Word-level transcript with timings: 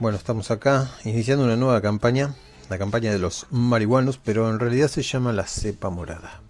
Bueno, 0.00 0.16
estamos 0.16 0.52
acá 0.52 0.88
iniciando 1.04 1.44
una 1.44 1.56
nueva 1.56 1.80
campaña, 1.80 2.32
la 2.70 2.78
campaña 2.78 3.10
de 3.10 3.18
los 3.18 3.48
marihuanos, 3.50 4.16
pero 4.16 4.48
en 4.48 4.60
realidad 4.60 4.86
se 4.86 5.02
llama 5.02 5.32
la 5.32 5.44
cepa 5.44 5.90
morada. 5.90 6.40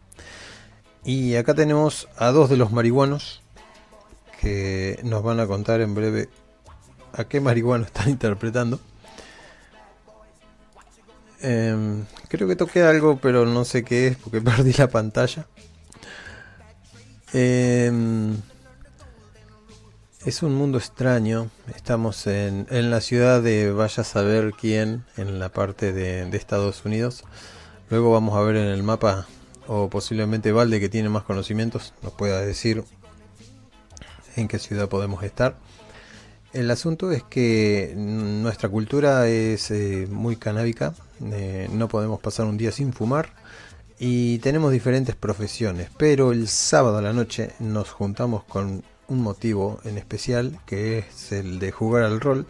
Y 1.02 1.34
acá 1.34 1.54
tenemos 1.54 2.08
a 2.18 2.30
dos 2.30 2.50
de 2.50 2.58
los 2.58 2.72
marihuanos 2.72 3.40
que 4.42 5.00
nos 5.02 5.22
van 5.22 5.40
a 5.40 5.46
contar 5.46 5.80
en 5.80 5.94
breve 5.94 6.28
a 7.14 7.24
qué 7.24 7.40
marihuano 7.40 7.86
están 7.86 8.10
interpretando. 8.10 8.80
Em, 11.40 12.04
creo 12.28 12.48
que 12.48 12.56
toqué 12.56 12.82
algo, 12.82 13.18
pero 13.18 13.46
no 13.46 13.64
sé 13.64 13.82
qué 13.82 14.08
es 14.08 14.16
porque 14.18 14.40
perdí 14.42 14.74
la 14.74 14.88
pantalla. 14.88 15.46
Eh, 17.32 17.90
es 20.24 20.42
un 20.42 20.54
mundo 20.54 20.78
extraño. 20.78 21.50
Estamos 21.74 22.26
en, 22.26 22.66
en, 22.70 22.90
la 22.90 23.00
ciudad 23.00 23.42
de 23.42 23.72
vaya 23.72 24.00
a 24.02 24.04
saber 24.04 24.52
quién, 24.58 25.04
en 25.16 25.38
la 25.38 25.48
parte 25.50 25.92
de, 25.92 26.28
Estados 26.36 26.84
Unidos. 26.84 27.24
Luego 27.90 28.12
vamos 28.12 28.36
a 28.36 28.42
ver 28.42 28.56
en 28.56 28.68
el 28.68 28.82
mapa, 28.82 29.26
o 29.66 29.88
posiblemente 29.88 30.52
Valde, 30.52 30.80
que 30.80 30.88
tiene 30.88 31.08
más 31.08 31.22
conocimientos, 31.22 31.94
nos 32.02 32.12
pueda 32.12 32.40
decir 32.40 32.84
en 34.36 34.48
qué 34.48 34.58
ciudad 34.58 34.88
podemos 34.88 35.22
estar. 35.22 35.56
El 36.52 36.70
asunto 36.70 37.12
es 37.12 37.22
que 37.22 37.92
nuestra 37.96 38.68
cultura 38.68 39.28
es 39.28 39.70
eh, 39.70 40.08
muy 40.10 40.36
canábica. 40.36 40.94
Eh, 41.22 41.68
no 41.72 41.88
podemos 41.88 42.20
pasar 42.20 42.46
un 42.46 42.56
día 42.56 42.72
sin 42.72 42.92
fumar. 42.92 43.30
Y 43.98 44.38
tenemos 44.38 44.72
diferentes 44.72 45.14
profesiones. 45.14 45.90
Pero 45.98 46.32
el 46.32 46.48
sábado 46.48 46.98
a 46.98 47.02
la 47.02 47.12
noche 47.12 47.52
nos 47.58 47.90
juntamos 47.90 48.44
con 48.44 48.82
un 49.08 49.22
motivo 49.22 49.80
en 49.84 49.98
especial 49.98 50.60
que 50.66 50.98
es 50.98 51.32
el 51.32 51.58
de 51.58 51.72
jugar 51.72 52.04
al 52.04 52.20
rol 52.20 52.46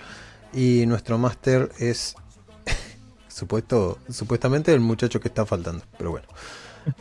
y 0.53 0.85
nuestro 0.87 1.19
máster 1.19 1.71
es 1.79 2.17
supuesto 3.29 3.99
supuestamente 4.09 4.73
el 4.73 4.81
muchacho 4.81 5.21
que 5.21 5.29
está 5.29 5.47
faltando 5.47 5.85
pero 5.97 6.11
bueno 6.11 6.29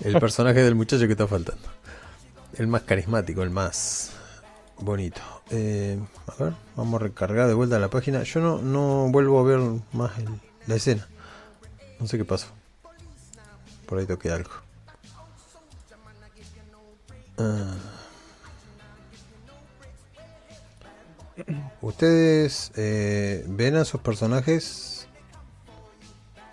el 0.02 0.14
personaje 0.20 0.62
del 0.62 0.76
muchacho 0.76 1.06
que 1.06 1.14
está 1.14 1.28
faltando. 1.28 1.68
El 2.58 2.68
más 2.68 2.84
carismático 2.84 3.44
el 3.44 3.50
más 3.50 4.12
bonito. 4.80 5.22
Eh, 5.50 6.00
a 6.28 6.44
ver 6.44 6.54
vamos 6.76 7.02
a 7.02 7.04
recargar 7.06 7.48
de 7.48 7.54
vuelta 7.54 7.80
la 7.80 7.90
página. 7.90 8.24
Yo 8.24 8.40
no, 8.40 8.62
no 8.62 9.10
vuelvo 9.12 9.40
a 9.40 9.44
ver 9.44 9.60
más 9.94 10.18
el, 10.18 10.28
la 10.66 10.76
escena. 10.76 11.08
No 12.00 12.08
sé 12.08 12.18
qué 12.18 12.26
pasó. 12.26 12.48
Por 13.86 14.00
ahí 14.00 14.06
toqué 14.06 14.32
algo. 14.32 14.52
Ah 17.38 17.97
¿Ustedes 21.82 22.72
eh, 22.76 23.44
ven 23.48 23.76
a 23.76 23.86
sus 23.86 24.02
personajes? 24.02 25.08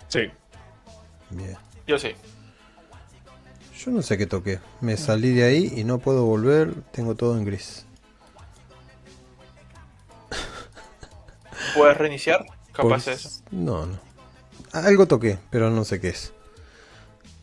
Sí. 0.07 0.21
Bien. 1.31 1.57
Yo 1.87 1.97
sí. 1.97 2.09
Yo 3.77 3.91
no 3.91 4.01
sé 4.01 4.17
qué 4.17 4.25
toqué. 4.25 4.59
Me 4.81 4.97
salí 4.97 5.33
de 5.33 5.43
ahí 5.43 5.73
y 5.75 5.83
no 5.83 5.99
puedo 5.99 6.25
volver. 6.25 6.73
Tengo 6.91 7.15
todo 7.15 7.37
en 7.37 7.45
gris. 7.45 7.85
¿Puedes 11.75 11.97
reiniciar? 11.97 12.45
Capaz 12.71 13.05
Por- 13.05 13.13
eso. 13.13 13.29
No, 13.51 13.85
no. 13.85 13.99
Algo 14.71 15.07
toqué, 15.07 15.37
pero 15.49 15.69
no 15.69 15.85
sé 15.85 16.01
qué 16.01 16.09
es. 16.09 16.33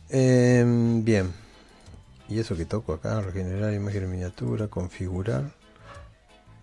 Em, 0.09 1.03
bien. 1.03 1.33
¿Y 2.29 2.39
eso 2.39 2.55
que 2.55 2.65
toco 2.65 2.93
acá? 2.93 3.21
Regenerar 3.21 3.73
imagen 3.73 4.03
en 4.03 4.11
miniatura, 4.11 4.67
configurar. 4.67 5.51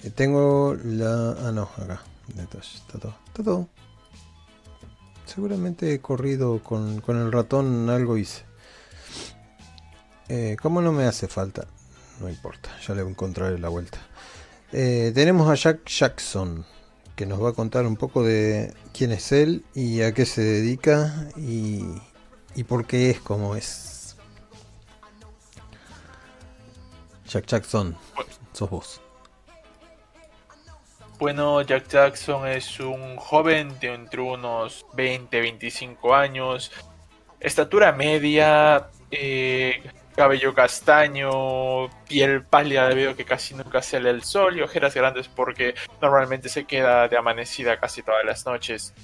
Eh, 0.02 0.10
tengo 0.10 0.76
la... 0.82 1.32
Ah, 1.32 1.52
no, 1.52 1.68
acá. 1.76 2.02
Está 2.38 2.98
todo. 2.98 3.14
Está 3.26 3.42
todo. 3.42 3.68
Seguramente 5.26 5.94
he 5.94 6.00
corrido 6.00 6.62
con, 6.62 7.00
con 7.00 7.18
el 7.18 7.30
ratón, 7.30 7.88
algo 7.90 8.16
hice. 8.16 8.44
Eh, 10.28 10.56
¿Cómo 10.60 10.80
no 10.80 10.92
me 10.92 11.04
hace 11.04 11.28
falta? 11.28 11.66
No 12.20 12.28
importa, 12.28 12.70
ya 12.86 12.94
le 12.94 13.02
encontraré 13.02 13.58
la 13.58 13.68
vuelta. 13.68 13.98
Eh, 14.72 15.12
tenemos 15.14 15.48
a 15.48 15.54
Jack 15.54 15.86
Jackson, 15.88 16.64
que 17.16 17.26
nos 17.26 17.42
va 17.42 17.50
a 17.50 17.52
contar 17.52 17.86
un 17.86 17.96
poco 17.96 18.22
de 18.22 18.74
quién 18.92 19.12
es 19.12 19.32
él 19.32 19.64
y 19.74 20.02
a 20.02 20.12
qué 20.12 20.26
se 20.26 20.42
dedica 20.42 21.28
y, 21.36 21.84
y 22.54 22.64
por 22.64 22.86
qué 22.86 23.10
es 23.10 23.20
como 23.20 23.56
es. 23.56 24.16
Jack 27.26 27.46
Jackson, 27.46 27.96
sos 28.52 28.70
vos. 28.70 29.00
Bueno, 31.20 31.60
Jack 31.60 31.86
Jackson 31.86 32.48
es 32.48 32.80
un 32.80 33.16
joven 33.16 33.78
de 33.78 33.92
entre 33.92 34.22
unos 34.22 34.86
20-25 34.94 36.14
años, 36.16 36.72
estatura 37.38 37.92
media, 37.92 38.88
eh, 39.10 39.82
cabello 40.16 40.54
castaño, 40.54 41.90
piel 42.08 42.42
pálida 42.46 42.88
debido 42.88 43.10
a 43.10 43.14
que 43.14 43.26
casi 43.26 43.54
nunca 43.54 43.82
sale 43.82 44.08
el 44.08 44.22
sol 44.22 44.56
y 44.56 44.62
ojeras 44.62 44.94
grandes 44.94 45.28
porque 45.28 45.74
normalmente 46.00 46.48
se 46.48 46.64
queda 46.64 47.06
de 47.06 47.18
amanecida 47.18 47.78
casi 47.78 48.02
todas 48.02 48.24
las 48.24 48.46
noches. 48.46 48.94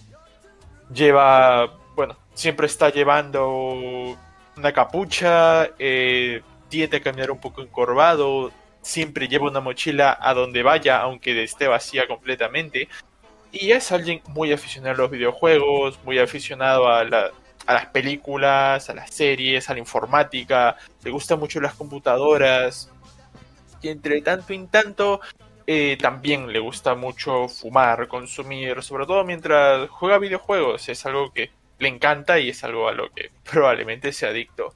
Lleva, 0.90 1.66
bueno, 1.94 2.16
siempre 2.32 2.66
está 2.66 2.88
llevando 2.88 4.16
una 4.56 4.72
capucha, 4.72 5.68
eh, 5.78 6.40
tiende 6.70 6.96
a 6.96 7.02
caminar 7.02 7.30
un 7.30 7.40
poco 7.42 7.60
encorvado, 7.60 8.50
siempre 8.86 9.28
lleva 9.28 9.46
una 9.48 9.60
mochila 9.60 10.16
a 10.20 10.34
donde 10.34 10.62
vaya, 10.62 10.98
aunque 11.00 11.42
esté 11.42 11.66
vacía 11.68 12.06
completamente. 12.06 12.88
Y 13.52 13.72
es 13.72 13.92
alguien 13.92 14.22
muy 14.28 14.52
aficionado 14.52 14.94
a 14.94 14.98
los 14.98 15.10
videojuegos, 15.10 15.98
muy 16.04 16.18
aficionado 16.18 16.88
a, 16.88 17.04
la- 17.04 17.30
a 17.66 17.74
las 17.74 17.86
películas, 17.86 18.90
a 18.90 18.94
las 18.94 19.10
series, 19.10 19.68
a 19.70 19.74
la 19.74 19.80
informática. 19.80 20.76
Le 21.04 21.10
gustan 21.10 21.38
mucho 21.40 21.60
las 21.60 21.74
computadoras. 21.74 22.90
Y 23.82 23.88
entre 23.88 24.20
tanto 24.22 24.52
en 24.52 24.68
tanto, 24.68 25.20
eh, 25.66 25.96
también 26.00 26.52
le 26.52 26.58
gusta 26.60 26.94
mucho 26.94 27.48
fumar, 27.48 28.08
consumir, 28.08 28.82
sobre 28.82 29.06
todo 29.06 29.24
mientras 29.24 29.88
juega 29.90 30.18
videojuegos. 30.18 30.88
Es 30.88 31.04
algo 31.06 31.32
que 31.32 31.50
le 31.78 31.88
encanta 31.88 32.38
y 32.38 32.50
es 32.50 32.64
algo 32.64 32.88
a 32.88 32.92
lo 32.92 33.10
que 33.12 33.30
probablemente 33.50 34.12
sea 34.12 34.30
adicto. 34.30 34.74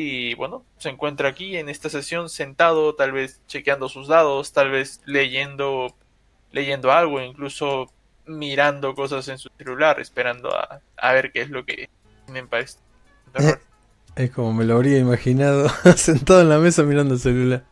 Y 0.00 0.34
bueno, 0.34 0.64
se 0.78 0.90
encuentra 0.90 1.28
aquí 1.28 1.56
en 1.56 1.68
esta 1.68 1.88
sesión 1.88 2.28
sentado, 2.28 2.94
tal 2.94 3.10
vez 3.10 3.40
chequeando 3.48 3.88
sus 3.88 4.06
dados, 4.06 4.52
tal 4.52 4.70
vez 4.70 5.00
leyendo, 5.06 5.92
leyendo 6.52 6.92
algo, 6.92 7.20
incluso 7.20 7.90
mirando 8.24 8.94
cosas 8.94 9.26
en 9.26 9.38
su 9.38 9.50
celular, 9.58 9.98
esperando 9.98 10.56
a, 10.56 10.82
a 10.96 11.12
ver 11.14 11.32
qué 11.32 11.40
es 11.40 11.50
lo 11.50 11.64
que 11.64 11.90
tienen 12.26 12.46
para 12.46 12.62
este 12.62 12.80
terror. 13.32 13.60
Es 14.14 14.30
como 14.30 14.52
me 14.52 14.64
lo 14.64 14.76
habría 14.76 14.98
imaginado, 14.98 15.68
sentado 15.96 16.42
en 16.42 16.48
la 16.48 16.58
mesa 16.58 16.84
mirando 16.84 17.14
el 17.14 17.20
celular. 17.20 17.64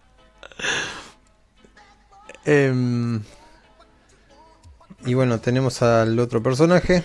Em, 2.44 3.22
y 5.04 5.14
bueno, 5.14 5.38
tenemos 5.38 5.80
al 5.80 6.18
otro 6.18 6.42
personaje. 6.42 7.04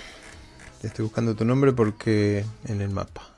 Estoy 0.82 1.04
buscando 1.04 1.36
tu 1.36 1.46
nombre 1.46 1.74
porque 1.74 2.44
en 2.66 2.82
el 2.82 2.90
mapa. 2.90 3.31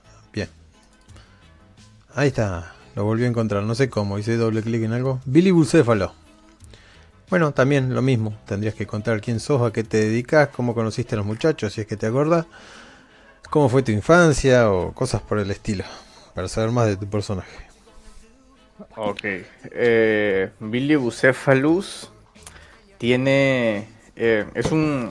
Ahí 2.16 2.28
está. 2.28 2.74
Lo 2.96 3.04
volví 3.06 3.24
a 3.24 3.28
encontrar. 3.28 3.64
No 3.64 3.76
sé 3.76 3.90
cómo. 3.90 4.20
Hice 4.20 4.38
doble 4.38 4.62
clic 4.62 4.84
en 4.84 4.94
algo. 4.94 5.20
Billy 5.26 5.52
Bucéfalo. 5.52 6.14
Bueno, 7.30 7.52
también 7.54 7.94
lo 7.96 8.02
mismo. 8.02 8.38
Tendrías 8.46 8.76
que 8.76 8.86
contar 8.86 9.20
quién 9.20 9.40
sos, 9.40 9.62
a 9.62 9.74
qué 9.74 9.84
te 9.84 9.98
dedicas, 9.98 10.50
cómo 10.50 10.76
conociste 10.76 11.16
a 11.16 11.18
los 11.18 11.26
muchachos, 11.26 11.74
si 11.74 11.82
es 11.82 11.88
que 11.88 11.98
te 11.98 12.06
acordás. 12.06 12.46
Cómo 13.50 13.70
fue 13.70 13.82
tu 13.82 13.92
infancia 13.92 14.72
o 14.72 14.94
cosas 14.94 15.22
por 15.22 15.40
el 15.40 15.50
estilo. 15.50 15.84
Para 16.36 16.48
saber 16.48 16.72
más 16.72 16.88
de 16.88 16.98
tu 16.98 17.08
personaje. 17.08 17.66
Ok. 18.96 19.22
Eh, 19.24 20.52
Billy 20.60 20.96
Bucephalus 20.96 22.12
tiene. 23.00 23.88
eh, 24.16 24.46
es 24.54 24.72
un. 24.72 25.10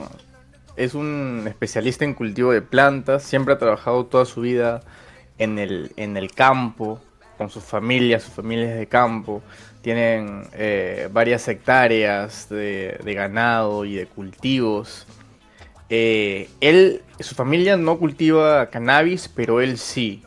Es 0.75 0.95
un 0.95 1.43
especialista 1.47 2.03
en 2.05 2.13
cultivo 2.13 2.51
de 2.51 2.61
plantas. 2.61 3.23
Siempre 3.23 3.53
ha 3.53 3.57
trabajado 3.59 4.05
toda 4.05 4.25
su 4.25 4.41
vida 4.41 4.81
en 5.37 5.59
el, 5.59 5.91
en 5.97 6.17
el 6.17 6.31
campo. 6.31 7.01
Con 7.37 7.49
su 7.49 7.61
familia, 7.61 8.19
sus 8.19 8.33
familias 8.33 8.77
de 8.77 8.87
campo. 8.87 9.41
Tienen 9.81 10.43
eh, 10.53 11.09
varias 11.11 11.47
hectáreas 11.47 12.47
de, 12.49 12.99
de 13.03 13.13
ganado 13.13 13.85
y 13.85 13.95
de 13.95 14.05
cultivos. 14.05 15.07
Eh, 15.89 16.49
él, 16.61 17.01
su 17.19 17.35
familia 17.35 17.75
no 17.75 17.97
cultiva 17.97 18.67
cannabis, 18.69 19.27
pero 19.27 19.61
él 19.61 19.77
sí 19.77 20.23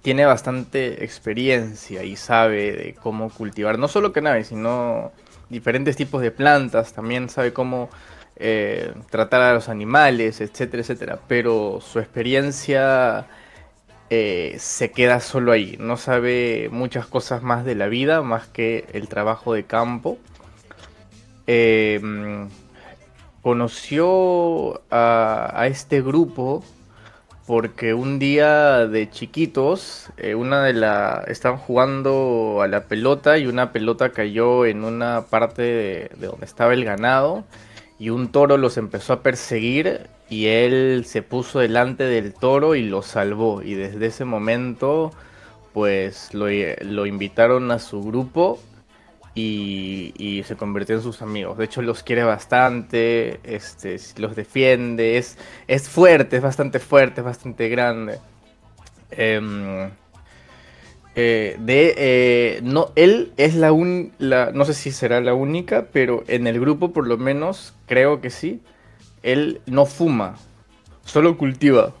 tiene 0.00 0.24
bastante 0.24 1.04
experiencia 1.04 2.02
y 2.04 2.16
sabe 2.16 2.72
de 2.72 2.94
cómo 2.94 3.30
cultivar 3.30 3.78
no 3.78 3.88
solo 3.88 4.12
cannabis, 4.12 4.48
sino 4.48 5.12
diferentes 5.48 5.96
tipos 5.96 6.22
de 6.22 6.30
plantas, 6.30 6.92
también 6.94 7.28
sabe 7.28 7.52
cómo 7.52 7.90
eh, 8.36 8.94
tratar 9.10 9.42
a 9.42 9.54
los 9.54 9.68
animales, 9.68 10.40
etcétera, 10.40 10.80
etcétera. 10.82 11.18
Pero 11.28 11.80
su 11.80 11.98
experiencia 11.98 13.26
eh, 14.14 14.56
se 14.58 14.90
queda 14.90 15.20
solo 15.20 15.52
ahí, 15.52 15.78
no 15.80 15.96
sabe 15.96 16.68
muchas 16.70 17.06
cosas 17.06 17.42
más 17.42 17.64
de 17.64 17.74
la 17.74 17.86
vida, 17.86 18.20
más 18.20 18.46
que 18.46 18.84
el 18.92 19.08
trabajo 19.08 19.54
de 19.54 19.64
campo. 19.64 20.18
Eh, 21.46 21.98
conoció 23.40 24.82
a, 24.90 25.64
este 25.66 26.02
grupo 26.02 26.62
porque 27.46 27.94
un 27.94 28.18
día 28.18 28.86
de 28.86 29.08
chiquitos, 29.08 30.10
eh, 30.18 30.34
una 30.34 30.62
de 30.62 30.74
la 30.74 31.24
estaban 31.26 31.58
jugando 31.58 32.60
a 32.60 32.68
la 32.68 32.84
pelota 32.84 33.38
y 33.38 33.46
una 33.46 33.72
pelota 33.72 34.10
cayó 34.10 34.66
en 34.66 34.84
una 34.84 35.22
parte 35.22 35.62
de, 35.62 36.10
donde 36.18 36.44
estaba 36.44 36.74
el 36.74 36.84
ganado 36.84 37.44
y 37.98 38.10
un 38.10 38.32
toro 38.32 38.56
los 38.56 38.76
empezó 38.76 39.12
a 39.12 39.22
perseguir 39.22 40.08
y 40.28 40.46
él 40.46 41.04
se 41.06 41.22
puso 41.22 41.58
delante 41.58 42.04
del 42.04 42.34
toro 42.34 42.74
y 42.74 42.82
lo 42.82 43.02
salvó 43.02 43.62
y 43.62 43.74
desde 43.74 44.06
ese 44.06 44.24
momento 44.24 45.12
pues 45.72 46.34
lo, 46.34 47.06
invitaron 47.06 47.70
a 47.70 47.78
su 47.78 48.02
grupo 48.02 48.58
y, 49.34 50.42
se 50.46 50.56
convirtió 50.56 50.96
en 50.96 51.02
sus 51.02 51.22
amigos. 51.22 51.56
De 51.56 51.64
hecho, 51.64 51.80
los 51.80 52.02
quiere 52.02 52.24
bastante, 52.24 53.40
este, 53.44 53.98
los 54.18 54.36
defiende, 54.36 55.16
es, 55.16 55.38
es 55.68 55.88
fuerte, 55.88 56.36
es 56.36 56.42
bastante 56.42 56.78
fuerte, 56.78 57.22
es 57.22 57.24
bastante 57.24 57.68
grande. 57.70 58.18
Em, 59.10 59.90
eh, 61.14 61.56
de, 61.58 61.94
eh, 61.96 62.60
no, 62.62 62.90
él 62.96 63.32
es 63.36 63.54
la, 63.54 63.72
un, 63.72 64.12
no 64.18 64.64
sé 64.64 64.74
si 64.74 64.92
será 64.92 65.20
la 65.20 65.34
única, 65.34 65.86
pero 65.92 66.24
en 66.28 66.46
el 66.46 66.58
grupo 66.60 66.92
por 66.92 67.06
lo 67.06 67.18
menos 67.18 67.74
creo 67.86 68.20
que 68.20 68.30
sí. 68.30 68.60
Él 69.22 69.60
no 69.66 69.86
fuma, 69.86 70.36
solo 71.04 71.38
cultiva, 71.38 71.92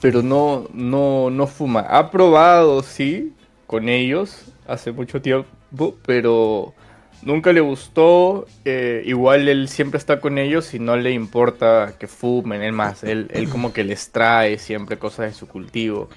pero 0.00 0.22
no, 0.22 0.68
no, 0.72 1.30
no 1.30 1.46
fuma. 1.46 1.80
Ha 1.80 2.10
probado, 2.10 2.82
sí, 2.82 3.34
con 3.66 3.88
ellos 3.88 4.46
hace 4.66 4.92
mucho 4.92 5.20
tiempo 5.20 5.60
pero 6.06 6.74
nunca 7.22 7.52
le 7.52 7.60
gustó. 7.60 8.46
Eh, 8.64 9.02
igual 9.06 9.48
él 9.48 9.68
siempre 9.68 9.98
está 9.98 10.20
con 10.20 10.38
ellos 10.38 10.74
y 10.74 10.78
no 10.78 10.96
le 10.96 11.12
importa 11.12 11.94
que 11.98 12.06
fumen. 12.06 12.62
Es 12.62 12.72
más, 12.72 13.04
él, 13.04 13.28
como 13.50 13.72
que 13.72 13.84
les 13.84 14.10
trae 14.10 14.58
siempre 14.58 14.98
cosas 14.98 15.26
de 15.26 15.32
su 15.32 15.46
cultivo. 15.46 16.08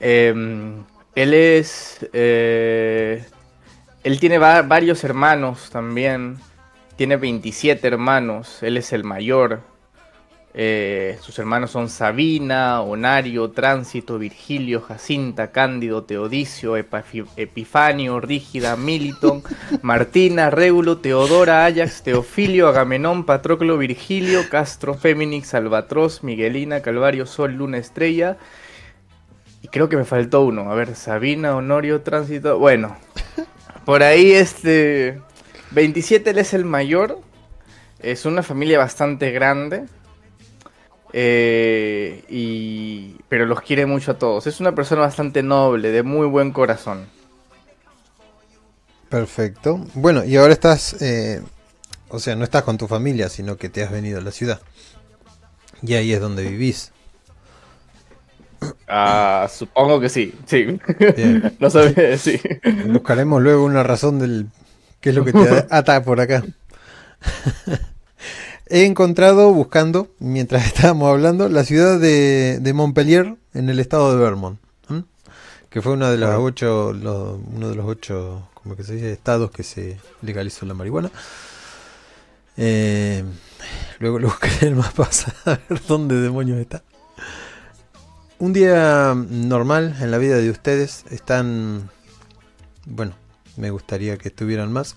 Em, 0.00 0.84
él 1.16 1.34
es. 1.34 2.06
Eh, 2.12 3.24
él 4.04 4.20
tiene 4.20 4.38
varios 4.38 5.02
hermanos 5.02 5.70
también. 5.70 6.36
Tiene 6.96 7.16
27 7.16 7.88
hermanos. 7.88 8.62
Él 8.62 8.76
es 8.76 8.92
el 8.92 9.02
mayor. 9.02 9.62
Eh, 10.58 11.18
sus 11.20 11.38
hermanos 11.38 11.70
son 11.70 11.90
Sabina, 11.90 12.80
Onario, 12.80 13.50
Tránsito, 13.50 14.18
Virgilio, 14.18 14.80
Jacinta, 14.80 15.52
Cándido, 15.52 16.04
Teodicio, 16.04 16.76
Epifanio, 16.76 18.20
Rígida, 18.20 18.76
Militon, 18.76 19.42
Martina, 19.82 20.48
Régulo, 20.48 20.98
Teodora, 20.98 21.66
Ajax, 21.66 22.02
Teofilio, 22.02 22.68
Agamenón, 22.68 23.24
Patroclo, 23.26 23.76
Virgilio, 23.76 24.48
Castro, 24.50 24.94
Féminix, 24.94 25.52
Albatros, 25.52 26.22
Miguelina, 26.22 26.80
Calvario, 26.80 27.26
Sol, 27.26 27.52
Luna, 27.52 27.76
Estrella. 27.76 28.38
Creo 29.70 29.88
que 29.88 29.96
me 29.96 30.04
faltó 30.04 30.42
uno. 30.42 30.70
A 30.70 30.74
ver, 30.74 30.94
Sabina, 30.94 31.56
Honorio, 31.56 32.02
Tránsito. 32.02 32.58
Bueno, 32.58 32.96
por 33.84 34.02
ahí 34.02 34.32
este. 34.32 35.20
27 35.72 36.30
él 36.30 36.38
es 36.38 36.54
el 36.54 36.64
mayor. 36.64 37.20
Es 38.00 38.24
una 38.24 38.42
familia 38.42 38.78
bastante 38.78 39.30
grande. 39.30 39.84
Eh, 41.12 42.24
y, 42.28 43.16
pero 43.28 43.46
los 43.46 43.60
quiere 43.62 43.86
mucho 43.86 44.12
a 44.12 44.18
todos. 44.18 44.46
Es 44.46 44.60
una 44.60 44.74
persona 44.74 45.02
bastante 45.02 45.42
noble, 45.42 45.90
de 45.90 46.02
muy 46.02 46.26
buen 46.26 46.52
corazón. 46.52 47.06
Perfecto. 49.08 49.84
Bueno, 49.94 50.24
y 50.24 50.36
ahora 50.36 50.52
estás, 50.52 51.00
eh, 51.00 51.42
o 52.08 52.18
sea, 52.18 52.36
no 52.36 52.44
estás 52.44 52.64
con 52.64 52.76
tu 52.76 52.86
familia, 52.86 53.28
sino 53.28 53.56
que 53.56 53.68
te 53.68 53.82
has 53.82 53.90
venido 53.90 54.18
a 54.18 54.22
la 54.22 54.30
ciudad. 54.30 54.60
Y 55.82 55.94
ahí 55.94 56.12
es 56.12 56.20
donde 56.20 56.44
vivís. 56.44 56.92
Ah, 58.88 59.48
supongo 59.52 60.00
que 60.00 60.08
sí, 60.08 60.34
sí. 60.46 60.78
no 61.58 61.70
sabía, 61.70 62.16
sí. 62.18 62.40
Buscaremos 62.88 63.42
luego 63.42 63.64
una 63.64 63.82
razón 63.82 64.18
del 64.18 64.48
qué 65.00 65.10
es 65.10 65.14
lo 65.14 65.24
que 65.24 65.32
te 65.32 65.66
ata 65.70 66.02
por 66.02 66.20
acá. 66.20 66.44
He 68.68 68.84
encontrado, 68.84 69.52
buscando, 69.52 70.08
mientras 70.18 70.66
estábamos 70.66 71.10
hablando, 71.10 71.48
la 71.48 71.62
ciudad 71.64 72.00
de, 72.00 72.72
Montpellier, 72.74 73.36
en 73.54 73.68
el 73.68 73.78
estado 73.78 74.12
de 74.12 74.22
Vermont, 74.22 74.58
que 75.70 75.82
fue 75.82 75.92
uno 75.92 76.10
de 76.10 76.16
los 76.16 76.34
ocho, 76.36 76.88
uno 76.88 77.68
de 77.68 77.74
los 77.76 77.86
ocho, 77.86 78.48
como 78.54 78.74
que 78.76 78.82
se 78.82 78.94
dice, 78.94 79.12
estados 79.12 79.50
que 79.50 79.62
se 79.62 79.98
legalizó 80.22 80.66
la 80.66 80.74
marihuana. 80.74 81.10
Eh, 82.56 83.22
luego 84.00 84.18
lo 84.18 84.28
busqué 84.28 84.48
en 84.62 84.68
el 84.68 84.76
mapa 84.76 85.08
a 85.44 85.50
ver 85.68 85.80
dónde 85.86 86.16
demonios 86.16 86.58
está. 86.58 86.82
Un 88.38 88.52
día 88.52 89.14
normal 89.14 89.96
en 89.98 90.10
la 90.10 90.18
vida 90.18 90.36
de 90.36 90.50
ustedes 90.50 91.06
están, 91.08 91.88
bueno, 92.84 93.14
me 93.56 93.70
gustaría 93.70 94.18
que 94.18 94.28
estuvieran 94.28 94.70
más, 94.70 94.96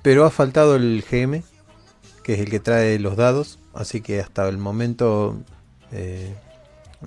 pero 0.00 0.24
ha 0.24 0.30
faltado 0.30 0.76
el 0.76 1.04
GM, 1.04 1.42
que 2.22 2.34
es 2.34 2.40
el 2.40 2.48
que 2.48 2.58
trae 2.58 2.98
los 2.98 3.18
dados, 3.18 3.58
así 3.74 4.00
que 4.00 4.20
hasta 4.20 4.48
el 4.48 4.56
momento 4.56 5.36
eh, 5.92 6.34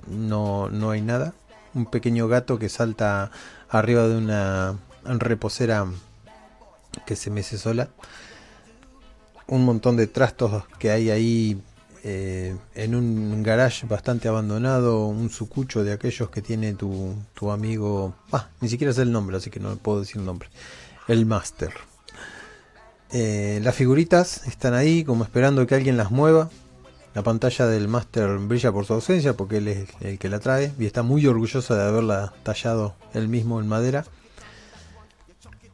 no, 0.06 0.68
no 0.68 0.90
hay 0.90 1.02
nada. 1.02 1.34
Un 1.74 1.86
pequeño 1.86 2.28
gato 2.28 2.56
que 2.60 2.68
salta 2.68 3.32
arriba 3.68 4.06
de 4.06 4.16
una 4.16 4.78
reposera 5.04 5.86
que 7.04 7.16
se 7.16 7.30
mece 7.30 7.58
sola. 7.58 7.88
Un 9.48 9.64
montón 9.64 9.96
de 9.96 10.06
trastos 10.06 10.62
que 10.78 10.92
hay 10.92 11.10
ahí 11.10 11.60
eh, 12.06 12.54
en 12.74 12.94
un 12.94 13.42
garage 13.42 13.86
bastante 13.86 14.28
abandonado. 14.28 15.06
Un 15.06 15.30
sucucho 15.30 15.82
de 15.82 15.92
aquellos 15.92 16.28
que 16.28 16.42
tiene 16.42 16.74
tu, 16.74 17.14
tu 17.32 17.50
amigo. 17.50 18.14
Ah, 18.30 18.50
ni 18.60 18.68
siquiera 18.68 18.92
sé 18.92 19.02
el 19.02 19.10
nombre, 19.10 19.38
así 19.38 19.48
que 19.48 19.58
no 19.58 19.74
puedo 19.76 20.00
decir 20.00 20.18
el 20.18 20.26
nombre. 20.26 20.50
El 21.08 21.24
Master. 21.24 21.72
Eh, 23.10 23.60
las 23.62 23.74
figuritas 23.74 24.46
están 24.46 24.74
ahí 24.74 25.02
como 25.02 25.24
esperando 25.24 25.66
que 25.66 25.74
alguien 25.74 25.96
las 25.96 26.10
mueva. 26.10 26.50
La 27.14 27.22
pantalla 27.22 27.66
del 27.66 27.88
Master 27.88 28.38
brilla 28.38 28.70
por 28.70 28.84
su 28.84 28.92
ausencia 28.92 29.34
porque 29.34 29.58
él 29.58 29.68
es 29.68 29.88
el 30.00 30.18
que 30.18 30.28
la 30.28 30.40
trae 30.40 30.74
y 30.78 30.84
está 30.84 31.02
muy 31.02 31.26
orgulloso 31.26 31.74
de 31.74 31.84
haberla 31.84 32.34
tallado 32.42 32.96
él 33.14 33.28
mismo 33.28 33.60
en 33.60 33.68
madera. 33.68 34.04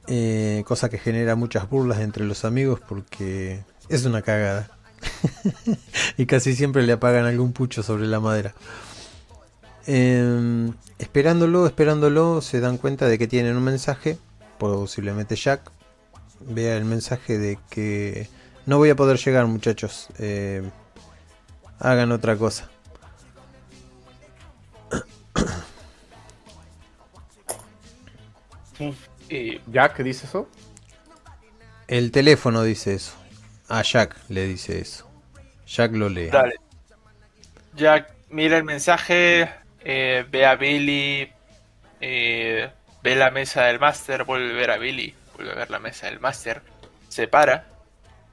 Eh, 0.06 0.62
cosa 0.66 0.90
que 0.90 0.98
genera 0.98 1.34
muchas 1.34 1.68
burlas 1.68 2.00
entre 2.00 2.24
los 2.24 2.44
amigos 2.44 2.80
porque 2.86 3.64
es 3.88 4.04
una 4.04 4.22
cagada. 4.22 4.79
y 6.16 6.26
casi 6.26 6.54
siempre 6.54 6.82
le 6.82 6.92
apagan 6.92 7.26
algún 7.26 7.52
pucho 7.52 7.82
sobre 7.82 8.06
la 8.06 8.20
madera. 8.20 8.54
Em, 9.86 10.72
esperándolo, 10.98 11.66
esperándolo, 11.66 12.42
se 12.42 12.60
dan 12.60 12.78
cuenta 12.78 13.06
de 13.06 13.18
que 13.18 13.26
tienen 13.26 13.56
un 13.56 13.64
mensaje, 13.64 14.18
posiblemente 14.58 15.36
Jack, 15.36 15.70
vea 16.40 16.76
el 16.76 16.84
mensaje 16.84 17.38
de 17.38 17.58
que 17.70 18.28
no 18.66 18.78
voy 18.78 18.90
a 18.90 18.96
poder 18.96 19.18
llegar 19.18 19.46
muchachos. 19.46 20.08
Eh, 20.18 20.62
hagan 21.78 22.12
otra 22.12 22.36
cosa. 22.36 22.68
Jack 29.72 30.02
dice 30.02 30.26
eso? 30.26 30.48
El 31.88 32.12
teléfono 32.12 32.62
dice 32.62 32.94
eso. 32.94 33.19
A 33.70 33.82
Jack 33.82 34.16
le 34.28 34.46
dice 34.46 34.80
eso. 34.80 35.10
Jack 35.66 35.92
lo 35.92 36.08
lee. 36.08 36.28
Dale. 36.28 36.56
Jack 37.74 38.12
mira 38.28 38.58
el 38.58 38.64
mensaje, 38.64 39.48
eh, 39.80 40.26
ve 40.28 40.44
a 40.44 40.56
Billy, 40.56 41.32
eh, 42.00 42.70
ve 43.02 43.16
la 43.16 43.30
mesa 43.30 43.64
del 43.64 43.78
máster, 43.78 44.24
vuelve 44.24 44.50
a 44.50 44.56
ver 44.56 44.70
a 44.72 44.76
Billy 44.76 45.14
vuelve 45.40 45.52
a 45.52 45.56
ver 45.56 45.70
la 45.70 45.78
mesa 45.78 46.06
del 46.06 46.20
máster, 46.20 46.62
se 47.08 47.26
para, 47.26 47.66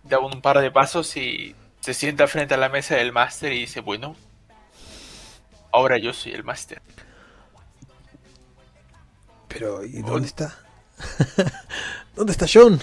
da 0.03 0.19
un 0.19 0.41
par 0.41 0.59
de 0.59 0.71
pasos 0.71 1.15
y 1.15 1.55
se 1.79 1.93
sienta 1.93 2.27
frente 2.27 2.53
a 2.53 2.57
la 2.57 2.67
mesa 2.67 2.95
del 2.95 3.13
máster 3.13 3.53
y 3.53 3.59
dice, 3.59 3.79
bueno, 3.79 4.15
ahora 5.71 5.97
yo 5.97 6.11
soy 6.11 6.33
el 6.33 6.43
máster. 6.43 6.81
Pero, 9.47 9.85
¿y 9.85 10.01
dónde 10.01 10.27
está? 10.27 10.53
¿Dónde 12.15 12.33
está 12.33 12.45
John? 12.51 12.81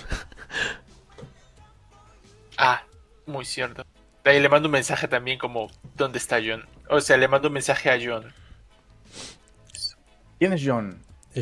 Muy 3.34 3.44
cierto. 3.44 3.84
De 4.22 4.30
ahí 4.30 4.40
le 4.40 4.48
mando 4.48 4.68
un 4.68 4.72
mensaje 4.72 5.08
también 5.08 5.38
como, 5.38 5.70
¿dónde 5.96 6.18
está 6.18 6.36
John? 6.36 6.64
O 6.88 7.00
sea, 7.00 7.16
le 7.16 7.28
mando 7.28 7.48
un 7.48 7.54
mensaje 7.54 7.90
a 7.90 7.98
John. 8.02 8.32
¿Quién 10.38 10.52
es 10.52 10.62
John? 10.64 10.96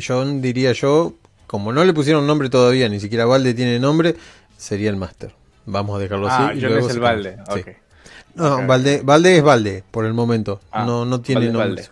John 0.05 0.41
diría 0.41 0.73
yo, 0.73 1.13
como 1.45 1.71
no 1.71 1.85
le 1.85 1.93
pusieron 1.93 2.25
nombre 2.25 2.49
todavía, 2.49 2.89
ni 2.89 2.99
siquiera 2.99 3.25
Valde 3.25 3.53
tiene 3.53 3.79
nombre, 3.79 4.15
sería 4.57 4.89
el 4.89 4.97
máster. 4.97 5.33
Vamos 5.65 5.95
a 5.95 5.99
dejarlo 5.99 6.27
ah, 6.27 6.47
así. 6.47 6.57
y 6.57 6.61
luego 6.61 6.87
es 6.87 6.95
el 6.95 6.99
Valde. 6.99 7.37
No, 8.33 8.65
Valde, 8.65 9.01
Valde, 9.03 9.37
es 9.37 9.43
Valde 9.43 9.83
por 9.91 10.05
el 10.05 10.13
momento. 10.13 10.59
Ah, 10.71 10.83
no, 10.83 11.05
no 11.05 11.21
tiene 11.21 11.49
nombre. 11.49 11.83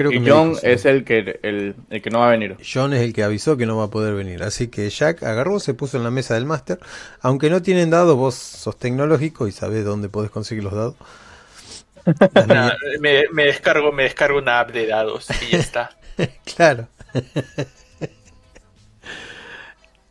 Creo 0.00 0.12
que 0.14 0.16
Y 0.16 0.20
me 0.20 0.30
John 0.30 0.32
dijo, 0.32 0.56
sí. 0.56 0.70
es 0.70 0.86
el 0.86 1.04
que, 1.04 1.40
el, 1.42 1.76
el 1.90 2.02
que 2.02 2.10
no 2.10 2.20
va 2.20 2.28
a 2.28 2.30
venir. 2.30 2.58
John 2.62 2.92
es 2.94 3.00
el 3.02 3.12
que 3.12 3.22
avisó 3.22 3.56
que 3.56 3.66
no 3.66 3.76
va 3.78 3.84
a 3.84 3.90
poder 3.90 4.14
venir. 4.14 4.42
Así 4.42 4.68
que 4.68 4.88
Jack 4.90 5.22
agarró, 5.22 5.60
se 5.60 5.74
puso 5.74 5.96
en 5.96 6.04
la 6.04 6.10
mesa 6.10 6.34
del 6.34 6.46
máster. 6.46 6.78
Aunque 7.20 7.50
no 7.50 7.62
tienen 7.62 7.90
dados, 7.90 8.16
vos 8.16 8.34
sos 8.34 8.78
tecnológico 8.78 9.48
y 9.48 9.52
sabés 9.52 9.84
dónde 9.84 10.08
podés 10.08 10.30
conseguir 10.30 10.64
los 10.64 10.74
dados. 10.74 10.96
Me, 13.00 13.24
me 13.32 13.44
descargo, 13.44 13.92
me 13.92 14.04
descargo 14.04 14.38
una 14.38 14.60
app 14.60 14.70
de 14.72 14.86
dados 14.86 15.32
y 15.40 15.48
ya 15.50 15.58
está. 15.58 15.96
Claro. 16.44 16.88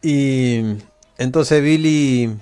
y 0.02 0.62
entonces 1.18 1.62
Billy, 1.62 2.36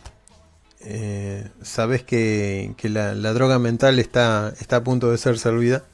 eh, 0.82 1.50
sabes 1.62 2.04
que, 2.04 2.74
que 2.78 2.90
la, 2.90 3.14
la 3.16 3.34
droga 3.34 3.60
mental 3.60 4.00
está, 4.00 4.54
está 4.60 4.78
a 4.78 4.84
punto 4.84 5.12
de 5.12 5.18
ser 5.18 5.38
servida. 5.40 5.86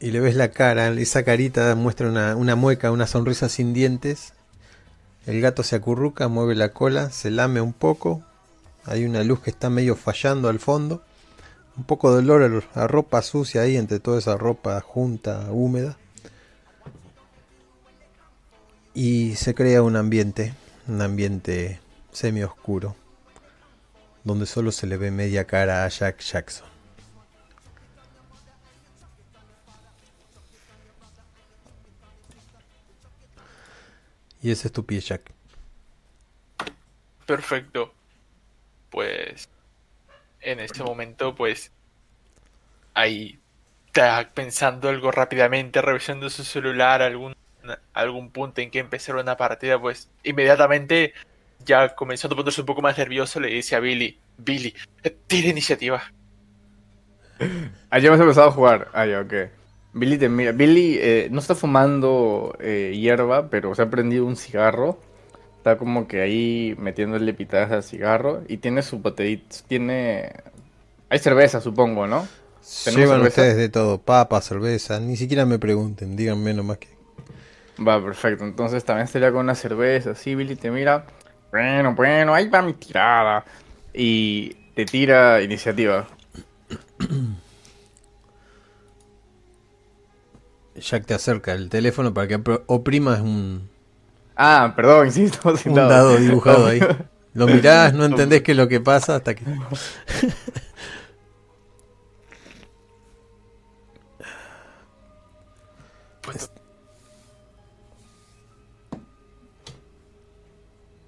Y 0.00 0.10
le 0.10 0.20
ves 0.20 0.36
la 0.36 0.50
cara, 0.50 0.88
esa 0.88 1.24
carita 1.24 1.74
muestra 1.74 2.08
una, 2.08 2.36
una 2.36 2.54
mueca, 2.54 2.92
una 2.92 3.06
sonrisa 3.06 3.48
sin 3.48 3.72
dientes. 3.74 4.32
El 5.26 5.40
gato 5.40 5.62
se 5.62 5.76
acurruca, 5.76 6.28
mueve 6.28 6.54
la 6.54 6.72
cola, 6.72 7.10
se 7.10 7.30
lame 7.30 7.60
un 7.60 7.72
poco. 7.72 8.22
Hay 8.84 9.04
una 9.04 9.24
luz 9.24 9.40
que 9.40 9.50
está 9.50 9.70
medio 9.70 9.96
fallando 9.96 10.48
al 10.48 10.60
fondo. 10.60 11.02
Un 11.76 11.84
poco 11.84 12.12
de 12.12 12.18
olor 12.18 12.64
a 12.74 12.86
ropa 12.86 13.22
sucia 13.22 13.62
ahí 13.62 13.76
entre 13.76 14.00
toda 14.00 14.18
esa 14.18 14.36
ropa 14.36 14.80
junta, 14.80 15.48
húmeda 15.50 15.96
y 19.00 19.36
se 19.36 19.54
crea 19.54 19.80
un 19.82 19.94
ambiente, 19.94 20.54
un 20.88 21.00
ambiente 21.02 21.78
semi 22.10 22.42
oscuro, 22.42 22.96
donde 24.24 24.44
solo 24.44 24.72
se 24.72 24.88
le 24.88 24.96
ve 24.96 25.12
media 25.12 25.44
cara 25.44 25.84
a 25.84 25.88
Jack 25.88 26.18
Jackson. 26.18 26.66
Y 34.48 34.50
ese 34.50 34.68
es 34.68 34.72
tu 34.72 34.86
pie, 34.86 35.00
Jack. 35.00 35.30
Perfecto. 37.26 37.92
Pues 38.88 39.46
en 40.40 40.58
este 40.58 40.82
momento, 40.82 41.34
pues 41.34 41.70
ahí 42.94 43.38
está 43.88 44.30
pensando 44.32 44.88
algo 44.88 45.10
rápidamente, 45.10 45.82
revisando 45.82 46.30
su 46.30 46.44
celular, 46.44 47.02
algún 47.02 47.36
algún 47.92 48.30
punto 48.30 48.62
en 48.62 48.70
que 48.70 48.78
empezar 48.78 49.16
una 49.16 49.36
partida, 49.36 49.78
pues 49.78 50.08
inmediatamente, 50.22 51.12
ya 51.66 51.94
comenzando 51.94 52.32
a 52.32 52.38
ponerse 52.38 52.62
un 52.62 52.66
poco 52.66 52.80
más 52.80 52.96
nervioso, 52.96 53.40
le 53.40 53.48
dice 53.48 53.76
a 53.76 53.80
Billy, 53.80 54.18
Billy, 54.38 54.74
tira 55.26 55.48
iniciativa. 55.48 56.10
Ah, 57.90 57.98
ya 57.98 58.08
hemos 58.08 58.20
empezado 58.20 58.48
a 58.48 58.52
jugar. 58.52 58.88
Ah, 58.94 59.04
ya, 59.04 59.20
ok. 59.20 59.57
Billy 59.98 60.18
te 60.18 60.28
mira. 60.28 60.52
Billy 60.52 60.98
eh, 61.00 61.28
no 61.30 61.40
está 61.40 61.54
fumando 61.54 62.56
eh, 62.60 62.96
hierba, 62.98 63.48
pero 63.50 63.74
se 63.74 63.82
ha 63.82 63.90
prendido 63.90 64.26
un 64.26 64.36
cigarro. 64.36 64.98
Está 65.58 65.76
como 65.78 66.06
que 66.08 66.20
ahí 66.22 66.74
metiéndole 66.78 67.34
pitadas 67.34 67.72
al 67.72 67.82
cigarro. 67.82 68.42
Y 68.48 68.58
tiene 68.58 68.82
su 68.82 68.98
botellita. 69.00 69.56
Tiene. 69.66 70.32
Hay 71.10 71.18
cerveza, 71.18 71.60
supongo, 71.60 72.06
¿no? 72.06 72.28
¿Tenemos 72.84 73.08
Llevan 73.08 73.18
cerveza? 73.18 73.28
ustedes 73.28 73.56
de 73.56 73.68
todo, 73.70 73.98
papa, 73.98 74.40
cerveza, 74.42 75.00
ni 75.00 75.16
siquiera 75.16 75.46
me 75.46 75.58
pregunten, 75.58 76.16
díganme 76.16 76.52
nomás 76.54 76.78
que... 76.78 76.88
Va, 77.86 78.02
perfecto. 78.02 78.44
Entonces 78.44 78.84
también 78.84 79.06
estaría 79.06 79.30
con 79.32 79.40
una 79.40 79.54
cerveza. 79.54 80.14
Sí, 80.14 80.34
Billy 80.34 80.56
te 80.56 80.70
mira. 80.70 81.06
Bueno, 81.52 81.94
bueno, 81.94 82.34
ahí 82.34 82.48
va 82.48 82.62
mi 82.62 82.74
tirada. 82.74 83.44
Y 83.94 84.50
te 84.74 84.84
tira 84.84 85.40
iniciativa. 85.42 86.06
Jack 90.80 91.06
te 91.06 91.14
acerca 91.14 91.52
el 91.52 91.68
teléfono 91.68 92.12
para 92.14 92.28
que 92.28 92.40
oprimas 92.66 93.20
un, 93.20 93.68
Ah, 94.36 94.72
perdón, 94.76 95.06
insisto. 95.06 95.52
un 95.66 95.74
dado 95.74 96.16
dibujado 96.16 96.66
ahí. 96.66 96.80
Lo 97.34 97.46
mirás, 97.46 97.92
no 97.94 98.04
entendés 98.04 98.42
qué 98.42 98.52
es 98.52 98.58
lo 98.58 98.66
que 98.68 98.80
pasa 98.80 99.16
hasta 99.16 99.34
que... 99.34 99.44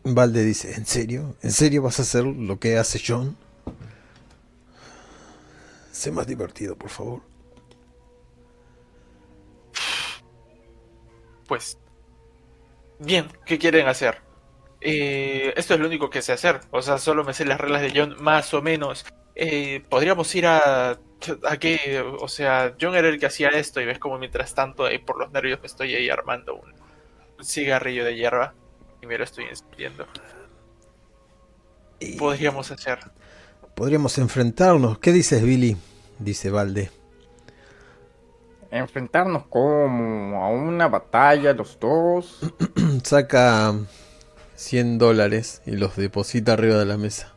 Valde 0.04 0.44
dice, 0.44 0.74
¿en 0.74 0.86
serio? 0.86 1.36
¿En 1.42 1.52
serio 1.52 1.82
vas 1.82 1.98
a 1.98 2.02
hacer 2.02 2.24
lo 2.24 2.58
que 2.58 2.78
hace 2.78 3.00
John? 3.06 3.36
Sé 5.92 6.10
más 6.10 6.26
divertido, 6.26 6.76
por 6.76 6.90
favor. 6.90 7.20
Pues 11.50 11.80
bien, 13.00 13.26
¿qué 13.45 13.59
quieren 13.59 13.88
hacer? 13.88 14.23
Eh, 14.80 15.52
esto 15.57 15.75
es 15.75 15.80
lo 15.80 15.88
único 15.88 16.09
que 16.09 16.23
sé 16.23 16.33
hacer. 16.33 16.61
O 16.71 16.80
sea, 16.80 16.99
solo 16.99 17.25
me 17.25 17.35
sé 17.35 17.45
las 17.45 17.61
reglas 17.61 17.83
de 17.83 17.92
John 17.92 18.14
más 18.21 18.54
o 18.54 18.62
menos. 18.62 19.04
Eh, 19.35 19.83
podríamos 19.88 20.33
ir 20.37 20.47
a... 20.47 20.90
¿A 20.90 21.57
qué? 21.59 22.04
O 22.21 22.28
sea, 22.28 22.76
John 22.80 22.95
era 22.95 23.09
el 23.09 23.19
que 23.19 23.26
hacía 23.26 23.49
esto 23.49 23.80
y 23.80 23.85
ves 23.85 23.99
como 23.99 24.16
mientras 24.16 24.54
tanto 24.54 24.85
ahí 24.87 24.99
por 24.99 25.19
los 25.19 25.33
nervios 25.33 25.59
me 25.61 25.66
estoy 25.66 25.92
ahí 25.92 26.09
armando 26.09 26.54
un, 26.54 26.73
un 27.37 27.45
cigarrillo 27.45 28.04
de 28.04 28.14
hierba 28.14 28.54
y 29.02 29.07
me 29.07 29.19
lo 29.19 29.25
estoy 29.25 29.47
encendiendo. 29.47 30.07
Podríamos 32.16 32.71
hacer. 32.71 33.00
Podríamos 33.75 34.16
enfrentarnos. 34.19 35.00
¿Qué 35.00 35.11
dices, 35.11 35.42
Billy? 35.42 35.76
Dice 36.21 36.49
Valde. 36.50 37.00
Enfrentarnos 38.70 39.46
como 39.48 40.44
a 40.44 40.48
una 40.48 40.86
batalla 40.88 41.52
los 41.52 41.78
dos. 41.80 42.38
Saca 43.04 43.74
100 44.54 44.98
dólares 44.98 45.62
y 45.66 45.72
los 45.72 45.96
deposita 45.96 46.52
arriba 46.52 46.76
de 46.76 46.86
la 46.86 46.96
mesa. 46.96 47.32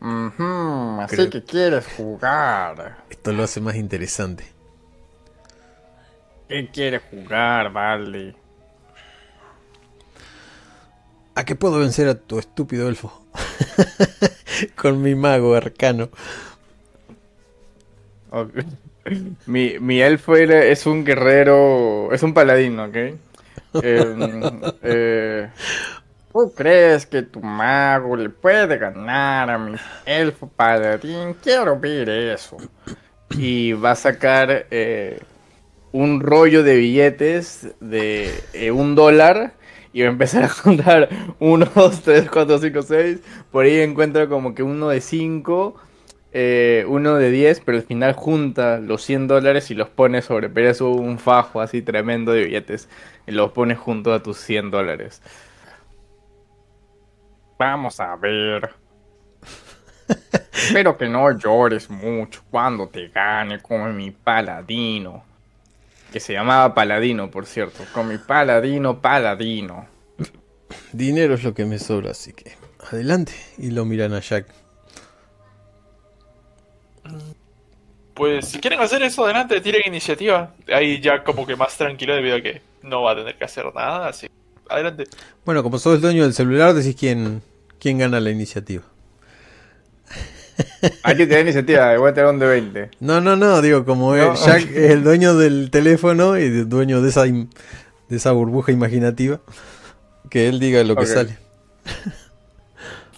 Ujú, 0.00 1.00
así 1.02 1.16
Creo- 1.16 1.30
que 1.30 1.44
quieres 1.44 1.86
jugar. 1.96 3.04
Esto 3.10 3.32
lo 3.32 3.42
hace 3.44 3.60
más 3.60 3.76
interesante. 3.76 4.44
¿Qué 6.48 6.68
quieres 6.72 7.02
jugar, 7.10 7.70
vale? 7.72 8.34
¿A 11.36 11.44
qué 11.44 11.54
puedo 11.54 11.78
vencer 11.78 12.08
a 12.08 12.14
tu 12.16 12.38
estúpido 12.38 12.88
elfo? 12.88 13.24
Con 14.76 15.00
mi 15.00 15.14
mago 15.14 15.54
arcano. 15.54 16.08
Ok. 18.30 18.50
Mi, 19.46 19.78
mi 19.80 20.00
elfo 20.00 20.36
era- 20.36 20.64
es 20.64 20.86
un 20.86 21.04
guerrero, 21.04 22.12
es 22.12 22.22
un 22.22 22.34
paladino, 22.34 22.84
¿ok? 22.84 22.96
Em, 23.82 24.60
eh, 24.82 25.48
¿Tú 26.32 26.52
crees 26.54 27.06
que 27.06 27.22
tu 27.22 27.40
mago 27.40 28.16
le 28.16 28.28
puede 28.30 28.78
ganar 28.78 29.50
a 29.50 29.58
mi 29.58 29.74
elfo 30.06 30.48
paladín? 30.48 31.34
Quiero 31.42 31.78
ver 31.78 32.08
eso. 32.08 32.56
Y 33.36 33.72
va 33.72 33.92
a 33.92 33.96
sacar 33.96 34.66
eh, 34.70 35.18
un 35.92 36.20
rollo 36.20 36.62
de 36.62 36.76
billetes 36.76 37.68
de 37.80 38.32
eh, 38.52 38.70
un 38.70 38.94
dólar 38.94 39.54
y 39.92 40.02
va 40.02 40.08
a 40.08 40.12
empezar 40.12 40.44
a 40.44 40.48
contar 40.62 41.08
1, 41.40 41.66
2, 41.74 42.02
3, 42.02 42.30
4, 42.30 42.58
5, 42.58 42.82
6. 42.82 43.18
Por 43.50 43.64
ahí 43.64 43.80
encuentra 43.80 44.28
como 44.28 44.54
que 44.54 44.62
uno 44.62 44.88
de 44.88 45.00
5, 45.00 45.74
eh, 46.32 46.84
uno 46.86 47.16
de 47.16 47.30
10, 47.30 47.60
pero 47.60 47.78
al 47.78 47.84
final 47.84 48.12
junta 48.14 48.78
los 48.78 49.02
100 49.02 49.26
dólares 49.26 49.70
y 49.70 49.74
los 49.74 49.88
pone 49.88 50.22
sobre, 50.22 50.48
pero 50.48 50.70
es 50.70 50.80
un 50.80 51.18
fajo 51.18 51.60
así 51.60 51.82
tremendo 51.82 52.32
de 52.32 52.44
billetes. 52.44 52.88
Y 53.26 53.32
los 53.32 53.52
pone 53.52 53.74
junto 53.74 54.12
a 54.12 54.22
tus 54.22 54.38
100 54.38 54.70
dólares. 54.70 55.22
Vamos 57.58 58.00
a 58.00 58.16
ver. 58.16 58.70
Espero 60.52 60.96
que 60.96 61.08
no 61.08 61.30
llores 61.36 61.90
mucho 61.90 62.42
cuando 62.50 62.88
te 62.88 63.08
gane 63.08 63.60
con 63.60 63.96
mi 63.96 64.10
paladino. 64.10 65.24
Que 66.12 66.18
se 66.18 66.32
llamaba 66.32 66.74
Paladino, 66.74 67.30
por 67.30 67.46
cierto. 67.46 67.84
Con 67.92 68.08
mi 68.08 68.18
paladino, 68.18 69.00
paladino. 69.00 69.86
Dinero 70.92 71.34
es 71.34 71.44
lo 71.44 71.54
que 71.54 71.64
me 71.64 71.78
sobra, 71.78 72.10
así 72.10 72.32
que 72.32 72.52
adelante. 72.90 73.32
Y 73.58 73.70
lo 73.70 73.84
miran 73.84 74.14
a 74.14 74.20
Jack. 74.20 74.46
Pues 78.14 78.48
si 78.48 78.58
quieren 78.58 78.80
hacer 78.80 79.02
eso, 79.02 79.24
adelante, 79.24 79.60
tiren 79.60 79.82
iniciativa. 79.86 80.52
Ahí 80.72 81.00
ya 81.00 81.24
como 81.24 81.46
que 81.46 81.56
más 81.56 81.76
tranquilo 81.76 82.14
debido 82.14 82.36
a 82.36 82.40
que 82.42 82.60
no 82.82 83.02
va 83.02 83.12
a 83.12 83.16
tener 83.16 83.36
que 83.36 83.44
hacer 83.44 83.64
nada, 83.74 84.08
así. 84.08 84.28
Adelante. 84.68 85.04
Bueno, 85.44 85.62
como 85.62 85.78
sos 85.78 85.94
el 85.96 86.00
dueño 86.00 86.24
del 86.24 86.34
celular, 86.34 86.74
decís 86.74 86.96
quién, 86.98 87.42
quién 87.78 87.98
gana 87.98 88.20
la 88.20 88.30
iniciativa. 88.30 88.82
Hay 91.02 91.16
que 91.16 91.26
tener 91.26 91.42
iniciativa, 91.44 91.96
voy 91.96 92.10
a 92.10 92.14
tener 92.14 92.30
un 92.30 92.38
de 92.38 92.46
20. 92.46 92.90
No, 93.00 93.20
no, 93.20 93.36
no, 93.36 93.62
digo, 93.62 93.84
como 93.84 94.14
No. 94.14 94.32
él- 94.32 94.38
Jack 94.44 94.62
es 94.70 94.90
el 94.90 95.02
dueño 95.02 95.34
del 95.36 95.70
teléfono 95.70 96.38
y 96.38 96.42
el 96.42 96.68
dueño 96.68 97.00
de 97.02 97.08
esa, 97.08 97.24
de 97.24 97.46
esa 98.10 98.32
burbuja 98.32 98.70
imaginativa, 98.72 99.40
que 100.28 100.48
él 100.48 100.60
diga 100.60 100.82
lo 100.84 100.96
que 100.96 101.06
sale. 101.06 101.38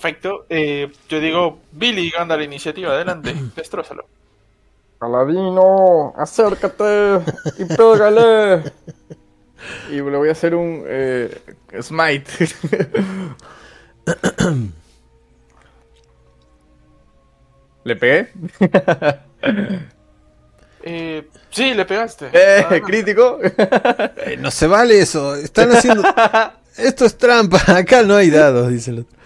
Perfecto. 0.02 0.46
Eh, 0.48 0.90
yo 1.08 1.20
digo, 1.20 1.60
Billy 1.70 2.10
gana 2.10 2.36
la 2.36 2.42
iniciativa, 2.42 2.90
adelante, 2.90 3.32
destrózalo. 3.56 4.04
Paladino, 4.98 6.12
acércate 6.16 7.20
y 7.58 7.64
pégale. 7.66 8.64
Y 9.90 9.94
le 9.94 10.16
voy 10.16 10.28
a 10.28 10.32
hacer 10.32 10.56
un 10.56 10.82
eh, 10.86 11.40
smite. 11.80 12.48
¿Le 17.84 17.96
pegué? 17.96 18.28
Eh, 20.84 21.28
sí, 21.48 21.74
le 21.74 21.84
pegaste. 21.84 22.28
Eh, 22.32 22.66
Ah, 22.68 22.80
crítico. 22.84 23.38
Eh, 23.40 24.36
no 24.36 24.50
se 24.50 24.66
vale 24.66 24.98
eso. 24.98 25.36
Están 25.36 25.70
haciendo. 25.70 26.02
Esto 26.76 27.04
es 27.04 27.16
trampa. 27.16 27.62
Acá 27.68 28.02
no 28.02 28.16
hay 28.16 28.30
dados, 28.30 28.68
dice 28.68 28.90
el 28.90 28.98
otro. 28.98 29.21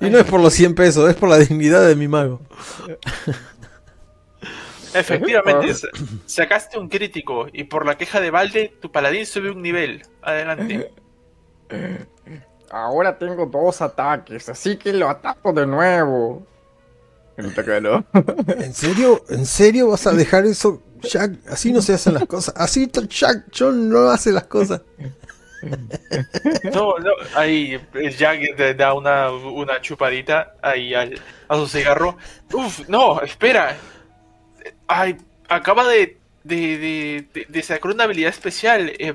Y 0.00 0.08
no 0.10 0.18
es 0.18 0.24
por 0.24 0.40
los 0.40 0.52
100 0.54 0.74
pesos, 0.74 1.08
es 1.10 1.16
por 1.16 1.28
la 1.28 1.36
dignidad 1.38 1.86
de 1.86 1.94
mi 1.94 2.08
mago. 2.08 2.40
Efectivamente, 4.94 5.74
sa- 5.74 5.88
sacaste 6.26 6.78
un 6.78 6.88
crítico 6.88 7.46
y 7.52 7.64
por 7.64 7.86
la 7.86 7.96
queja 7.96 8.20
de 8.20 8.30
Valde, 8.30 8.74
tu 8.80 8.90
paladín 8.90 9.24
sube 9.26 9.50
un 9.50 9.62
nivel. 9.62 10.02
Adelante. 10.22 10.90
Ahora 12.70 13.16
tengo 13.18 13.46
dos 13.46 13.80
ataques, 13.82 14.48
así 14.48 14.76
que 14.76 14.92
lo 14.92 15.08
ataco 15.08 15.52
de 15.52 15.66
nuevo. 15.66 16.44
¿En 18.58 18.74
serio? 18.74 19.24
¿En 19.28 19.46
serio 19.46 19.88
vas 19.88 20.06
a 20.06 20.12
dejar 20.12 20.44
eso, 20.44 20.82
Jack? 21.02 21.32
Así 21.48 21.72
no 21.72 21.80
se 21.82 21.94
hacen 21.94 22.14
las 22.14 22.26
cosas. 22.26 22.54
Así 22.56 22.90
Jack 23.08 23.44
John 23.56 23.88
no 23.88 24.10
hace 24.10 24.32
las 24.32 24.44
cosas. 24.44 24.82
No, 26.74 26.98
no, 26.98 27.10
ahí 27.34 27.78
el 27.94 28.16
Jack 28.16 28.40
le 28.58 28.74
da 28.74 28.94
una, 28.94 29.30
una 29.30 29.80
chupadita 29.80 30.54
ahí 30.62 30.94
al, 30.94 31.20
a 31.48 31.56
su 31.56 31.66
cigarro. 31.66 32.16
Uf, 32.52 32.88
no, 32.88 33.20
espera. 33.20 33.76
Ay, 34.86 35.16
acaba 35.48 35.86
de, 35.88 36.16
de, 36.44 36.56
de, 36.78 37.26
de- 37.34 37.46
de 37.48 37.62
sacar 37.62 37.92
una 37.92 38.04
habilidad 38.04 38.30
especial. 38.30 38.92
Eh, 38.98 39.14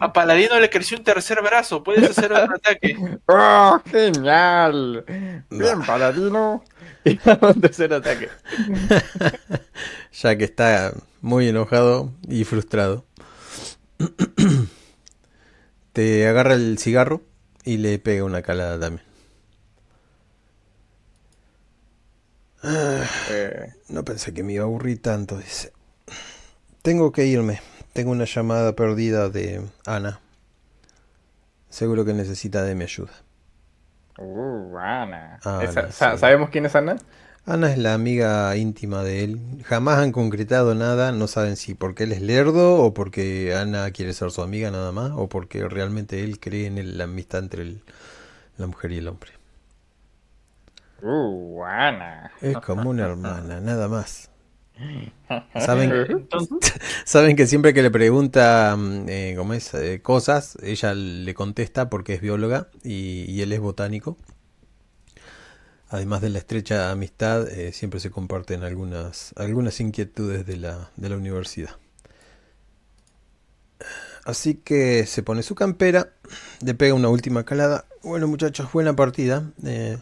a 0.00 0.12
Paladino 0.12 0.58
le 0.58 0.70
creció 0.70 0.96
un 0.98 1.04
tercer 1.04 1.40
brazo. 1.42 1.82
Puedes 1.82 2.10
hacer 2.10 2.32
otro 2.32 2.56
ataque. 2.56 2.96
¡Oh, 3.26 3.80
genial! 3.90 5.04
Bien, 5.50 5.82
paladino. 5.86 6.64
Y 7.04 7.18
un 7.26 7.60
tercer 7.60 7.94
ataque. 7.94 8.28
Jack 10.12 10.40
está 10.42 10.92
muy 11.22 11.48
enojado 11.48 12.12
y 12.28 12.44
frustrado. 12.44 13.04
Te 15.98 16.28
agarra 16.28 16.54
el 16.54 16.78
cigarro 16.78 17.22
y 17.64 17.78
le 17.78 17.98
pega 17.98 18.22
una 18.22 18.40
calada 18.40 18.78
también. 18.78 19.04
Eh, 22.62 23.72
No 23.88 24.04
pensé 24.04 24.32
que 24.32 24.44
me 24.44 24.52
iba 24.52 24.62
a 24.62 24.66
aburrir 24.68 25.02
tanto, 25.02 25.36
dice. 25.38 25.72
Tengo 26.82 27.10
que 27.10 27.26
irme. 27.26 27.60
Tengo 27.94 28.12
una 28.12 28.26
llamada 28.26 28.76
perdida 28.76 29.28
de 29.28 29.66
Ana. 29.86 30.20
Seguro 31.68 32.04
que 32.04 32.14
necesita 32.14 32.62
de 32.62 32.76
mi 32.76 32.84
ayuda. 32.84 33.10
uh, 34.18 34.78
Ana. 34.78 35.40
Ana, 35.42 35.64
Esa- 35.64 35.90
sa- 35.90 36.12
sí. 36.12 36.18
¿Sabemos 36.18 36.50
quién 36.50 36.64
es 36.66 36.76
Ana? 36.76 36.96
Ana 37.48 37.72
es 37.72 37.78
la 37.78 37.94
amiga 37.94 38.54
íntima 38.56 39.02
de 39.02 39.24
él. 39.24 39.40
Jamás 39.64 39.98
han 39.98 40.12
concretado 40.12 40.74
nada. 40.76 41.10
No 41.12 41.26
saben 41.26 41.56
si 41.56 41.74
porque 41.74 42.04
él 42.04 42.12
es 42.12 42.20
lerdo 42.22 42.76
o 42.76 42.94
porque 42.94 43.54
Ana 43.56 43.90
quiere 43.90 44.12
ser 44.12 44.30
su 44.30 44.42
amiga 44.42 44.70
nada 44.70 44.92
más 44.92 45.12
o 45.16 45.28
porque 45.28 45.66
realmente 45.68 46.22
él 46.22 46.38
cree 46.40 46.66
en 46.66 46.78
el- 46.78 46.98
la 46.98 47.04
amistad 47.04 47.42
entre 47.42 47.62
el- 47.62 47.82
la 48.58 48.66
mujer 48.68 48.92
y 48.92 48.98
el 48.98 49.08
hombre. 49.08 49.32
Uh, 51.02 51.62
Ana. 51.64 52.30
Es 52.40 52.56
como 52.58 52.90
una 52.90 53.04
hermana, 53.04 53.60
nada 53.60 53.88
más. 53.88 54.30
¿Saben? 55.56 55.90
Saben 57.04 57.36
que 57.36 57.46
siempre 57.46 57.74
que 57.74 57.82
le 57.82 57.90
pregunta 57.90 58.76
mm, 58.76 59.04
eh, 59.08 59.34
¿cómo 59.36 59.54
es? 59.54 59.74
eh, 59.74 60.00
cosas, 60.02 60.56
ella 60.62 60.94
le 60.94 61.34
contesta 61.34 61.90
porque 61.90 62.14
es 62.14 62.20
bióloga 62.20 62.68
y, 62.84 63.24
y 63.30 63.42
él 63.42 63.52
es 63.52 63.60
botánico. 63.60 64.16
Además 65.90 66.20
de 66.20 66.28
la 66.30 66.38
estrecha 66.38 66.90
amistad, 66.90 67.48
eh, 67.48 67.72
siempre 67.72 67.98
se 68.00 68.10
comparten 68.10 68.62
algunas, 68.62 69.32
algunas 69.36 69.80
inquietudes 69.80 70.44
de 70.44 70.56
la, 70.58 70.90
de 70.96 71.08
la 71.08 71.16
universidad. 71.16 71.70
Así 74.24 74.54
que 74.54 75.06
se 75.06 75.22
pone 75.22 75.42
su 75.42 75.54
campera, 75.54 76.12
le 76.60 76.74
pega 76.74 76.92
una 76.92 77.08
última 77.08 77.44
calada. 77.44 77.86
Bueno 78.02 78.28
muchachos, 78.28 78.70
buena 78.70 78.94
partida. 78.94 79.50
Eh, 79.64 79.96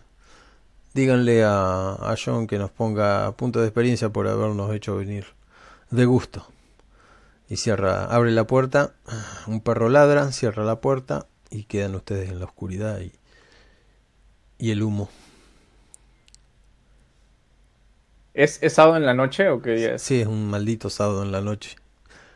díganle 0.94 1.44
a, 1.44 1.92
a 1.92 2.16
John 2.22 2.48
que 2.48 2.58
nos 2.58 2.72
ponga 2.72 3.30
punto 3.36 3.60
de 3.60 3.66
experiencia 3.66 4.08
por 4.08 4.26
habernos 4.26 4.74
hecho 4.74 4.96
venir 4.96 5.26
de 5.90 6.04
gusto. 6.04 6.44
Y 7.48 7.58
cierra, 7.58 8.06
abre 8.06 8.32
la 8.32 8.48
puerta, 8.48 8.94
un 9.46 9.60
perro 9.60 9.88
ladra, 9.88 10.32
cierra 10.32 10.64
la 10.64 10.80
puerta 10.80 11.28
y 11.48 11.62
quedan 11.64 11.94
ustedes 11.94 12.28
en 12.28 12.40
la 12.40 12.46
oscuridad 12.46 13.00
y, 13.00 13.12
y 14.58 14.72
el 14.72 14.82
humo. 14.82 15.08
¿Es, 18.36 18.62
¿Es 18.62 18.74
sábado 18.74 18.98
en 18.98 19.06
la 19.06 19.14
noche 19.14 19.48
o 19.48 19.62
qué 19.62 19.70
día 19.70 19.94
es? 19.94 20.02
Sí, 20.02 20.20
es 20.20 20.26
un 20.26 20.50
maldito 20.50 20.90
sábado 20.90 21.22
en 21.22 21.32
la 21.32 21.40
noche, 21.40 21.74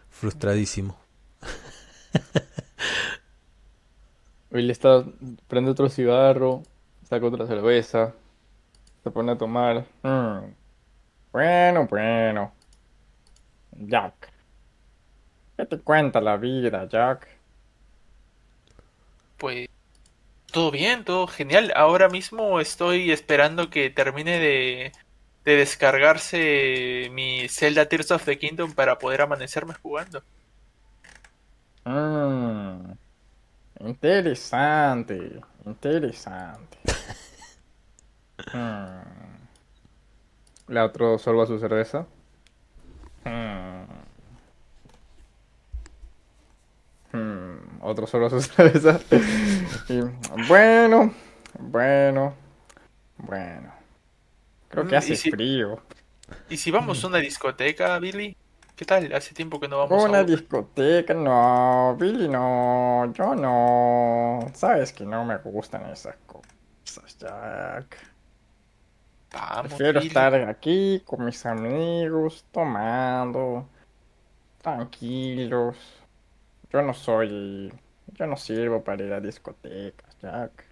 frustradísimo. 0.09 0.99
Hoy 4.51 4.63
le 4.63 4.73
está, 4.73 5.05
prende 5.47 5.73
otro 5.73 5.91
cigarro, 5.91 6.63
saca 7.07 7.27
otra 7.27 7.47
cerveza, 7.47 8.15
se 9.05 9.11
pone 9.11 9.33
a 9.33 9.37
tomar. 9.37 9.85
Mm. 10.03 10.55
Bueno, 11.33 11.87
bueno. 11.87 12.55
Jack. 13.73 14.33
¿Qué 15.59 15.67
te 15.67 15.79
cuenta 15.81 16.23
la 16.23 16.39
vida, 16.39 16.89
Jack? 16.89 17.29
pues 19.37 19.69
todo 20.51 20.71
bien, 20.71 21.05
todo 21.05 21.27
genial. 21.27 21.75
Ahora 21.77 22.09
mismo 22.09 22.59
estoy 22.59 23.13
esperando 23.13 23.69
que 23.69 23.91
termine 23.91 24.39
de, 24.39 24.93
de 25.45 25.57
descargarse 25.57 27.09
mi 27.13 27.49
Zelda 27.49 27.87
Tears 27.89 28.11
of 28.13 28.25
the 28.25 28.39
Kingdom 28.39 28.73
para 28.75 28.99
poder 28.99 29.23
amanecerme 29.23 29.75
jugando. 29.75 30.23
Mm. 31.85 32.93
Interesante, 33.81 35.41
interesante. 35.67 36.79
Mm. 38.55 39.47
La 40.69 40.85
otro 40.87 41.19
sorba 41.19 41.47
su 41.47 41.59
cerveza. 41.59 42.07
Mm. 43.25 43.85
Mm, 47.13 47.81
Otro 47.83 48.07
sorba 48.07 48.31
su 48.31 48.41
cerveza. 48.43 49.01
Y, 49.89 50.01
bueno, 50.49 51.13
bueno, 51.59 52.35
bueno. 53.19 53.80
Creo 54.71 54.87
que 54.87 54.97
Mm, 54.97 54.99
hace 54.99 55.13
y 55.15 55.17
si- 55.17 55.31
frío. 55.31 55.83
¿Y 56.49 56.57
si 56.57 56.71
vamos 56.71 57.03
a 57.05 57.09
una 57.09 57.19
discoteca, 57.19 57.99
Billy? 57.99 58.37
¿Qué 58.77 58.85
tal? 58.85 59.13
Hace 59.13 59.35
tiempo 59.35 59.61
que 59.61 59.69
no 59.69 59.79
vamos 59.79 60.07
a 60.07 60.09
Una 60.09 60.23
una. 60.23 60.25
discoteca, 60.25 61.13
no, 61.15 61.97
Billy, 61.99 62.29
no, 62.29 63.13
yo 63.13 63.35
no. 63.35 64.47
Sabes 64.55 64.93
que 64.93 65.05
no 65.05 65.25
me 65.25 65.37
gustan 65.39 65.85
esas 65.91 66.17
cosas, 66.27 67.19
Jack. 67.19 67.99
Vamos, 69.33 69.69
Prefiero 69.69 70.01
Billy. 70.01 70.09
estar 70.09 70.35
aquí 70.49 71.03
con 71.05 71.25
mis 71.25 71.45
amigos, 71.47 72.45
tomando, 72.53 73.69
tranquilos. 74.63 75.77
Yo 76.73 76.83
no 76.83 76.95
soy, 76.95 77.73
yo 78.09 78.27
no 78.27 78.37
sirvo 78.37 78.83
para 78.85 79.05
ir 79.05 79.13
a 79.13 79.21
discotecas, 79.21 80.17
Jack. 80.23 80.65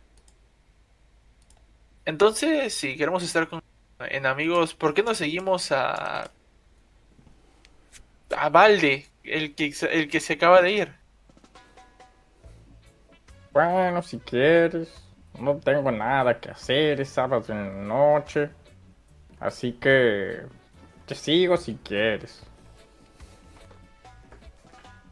Entonces, 2.04 2.74
si 2.74 2.96
queremos 2.96 3.22
estar 3.22 3.48
con, 3.48 3.60
en 4.00 4.26
amigos, 4.26 4.74
¿por 4.74 4.94
qué 4.94 5.02
no 5.02 5.14
seguimos 5.14 5.72
a. 5.72 6.30
a 8.36 8.48
Valde, 8.48 9.06
el 9.22 9.54
que, 9.54 9.72
se- 9.72 9.92
el 9.92 10.08
que 10.08 10.20
se 10.20 10.34
acaba 10.34 10.62
de 10.62 10.72
ir? 10.72 10.94
Bueno, 13.52 14.02
si 14.02 14.18
quieres, 14.20 14.88
no 15.38 15.56
tengo 15.58 15.90
nada 15.90 16.38
que 16.40 16.50
hacer, 16.50 17.00
es 17.00 17.08
sábado 17.10 17.44
en 17.52 17.58
la 17.88 17.94
noche. 17.94 18.50
Así 19.40 19.74
que 19.74 20.42
te 21.06 21.14
sigo 21.14 21.56
si 21.56 21.76
quieres. 21.76 22.42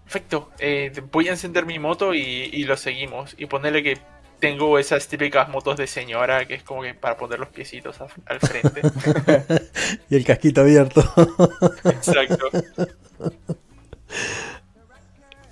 Perfecto, 0.05 0.51
eh, 0.59 0.92
voy 1.11 1.29
a 1.29 1.33
encender 1.33 1.66
mi 1.66 1.79
moto 1.79 2.14
y, 2.14 2.20
y 2.20 2.64
lo 2.64 2.77
seguimos. 2.77 3.35
Y 3.38 3.46
ponerle 3.46 3.83
que 3.83 3.99
tengo 4.40 4.79
esas 4.79 5.07
típicas 5.09 5.49
motos 5.49 5.77
de 5.77 5.87
señora 5.87 6.46
que 6.46 6.55
es 6.55 6.62
como 6.62 6.83
que 6.83 6.94
para 6.94 7.16
poner 7.16 7.38
los 7.38 7.49
piecitos 7.49 8.01
a- 8.01 8.07
al 8.27 8.40
frente. 8.40 8.83
Y 10.11 10.16
el 10.16 10.25
casquito 10.25 10.61
abierto. 10.61 11.03
Exacto. 11.85 12.51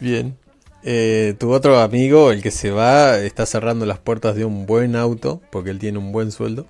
Bien. 0.01 0.37
Eh, 0.83 1.35
tu 1.39 1.51
otro 1.53 1.79
amigo, 1.81 2.31
el 2.31 2.43
que 2.43 2.51
se 2.51 2.71
va, 2.71 3.17
está 3.19 3.47
cerrando 3.47 3.87
las 3.87 3.99
puertas 3.99 4.37
de 4.37 4.45
un 4.45 4.67
buen 4.67 4.97
auto, 4.97 5.41
porque 5.51 5.71
él 5.71 5.79
tiene 5.79 5.99
un 5.99 6.13
buen 6.13 6.31
sueldo. 6.31 6.67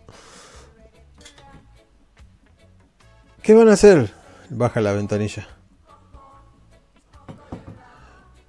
¿Qué 3.42 3.55
van 3.55 3.68
a 3.68 3.72
hacer? 3.72 4.11
Baja 4.50 4.81
la 4.81 4.92
ventanilla. 4.92 5.48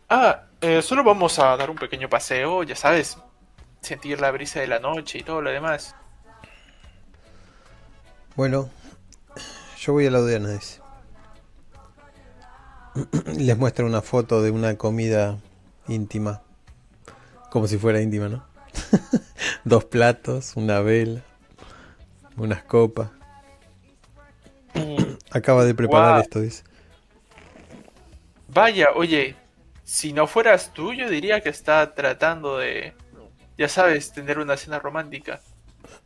Ah, 0.10 0.44
eh, 0.62 0.82
solo 0.82 1.04
vamos 1.04 1.40
a 1.40 1.58
dar 1.58 1.70
un 1.70 1.76
pequeño 1.78 2.08
paseo, 2.10 2.64
ya 2.64 2.76
sabes, 2.76 3.18
sentir 3.86 4.20
la 4.20 4.32
brisa 4.32 4.60
de 4.60 4.68
la 4.68 4.80
noche 4.80 5.20
y 5.20 5.24
todo 5.24 5.42
lo 5.42 5.50
demás. 5.50 5.96
Bueno, 8.36 8.70
yo 9.80 9.94
voy 9.94 10.08
a 10.08 10.12
la 10.12 10.20
Odeana, 10.20 10.50
dice. 10.50 10.82
Les 13.38 13.58
muestra 13.58 13.86
una 13.86 14.02
foto 14.02 14.42
de 14.42 14.52
una 14.52 14.76
comida 14.78 15.38
íntima. 15.88 16.42
Como 17.50 17.68
si 17.68 17.78
fuera 17.78 18.02
íntima, 18.02 18.28
¿no? 18.28 18.46
Dos 19.64 19.86
platos, 19.86 20.56
una 20.56 20.82
vela, 20.82 21.22
unas 22.36 22.64
copas. 22.64 23.10
Acaba 25.32 25.64
de 25.64 25.74
preparar 25.74 26.22
esto, 26.22 26.42
dice. 26.42 26.64
Vaya, 28.48 28.90
oye, 28.96 29.36
si 29.84 30.14
no 30.14 30.28
fueras 30.28 30.74
tú, 30.74 30.94
yo 30.94 31.10
diría 31.10 31.42
que 31.42 31.50
está 31.50 31.94
tratando 31.94 32.58
de, 32.58 32.94
ya 33.58 33.70
sabes, 33.70 34.12
tener 34.12 34.40
una 34.40 34.58
cena 34.58 34.80
romántica. 34.80 35.42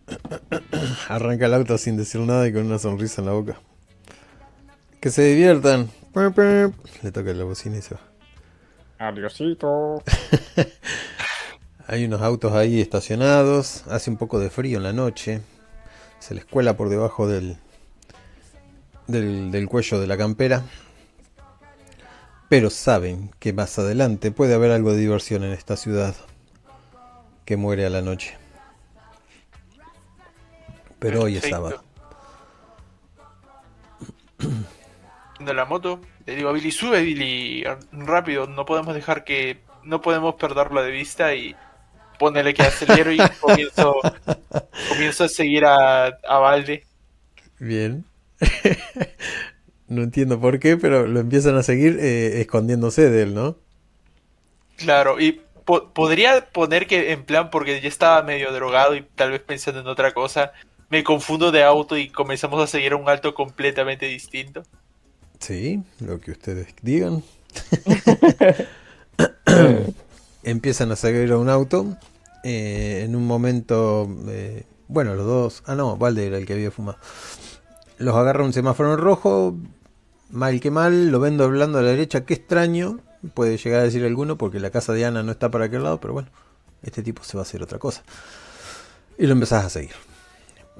Arranca 1.09 1.45
el 1.45 1.53
auto 1.53 1.77
sin 1.77 1.97
decir 1.97 2.21
nada 2.21 2.47
y 2.47 2.53
con 2.53 2.65
una 2.65 2.79
sonrisa 2.79 3.21
en 3.21 3.27
la 3.27 3.33
boca. 3.33 3.59
Que 4.99 5.09
se 5.09 5.23
diviertan. 5.23 5.89
Le 6.13 7.11
toca 7.11 7.33
la 7.33 7.43
bocina 7.43 7.77
y 7.77 7.81
se 7.81 7.95
va. 7.95 8.01
Adiosito. 8.99 10.03
Hay 11.87 12.05
unos 12.05 12.21
autos 12.21 12.53
ahí 12.53 12.81
estacionados. 12.81 13.85
Hace 13.87 14.11
un 14.11 14.17
poco 14.17 14.39
de 14.39 14.49
frío 14.49 14.77
en 14.77 14.83
la 14.83 14.93
noche. 14.93 15.41
Se 16.19 16.35
les 16.35 16.45
cuela 16.45 16.75
por 16.75 16.89
debajo 16.89 17.27
del, 17.27 17.57
del, 19.07 19.51
del 19.51 19.67
cuello 19.67 19.99
de 19.99 20.07
la 20.07 20.17
campera. 20.17 20.63
Pero 22.49 22.69
saben 22.69 23.31
que 23.39 23.53
más 23.53 23.79
adelante 23.79 24.31
puede 24.31 24.53
haber 24.53 24.71
algo 24.71 24.91
de 24.91 24.99
diversión 24.99 25.43
en 25.43 25.53
esta 25.53 25.77
ciudad 25.77 26.15
que 27.49 27.57
muere 27.57 27.83
a 27.83 27.89
la 27.89 28.03
noche. 28.03 28.37
Pero 30.99 31.23
hoy 31.23 31.37
es 31.37 31.49
sábado. 31.49 31.83
De 35.39 35.53
la 35.55 35.65
moto, 35.65 35.99
le 36.27 36.35
digo 36.35 36.49
a 36.49 36.51
Billy, 36.51 36.69
sube 36.69 37.01
Billy, 37.01 37.63
rápido, 37.91 38.45
no 38.45 38.65
podemos 38.65 38.93
dejar 38.93 39.23
que, 39.23 39.61
no 39.83 39.99
podemos 39.99 40.35
perderlo 40.35 40.83
de 40.83 40.91
vista 40.91 41.33
y 41.33 41.55
ponele 42.19 42.53
que 42.53 42.61
acelero 42.61 43.11
y 43.11 43.17
comienzo, 43.41 43.95
comienzo 44.89 45.23
a 45.23 45.29
seguir 45.29 45.65
a, 45.65 46.05
a 46.05 46.37
Valde. 46.37 46.83
Bien. 47.57 48.05
no 49.87 50.03
entiendo 50.03 50.39
por 50.39 50.59
qué, 50.59 50.77
pero 50.77 51.07
lo 51.07 51.19
empiezan 51.19 51.55
a 51.55 51.63
seguir 51.63 51.97
eh, 51.99 52.41
escondiéndose 52.41 53.09
de 53.09 53.23
él, 53.23 53.33
¿no? 53.33 53.57
Claro, 54.77 55.19
y 55.19 55.41
po- 55.69 55.93
podría 55.93 56.49
poner 56.51 56.87
que 56.87 57.11
en 57.13 57.25
plan, 57.25 57.49
porque 57.51 57.81
ya 57.81 57.87
estaba 57.89 58.23
medio 58.23 58.51
drogado 58.53 58.95
y 58.95 59.03
tal 59.15 59.31
vez 59.31 59.41
pensando 59.43 59.81
en 59.81 59.87
otra 59.87 60.13
cosa, 60.13 60.51
me 60.89 61.03
confundo 61.03 61.51
de 61.51 61.63
auto 61.63 61.97
y 61.97 62.11
comenzamos 62.11 62.61
a 62.63 62.67
seguir 62.67 62.93
a 62.93 62.97
un 62.97 63.09
alto 63.09 63.33
completamente 63.33 64.05
distinto. 64.07 64.67
Sí, 65.39 65.83
lo 65.99 66.19
que 66.19 66.31
ustedes 66.31 66.73
digan. 66.81 67.23
Empiezan 70.43 70.91
a 70.91 70.95
seguir 70.95 71.31
a 71.31 71.37
un 71.37 71.49
auto. 71.49 71.97
eh, 72.43 73.03
en 73.05 73.15
un 73.15 73.25
momento, 73.27 74.07
eh, 74.29 74.63
bueno, 74.87 75.15
los 75.15 75.25
dos. 75.25 75.63
Ah, 75.65 75.75
no, 75.75 75.97
Valde 75.97 76.27
era 76.27 76.37
el 76.37 76.45
que 76.45 76.53
había 76.53 76.71
fumado. 76.71 76.97
Los 77.97 78.15
agarra 78.15 78.43
un 78.43 78.53
semáforo 78.53 78.93
en 78.93 78.99
rojo. 78.99 79.55
Mal 80.31 80.59
que 80.61 80.71
mal, 80.71 81.09
lo 81.11 81.19
ven 81.19 81.37
doblando 81.37 81.79
a 81.79 81.81
la 81.81 81.91
derecha. 81.91 82.25
Qué 82.25 82.35
extraño. 82.35 82.99
Puede 83.33 83.57
llegar 83.57 83.81
a 83.81 83.83
decir 83.83 84.03
alguno 84.05 84.37
porque 84.37 84.59
la 84.59 84.69
casa 84.69 84.93
de 84.93 85.05
Ana 85.05 85.23
no 85.23 85.31
está 85.31 85.49
para 85.51 85.65
aquel 85.65 85.83
lado. 85.83 85.99
Pero 85.99 86.13
bueno, 86.13 86.29
este 86.83 87.03
tipo 87.03 87.23
se 87.23 87.37
va 87.37 87.41
a 87.41 87.43
hacer 87.43 87.61
otra 87.61 87.79
cosa. 87.79 88.03
Y 89.17 89.27
lo 89.27 89.33
empezás 89.33 89.65
a 89.65 89.69
seguir. 89.69 89.95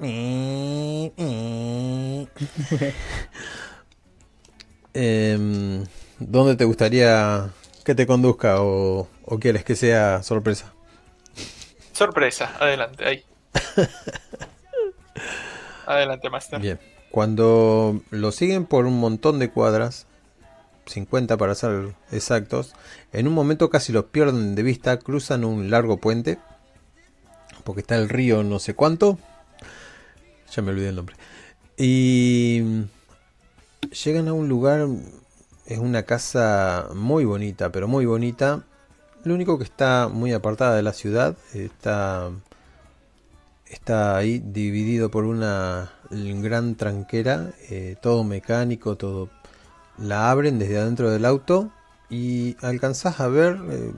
Em, 4.92 5.84
¿Dónde 6.18 6.56
te 6.56 6.64
gustaría 6.64 7.50
que 7.84 7.94
te 7.94 8.08
conduzca 8.08 8.60
o, 8.60 9.06
o 9.24 9.38
quieres 9.38 9.62
que 9.62 9.76
sea 9.76 10.24
sorpresa? 10.24 10.72
Sorpresa, 11.92 12.56
adelante, 12.58 13.04
ahí. 13.06 13.24
Adelante, 15.86 16.30
Master. 16.30 16.60
Bien. 16.60 16.80
Cuando 17.10 18.00
lo 18.10 18.32
siguen 18.32 18.64
por 18.64 18.86
un 18.86 18.98
montón 19.00 19.38
de 19.38 19.50
cuadras, 19.50 20.06
50 20.90 21.36
para 21.36 21.54
ser 21.54 21.94
exactos, 22.10 22.74
en 23.12 23.28
un 23.28 23.34
momento 23.34 23.70
casi 23.70 23.92
los 23.92 24.06
pierden 24.06 24.54
de 24.54 24.62
vista, 24.62 24.98
cruzan 24.98 25.44
un 25.44 25.70
largo 25.70 25.98
puente, 25.98 26.38
porque 27.64 27.80
está 27.80 27.96
el 27.96 28.08
río 28.08 28.42
no 28.42 28.58
sé 28.58 28.74
cuánto, 28.74 29.18
ya 30.50 30.62
me 30.62 30.70
olvidé 30.70 30.90
el 30.90 30.96
nombre, 30.96 31.16
y 31.76 32.84
llegan 34.04 34.28
a 34.28 34.32
un 34.32 34.48
lugar, 34.48 34.86
es 35.66 35.78
una 35.78 36.02
casa 36.02 36.88
muy 36.94 37.24
bonita, 37.24 37.70
pero 37.72 37.88
muy 37.88 38.06
bonita, 38.06 38.64
lo 39.24 39.34
único 39.34 39.58
que 39.58 39.64
está 39.64 40.08
muy 40.12 40.32
apartada 40.32 40.76
de 40.76 40.82
la 40.82 40.92
ciudad, 40.92 41.36
está 41.54 42.30
está 43.70 44.16
ahí 44.16 44.40
dividido 44.40 45.10
por 45.10 45.24
una 45.24 45.92
gran 46.10 46.74
tranquera, 46.74 47.52
eh, 47.70 47.96
todo 48.00 48.24
mecánico, 48.24 48.96
todo. 48.96 49.30
La 50.00 50.30
abren 50.30 50.58
desde 50.58 50.78
adentro 50.78 51.10
del 51.10 51.24
auto 51.26 51.70
y 52.08 52.56
alcanzás 52.62 53.20
a 53.20 53.28
ver 53.28 53.60
eh, 53.70 53.92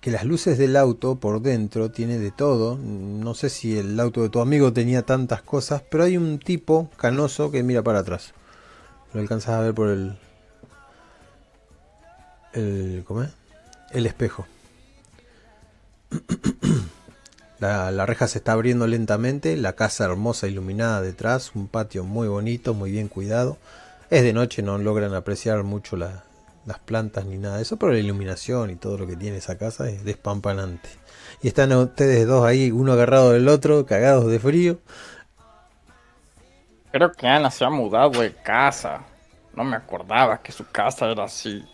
que 0.00 0.10
las 0.10 0.24
luces 0.24 0.58
del 0.58 0.76
auto 0.76 1.16
por 1.16 1.40
dentro 1.40 1.90
tiene 1.90 2.18
de 2.18 2.30
todo. 2.30 2.76
No 2.76 3.34
sé 3.34 3.48
si 3.48 3.78
el 3.78 3.98
auto 4.00 4.22
de 4.22 4.28
tu 4.28 4.40
amigo 4.40 4.72
tenía 4.72 5.02
tantas 5.02 5.42
cosas, 5.42 5.82
pero 5.88 6.04
hay 6.04 6.16
un 6.16 6.38
tipo 6.38 6.90
canoso 6.96 7.50
que 7.50 7.62
mira 7.62 7.82
para 7.82 8.00
atrás. 8.00 8.32
Lo 9.12 9.20
alcanzás 9.20 9.56
a 9.56 9.60
ver 9.60 9.74
por 9.74 9.88
el. 9.88 10.18
el 12.52 13.04
¿Cómo 13.06 13.22
es? 13.22 13.30
El 13.92 14.06
espejo. 14.06 14.46
La, 17.60 17.90
la 17.90 18.06
reja 18.06 18.26
se 18.26 18.38
está 18.38 18.52
abriendo 18.52 18.86
lentamente, 18.86 19.54
la 19.54 19.74
casa 19.74 20.06
hermosa 20.06 20.48
iluminada 20.48 21.02
detrás, 21.02 21.54
un 21.54 21.68
patio 21.68 22.04
muy 22.04 22.26
bonito, 22.26 22.72
muy 22.72 22.90
bien 22.90 23.08
cuidado. 23.08 23.58
Es 24.10 24.22
de 24.22 24.32
noche, 24.32 24.62
no 24.62 24.76
logran 24.78 25.14
apreciar 25.14 25.62
mucho 25.62 25.96
la- 25.96 26.24
las 26.66 26.78
plantas 26.80 27.24
ni 27.24 27.38
nada 27.38 27.56
de 27.56 27.62
eso, 27.62 27.78
pero 27.78 27.92
la 27.92 27.98
iluminación 27.98 28.70
y 28.70 28.76
todo 28.76 28.98
lo 28.98 29.06
que 29.06 29.16
tiene 29.16 29.38
esa 29.38 29.56
casa 29.56 29.88
es 29.88 30.04
despampanante. 30.04 30.88
Y 31.42 31.48
están 31.48 31.72
ustedes 31.72 32.26
dos 32.26 32.44
ahí, 32.44 32.70
uno 32.70 32.92
agarrado 32.92 33.30
del 33.32 33.48
otro, 33.48 33.86
cagados 33.86 34.26
de 34.30 34.38
frío. 34.38 34.78
Creo 36.92 37.10
que 37.12 37.26
Ana 37.26 37.50
se 37.50 37.64
ha 37.64 37.70
mudado 37.70 38.20
de 38.20 38.32
casa. 38.34 39.04
No 39.54 39.64
me 39.64 39.76
acordaba 39.76 40.40
que 40.42 40.52
su 40.52 40.64
casa 40.70 41.10
era 41.10 41.24
así. 41.24 41.64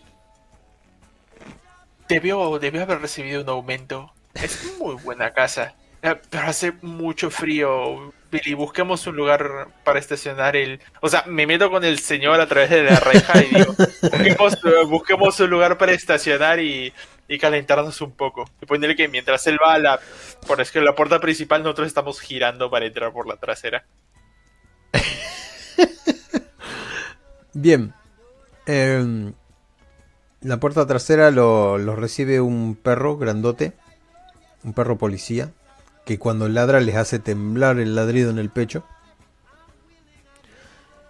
Debió, 2.07 2.57
debió 2.59 2.83
haber 2.83 3.01
recibido 3.01 3.41
un 3.41 3.49
aumento. 3.49 4.11
Es 4.33 4.63
muy 4.79 4.95
buena 4.95 5.31
casa. 5.33 5.75
Eh, 6.01 6.15
Pero 6.29 6.47
hace 6.47 6.71
mucho 6.81 7.29
frío. 7.29 8.13
Billy, 8.31 8.53
busquemos 8.53 9.05
un 9.07 9.15
lugar 9.15 9.67
para 9.83 9.99
estacionar 9.99 10.55
el... 10.55 10.79
O 11.01 11.09
sea, 11.09 11.23
me 11.27 11.47
meto 11.47 11.69
con 11.69 11.83
el 11.83 11.99
señor 11.99 12.39
a 12.41 12.47
través 12.47 12.69
de 12.69 12.83
la 12.83 12.99
reja 12.99 13.43
y 13.43 13.55
digo, 13.55 13.73
busquemos, 14.01 14.57
busquemos 14.89 15.39
un 15.39 15.49
lugar 15.49 15.77
para 15.77 15.93
estacionar 15.93 16.59
y, 16.59 16.93
y 17.27 17.37
calentarnos 17.37 18.01
un 18.01 18.11
poco. 18.11 18.49
Y 18.61 18.65
ponerle 18.65 18.95
que 18.95 19.07
mientras 19.07 19.45
él 19.47 19.57
va 19.63 19.73
a 19.73 19.79
la... 19.79 19.99
Por 20.45 20.61
es 20.61 20.71
que 20.71 20.81
la 20.81 20.95
puerta 20.95 21.19
principal 21.19 21.63
nosotros 21.63 21.87
estamos 21.87 22.19
girando 22.19 22.69
para 22.69 22.85
entrar 22.85 23.11
por 23.11 23.27
la 23.27 23.37
trasera. 23.37 23.85
Bien. 27.53 27.93
Em, 28.65 29.33
la 30.41 30.59
puerta 30.59 30.85
trasera 30.85 31.31
lo, 31.31 31.77
lo 31.77 31.95
recibe 31.95 32.41
un 32.41 32.75
perro 32.75 33.17
grandote, 33.17 33.73
un 34.63 34.73
perro 34.73 34.97
policía, 34.97 35.51
que 36.07 36.17
cuando 36.17 36.47
ladra 36.47 36.79
les 36.79 36.95
hace 36.95 37.19
temblar 37.19 37.79
el 37.79 37.93
ladrido 37.93 38.31
en 38.31 38.39
el 38.39 38.49
pecho. 38.49 38.83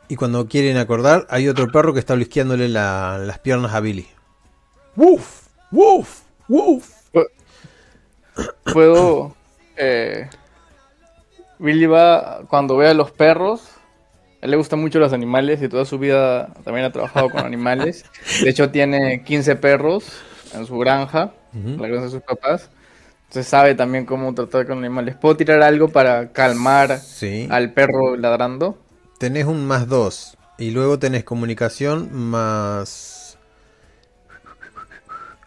Y 0.10 0.16
cuando 0.16 0.48
quieren 0.48 0.78
acordar, 0.78 1.28
hay 1.30 1.48
otro 1.48 1.72
perro 1.72 1.94
que 1.94 2.00
está 2.00 2.16
blisqueándole 2.16 2.68
la- 2.68 3.20
las 3.20 3.38
piernas 3.40 3.74
a 3.76 3.80
Billy. 3.80 4.08
¡Woof! 4.96 5.48
¡Woof! 5.72 6.22
¡Woof! 6.50 6.90
Puedo. 8.74 9.36
Eh, 9.76 10.28
Billy 11.60 11.86
va 11.86 12.42
cuando 12.48 12.76
ve 12.78 12.88
a 12.90 12.94
los 12.94 13.12
perros. 13.12 13.62
A 14.42 14.46
él 14.46 14.52
le 14.52 14.58
gustan 14.58 14.80
mucho 14.80 14.98
los 15.00 15.14
animales 15.14 15.62
y 15.62 15.70
toda 15.70 15.86
su 15.86 16.00
vida 16.00 16.48
también 16.64 16.86
ha 16.86 16.92
trabajado 16.92 17.30
con 17.30 17.46
animales. 17.46 18.06
De 18.44 18.50
hecho, 18.50 18.70
tiene 18.72 19.24
15 19.24 19.56
perros 19.58 20.12
en 20.54 20.66
su 20.66 20.78
granja, 20.80 21.34
Ujú. 21.54 21.80
la 21.82 21.88
granja 21.88 22.06
de 22.06 22.12
sus 22.12 22.22
papás. 22.24 22.70
Entonces 23.28 23.48
sabe 23.48 23.76
también 23.76 24.06
cómo 24.06 24.34
tratar 24.34 24.66
con 24.68 24.78
animales. 24.80 25.16
¿Puedo 25.16 25.36
tirar 25.38 25.62
algo 25.62 25.90
para 25.90 26.32
calmar 26.32 26.98
Sí. 27.00 27.48
al 27.52 27.74
perro 27.74 28.16
ladrando? 28.16 28.78
tenés 29.20 29.46
un 29.46 29.66
más 29.66 29.88
2 29.88 30.38
y 30.60 30.70
luego 30.72 31.00
tenés 31.00 31.24
comunicación 31.24 32.10
más... 32.14 33.38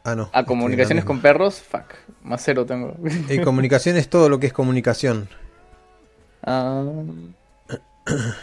Ah, 0.02 0.14
no. 0.16 0.24
A 0.32 0.40
este, 0.40 0.44
comunicaciones 0.46 1.04
con 1.04 1.20
perros, 1.20 1.60
fuck. 1.62 1.84
Más 2.22 2.42
cero 2.42 2.66
tengo. 2.66 2.96
Y 3.28 3.38
comunicación 3.40 3.96
es 3.96 4.08
todo 4.08 4.28
lo 4.28 4.40
que 4.40 4.46
es 4.48 4.52
comunicación. 4.52 5.28
Ah. 6.42 6.82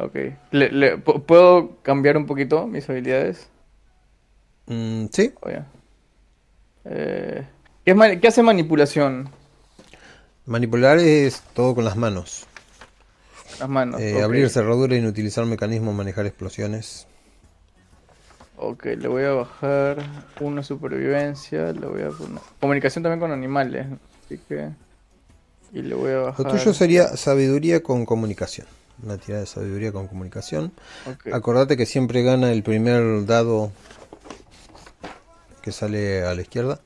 Ok. 0.00 0.14
Le- 0.52 0.70
le- 0.70 0.96
¿pu- 1.04 1.22
¿Puedo 1.24 1.76
cambiar 1.82 2.16
un 2.16 2.26
poquito 2.26 2.66
mis 2.68 2.88
habilidades? 2.88 3.48
Mm, 4.66 5.06
sí, 5.12 5.32
Oh. 5.40 5.48
Eh, 6.84 7.44
¿qué, 7.88 7.92
es 7.92 7.96
ma- 7.96 8.16
qué 8.16 8.28
hace 8.28 8.42
manipulación? 8.42 9.30
manipular 10.44 10.98
es 10.98 11.40
todo 11.54 11.74
con 11.74 11.86
las 11.86 11.96
manos. 11.96 12.44
Las 13.58 13.68
manos. 13.68 13.98
Eh, 13.98 14.16
ok. 14.16 14.22
Abrir 14.24 14.50
cerradura, 14.50 14.94
inutilizar 14.94 15.46
mecanismos, 15.46 15.94
manejar 15.94 16.26
explosiones. 16.26 17.06
Ok, 18.58 18.84
le 18.98 19.08
voy 19.08 19.24
a 19.24 19.30
bajar 19.30 19.98
una 20.40 20.62
supervivencia. 20.62 21.72
Le 21.72 21.86
voy 21.86 22.02
a 22.02 22.10
poner. 22.10 22.40
Comunicación 22.60 23.02
también 23.04 23.20
con 23.20 23.32
animales. 23.32 23.86
Así 24.26 24.38
que. 24.46 24.68
Y 25.72 25.80
le 25.80 25.94
voy 25.94 26.10
a 26.10 26.14
Lo 26.16 26.24
bajar. 26.26 26.46
tuyo 26.50 26.74
sería 26.74 27.08
sabiduría 27.16 27.82
con 27.82 28.04
comunicación. 28.04 28.66
Una 29.02 29.16
tirada 29.16 29.40
de 29.40 29.46
sabiduría 29.46 29.92
con 29.92 30.08
comunicación. 30.08 30.72
Acordate 31.32 31.76
que 31.78 31.86
siempre 31.86 32.22
gana 32.22 32.52
el 32.52 32.62
primer 32.62 33.24
dado 33.24 33.72
que 35.62 35.72
sale 35.72 36.22
a 36.24 36.34
la 36.34 36.42
izquierda. 36.42 36.80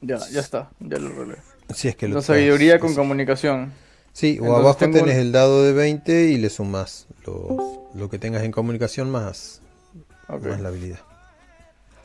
Ya, 0.00 0.18
ya 0.30 0.40
está. 0.40 0.70
Ya 0.80 0.98
lo 0.98 1.10
relé. 1.10 1.36
Si 1.74 1.88
es 1.88 1.96
que 1.96 2.08
lo 2.08 2.16
La 2.16 2.22
sabiduría 2.22 2.78
con 2.78 2.90
sí. 2.90 2.96
comunicación. 2.96 3.72
Sí, 4.12 4.38
o 4.40 4.44
Entonces 4.44 4.60
abajo 4.64 4.78
tengo 4.78 4.98
tenés 4.98 5.14
un- 5.16 5.20
el 5.20 5.32
dado 5.32 5.62
de 5.62 5.72
20 5.72 6.28
y 6.30 6.38
le 6.38 6.50
sumas 6.50 7.06
los- 7.26 7.94
lo 7.94 8.08
que 8.10 8.18
tengas 8.18 8.42
en 8.42 8.52
comunicación 8.52 9.10
más, 9.10 9.60
Ok. 10.28 10.46
más 10.46 10.60
la 10.60 10.68
habilidad. 10.68 10.98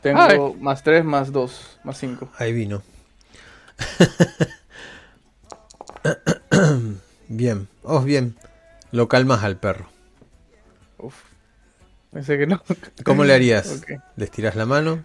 Tengo 0.02 0.20
Ay. 0.20 0.38
más 0.60 0.82
3, 0.82 1.04
más 1.04 1.32
2, 1.32 1.78
más 1.82 1.98
5. 1.98 2.28
Ahí 2.38 2.52
vino. 2.52 2.82
bien, 7.28 7.68
oh 7.82 8.00
bien. 8.02 8.36
Lo 8.92 9.08
calmas 9.08 9.42
al 9.42 9.56
perro. 9.56 9.86
Uf. 10.98 11.14
Pensé 12.12 12.38
que 12.38 12.46
no. 12.46 12.62
¿Cómo 13.04 13.24
le 13.24 13.34
harías? 13.34 13.66
Ok. 13.82 14.00
¿Le 14.16 14.24
estiras 14.24 14.54
la 14.56 14.66
mano? 14.66 15.04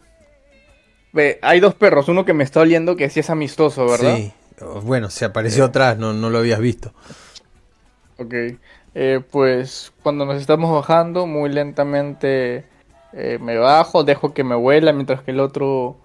Ve, 1.12 1.40
hay 1.42 1.60
dos 1.60 1.76
perros. 1.76 2.08
Uno 2.08 2.26
que 2.26 2.34
me 2.34 2.44
está 2.44 2.62
oliendo 2.62 2.96
que 2.96 3.10
sí 3.10 3.20
es 3.20 3.30
amistoso, 3.30 3.88
¿verdad? 3.90 4.26
Sí. 4.28 4.34
Oh, 4.62 4.82
Bueno, 4.82 5.10
se 5.10 5.26
apareció 5.26 5.66
atrás, 5.66 5.98
no, 5.98 6.14
no 6.14 6.30
lo 6.30 6.40
habías 6.40 6.60
visto. 6.60 6.94
Ok. 8.18 8.34
Eh, 8.96 9.22
pues 9.32 9.94
cuando 10.04 10.26
nos 10.26 10.42
estamos 10.42 10.72
bajando, 10.74 11.26
muy 11.28 11.50
lentamente 11.50 12.66
eh, 13.14 13.38
me 13.40 13.58
bajo, 13.58 14.04
dejo 14.04 14.34
que 14.34 14.44
me 14.44 14.56
huela 14.56 14.94
mientras 14.94 15.22
que 15.22 15.32
el 15.32 15.40
otro, 15.40 15.98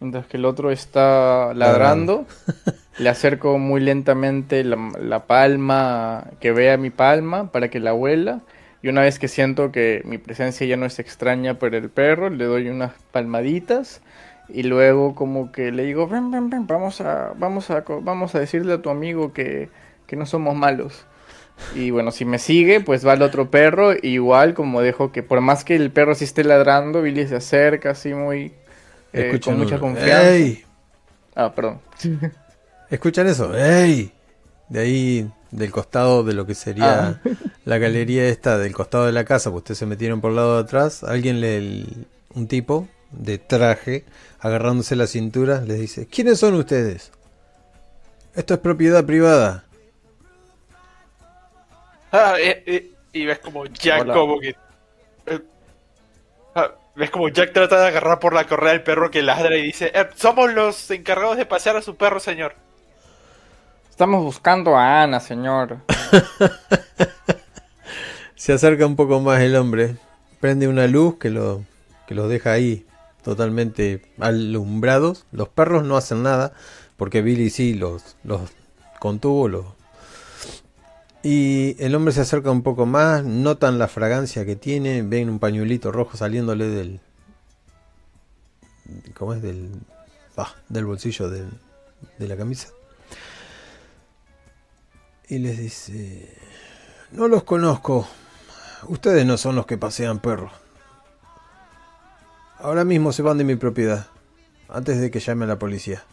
mientras 0.00 0.26
que 0.26 0.36
el 0.36 0.44
otro 0.44 0.70
está 0.70 1.54
ladrando. 1.54 2.26
Le 2.98 3.08
acerco 3.08 3.58
muy 3.58 3.80
lentamente 3.80 4.64
la, 4.64 4.76
la 5.00 5.26
palma, 5.26 6.26
que 6.40 6.52
vea 6.52 6.76
mi 6.76 6.90
palma 6.90 7.50
para 7.52 7.70
que 7.70 7.80
la 7.80 7.94
huela. 7.94 8.42
Y 8.82 8.88
una 8.88 9.02
vez 9.02 9.18
que 9.18 9.28
siento 9.28 9.72
que 9.72 10.02
mi 10.04 10.18
presencia 10.18 10.66
ya 10.66 10.76
no 10.76 10.86
es 10.86 10.98
extraña 10.98 11.58
para 11.58 11.78
el 11.78 11.90
perro, 11.90 12.30
le 12.30 12.44
doy 12.44 12.68
unas 12.68 12.92
palmaditas. 13.12 14.02
Y 14.54 14.64
luego 14.64 15.14
como 15.14 15.50
que 15.52 15.72
le 15.72 15.84
digo, 15.84 16.06
ven, 16.06 16.30
ven, 16.30 16.50
ven, 16.50 16.66
vamos 16.66 17.00
a, 17.00 17.32
vamos 17.38 17.70
a, 17.70 17.82
vamos 18.02 18.34
a 18.34 18.38
decirle 18.40 18.74
a 18.74 18.82
tu 18.82 18.90
amigo 18.90 19.32
que, 19.32 19.70
que 20.06 20.16
no 20.16 20.26
somos 20.26 20.54
malos. 20.54 21.06
Y 21.74 21.90
bueno, 21.90 22.10
si 22.10 22.24
me 22.24 22.38
sigue, 22.38 22.80
pues 22.80 23.06
va 23.06 23.14
el 23.14 23.22
otro 23.22 23.50
perro. 23.50 23.92
y 23.94 23.98
igual 24.08 24.52
como 24.54 24.80
dejo 24.82 25.12
que 25.12 25.22
por 25.22 25.40
más 25.40 25.64
que 25.64 25.76
el 25.76 25.90
perro 25.90 26.14
sí 26.14 26.24
esté 26.24 26.44
ladrando, 26.44 27.00
Billy 27.02 27.26
se 27.28 27.36
acerca 27.36 27.90
así 27.90 28.12
muy... 28.14 28.52
eh, 29.12 29.26
Escuchan 29.26 29.54
con 29.54 29.62
mucha 29.64 29.78
confianza. 29.78 30.30
¡Ey! 30.32 30.64
Ah, 31.34 31.52
perdón. 31.54 31.80
¿Escuchan 32.90 33.26
eso? 33.26 33.56
¡Ey! 33.56 34.12
De 34.68 34.80
ahí, 34.80 35.30
del 35.50 35.70
costado 35.70 36.24
de 36.24 36.32
lo 36.34 36.46
que 36.46 36.54
sería 36.54 37.08
Ah. 37.08 37.20
la 37.64 37.78
galería 37.78 38.26
esta, 38.28 38.58
del 38.58 38.72
costado 38.72 39.06
de 39.06 39.12
la 39.12 39.24
casa, 39.24 39.50
pues 39.50 39.60
ustedes 39.62 39.78
se 39.78 39.86
metieron 39.86 40.20
por 40.20 40.30
el 40.30 40.36
lado 40.36 40.56
de 40.56 40.62
atrás, 40.62 41.04
alguien 41.04 41.40
le, 41.40 41.56
el- 41.58 42.06
un 42.34 42.48
tipo 42.48 42.88
de 43.12 43.38
traje, 43.38 44.04
agarrándose 44.40 44.96
la 44.96 45.06
cintura, 45.06 45.60
les 45.60 45.78
dice, 45.78 46.06
¿quiénes 46.06 46.38
son 46.38 46.54
ustedes? 46.54 47.12
Esto 48.34 48.54
es 48.54 48.60
propiedad 48.60 49.04
privada. 49.04 49.64
Ah, 52.10 52.34
eh, 52.38 52.62
eh, 52.66 52.90
y 53.12 53.24
ves 53.24 53.38
como 53.38 53.66
Jack 53.66 54.02
Hola. 54.02 54.14
como 54.14 54.40
que... 54.40 54.54
eh, 55.26 55.40
ah, 56.54 56.70
ves 56.94 57.10
como 57.10 57.28
Jack 57.28 57.52
trata 57.52 57.80
de 57.80 57.86
agarrar 57.88 58.18
por 58.18 58.34
la 58.34 58.46
correa 58.46 58.72
al 58.72 58.82
perro 58.82 59.10
que 59.10 59.22
ladra 59.22 59.56
y 59.56 59.62
dice, 59.62 59.90
"Eh, 59.94 60.08
somos 60.16 60.52
los 60.52 60.90
encargados 60.90 61.36
de 61.36 61.46
pasear 61.46 61.76
a 61.76 61.82
su 61.82 61.96
perro, 61.96 62.20
señor. 62.20 62.54
Estamos 63.90 64.22
buscando 64.24 64.76
a 64.76 65.02
Ana, 65.02 65.20
señor. 65.20 65.78
Se 68.34 68.52
acerca 68.52 68.86
un 68.86 68.96
poco 68.96 69.20
más 69.20 69.40
el 69.40 69.54
hombre, 69.54 69.96
prende 70.40 70.66
una 70.66 70.86
luz 70.86 71.18
que, 71.18 71.30
lo, 71.30 71.62
que 72.06 72.14
los 72.14 72.28
deja 72.28 72.52
ahí 72.52 72.86
totalmente 73.22 74.02
alumbrados. 74.18 75.26
Los 75.32 75.48
perros 75.48 75.84
no 75.84 75.96
hacen 75.96 76.22
nada, 76.22 76.52
porque 76.96 77.22
Billy 77.22 77.50
sí 77.50 77.74
los, 77.74 78.16
los 78.24 78.40
contuvo. 79.00 79.48
Los... 79.48 79.66
Y 81.22 81.76
el 81.78 81.94
hombre 81.94 82.12
se 82.12 82.20
acerca 82.22 82.50
un 82.50 82.62
poco 82.62 82.84
más, 82.86 83.24
notan 83.24 83.78
la 83.78 83.88
fragancia 83.88 84.44
que 84.44 84.56
tiene, 84.56 85.02
ven 85.02 85.30
un 85.30 85.38
pañuelito 85.38 85.92
rojo 85.92 86.16
saliéndole 86.16 86.66
del... 86.68 87.00
¿Cómo 89.14 89.34
es? 89.34 89.42
Del, 89.42 89.70
ah, 90.36 90.54
del 90.68 90.84
bolsillo 90.84 91.30
del- 91.30 91.58
de 92.18 92.28
la 92.28 92.36
camisa. 92.36 92.68
Y 95.28 95.38
les 95.38 95.58
dice... 95.58 96.36
No 97.12 97.28
los 97.28 97.44
conozco. 97.44 98.08
Ustedes 98.88 99.24
no 99.24 99.36
son 99.36 99.54
los 99.54 99.66
que 99.66 99.78
pasean 99.78 100.18
perros. 100.18 100.50
Ahora 102.62 102.84
mismo 102.84 103.10
se 103.10 103.22
van 103.22 103.38
de 103.38 103.44
mi 103.44 103.56
propiedad. 103.56 104.06
Antes 104.68 105.00
de 105.00 105.10
que 105.10 105.18
llame 105.18 105.46
a 105.46 105.48
la 105.48 105.58
policía. 105.58 106.04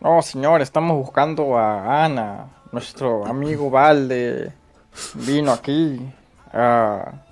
No, 0.00 0.20
señor, 0.20 0.60
estamos 0.60 0.98
buscando 0.98 1.56
a 1.56 2.04
Ana. 2.04 2.48
Nuestro 2.72 3.26
amigo 3.26 3.70
Valde 3.70 4.52
vino 5.14 5.50
aquí 5.50 5.98
a, 6.52 7.22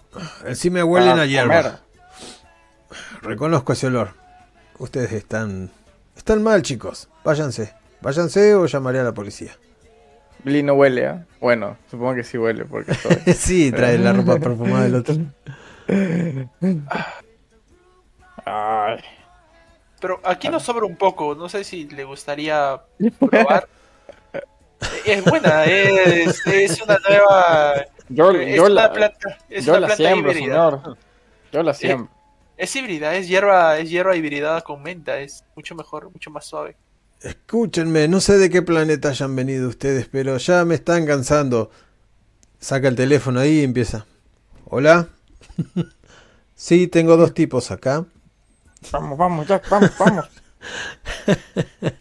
me 0.71 0.83
huelen 0.83 1.19
a 1.19 1.23
a 1.23 1.27
hierba. 1.27 1.63
comer. 1.63 1.79
Reconozco 3.21 3.75
ese 3.75 3.89
olor. 3.89 4.15
Ustedes 4.79 5.13
están... 5.13 5.71
Están 6.17 6.43
mal, 6.43 6.63
chicos. 6.63 7.11
Váyanse. 7.25 7.75
Váyanse 8.01 8.55
o 8.55 8.65
llamaré 8.65 9.01
a 9.01 9.05
la 9.05 9.13
policía. 9.13 9.53
Billy 10.45 10.63
no 10.63 10.75
huele, 10.75 11.07
¿ah? 11.07 11.27
Bueno, 11.41 11.77
supongo 11.91 12.15
que 12.15 12.25
sí 12.25 12.39
huele 12.39 12.65
porque 12.65 12.93
estoy... 13.25 13.35
sí, 13.35 13.71
trae 13.71 13.99
la 13.99 14.15
ropa 14.15 14.39
perfumada 14.39 14.85
del 14.85 14.95
otro. 14.95 15.15
Ay. 18.45 18.99
Pero 20.01 20.21
aquí 20.25 20.49
nos 20.49 20.63
sobra 20.63 20.85
un 20.85 20.97
poco, 20.97 21.35
no 21.35 21.49
sé 21.49 21.65
si 21.65 21.89
le 21.89 22.05
gustaría 22.05 22.81
probar. 23.19 23.69
es 25.07 25.25
buena, 25.25 25.65
es, 25.65 26.47
es 26.47 26.83
una 26.83 26.99
nueva... 27.09 27.87
Yo, 28.11 28.33
Es 28.33 28.57
yo 28.57 28.67
una 28.67 28.75
la, 28.75 28.93
planta, 28.93 29.39
es 29.49 29.65
yo 29.65 29.73
una 29.73 29.81
la 29.81 29.87
planta 29.87 30.05
siembro, 30.05 30.31
híbrida. 30.33 30.71
señor. 30.71 30.99
Yo 31.53 31.63
la 31.63 31.73
siembro. 31.75 32.11
Es 32.57 32.77
híbrida, 32.77 33.15
es 33.17 33.29
hierba, 33.29 33.79
es 33.79 33.89
hierba 33.91 34.15
hibridada 34.15 34.61
con 34.61 34.83
menta, 34.83 35.19
es 35.21 35.43
mucho 35.57 35.75
mejor, 35.75 36.11
mucho 36.11 36.31
más 36.31 36.45
suave. 36.45 36.77
Escúchenme, 37.23 38.07
no 38.07 38.21
sé 38.21 38.37
de 38.37 38.51
qué 38.51 38.61
planeta 38.61 39.09
hayan 39.09 39.35
venido 39.35 39.69
ustedes, 39.71 40.07
pero 40.07 40.37
ya 40.37 40.65
me 40.67 40.75
están 40.75 41.07
cansando. 41.07 41.71
Saca 42.61 42.89
el 42.89 42.95
teléfono 42.95 43.41
ahí 43.41 43.61
y 43.61 43.65
empieza. 43.65 44.05
Hola. 44.67 45.09
sí, 46.55 46.87
tengo 46.89 47.17
dos 47.17 47.35
tipos 47.35 47.71
acá. 47.71 48.05
Vamos, 48.93 49.19
vamos, 49.19 49.47
Jack, 49.47 49.69
vamos, 49.71 49.91
vamos. 49.99 50.29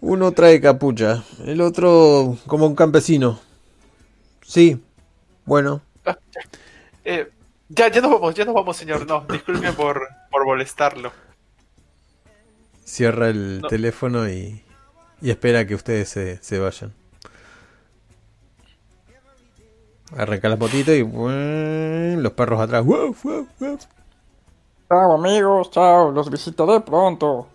Uno 0.00 0.32
trae 0.32 0.60
capucha, 0.60 1.24
el 1.46 1.60
otro 1.60 2.36
como 2.46 2.66
un 2.66 2.74
campesino. 2.74 3.40
Sí, 4.42 4.82
bueno, 5.46 5.80
Eh, 7.06 7.30
ya, 7.68 7.88
ya 7.90 8.00
nos 8.00 8.12
vamos, 8.12 8.34
ya 8.34 8.44
nos 8.46 8.54
vamos, 8.54 8.76
señor. 8.78 9.06
No, 9.06 9.26
disculpe 9.30 9.72
por, 9.72 10.08
por 10.30 10.46
molestarlo. 10.46 11.12
cierra 12.84 13.28
el 13.28 13.60
No. 13.60 13.68
teléfono 13.68 14.28
y, 14.28 14.62
y 15.20 15.30
espera 15.30 15.66
que 15.66 15.74
ustedes 15.74 16.08
se, 16.08 16.42
se 16.42 16.58
vayan. 16.58 16.94
Arranca 20.16 20.48
la 20.48 20.56
potita 20.56 20.92
y 20.92 21.02
los 21.02 22.32
perros 22.32 22.60
atrás. 22.60 22.84
¡Wow, 22.84 23.16
wow, 23.22 23.48
wow! 23.58 23.78
Chao, 24.88 25.14
amigos, 25.14 25.70
chao, 25.70 26.10
los 26.12 26.30
visitaré 26.30 26.80
pronto. 26.80 27.48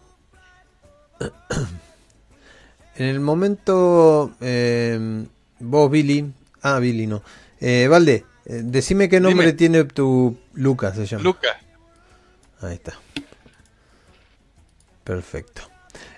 En 2.95 3.05
el 3.05 3.19
momento, 3.19 4.31
eh, 4.41 5.25
vos, 5.59 5.89
Billy. 5.89 6.33
Ah, 6.61 6.79
Billy 6.79 7.07
no. 7.07 7.21
Eh, 7.61 7.87
Valde, 7.89 8.25
eh, 8.45 8.61
decime 8.63 9.07
qué 9.07 9.19
nombre 9.19 9.47
Dime. 9.47 9.57
tiene 9.57 9.83
tu 9.85 10.37
Lucas, 10.53 10.95
se 10.95 11.05
llama. 11.05 11.23
Luca. 11.23 11.57
Ahí 12.61 12.73
está. 12.73 12.93
Perfecto. 15.03 15.61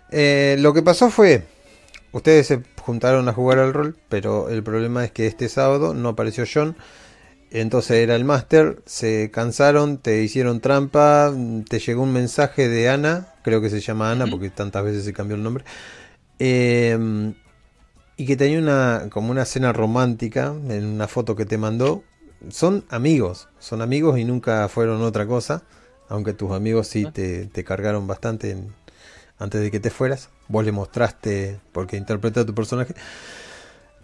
Eh, 0.10 0.56
lo 0.60 0.74
que 0.74 0.82
pasó 0.82 1.10
fue, 1.10 1.46
ustedes 2.12 2.48
se 2.48 2.58
juntaron 2.82 3.28
a 3.30 3.34
jugar 3.34 3.60
al 3.60 3.74
rol, 3.74 3.96
pero 4.10 4.50
el 4.50 4.64
problema 4.64 5.06
es 5.06 5.12
que 5.12 5.28
este 5.28 5.50
sábado 5.50 5.94
no 5.94 6.10
apareció 6.10 6.44
John. 6.52 6.76
Entonces 7.54 7.98
era 7.98 8.16
el 8.16 8.24
máster, 8.24 8.82
se 8.86 9.30
cansaron, 9.30 9.98
te 9.98 10.24
hicieron 10.24 10.62
trampa, 10.62 11.34
te 11.68 11.80
llegó 11.80 12.04
un 12.04 12.14
mensaje 12.14 12.70
de 12.70 12.88
Ana, 12.90 13.28
creo 13.44 13.60
que 13.62 13.70
se 13.70 13.82
llama 13.82 14.10
Ana 14.12 14.26
porque 14.28 14.50
tantas 14.50 14.84
veces 14.86 15.04
se 15.04 15.12
cambió 15.12 15.36
el 15.36 15.44
nombre, 15.44 15.66
eh, 16.40 17.34
y 18.16 18.26
que 18.26 18.38
tenía 18.38 18.60
una 18.60 19.08
como 19.12 19.32
una 19.32 19.44
cena 19.46 19.74
romántica 19.74 20.54
en 20.70 20.86
una 20.86 21.08
foto 21.08 21.36
que 21.36 21.46
te 21.46 21.58
mandó. 21.58 22.04
Son 22.50 22.86
amigos, 22.90 23.50
son 23.60 23.82
amigos 23.82 24.18
y 24.18 24.24
nunca 24.24 24.68
fueron 24.70 25.02
otra 25.02 25.28
cosa, 25.28 25.64
aunque 26.08 26.34
tus 26.34 26.52
amigos 26.52 26.88
sí 26.88 27.06
te, 27.12 27.48
te 27.48 27.64
cargaron 27.64 28.08
bastante 28.08 28.52
en- 28.52 28.74
antes 29.42 29.62
de 29.62 29.72
que 29.72 29.80
te 29.80 29.90
fueras. 29.90 30.30
Vos 30.48 30.64
le 30.64 30.72
mostraste, 30.72 31.60
porque 31.72 31.98
interpreta 31.98 32.42
a 32.42 32.46
tu 32.46 32.54
personaje, 32.56 32.94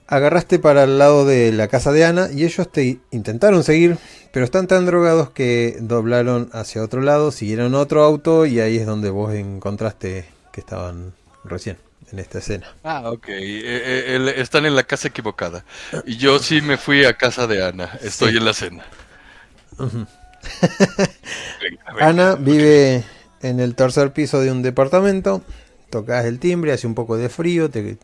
agarraste 0.07 0.59
para 0.59 0.83
el 0.83 0.97
lado 0.97 1.25
de 1.25 1.51
la 1.51 1.67
casa 1.67 1.91
de 1.91 2.05
Ana 2.05 2.29
y 2.33 2.45
ellos 2.45 2.71
te 2.71 2.99
intentaron 3.11 3.63
seguir, 3.63 3.97
pero 4.31 4.45
están 4.45 4.67
tan 4.67 4.85
drogados 4.85 5.29
que 5.31 5.77
doblaron 5.81 6.49
hacia 6.53 6.81
otro 6.83 7.01
lado, 7.01 7.31
siguieron 7.31 7.75
otro 7.75 8.03
auto 8.03 8.45
y 8.45 8.59
ahí 8.59 8.77
es 8.77 8.85
donde 8.85 9.09
vos 9.09 9.33
encontraste 9.33 10.25
que 10.53 10.61
estaban 10.61 11.13
recién 11.43 11.77
en 12.11 12.19
esta 12.19 12.39
escena. 12.39 12.67
Ah, 12.83 13.11
ok. 13.11 13.27
Eh, 13.27 13.61
eh, 13.65 14.33
están 14.37 14.65
en 14.65 14.75
la 14.75 14.83
casa 14.83 15.09
equivocada. 15.09 15.65
Y 16.05 16.15
yo 16.15 16.39
sí 16.39 16.61
me 16.61 16.77
fui 16.77 17.03
a 17.03 17.13
casa 17.13 17.47
de 17.47 17.65
Ana. 17.65 17.99
Estoy 18.01 18.31
Sí. 18.31 18.37
en 18.37 18.45
la 18.45 18.53
cena. 18.53 18.85
Ujú. 19.77 20.07
Venga, 21.61 21.83
venga. 21.93 22.07
Ana 22.07 22.35
vive 22.35 23.03
en 23.41 23.59
el 23.59 23.75
tercer 23.75 24.13
piso 24.13 24.39
de 24.39 24.51
un 24.51 24.61
departamento, 24.61 25.41
tocas 25.89 26.25
el 26.25 26.39
timbre, 26.39 26.73
hace 26.73 26.87
un 26.87 26.95
poco 26.95 27.17
de 27.17 27.29
frío, 27.29 27.69
te, 27.69 27.97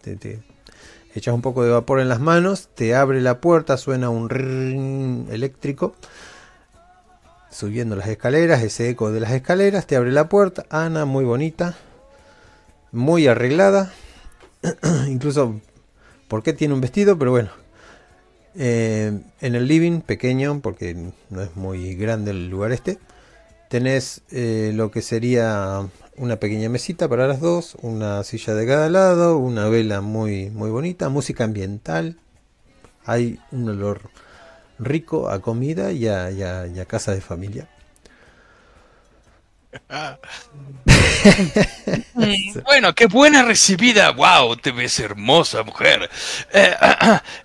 echas 1.15 1.33
un 1.33 1.41
poco 1.41 1.63
de 1.63 1.71
vapor 1.71 1.99
en 1.99 2.09
las 2.09 2.19
manos, 2.19 2.69
te 2.73 2.95
abre 2.95 3.21
la 3.21 3.39
puerta, 3.39 3.77
suena 3.77 4.09
un 4.09 4.29
ring 4.29 5.29
eléctrico, 5.29 5.95
subiendo 7.49 7.95
las 7.95 8.07
escaleras, 8.07 8.63
ese 8.63 8.89
eco 8.89 9.11
de 9.11 9.19
las 9.19 9.31
escaleras, 9.31 9.87
te 9.87 9.95
abre 9.95 10.11
la 10.11 10.29
puerta, 10.29 10.65
Ana 10.69 11.05
muy 11.05 11.25
bonita, 11.25 11.75
muy 12.91 13.27
arreglada, 13.27 13.91
incluso, 15.07 15.59
¿por 16.27 16.43
qué 16.43 16.53
tiene 16.53 16.73
un 16.73 16.81
vestido? 16.81 17.17
Pero 17.17 17.31
bueno. 17.31 17.49
En 18.55 19.23
el 19.41 19.67
living 19.67 20.01
pequeño, 20.01 20.59
porque 20.61 20.95
no 21.31 21.41
es 21.41 21.55
muy 21.55 21.95
grande 21.95 22.29
el 22.29 22.49
lugar 22.49 22.71
este, 22.71 22.99
Tenés 23.73 24.21
eh, 24.29 24.71
lo 24.75 24.91
que 24.91 25.01
sería 25.01 25.89
una 26.15 26.35
pequeña 26.35 26.69
mesita 26.69 27.09
para 27.09 27.25
las 27.25 27.39
dos, 27.39 27.75
una 27.81 28.23
silla 28.23 28.53
de 28.53 28.67
cada 28.67 28.87
lado, 28.87 29.39
una 29.39 29.67
vela 29.67 29.99
muy, 30.01 30.51
muy 30.51 30.69
bonita, 30.69 31.09
música 31.09 31.43
ambiental. 31.43 32.19
Hay 33.03 33.39
un 33.51 33.67
olor 33.67 34.11
rico 34.77 35.27
a 35.27 35.41
comida 35.41 35.91
y 35.91 36.07
a, 36.07 36.85
casa 36.85 37.15
de 37.15 37.21
familia. 37.21 37.67
Mm, 42.15 42.59
Bueno, 42.65 42.93
qué 42.93 43.07
buena 43.07 43.43
recibida. 43.43 44.11
Wow, 44.11 44.57
te 44.57 44.71
ves 44.71 44.99
hermosa, 44.99 45.63
mujer. 45.63 46.09
Eh, 46.53 46.75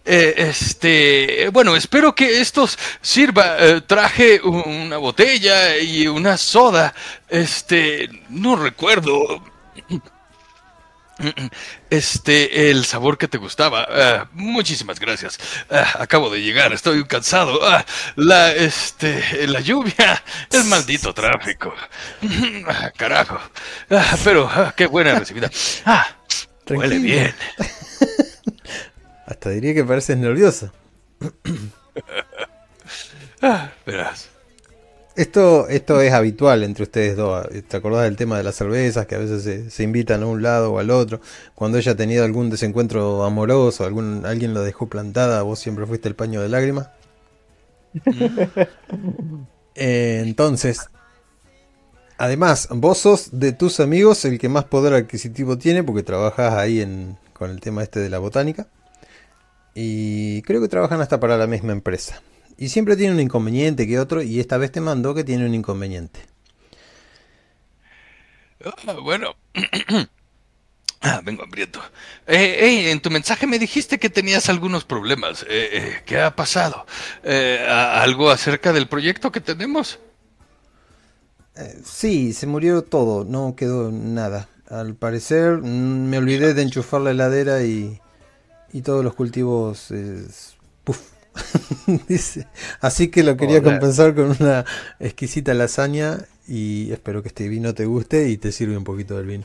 eh, 0.05 0.35
este, 0.37 1.49
bueno, 1.53 1.77
espero 1.77 2.15
que 2.15 2.41
esto 2.41 2.69
sirva. 3.01 3.57
Eh, 3.59 3.81
traje 3.83 4.41
una 4.43 4.97
botella 4.99 5.79
y 5.79 6.07
una 6.07 6.37
soda. 6.37 6.95
Este, 7.29 8.09
no 8.29 8.57
recuerdo. 8.57 9.43
Este, 11.91 12.71
el 12.71 12.85
sabor 12.85 13.17
que 13.17 13.29
te 13.29 13.39
gustaba. 13.39 13.87
Ah, 13.91 14.29
muchísimas 14.33 15.01
gracias. 15.01 15.39
Ah, 15.71 15.97
acabo 16.01 16.29
de 16.31 16.43
llegar, 16.43 16.73
estoy 16.73 17.05
cansado. 17.07 17.67
Ah, 17.67 17.85
la, 18.17 18.53
este, 18.53 19.47
la 19.47 19.61
lluvia, 19.61 20.23
el 20.53 20.65
maldito 20.65 21.15
tráfico. 21.15 21.75
Carajo. 22.97 23.41
Pero 24.25 24.51
qué 24.77 24.87
buena 24.87 25.19
recibida. 25.19 25.51
Ah, 25.85 26.07
huele 26.69 26.99
bien. 26.99 27.35
Hasta 29.27 29.51
diría 29.51 29.75
que 29.75 29.85
pareces 29.85 30.17
nerviosa. 30.17 30.73
Ah, 33.41 33.71
verás. 33.87 34.31
Esto, 35.19 35.67
esto 35.67 36.01
es 36.01 36.13
habitual 36.13 36.63
entre 36.63 36.85
ustedes 36.85 37.17
dos. 37.17 37.45
¿Te 37.67 37.77
acordás 37.77 38.05
del 38.05 38.15
tema 38.15 38.39
de 38.39 38.45
las 38.45 38.55
cervezas? 38.55 39.05
Que 39.09 39.17
a 39.17 39.19
veces 39.19 39.43
se, 39.43 39.69
se 39.69 39.83
invitan 39.83 40.23
a 40.23 40.27
un 40.27 40.43
lado 40.43 40.75
o 40.75 40.79
al 40.79 40.91
otro. 40.91 41.21
Cuando 41.57 41.77
ella 41.77 41.91
ha 41.91 41.97
tenido 41.97 42.25
algún 42.25 42.51
desencuentro 42.51 43.25
amoroso, 43.25 43.85
algún, 43.85 44.25
alguien 44.25 44.55
la 44.55 44.61
dejó 44.61 44.89
plantada, 44.89 45.43
vos 45.43 45.59
siempre 45.59 45.87
fuiste 45.87 46.09
el 46.09 46.15
paño 46.15 46.41
de 46.41 46.49
lágrimas. 46.49 46.91
Eh, 49.81 50.23
entonces, 50.25 50.89
además, 52.17 52.67
vos 52.73 52.99
sos 52.99 53.39
de 53.39 53.53
tus 53.53 53.79
amigos 53.79 54.25
el 54.25 54.41
que 54.41 54.49
más 54.49 54.65
poder 54.65 54.93
adquisitivo 54.93 55.57
tiene 55.57 55.85
porque 55.85 56.03
trabajas 56.03 56.55
ahí 56.55 56.81
en, 56.81 57.17
con 57.33 57.51
el 57.53 57.61
tema 57.61 57.85
este 57.85 58.01
de 58.01 58.11
la 58.11 58.19
botánica. 58.19 58.67
Y 59.75 60.43
creo 60.43 60.61
que 60.61 60.67
trabajan 60.67 61.01
hasta 61.01 61.21
para 61.21 61.37
la 61.37 61.47
misma 61.47 61.71
empresa. 61.71 62.21
Y 62.59 62.69
siempre 62.69 62.97
tiene 62.97 63.15
un 63.15 63.21
inconveniente 63.21 63.87
que 63.87 63.99
otro, 63.99 64.21
y 64.23 64.41
esta 64.41 64.59
vez 64.59 64.73
te 64.73 64.81
mandó 64.81 65.15
que 65.15 65.25
tiene 65.25 65.47
un 65.47 65.55
inconveniente. 65.55 66.21
Ah, 68.65 68.95
bueno. 69.03 69.35
Ah, 71.01 71.21
vengo 71.25 71.45
hambriento. 71.45 71.81
Eh, 72.27 72.59
eh, 72.61 72.91
en 72.91 73.01
tu 73.01 73.09
mensaje 73.09 73.47
me 73.47 73.61
dijiste 73.61 74.01
que 74.01 74.11
tenías 74.11 74.49
algunos 74.49 74.85
problemas. 74.85 75.45
Eh, 75.45 75.69
eh, 75.73 76.03
¿Qué 76.05 76.21
ha 76.21 76.35
pasado? 76.35 76.87
Eh, 77.23 77.65
¿a- 77.69 78.03
¿Algo 78.03 78.31
acerca 78.31 78.73
del 78.73 78.89
proyecto 78.89 79.31
que 79.31 79.41
tenemos? 79.41 80.01
Sí, 81.85 82.33
se 82.33 82.47
murió 82.47 82.83
todo, 82.83 83.25
no 83.25 83.57
quedó 83.57 83.91
nada. 83.91 84.49
Al 84.69 84.95
parecer, 84.95 85.59
mm, 85.59 86.09
me 86.09 86.19
olvidé 86.19 86.55
de 86.55 86.63
enchufar 86.63 87.01
la 87.01 87.11
heladera 87.11 87.63
y, 87.65 88.01
y 88.73 88.83
todos 88.83 89.05
los 89.05 89.15
cultivos. 89.15 89.93
Dice. 92.09 92.47
Así 92.81 93.09
que 93.09 93.23
lo 93.23 93.37
quería 93.37 93.59
Hola. 93.59 93.71
compensar 93.73 94.15
con 94.15 94.37
una 94.41 94.65
exquisita 95.01 95.55
lasaña 95.55 96.19
y 96.47 96.91
espero 96.93 97.23
que 97.23 97.29
este 97.29 97.49
vino 97.49 97.75
te 97.75 97.85
guste 97.87 98.29
y 98.29 98.37
te 98.39 98.53
sirve 98.53 98.77
un 98.77 98.85
poquito 98.85 99.17
del 99.17 99.27
vino. 99.27 99.45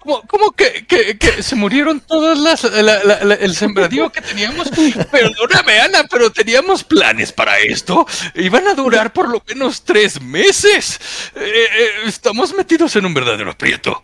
¿Cómo, 0.00 0.22
cómo 0.28 0.52
que, 0.52 0.86
que- 0.86 1.18
que 1.18 1.42
se 1.42 1.56
murieron 1.56 2.00
todas 2.00 2.38
las 2.38 2.62
la- 2.64 3.02
la- 3.04 3.24
la- 3.24 3.34
el 3.34 3.54
sembradío 3.54 4.10
que 4.10 4.20
teníamos? 4.22 4.70
Perdóname, 5.10 5.80
Ana, 5.80 6.04
pero 6.10 6.30
teníamos 6.30 6.84
planes 6.84 7.32
para 7.32 7.58
esto. 7.58 8.06
Iban 8.34 8.68
a 8.68 8.74
durar 8.74 9.12
por 9.12 9.28
lo 9.28 9.42
menos 9.46 9.82
tres 9.82 10.20
meses. 10.22 11.00
Eh, 11.34 11.40
eh, 11.44 11.88
estamos 12.06 12.54
metidos 12.54 12.94
en 12.96 13.06
un 13.06 13.14
verdadero 13.14 13.50
aprieto. 13.50 14.02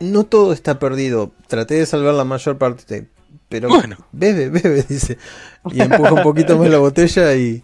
No 0.00 0.24
todo 0.24 0.52
está 0.52 0.78
perdido. 0.78 1.32
Traté 1.46 1.74
de 1.74 1.86
salvar 1.86 2.14
la 2.14 2.24
mayor 2.24 2.56
parte. 2.58 3.06
Pero 3.48 3.68
Bueno. 3.68 3.96
bebe, 4.12 4.48
bebe, 4.50 4.82
dice. 4.88 5.18
Y 5.70 5.80
empuja 5.82 6.12
un 6.12 6.22
poquito 6.22 6.58
más 6.58 6.68
la 6.68 6.78
botella 6.78 7.34
y. 7.34 7.62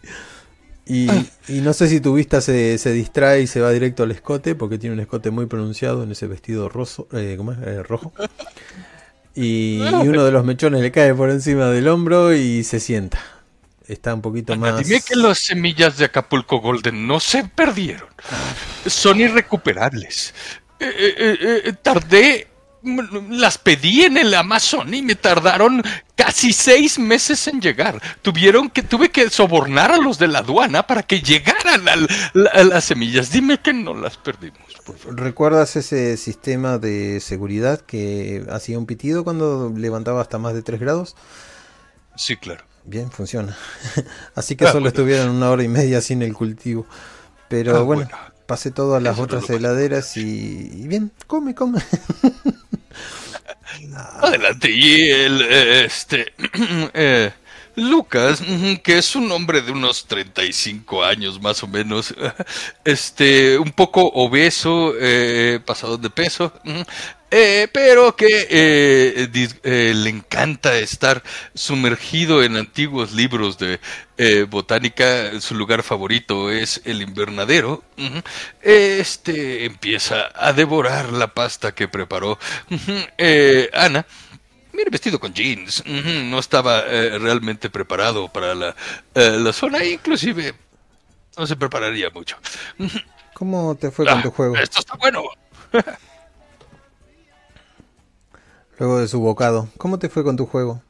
Y, 0.85 1.09
y 1.49 1.61
no 1.61 1.73
sé 1.73 1.89
si 1.89 2.01
tu 2.01 2.15
vista 2.15 2.41
se, 2.41 2.77
se 2.79 2.93
distrae 2.93 3.43
y 3.43 3.47
se 3.47 3.61
va 3.61 3.71
directo 3.71 4.03
al 4.03 4.11
escote, 4.11 4.55
porque 4.57 4.79
tiene 4.79 4.95
un 4.95 5.01
escote 5.01 5.31
muy 5.31 5.47
pronunciado 5.47 6.03
en 6.03 6.11
ese 6.13 6.27
vestido 6.27 6.69
roso, 6.69 7.07
eh, 7.13 7.35
¿cómo 7.39 7.53
es? 7.53 7.59
Eh, 7.63 7.83
rojo. 7.85 8.13
Y, 9.35 9.79
y 9.79 10.09
uno 10.09 10.25
de 10.25 10.33
los 10.33 10.45
mechones 10.45 10.83
le 10.83 10.91
cae 10.93 11.15
por 11.15 11.31
encima 11.31 11.67
del 11.71 11.89
hombro 11.89 12.35
y 12.35 12.65
se 12.65 12.81
sienta. 12.81 13.19
Está 13.87 14.15
un 14.15 14.21
poquito 14.23 14.53
Ana, 14.53 14.73
más. 14.73 14.87
dime 14.87 15.01
que 15.01 15.17
las 15.17 15.39
semillas 15.39 15.97
de 15.99 16.05
Acapulco 16.07 16.61
Golden 16.61 17.07
no 17.07 17.19
se 17.21 17.45
perdieron. 17.45 18.09
Son 18.87 19.21
irrecuperables. 19.21 20.35
Eh, 20.81 20.91
eh, 20.99 21.63
eh, 21.67 21.73
tardé, 21.81 22.49
las 23.31 23.59
pedí 23.59 24.03
en 24.03 24.17
el 24.17 24.35
Amazon 24.35 24.93
y 24.93 25.03
me 25.03 25.15
tardaron 25.15 25.83
casi 26.17 26.53
seis 26.53 26.99
meses 26.99 27.47
en 27.49 27.61
llegar. 27.61 28.01
Tuvieron 28.23 28.71
que, 28.71 28.83
tuve 28.83 29.11
que 29.11 29.31
sobornar 29.31 29.93
a 29.93 29.97
los 29.99 30.19
de 30.19 30.29
la 30.29 30.41
aduana 30.41 30.87
para 30.87 31.03
que 31.03 31.21
llegaran 31.21 31.89
al- 31.89 32.09
a 32.53 32.65
las 32.65 32.85
semillas. 32.85 33.31
Dime 33.31 33.59
que 33.61 33.73
no 33.73 33.95
las 33.95 34.17
perdimos, 34.17 34.61
por 34.85 34.97
favor. 34.99 35.21
¿Recuerdas 35.21 35.77
ese 35.77 36.17
sistema 36.17 36.79
de 36.79 37.21
seguridad 37.21 37.81
que 37.81 38.45
hacía 38.51 38.79
un 38.79 38.87
pitido 38.87 39.23
cuando 39.25 39.73
levantaba 39.77 40.21
hasta 40.21 40.39
más 40.39 40.55
de 40.55 40.63
3 40.63 40.81
grados? 40.81 41.15
Sí, 42.17 42.37
claro. 42.37 42.65
Bien, 42.85 43.11
funciona. 43.13 43.57
Así 44.35 44.57
que 44.57 44.65
Ah, 44.65 44.69
solo 44.69 44.81
bueno. 44.83 44.89
estuvieron 44.89 45.29
una 45.31 45.51
hora 45.51 45.63
y 45.63 45.69
media 45.69 46.01
sin 46.01 46.21
el 46.23 46.35
cultivo. 46.35 46.85
Pero 47.49 47.77
Ah, 47.77 47.81
bueno, 47.83 48.09
bueno. 48.11 48.19
pasé 48.47 48.71
todo 48.73 48.97
a 48.97 49.01
las 49.01 49.15
Eso 49.15 49.23
otras 49.23 49.49
heladeras 49.51 50.17
y, 50.17 50.23
y 50.75 50.89
bien, 50.89 51.13
come, 51.29 51.55
come. 51.55 51.81
Adelante, 54.21 54.71
y 54.71 55.11
el, 55.11 55.43
este, 55.43 56.33
eh, 56.95 57.33
Lucas, 57.77 58.43
que 58.83 58.99
es 58.99 59.17
un 59.17 59.31
hombre 59.33 59.63
de 59.63 59.73
unos 59.73 60.07
35 60.07 61.05
años 61.05 61.41
más 61.41 61.63
o 61.63 61.69
menos, 61.69 62.15
este, 62.85 63.59
un 63.59 63.73
poco 63.73 64.03
obeso, 64.15 64.95
eh, 65.01 65.61
pasado 65.65 65.97
de 65.97 66.11
peso, 66.11 66.53
eh, 67.35 67.67
pero 67.73 68.15
que 68.15 68.47
eh, 68.51 69.29
eh, 69.65 69.93
le 69.97 70.11
encanta 70.11 70.77
estar 70.79 71.23
sumergido 71.55 72.43
en 72.43 72.57
antiguos 72.57 73.13
libros 73.13 73.57
de 73.59 73.81
eh, 74.19 74.47
botánica. 74.49 75.41
Su 75.41 75.55
lugar 75.55 75.83
favorito 75.83 76.51
es 76.51 76.83
el 76.85 77.01
invernadero. 77.03 77.83
Este 78.61 79.65
empieza 79.65 80.31
a 80.35 80.53
devorar 80.53 81.11
la 81.13 81.29
pasta 81.35 81.75
que 81.75 81.89
preparó 81.89 82.39
ujú, 82.71 82.93
eh, 83.19 83.71
Ana. 83.73 84.07
Mire, 84.73 84.91
vestido 84.91 85.19
con 85.19 85.35
jeans. 85.35 85.83
No 85.87 86.39
estaba 86.39 86.83
realmente 86.83 87.71
preparado 87.71 88.29
para 88.29 88.55
la, 88.55 88.77
la 89.15 89.53
zona. 89.53 89.85
Inclusive 89.85 90.55
no 91.37 91.47
se 91.47 91.57
prepararía 91.57 92.11
mucho. 92.11 92.37
¿Cómo 93.35 93.75
te 93.75 93.91
fue 93.91 94.07
con 94.07 94.19
Ah, 94.19 94.23
tu 94.23 94.31
juego? 94.31 94.57
Esto 94.57 94.81
está 94.81 94.95
bueno. 94.97 95.23
Luego 98.83 98.99
de 98.99 99.07
su 99.07 99.21
bocado. 99.21 99.69
¿Cómo 99.79 100.01
te 100.01 100.09
fue 100.09 100.25
con 100.25 100.37
tu 100.37 100.45
juego? 100.45 100.83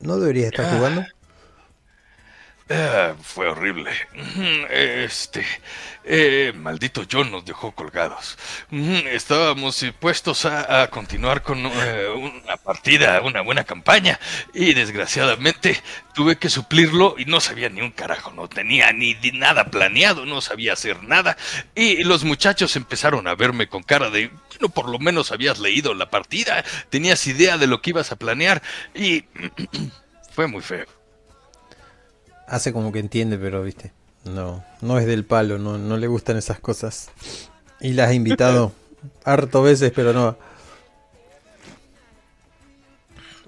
¿No 0.00 0.16
deberías 0.16 0.46
estar 0.46 0.74
jugando? 0.74 1.04
Ah, 2.74 3.14
fue 3.22 3.48
horrible. 3.48 3.90
Este, 4.70 5.44
eh, 6.04 6.54
maldito 6.56 7.02
John 7.10 7.30
nos 7.30 7.44
dejó 7.44 7.72
colgados. 7.72 8.38
Estábamos 8.70 9.78
dispuestos 9.80 10.46
a, 10.46 10.88
continuar 10.88 11.42
con 11.42 11.66
eh, 11.66 12.08
una 12.08 12.56
partida, 12.56 13.20
una 13.20 13.42
buena 13.42 13.64
campaña, 13.64 14.18
y 14.54 14.72
desgraciadamente 14.72 15.82
tuve 16.14 16.36
que 16.36 16.48
suplirlo 16.48 17.16
y 17.18 17.26
no 17.26 17.40
sabía 17.40 17.68
ni 17.68 17.82
un 17.82 17.90
carajo, 17.90 18.32
no 18.32 18.48
tenía 18.48 18.90
ni, 18.92 19.14
ni 19.16 19.32
nada 19.32 19.66
planeado, 19.66 20.24
no 20.24 20.40
sabía 20.40 20.72
hacer 20.72 21.02
nada. 21.02 21.36
Y 21.74 22.04
los 22.04 22.24
muchachos 22.24 22.74
empezaron 22.76 23.28
a 23.28 23.34
verme 23.34 23.68
con 23.68 23.82
cara 23.82 24.08
de, 24.08 24.30
bueno, 24.48 24.70
por 24.70 24.88
lo 24.88 24.98
menos 24.98 25.30
habías 25.30 25.58
leído 25.58 25.92
la 25.92 26.08
partida, 26.08 26.64
tenías 26.88 27.26
idea 27.26 27.58
de 27.58 27.66
lo 27.66 27.82
que 27.82 27.90
ibas 27.90 28.12
a 28.12 28.16
planear, 28.16 28.62
y 28.94 29.24
fue 30.34 30.46
muy 30.46 30.62
feo. 30.62 31.01
Hace 32.52 32.74
como 32.74 32.92
que 32.92 32.98
entiende, 32.98 33.38
pero 33.38 33.62
viste. 33.62 33.92
No, 34.26 34.62
no 34.82 34.98
es 34.98 35.06
del 35.06 35.24
palo, 35.24 35.58
no, 35.58 35.78
no 35.78 35.96
le 35.96 36.06
gustan 36.06 36.36
esas 36.36 36.60
cosas. 36.60 37.08
Y 37.80 37.94
las 37.94 38.10
has 38.10 38.14
invitado 38.14 38.72
harto 39.24 39.62
veces, 39.62 39.90
pero 39.96 40.12
no. 40.12 40.36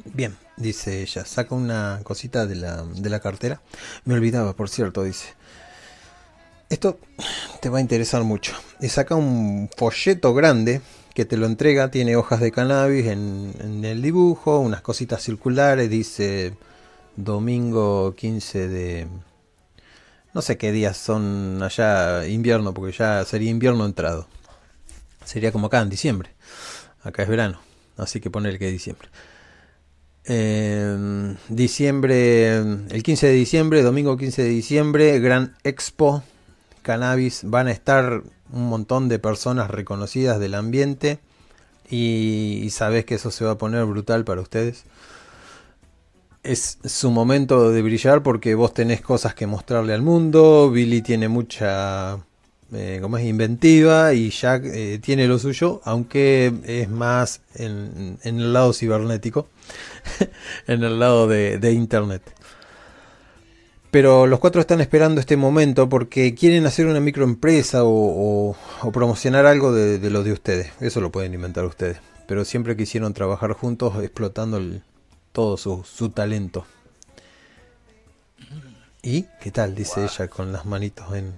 Bien, 0.06 0.34
dice 0.56 1.02
ella, 1.02 1.26
saca 1.26 1.54
una 1.54 2.00
cosita 2.02 2.46
de 2.46 2.54
la, 2.54 2.82
de 2.82 3.10
la 3.10 3.20
cartera. 3.20 3.60
Me 4.06 4.14
olvidaba, 4.14 4.54
por 4.54 4.70
cierto, 4.70 5.02
dice. 5.02 5.34
Esto 6.70 6.98
te 7.60 7.68
va 7.68 7.76
a 7.76 7.82
interesar 7.82 8.24
mucho. 8.24 8.54
Y 8.80 8.88
saca 8.88 9.16
un 9.16 9.68
folleto 9.76 10.32
grande 10.32 10.80
que 11.12 11.26
te 11.26 11.36
lo 11.36 11.44
entrega, 11.44 11.90
tiene 11.90 12.16
hojas 12.16 12.40
de 12.40 12.52
cannabis 12.52 13.04
en, 13.08 13.52
en 13.60 13.84
el 13.84 14.00
dibujo, 14.00 14.60
unas 14.60 14.80
cositas 14.80 15.22
circulares, 15.22 15.90
dice 15.90 16.54
domingo 17.16 18.14
15 18.16 18.68
de... 18.68 19.06
No 20.32 20.42
sé 20.42 20.56
qué 20.58 20.72
días 20.72 20.96
son 20.96 21.62
allá 21.62 22.26
invierno, 22.26 22.74
porque 22.74 22.96
ya 22.96 23.24
sería 23.24 23.50
invierno 23.50 23.86
entrado. 23.86 24.26
Sería 25.24 25.52
como 25.52 25.68
acá 25.68 25.80
en 25.80 25.90
diciembre. 25.90 26.30
Acá 27.02 27.22
es 27.22 27.28
verano, 27.28 27.60
así 27.96 28.20
que 28.20 28.30
poner 28.30 28.58
que 28.58 28.70
diciembre. 28.70 29.08
Eh, 30.24 31.36
diciembre, 31.48 32.56
el 32.56 33.02
15 33.02 33.26
de 33.28 33.32
diciembre, 33.32 33.82
domingo 33.82 34.16
15 34.16 34.42
de 34.42 34.48
diciembre, 34.48 35.20
Gran 35.20 35.56
Expo 35.62 36.24
Cannabis. 36.82 37.42
Van 37.44 37.68
a 37.68 37.72
estar 37.72 38.22
un 38.50 38.68
montón 38.68 39.08
de 39.08 39.18
personas 39.20 39.70
reconocidas 39.70 40.40
del 40.40 40.54
ambiente. 40.54 41.20
Y, 41.88 42.62
y 42.64 43.04
que 43.04 43.14
eso 43.14 43.30
se 43.30 43.44
va 43.44 43.52
a 43.52 43.58
poner 43.58 43.84
brutal 43.84 44.24
para 44.24 44.40
ustedes 44.40 44.84
es 46.44 46.78
su 46.84 47.10
momento 47.10 47.70
de 47.72 47.82
brillar 47.82 48.22
porque 48.22 48.54
vos 48.54 48.72
tenés 48.74 49.00
cosas 49.00 49.34
que 49.34 49.46
mostrarle 49.46 49.94
al 49.94 50.02
mundo, 50.02 50.70
Billy 50.70 51.02
tiene 51.02 51.28
mucha, 51.28 52.18
eh, 52.72 52.98
como 53.02 53.16
es, 53.18 53.24
inventiva 53.24 54.12
y 54.14 54.30
Jack 54.30 54.64
eh, 54.66 54.98
tiene 55.02 55.26
lo 55.26 55.38
suyo, 55.38 55.80
aunque 55.84 56.52
es 56.64 56.88
más 56.90 57.40
en, 57.54 58.18
en 58.22 58.40
el 58.40 58.52
lado 58.52 58.72
cibernético, 58.72 59.48
en 60.66 60.84
el 60.84 60.98
lado 61.00 61.26
de, 61.26 61.58
de 61.58 61.72
internet. 61.72 62.22
Pero 63.90 64.26
los 64.26 64.40
cuatro 64.40 64.60
están 64.60 64.80
esperando 64.80 65.20
este 65.20 65.36
momento 65.36 65.88
porque 65.88 66.34
quieren 66.34 66.66
hacer 66.66 66.86
una 66.86 66.98
microempresa 67.00 67.84
o, 67.84 68.56
o- 68.82 68.92
promocionar 68.92 69.46
algo 69.46 69.72
de, 69.72 69.98
de 70.00 70.10
lo 70.10 70.24
de 70.24 70.32
ustedes. 70.32 70.72
Eso 70.80 71.00
lo 71.00 71.12
pueden 71.12 71.32
inventar 71.32 71.64
ustedes. 71.64 71.98
Pero 72.26 72.44
siempre 72.44 72.76
quisieron 72.76 73.14
trabajar 73.14 73.52
juntos 73.52 74.02
explotando 74.02 74.56
el, 74.56 74.82
todo 75.34 75.56
su, 75.56 75.84
su 75.84 76.10
talento. 76.10 76.64
¿Y 79.02 79.26
qué 79.42 79.50
tal? 79.50 79.74
Dice 79.74 80.04
ella 80.04 80.28
con 80.28 80.52
las 80.52 80.64
manitos 80.64 81.12
en, 81.12 81.36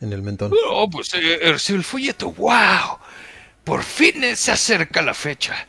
en 0.00 0.12
el 0.12 0.22
mentón. 0.22 0.52
Oh, 0.70 0.88
pues 0.88 1.12
eh, 1.14 1.40
el 1.42 1.84
folleto. 1.84 2.30
¡Wow! 2.32 2.98
Por 3.64 3.82
fin 3.82 4.36
se 4.36 4.52
acerca 4.52 5.02
la 5.02 5.12
fecha. 5.12 5.66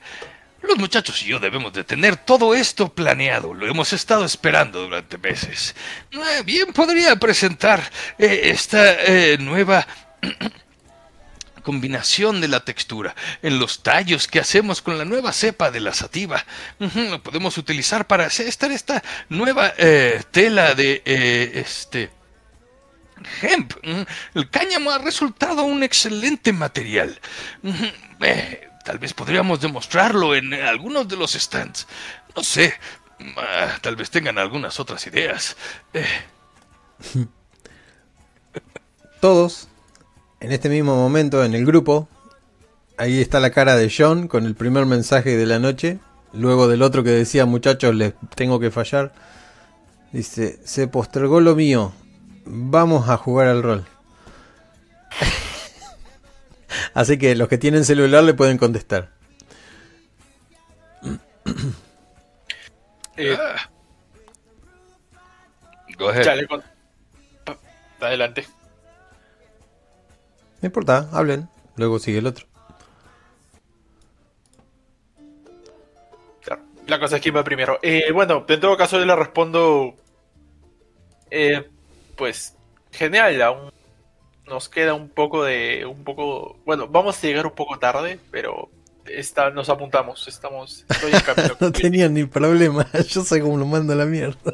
Los 0.62 0.78
muchachos 0.78 1.24
y 1.24 1.30
yo 1.30 1.40
debemos 1.40 1.74
de 1.74 1.84
tener 1.84 2.16
todo 2.16 2.54
esto 2.54 2.94
planeado. 2.94 3.56
Lo 3.56 3.68
hemos 3.68 3.92
estado 3.92 4.24
esperando 4.24 4.84
durante 4.84 5.18
meses. 5.18 5.76
Eh, 6.12 6.44
bien 6.46 6.72
podría 6.74 7.16
presentar 7.16 7.82
eh, 8.20 8.42
esta 8.44 8.94
eh, 9.04 9.38
nueva 9.40 9.88
combinación 11.68 12.40
de 12.40 12.48
la 12.48 12.62
textura 12.62 13.14
en 13.42 13.60
los 13.60 13.84
tallos 13.84 14.30
que 14.30 14.40
hacemos 14.40 14.82
con 14.82 14.98
la 14.98 15.04
nueva 15.04 15.34
cepa 15.34 15.70
de 15.70 15.82
la 15.82 15.94
sativa. 15.94 16.46
Lo 16.80 17.22
podemos 17.22 17.58
utilizar 17.58 18.08
para 18.08 18.26
hacer 18.26 18.48
esta, 18.48 19.04
nueva 19.28 19.74
eh, 19.78 20.24
tela 20.32 20.76
de 20.76 21.02
eh, 21.04 21.52
este 21.56 22.10
hemp. 23.42 23.74
Mm, 23.84 24.04
El 24.36 24.50
cáñamo 24.50 24.92
ha 24.92 24.98
resultado 25.00 25.64
un 25.64 25.84
excelente 25.84 26.54
material. 26.54 27.20
Eh, 28.22 28.70
tal 28.86 28.98
vez 28.98 29.14
podríamos 29.14 29.60
demostrarlo 29.60 30.36
en 30.36 30.54
algunos 30.54 31.06
de 31.10 31.18
los 31.18 31.34
stands. 31.34 31.86
No 32.34 32.46
sé. 32.46 32.74
ah, 33.36 33.78
tal 33.82 33.98
vez 33.98 34.10
tengan 34.10 34.38
algunas 34.38 34.80
otras 34.80 35.06
ideas. 35.06 35.58
Eh, 35.94 36.08
Todos, 39.20 39.68
en 40.40 40.52
este 40.52 40.70
mismo 40.70 40.96
momento, 40.96 41.44
en 41.44 41.54
el 41.56 41.66
grupo, 41.66 42.08
ahí 42.98 43.20
está 43.22 43.40
la 43.40 43.52
cara 43.52 43.76
de 43.76 43.92
John 43.96 44.28
con 44.28 44.46
el 44.46 44.56
primer 44.56 44.86
mensaje 44.86 45.36
de 45.38 45.46
la 45.46 45.60
noche. 45.60 46.00
Luego 46.34 46.68
del 46.68 46.82
otro 46.82 47.04
que 47.04 47.10
decía, 47.12 47.46
muchachos, 47.46 47.96
les 47.96 48.14
tengo 48.36 48.60
que 48.60 48.70
fallar. 48.72 49.14
Dice, 50.12 50.60
se 50.64 50.88
postergó 50.88 51.40
lo 51.40 51.56
mío. 51.56 51.94
Vamos 52.46 53.10
a 53.10 53.18
jugar 53.18 53.48
al 53.48 53.64
rol. 53.64 53.86
Así 56.94 57.18
que 57.18 57.36
los 57.36 57.48
que 57.48 57.58
tienen 57.58 57.86
celular 57.86 58.24
le 58.24 58.34
pueden 58.34 58.58
contestar. 58.58 59.10
Eh, 63.20 63.36
go 65.98 66.10
ahead. 66.10 66.24
ya 66.24 66.36
le 66.36 66.46
con- 66.46 66.62
pa- 67.44 67.58
Adelante. 68.00 68.48
No 70.62 70.68
importa, 70.68 71.10
hablen. 71.12 71.50
Luego 71.76 72.00
sigue 72.00 72.20
el 72.20 72.28
otro. 72.28 72.46
Claro, 76.44 76.62
La 76.88 77.00
cosa 77.00 77.18
es 77.18 77.22
que 77.22 77.32
va 77.32 77.44
primero. 77.44 77.80
Eh, 77.82 78.12
bueno, 78.12 78.46
en 78.48 78.60
todo 78.60 78.78
caso 78.78 78.98
yo 79.00 79.06
le 79.06 79.16
respondo. 79.16 79.96
eh, 81.32 81.70
pues 82.16 82.56
genial, 82.92 83.42
aún 83.42 83.72
nos 84.48 84.70
queda 84.70 84.94
un 84.94 85.10
poco 85.10 85.44
de. 85.44 85.86
un 85.86 86.04
poco. 86.04 86.58
Bueno, 86.66 86.88
vamos 86.88 87.18
a 87.18 87.22
llegar 87.28 87.46
un 87.46 87.54
poco 87.54 87.78
tarde, 87.80 88.20
pero 88.32 88.70
está, 89.06 89.50
nos 89.52 89.70
apuntamos. 89.70 90.28
Estamos. 90.28 90.86
Estoy 90.90 91.12
en 91.14 91.20
camino. 91.22 91.56
No 91.60 91.72
tenían 91.72 92.14
ni 92.14 92.26
problema. 92.26 92.88
Yo 93.10 93.24
sé 93.24 93.42
cómo 93.42 93.58
lo 93.58 93.66
mando 93.66 93.94
a 93.94 93.98
la 93.98 94.06
mierda. 94.06 94.38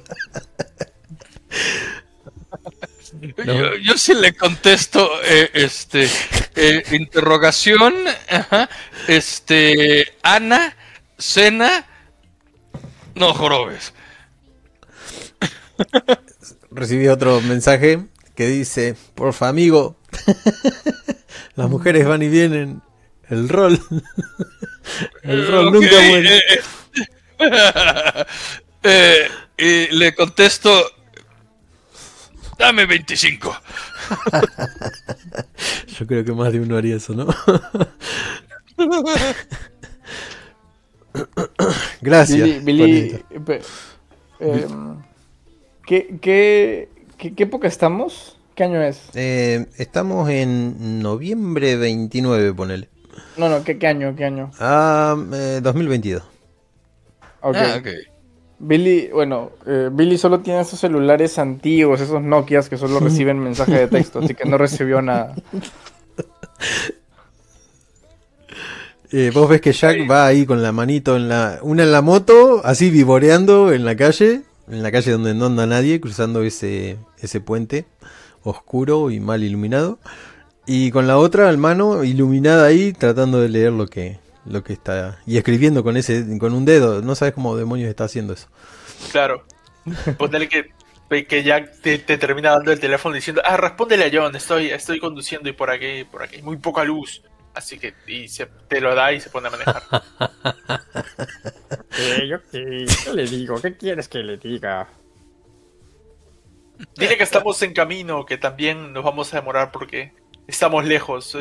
Yo, 3.46 3.76
yo 3.76 3.98
sí 3.98 4.14
le 4.14 4.34
contesto, 4.34 5.10
eh, 5.24 5.50
este, 5.54 6.10
eh, 6.56 6.84
interrogación, 6.92 7.94
ajá, 8.30 8.70
este, 9.08 10.06
Ana, 10.24 10.76
cena, 11.18 11.86
no 13.16 13.34
jorobes. 13.34 13.94
Recibí 16.72 17.08
otro 17.08 17.42
mensaje 17.42 18.06
que 18.36 18.48
dice, 18.48 18.96
porfa 19.16 19.48
amigo, 19.48 19.96
las 21.56 21.70
mujeres 21.70 22.08
van 22.08 22.22
y 22.24 22.30
vienen, 22.30 22.82
el 23.30 23.48
rol, 23.48 23.80
el 25.22 25.48
rol 25.48 25.72
nunca 25.72 26.02
muere. 26.08 26.44
eh, 28.84 29.28
y 29.58 29.88
le 29.96 30.16
contesto, 30.16 30.93
dame 32.58 32.86
25. 32.86 33.56
Yo 36.00 36.08
creo 36.08 36.24
que 36.26 36.34
más 36.34 36.52
de 36.52 36.60
uno 36.60 36.78
haría 36.78 36.96
eso, 36.96 37.14
¿no? 37.14 37.28
Gracias. 42.02 42.40
Billy, 42.40 42.60
Billy, 42.60 43.24
em, 44.40 44.98
¿qué, 45.86 46.18
qué, 46.22 46.90
qué, 47.18 47.34
qué 47.36 47.44
época 47.44 47.68
estamos? 47.68 48.38
¿Qué 48.56 48.64
año 48.64 48.82
es? 48.82 49.02
Eh, 49.16 49.68
estamos 49.78 50.30
en 50.30 51.02
noviembre 51.02 51.76
29, 51.76 52.54
ponele. 52.54 52.90
No, 53.38 53.50
no, 53.50 53.64
¿qué, 53.64 53.78
qué 53.80 53.88
año? 53.88 54.16
¿Qué 54.16 54.26
año? 54.26 54.52
Ah, 54.60 55.16
eh, 55.34 55.60
2022. 55.62 56.24
Ok. 57.42 57.56
Ah, 57.58 57.78
ok. 57.80 57.88
Billy, 58.66 59.10
bueno, 59.12 59.52
eh, 59.68 59.90
Billy 59.92 60.18
solo 60.18 60.40
tiene 60.40 60.62
esos 60.62 60.80
celulares 60.80 61.38
antiguos, 61.38 62.00
esos 62.00 62.22
Nokias 62.22 62.70
que 62.70 62.78
solo 62.78 63.00
reciben 63.00 63.40
mensaje 63.44 63.78
de 63.78 63.88
texto, 63.88 64.20
así 64.20 64.34
que 64.34 64.46
no 64.46 64.58
recibió 64.58 65.02
nada. 65.02 65.36
Eh, 69.16 69.30
vos 69.32 69.48
ves 69.48 69.62
que 69.62 69.74
Jack 69.74 70.10
va 70.10 70.26
ahí 70.26 70.44
con 70.44 70.64
la 70.64 70.72
manito 70.72 71.16
en 71.16 71.30
la. 71.30 71.60
Una 71.62 71.84
en 71.84 71.92
la 71.92 72.02
moto, 72.02 72.62
así 72.66 72.90
vivoreando 72.90 73.72
en 73.72 73.86
la 73.86 73.96
calle. 73.96 74.42
En 74.68 74.82
la 74.82 74.92
calle 74.92 75.12
donde 75.12 75.36
no 75.36 75.46
anda 75.46 75.68
nadie, 75.68 76.02
cruzando 76.02 76.42
ese, 76.42 76.98
ese 77.20 77.40
puente 77.40 77.86
oscuro 78.42 79.12
y 79.12 79.20
mal 79.20 79.44
iluminado. 79.44 80.00
Y 80.66 80.90
con 80.90 81.06
la 81.06 81.20
otra 81.20 81.48
al 81.48 81.60
mano 81.60 82.04
iluminada 82.04 82.66
ahí, 82.66 82.92
tratando 82.92 83.40
de 83.40 83.50
leer 83.50 83.72
lo 83.72 83.86
que, 83.86 84.18
lo 84.46 84.64
que 84.64 84.74
está. 84.74 85.20
Y 85.26 85.38
escribiendo 85.38 85.84
con 85.84 85.98
ese, 85.98 86.38
con 86.38 86.54
un 86.54 86.66
dedo. 86.66 87.02
No 87.02 87.16
sabes 87.16 87.34
cómo 87.34 87.56
demonios 87.56 87.90
está 87.90 88.06
haciendo 88.06 88.34
eso. 88.34 88.48
Claro. 89.12 89.46
Ponele 90.18 90.50
que, 90.50 91.26
que 91.26 91.44
Jack 91.44 91.82
te, 91.82 92.00
te 92.00 92.18
termina 92.18 92.52
dando 92.52 92.72
el 92.72 92.80
teléfono 92.80 93.16
diciendo, 93.16 93.42
ah, 93.46 93.58
respóndele 93.58 94.06
a 94.06 94.10
John, 94.12 94.36
estoy, 94.36 94.68
estoy 94.68 95.00
conduciendo 95.00 95.50
y 95.50 95.54
por 95.54 95.70
aquí, 95.70 96.04
por 96.06 96.24
aquí, 96.24 96.38
hay 96.38 96.42
muy 96.42 96.58
poca 96.58 96.84
luz. 96.84 97.22
Así 97.54 97.78
que, 97.78 97.94
y 98.08 98.28
se, 98.28 98.48
te 98.68 98.82
lo 98.82 98.96
da 98.96 99.14
y 99.14 99.20
se 99.20 99.30
pone 99.30 99.48
a 99.48 99.52
manejar. 99.52 99.84
yo 102.28 102.42
qué, 102.52 102.86
le 103.14 103.28
digo? 103.28 103.62
¿Qué 103.62 103.78
quieres 103.78 104.08
que 104.08 104.20
le 104.20 104.38
diga? 104.38 104.90
Dile 106.98 107.16
que 107.16 107.24
estamos 107.24 107.62
en 107.62 107.74
camino, 107.74 108.26
que 108.26 108.38
también 108.38 108.92
nos 108.92 109.04
vamos 109.04 109.32
a 109.34 109.38
demorar 109.38 109.72
porque 109.72 110.14
estamos 110.48 110.86
lejos. 110.86 111.38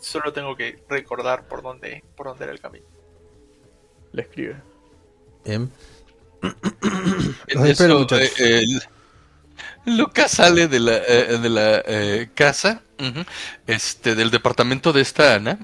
Solo 0.00 0.32
tengo 0.32 0.56
que 0.56 0.78
recordar 0.88 1.48
por 1.48 1.62
dónde, 1.62 2.04
por 2.16 2.26
dónde 2.28 2.44
era 2.44 2.52
el 2.52 2.60
camino. 2.60 2.86
Le 4.12 4.22
escribe. 4.22 4.56
Em, 5.44 5.68
En 6.42 7.58
Los 7.60 7.68
espero, 7.68 7.94
eso, 7.94 7.98
muchachos. 7.98 8.40
eh, 8.40 8.58
el- 8.60 8.82
Lucas 9.86 10.30
sale 10.32 10.68
de 10.68 10.80
la, 10.80 10.96
eh, 10.96 11.38
de 11.38 11.48
la 11.48 11.82
eh, 11.86 12.28
casa, 12.34 12.82
este, 13.66 14.14
del 14.14 14.30
departamento 14.30 14.92
de 14.92 15.00
esta 15.00 15.34
Ana. 15.36 15.58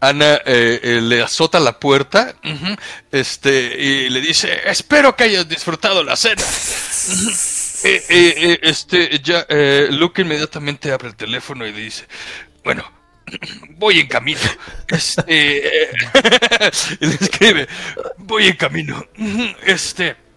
Ana 0.00 0.34
eh, 0.46 0.80
eh, 0.82 1.00
le 1.02 1.22
azota 1.22 1.58
la 1.60 1.78
puerta, 1.80 2.36
este, 3.10 3.74
y 3.82 4.08
le 4.10 4.20
dice: 4.20 4.60
Espero 4.70 5.16
que 5.16 5.24
hayas 5.24 5.48
disfrutado 5.48 6.02
la 6.04 6.14
cena. 6.16 6.42
Eh, 7.84 8.02
eh, 8.08 8.34
eh, 8.36 8.58
este, 8.62 9.18
ya, 9.22 9.44
eh, 9.48 9.88
Luke 9.90 10.22
inmediatamente 10.22 10.90
abre 10.92 11.08
el 11.08 11.16
teléfono 11.16 11.66
y 11.66 11.72
le 11.72 11.80
dice: 11.80 12.06
Bueno, 12.64 12.84
voy 13.70 14.00
en 14.00 14.06
camino. 14.06 14.40
Este, 14.88 15.90
escribe: 17.00 17.68
Voy 18.18 18.46
en 18.46 18.56
camino. 18.56 19.06
Este. 19.64 20.28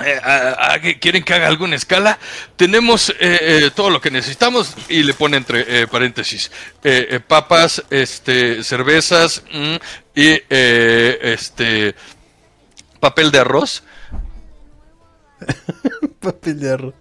Eh, 0.00 0.98
¿Quieren 1.00 1.22
que 1.22 1.34
haga 1.34 1.46
alguna 1.46 1.76
escala? 1.76 2.18
Tenemos 2.56 3.10
eh, 3.10 3.14
eh, 3.20 3.70
todo 3.74 3.90
lo 3.90 4.00
que 4.00 4.10
necesitamos 4.10 4.74
y 4.88 5.02
le 5.02 5.14
pone 5.14 5.36
entre 5.36 5.86
paréntesis 5.86 6.50
papas, 7.26 7.82
este, 7.90 8.64
cervezas 8.64 9.42
mm, 9.52 9.76
y 10.14 10.42
este 10.50 11.94
papel 12.98 13.30
de 13.30 13.38
arroz. 13.38 13.84
papel 16.20 16.60
de 16.60 16.72
arroz. 16.72 16.94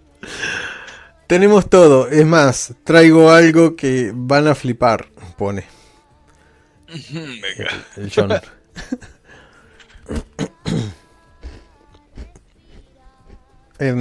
Tenemos 1.34 1.68
todo. 1.68 2.10
Es 2.10 2.28
más, 2.28 2.76
traigo 2.84 3.32
algo 3.32 3.76
que 3.76 4.12
van 4.14 4.48
a 4.48 4.54
flipar. 4.54 5.08
Pone 5.36 5.66
venga. 7.12 7.72
el 7.98 8.12
John. 8.16 8.34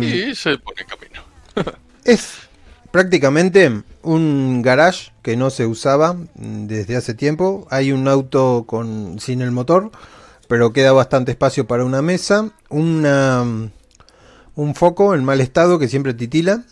Y 0.03 0.35
se 0.35 0.59
pone 0.59 0.83
en 0.83 0.87
camino. 0.87 1.23
Es 2.05 2.35
prácticamente 2.91 3.83
un 4.03 4.61
garage 4.61 5.13
que 5.23 5.35
no 5.35 5.49
se 5.49 5.65
usaba 5.65 6.15
desde 6.35 6.97
hace 6.97 7.15
tiempo. 7.15 7.67
Hay 7.71 7.93
un 7.93 8.09
auto 8.09 8.65
con 8.67 9.19
sin 9.21 9.41
el 9.41 9.53
motor, 9.53 9.91
pero 10.49 10.75
queda 10.75 10.93
bastante 10.93 11.33
espacio 11.33 11.67
para 11.67 11.87
una 11.87 12.03
mesa, 12.03 12.51
una 12.69 13.43
un 14.55 14.75
foco 14.75 15.15
en 15.15 15.25
mal 15.25 15.41
estado 15.41 15.79
que 15.79 15.89
siempre 15.89 16.13
titila, 16.13 16.67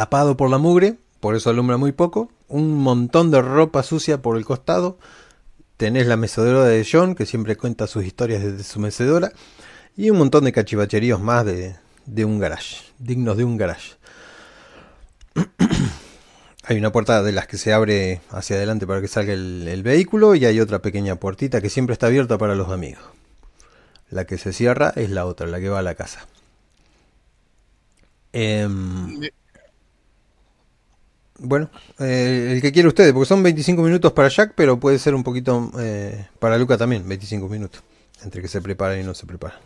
tapado 0.00 0.34
por 0.34 0.48
la 0.48 0.56
mugre, 0.56 0.96
por 1.20 1.36
eso 1.36 1.50
alumbra 1.50 1.76
muy 1.76 1.92
poco, 1.92 2.30
un 2.48 2.72
montón 2.72 3.30
de 3.30 3.42
ropa 3.42 3.82
sucia 3.82 4.22
por 4.22 4.38
el 4.38 4.46
costado. 4.46 4.96
Tenés 5.76 6.06
la 6.06 6.16
mecedora 6.16 6.64
de 6.64 6.88
John, 6.90 7.14
que 7.14 7.26
siempre 7.26 7.54
cuenta 7.54 7.86
sus 7.86 8.06
historias 8.06 8.42
desde 8.42 8.64
su 8.64 8.80
mecedora. 8.80 9.30
Y 9.98 10.08
un 10.08 10.16
montón 10.16 10.44
de 10.44 10.52
cachivacheríos 10.52 11.20
más 11.20 11.44
de, 11.44 11.76
de 12.06 12.24
un 12.24 12.38
garage, 12.38 12.76
dignos 12.98 13.36
de 13.36 13.44
un 13.44 13.58
garage. 13.58 13.96
hay 16.64 16.78
una 16.78 16.92
puerta 16.92 17.22
de 17.22 17.32
las 17.32 17.46
que 17.46 17.58
se 17.58 17.74
abre 17.74 18.22
hacia 18.30 18.56
adelante 18.56 18.86
para 18.86 19.02
que 19.02 19.08
salga 19.08 19.34
el, 19.34 19.68
el 19.68 19.82
vehículo 19.82 20.34
y 20.34 20.46
hay 20.46 20.60
otra 20.60 20.80
pequeña 20.80 21.16
puertita 21.16 21.60
que 21.60 21.68
siempre 21.68 21.92
está 21.92 22.06
abierta 22.06 22.38
para 22.38 22.54
los 22.54 22.70
amigos. 22.70 23.04
La 24.08 24.24
que 24.24 24.38
se 24.38 24.54
cierra 24.54 24.94
es 24.96 25.10
la 25.10 25.26
otra, 25.26 25.46
la 25.46 25.60
que 25.60 25.68
va 25.68 25.80
a 25.80 25.82
la 25.82 25.94
casa. 25.94 26.26
Em, 28.32 29.20
bueno, 31.42 31.70
eh, 31.98 32.52
el 32.52 32.62
que 32.62 32.70
quiere 32.70 32.88
ustedes, 32.88 33.12
porque 33.12 33.28
son 33.28 33.42
25 33.42 33.82
minutos 33.82 34.12
para 34.12 34.28
Jack, 34.28 34.52
pero 34.54 34.78
puede 34.78 34.98
ser 34.98 35.14
un 35.14 35.24
poquito 35.24 35.70
eh, 35.78 36.26
para 36.38 36.58
Luca 36.58 36.76
también, 36.76 37.08
25 37.08 37.48
minutos, 37.48 37.82
entre 38.22 38.42
que 38.42 38.48
se 38.48 38.60
preparan 38.60 39.00
y 39.00 39.04
no 39.04 39.14
se 39.14 39.26
preparan. 39.26 39.58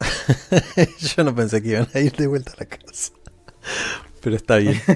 Yo 0.98 1.24
no 1.24 1.34
pensé 1.34 1.62
que 1.62 1.70
iban 1.70 1.88
a 1.94 2.00
ir 2.00 2.12
de 2.12 2.26
vuelta 2.26 2.52
a 2.52 2.56
la 2.58 2.66
casa, 2.66 3.12
pero 4.20 4.36
está 4.36 4.56
bien. 4.56 4.80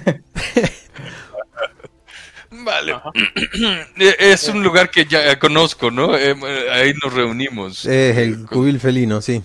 Vale. 2.51 2.95
Eh, 3.99 4.16
es 4.18 4.49
un 4.49 4.62
lugar 4.62 4.91
que 4.91 5.07
ya 5.07 5.39
conozco, 5.39 5.91
¿no? 5.91 6.16
Eh, 6.16 6.37
ahí 6.70 6.95
nos 7.03 7.12
reunimos. 7.12 7.85
Es 7.85 8.16
el 8.16 8.47
cubil 8.47 8.79
felino, 8.79 9.20
sí. 9.20 9.43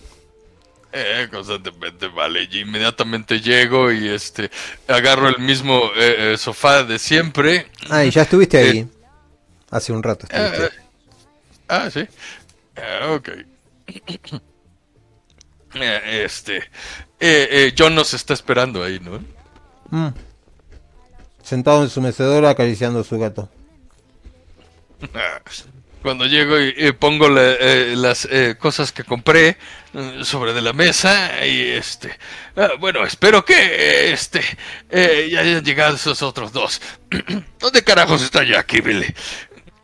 Eh, 0.91 1.27
constantemente, 1.31 2.07
vale. 2.07 2.47
Y 2.51 2.61
inmediatamente 2.61 3.39
llego 3.39 3.91
y 3.91 4.07
este 4.09 4.49
agarro 4.87 5.27
el 5.29 5.37
mismo 5.39 5.83
eh, 5.95 6.33
eh, 6.33 6.37
sofá 6.37 6.83
de 6.83 6.97
siempre. 6.97 7.67
Ah, 7.89 8.03
y 8.03 8.09
ya 8.11 8.23
estuviste 8.23 8.57
ahí. 8.57 8.87
Hace 9.69 9.91
un 9.93 10.01
rato 10.01 10.25
Eh, 10.31 10.45
estuviste. 10.51 10.77
ah, 11.67 11.89
sí. 11.91 12.07
Ah, 12.75 13.11
ok. 13.13 13.29
Eh, 15.75 16.23
este. 16.25 16.57
Eh, 16.57 17.47
eh, 17.51 17.75
John 17.77 17.93
nos 17.93 18.15
está 18.15 18.33
esperando 18.33 18.83
ahí, 18.83 18.99
¿no? 18.99 19.19
Mm. 19.91 20.13
Sentado 21.43 21.83
en 21.83 21.89
su 21.89 22.01
mecedora 22.01 22.49
acariciando 22.49 23.01
a 23.01 23.03
su 23.03 23.19
gato. 23.19 23.49
Cuando 26.01 26.25
llego 26.25 26.59
y, 26.59 26.73
y 26.77 26.91
pongo 26.93 27.27
la- 27.29 27.55
eh, 27.59 27.93
las 27.95 28.25
eh, 28.31 28.55
cosas 28.57 28.91
que 28.93 29.03
compré 29.03 29.57
eh, 29.93 30.19
sobre 30.23 30.53
de 30.53 30.61
la 30.61 30.71
mesa 30.71 31.45
y 31.45 31.59
este, 31.71 32.17
ah, 32.55 32.69
bueno, 32.79 33.03
espero 33.05 33.43
que 33.43 34.11
este 34.13 34.41
eh, 34.89 35.27
ya 35.31 35.41
hayan 35.41 35.63
llegado 35.63 35.95
esos 35.95 36.21
otros 36.21 36.53
dos. 36.53 36.81
¿Dónde 37.59 37.83
carajos 37.83 38.21
está 38.21 38.43
Jackie, 38.45 38.79
Billy? 38.81 39.13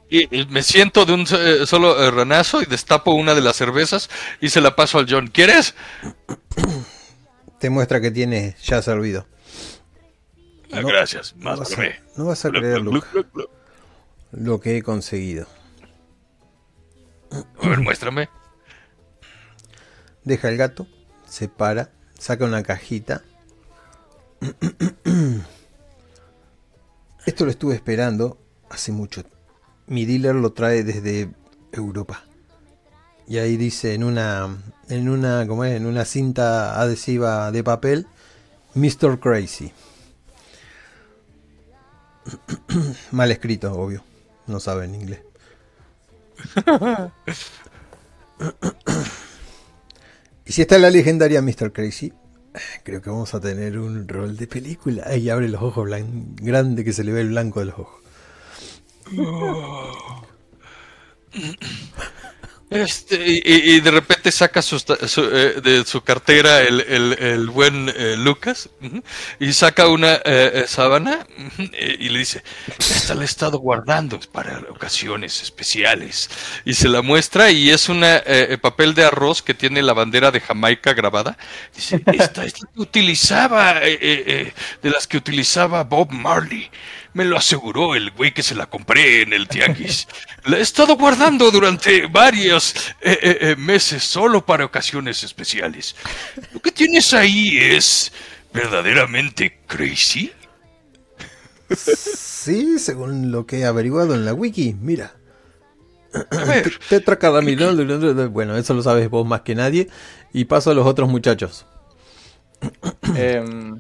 Y, 0.09 0.33
y 0.41 0.45
me 0.45 0.63
siento 0.63 1.03
de 1.05 1.13
un 1.13 1.25
eh, 1.31 1.65
solo 1.65 2.09
ranazo 2.11 2.61
y 2.61 2.65
destapo 2.65 3.11
una 3.11 3.33
de 3.35 3.41
las 3.41 3.57
cervezas 3.57 4.09
y 4.39 4.49
se 4.49 4.61
la 4.61 4.75
paso 4.75 4.99
al 4.99 5.07
John. 5.09 5.27
¿Quieres? 5.27 5.75
Te 7.59 7.69
muestra 7.69 7.99
que 7.99 8.11
tiene 8.11 8.55
ya 8.63 8.81
servido. 8.81 9.27
Ah, 10.71 10.81
No, 10.81 10.87
gracias. 10.87 11.35
No 11.35 11.49
Más 11.49 11.59
vas, 11.59 11.77
a, 11.77 11.83
no 12.15 12.25
vas 12.25 12.45
a 12.45 12.49
creer 12.51 12.81
lo 14.31 14.59
que 14.61 14.77
he 14.77 14.83
conseguido. 14.83 15.47
A 17.61 17.69
ver, 17.69 17.79
muéstrame. 17.79 18.29
Deja 20.23 20.49
el 20.49 20.57
gato, 20.57 20.87
se 21.27 21.47
para, 21.47 21.91
saca 22.17 22.45
una 22.45 22.63
cajita 22.63 23.21
Esto 27.25 27.45
lo 27.45 27.51
estuve 27.51 27.75
esperando 27.75 28.37
hace 28.69 28.91
mucho. 28.91 29.23
Mi 29.87 30.05
dealer 30.05 30.35
lo 30.35 30.53
trae 30.53 30.83
desde 30.83 31.31
Europa. 31.71 32.23
Y 33.27 33.37
ahí 33.39 33.57
dice 33.57 33.95
en 33.95 34.03
una 34.03 34.55
en 34.89 35.09
una 35.09 35.47
¿cómo 35.47 35.65
es? 35.65 35.75
en 35.75 35.87
una 35.87 36.05
cinta 36.05 36.79
adhesiva 36.79 37.51
de 37.51 37.63
papel 37.63 38.05
Mr. 38.75 39.19
Crazy. 39.19 39.71
Mal 43.11 43.31
escrito, 43.31 43.73
obvio. 43.73 44.03
No 44.47 44.59
sabe 44.59 44.85
en 44.85 44.95
inglés. 44.95 45.24
Y 50.45 50.51
si 50.51 50.61
está 50.61 50.77
la 50.77 50.89
legendaria 50.89 51.41
Mr. 51.41 51.71
Crazy, 51.71 52.13
creo 52.83 53.01
que 53.01 53.09
vamos 53.09 53.33
a 53.33 53.39
tener 53.39 53.79
un 53.79 54.07
rol 54.07 54.37
de 54.37 54.47
película. 54.47 55.03
Ahí 55.07 55.29
abre 55.29 55.49
los 55.49 55.61
ojos 55.61 55.87
blan- 55.87 56.35
grande 56.35 56.83
que 56.83 56.93
se 56.93 57.03
le 57.03 57.11
ve 57.11 57.21
el 57.21 57.29
blanco 57.29 57.59
de 57.61 57.65
los 57.67 57.79
ojos. 57.79 58.01
Este, 62.83 63.15
y, 63.45 63.79
de 63.79 63.91
repente 63.91 64.31
saca 64.31 64.61
su, 64.61 64.75
eh, 64.77 65.61
de 65.63 65.85
su 65.85 66.01
cartera 66.01 66.61
el, 66.61 66.81
el- 66.81 67.47
buen 67.49 67.87
eh, 67.95 68.15
Lucas 68.17 68.69
y 69.39 69.53
saca 69.53 69.87
una 69.87 70.15
eh, 70.15 70.21
eh, 70.25 70.65
sábana 70.67 71.25
eh, 71.71 71.95
y 71.99 72.09
le 72.09 72.19
dice, 72.19 72.43
esta 72.77 73.15
la 73.15 73.21
he 73.21 73.25
estado 73.25 73.59
guardando 73.59 74.19
para 74.31 74.59
ocasiones 74.69 75.41
especiales. 75.41 76.29
Y 76.65 76.73
se 76.73 76.89
la 76.89 77.01
muestra 77.01 77.49
y 77.51 77.69
es 77.69 77.87
un 77.87 78.03
papel 78.61 78.93
de 78.93 79.05
arroz 79.05 79.41
que 79.41 79.53
tiene 79.53 79.81
la 79.81 79.93
bandera 79.93 80.31
de 80.31 80.41
Jamaica 80.41 80.93
grabada. 80.93 81.37
Dice, 81.73 82.01
esta 82.11 82.43
es 82.45 82.61
la 82.61 82.67
que 82.73 82.81
utilizaba, 82.81 83.79
de 83.79 84.53
las 84.83 85.07
que 85.07 85.17
utilizaba 85.17 85.83
Bob 85.83 86.11
Marley. 86.11 86.69
Me 87.15 87.23
lo 87.23 87.37
aseguró 87.37 87.95
el 87.95 88.11
güey 88.11 88.33
que 88.33 88.43
se 88.43 88.55
la 88.55 88.65
compré 88.65 89.21
en 89.21 89.31
el 89.31 89.47
tianguis. 89.47 90.05
La 90.43 90.57
he 90.57 90.61
estado 90.61 90.97
guardando 90.97 91.49
durante 91.49 92.07
varios 92.07 92.75
eh, 92.99 93.17
eh, 93.21 93.37
eh, 93.39 93.55
meses 93.55 94.03
solo 94.03 94.45
para 94.45 94.65
ocasiones 94.65 95.23
especiales. 95.23 95.95
Lo 96.51 96.59
que 96.59 96.73
tienes 96.73 97.13
ahí 97.13 97.57
es 97.57 98.11
verdaderamente 98.53 99.61
crazy. 99.65 100.29
Sí, 101.73 102.79
según 102.79 103.31
lo 103.31 103.45
que 103.45 103.59
he 103.59 103.65
averiguado 103.65 104.13
en 104.13 104.25
la 104.25 104.33
wiki, 104.33 104.75
mira. 104.81 105.15
Tetracadaminol. 106.89 108.29
Bueno, 108.29 108.57
eso 108.57 108.73
lo 108.73 108.83
sabes 108.83 109.09
vos 109.09 109.25
más 109.25 109.39
que 109.41 109.55
nadie. 109.55 109.87
Y 110.33 110.43
paso 110.43 110.71
a 110.71 110.73
los 110.73 110.85
otros 110.85 111.07
muchachos. 111.07 111.65
Em, 113.15 113.79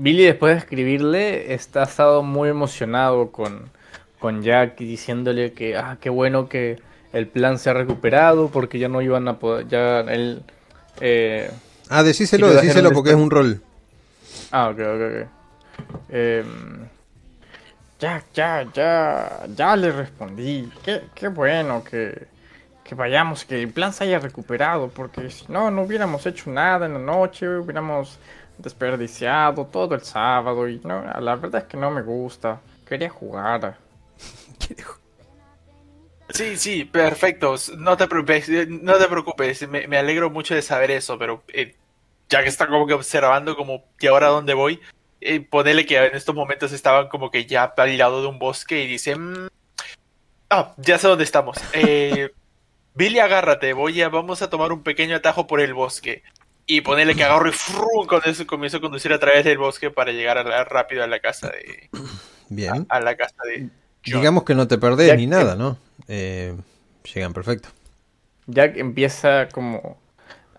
Billy, 0.00 0.24
después 0.24 0.54
de 0.54 0.58
escribirle, 0.58 1.52
está 1.54 1.82
estado 1.84 2.22
muy 2.22 2.48
emocionado 2.48 3.30
con, 3.32 3.70
con 4.18 4.42
Jack 4.42 4.80
y 4.80 4.86
diciéndole 4.86 5.52
que, 5.52 5.76
ah, 5.76 5.98
qué 6.00 6.10
bueno 6.10 6.48
que 6.48 6.78
el 7.12 7.26
plan 7.26 7.58
se 7.58 7.70
ha 7.70 7.74
recuperado 7.74 8.48
porque 8.48 8.78
ya 8.78 8.88
no 8.88 9.02
iban 9.02 9.28
a 9.28 9.38
poder, 9.38 9.68
ya 9.68 10.00
él... 10.00 10.42
eh, 11.00 11.50
Ah, 11.88 12.02
decíselo, 12.02 12.48
decíselo 12.48 12.92
porque 12.92 13.10
es 13.10 13.16
un 13.16 13.30
rol. 13.30 13.62
Ah, 14.52 14.68
ok, 14.70 14.78
ok, 14.78 15.02
ok. 15.10 15.28
Em, 16.08 16.88
ya, 17.98 18.22
ya, 18.32 18.66
ya, 18.72 19.46
ya 19.54 19.76
le 19.76 19.92
respondí. 19.92 20.70
Qué, 20.84 21.02
qué 21.14 21.28
bueno 21.28 21.82
que, 21.84 22.26
que 22.84 22.94
vayamos, 22.94 23.44
que 23.44 23.60
el 23.62 23.68
plan 23.70 23.92
se 23.92 24.04
haya 24.04 24.18
recuperado, 24.18 24.88
porque 24.88 25.30
si 25.30 25.44
no, 25.48 25.70
no 25.70 25.82
hubiéramos 25.82 26.24
hecho 26.26 26.50
nada 26.50 26.86
en 26.86 26.94
la 26.94 27.00
noche, 27.00 27.48
hubiéramos 27.48 28.18
desperdiciado 28.62 29.66
todo 29.66 29.94
el 29.94 30.02
sábado 30.02 30.68
y 30.68 30.80
no, 30.84 31.02
la 31.20 31.36
verdad 31.36 31.62
es 31.62 31.68
que 31.68 31.76
no 31.76 31.90
me 31.90 32.02
gusta. 32.02 32.60
Quería 32.86 33.10
jugar. 33.10 33.76
Sí, 36.30 36.56
sí, 36.56 36.84
perfecto. 36.84 37.56
No 37.76 37.96
te 37.96 38.06
preocupes, 38.06 38.48
eh, 38.48 38.66
no 38.68 38.96
te 38.98 39.06
preocupes. 39.08 39.68
Me, 39.68 39.86
me 39.88 39.98
alegro 39.98 40.30
mucho 40.30 40.54
de 40.54 40.62
saber 40.62 40.90
eso, 40.90 41.18
pero 41.18 41.42
eh, 41.48 41.74
ya 42.28 42.42
que 42.42 42.48
está 42.48 42.66
como 42.68 42.86
que 42.86 42.94
observando 42.94 43.56
como 43.56 43.84
y 43.98 44.06
ahora 44.06 44.28
dónde 44.28 44.54
voy, 44.54 44.80
eh, 45.20 45.40
ponele 45.40 45.84
que 45.86 45.96
en 45.98 46.14
estos 46.16 46.34
momentos 46.34 46.72
estaban 46.72 47.08
como 47.08 47.30
que 47.30 47.46
ya 47.46 47.64
al 47.76 47.98
lado 47.98 48.22
de 48.22 48.28
un 48.28 48.38
bosque 48.38 48.82
y 48.84 48.86
dice, 48.86 49.16
"Mm, 49.16 49.48
ah, 50.50 50.74
ya 50.78 50.98
sé 50.98 51.08
dónde 51.08 51.24
estamos. 51.24 51.58
Eh, 51.72 52.30
Billy, 52.94 53.18
agárrate, 53.20 53.72
voy 53.72 54.00
a, 54.02 54.08
vamos 54.08 54.42
a 54.42 54.50
tomar 54.50 54.72
un 54.72 54.82
pequeño 54.82 55.16
atajo 55.16 55.46
por 55.46 55.60
el 55.60 55.74
bosque. 55.74 56.22
Y 56.66 56.82
ponele 56.82 57.14
que 57.14 57.24
agarro 57.24 57.48
y 57.48 57.52
frum, 57.52 58.06
con 58.06 58.20
eso 58.26 58.46
comienzo 58.46 58.76
a 58.76 58.80
conducir 58.80 59.12
a 59.12 59.18
través 59.18 59.44
del 59.44 59.58
bosque 59.58 59.90
para 59.90 60.12
llegar 60.12 60.38
a 60.38 60.44
la- 60.44 60.64
rápido 60.64 61.02
a 61.02 61.06
la 61.06 61.18
casa 61.20 61.48
de 61.50 61.88
Bien. 62.48 62.86
a 62.88 63.00
la 63.00 63.16
casa 63.16 63.34
de 63.48 63.68
John. 64.06 64.20
Digamos 64.20 64.44
que 64.44 64.54
no 64.54 64.68
te 64.68 64.78
perdés 64.78 65.14
ni 65.16 65.24
que- 65.24 65.30
nada, 65.30 65.56
¿no? 65.56 65.78
Eh, 66.08 66.54
llegan 67.12 67.32
perfecto. 67.32 67.68
Jack 68.46 68.76
empieza 68.76 69.48
como 69.48 69.98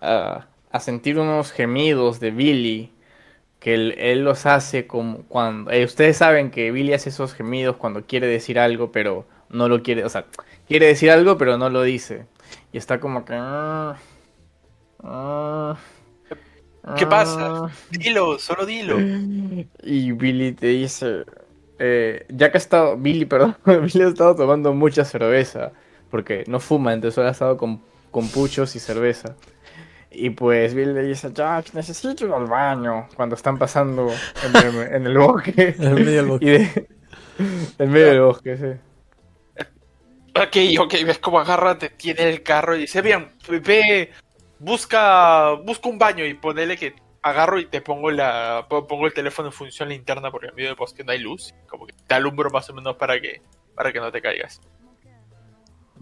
a, 0.00 0.46
a 0.70 0.80
sentir 0.80 1.18
unos 1.18 1.50
gemidos 1.52 2.20
de 2.20 2.30
Billy 2.30 2.92
que 3.60 3.74
él, 3.74 3.94
él 3.98 4.24
los 4.24 4.44
hace 4.46 4.86
como 4.86 5.18
cuando 5.28 5.70
eh, 5.70 5.84
ustedes 5.84 6.16
saben 6.16 6.50
que 6.50 6.70
Billy 6.72 6.94
hace 6.94 7.10
esos 7.10 7.32
gemidos 7.34 7.76
cuando 7.76 8.04
quiere 8.06 8.26
decir 8.26 8.58
algo 8.58 8.90
pero 8.92 9.26
no 9.50 9.68
lo 9.68 9.82
quiere, 9.82 10.04
o 10.04 10.08
sea, 10.08 10.24
quiere 10.66 10.86
decir 10.86 11.10
algo 11.10 11.38
pero 11.38 11.58
no 11.58 11.68
lo 11.70 11.82
dice 11.82 12.24
y 12.72 12.78
está 12.78 12.98
como 12.98 13.24
que 13.24 13.34
"Ah, 15.02 15.76
ah, 16.84 16.94
¿Qué 16.96 17.04
ah". 17.04 17.08
pasa? 17.08 17.70
Dilo, 17.90 18.38
solo 18.38 18.66
dilo. 18.66 18.98
Y 19.82 20.12
Billy 20.12 20.52
te 20.52 20.66
dice, 20.68 21.24
eh, 21.78 22.26
ya 22.28 22.50
que 22.50 22.58
ha 22.58 22.60
estado, 22.60 22.96
Billy, 22.96 23.24
perdón, 23.24 23.56
Billy 23.66 24.02
ha 24.04 24.08
estado 24.08 24.36
tomando 24.36 24.72
mucha 24.72 25.04
cerveza, 25.04 25.72
porque 26.10 26.44
no 26.46 26.60
fuma, 26.60 26.92
entonces 26.92 27.14
solo 27.14 27.28
ha 27.28 27.32
estado 27.32 27.56
con, 27.56 27.80
con 28.10 28.28
puchos 28.28 28.76
y 28.76 28.78
cerveza. 28.78 29.36
Y 30.10 30.30
pues 30.30 30.74
Billy 30.74 30.92
le 30.92 31.02
dice, 31.04 31.30
Jack, 31.32 31.72
necesito 31.72 32.26
ir 32.26 32.32
al 32.32 32.46
baño, 32.46 33.08
cuando 33.16 33.34
están 33.34 33.58
pasando 33.58 34.10
en 34.44 34.56
el, 34.56 34.92
en 34.94 35.06
el 35.06 35.18
bosque. 35.18 35.74
En 35.78 35.94
medio 35.94 36.16
del 36.16 36.26
bosque. 36.26 36.46
De- 36.46 36.88
en 37.78 37.90
medio 37.90 38.06
del 38.08 38.20
bosque, 38.20 38.56
sí. 38.56 39.64
Ok, 40.34 40.80
ok, 40.80 40.94
ves 41.04 41.18
como 41.18 41.40
agarra, 41.40 41.76
te 41.78 41.90
tiene 41.90 42.28
el 42.28 42.42
carro 42.42 42.74
y 42.76 42.80
dice, 42.80 43.02
bien, 43.02 43.28
ve, 43.48 44.10
busca, 44.62 45.52
busca 45.64 45.88
un 45.88 45.98
baño 45.98 46.24
y 46.24 46.34
ponele 46.34 46.76
que 46.76 46.94
agarro 47.20 47.58
y 47.60 47.66
te 47.66 47.80
pongo 47.80 48.10
la, 48.10 48.66
po- 48.68 48.86
pongo 48.86 49.06
el 49.06 49.12
teléfono 49.14 49.48
en 49.48 49.52
función 49.52 49.88
linterna 49.90 50.30
porque 50.30 50.48
en 50.48 50.54
medio 50.54 50.68
del 50.70 50.76
bosque 50.76 51.04
no 51.04 51.12
hay 51.12 51.18
luz, 51.18 51.54
como 51.68 51.86
que 51.86 51.94
te 52.06 52.14
alumbro 52.14 52.50
más 52.50 52.68
o 52.70 52.74
menos 52.74 52.96
para 52.96 53.20
que, 53.20 53.42
para 53.74 53.92
que 53.92 54.00
no 54.00 54.10
te 54.10 54.20
caigas. 54.22 54.60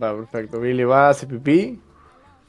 Va, 0.03 0.15
perfecto. 0.17 0.61
Billy 0.61 0.85
va, 0.85 1.11
hace 1.11 1.27
pipí. 1.27 1.81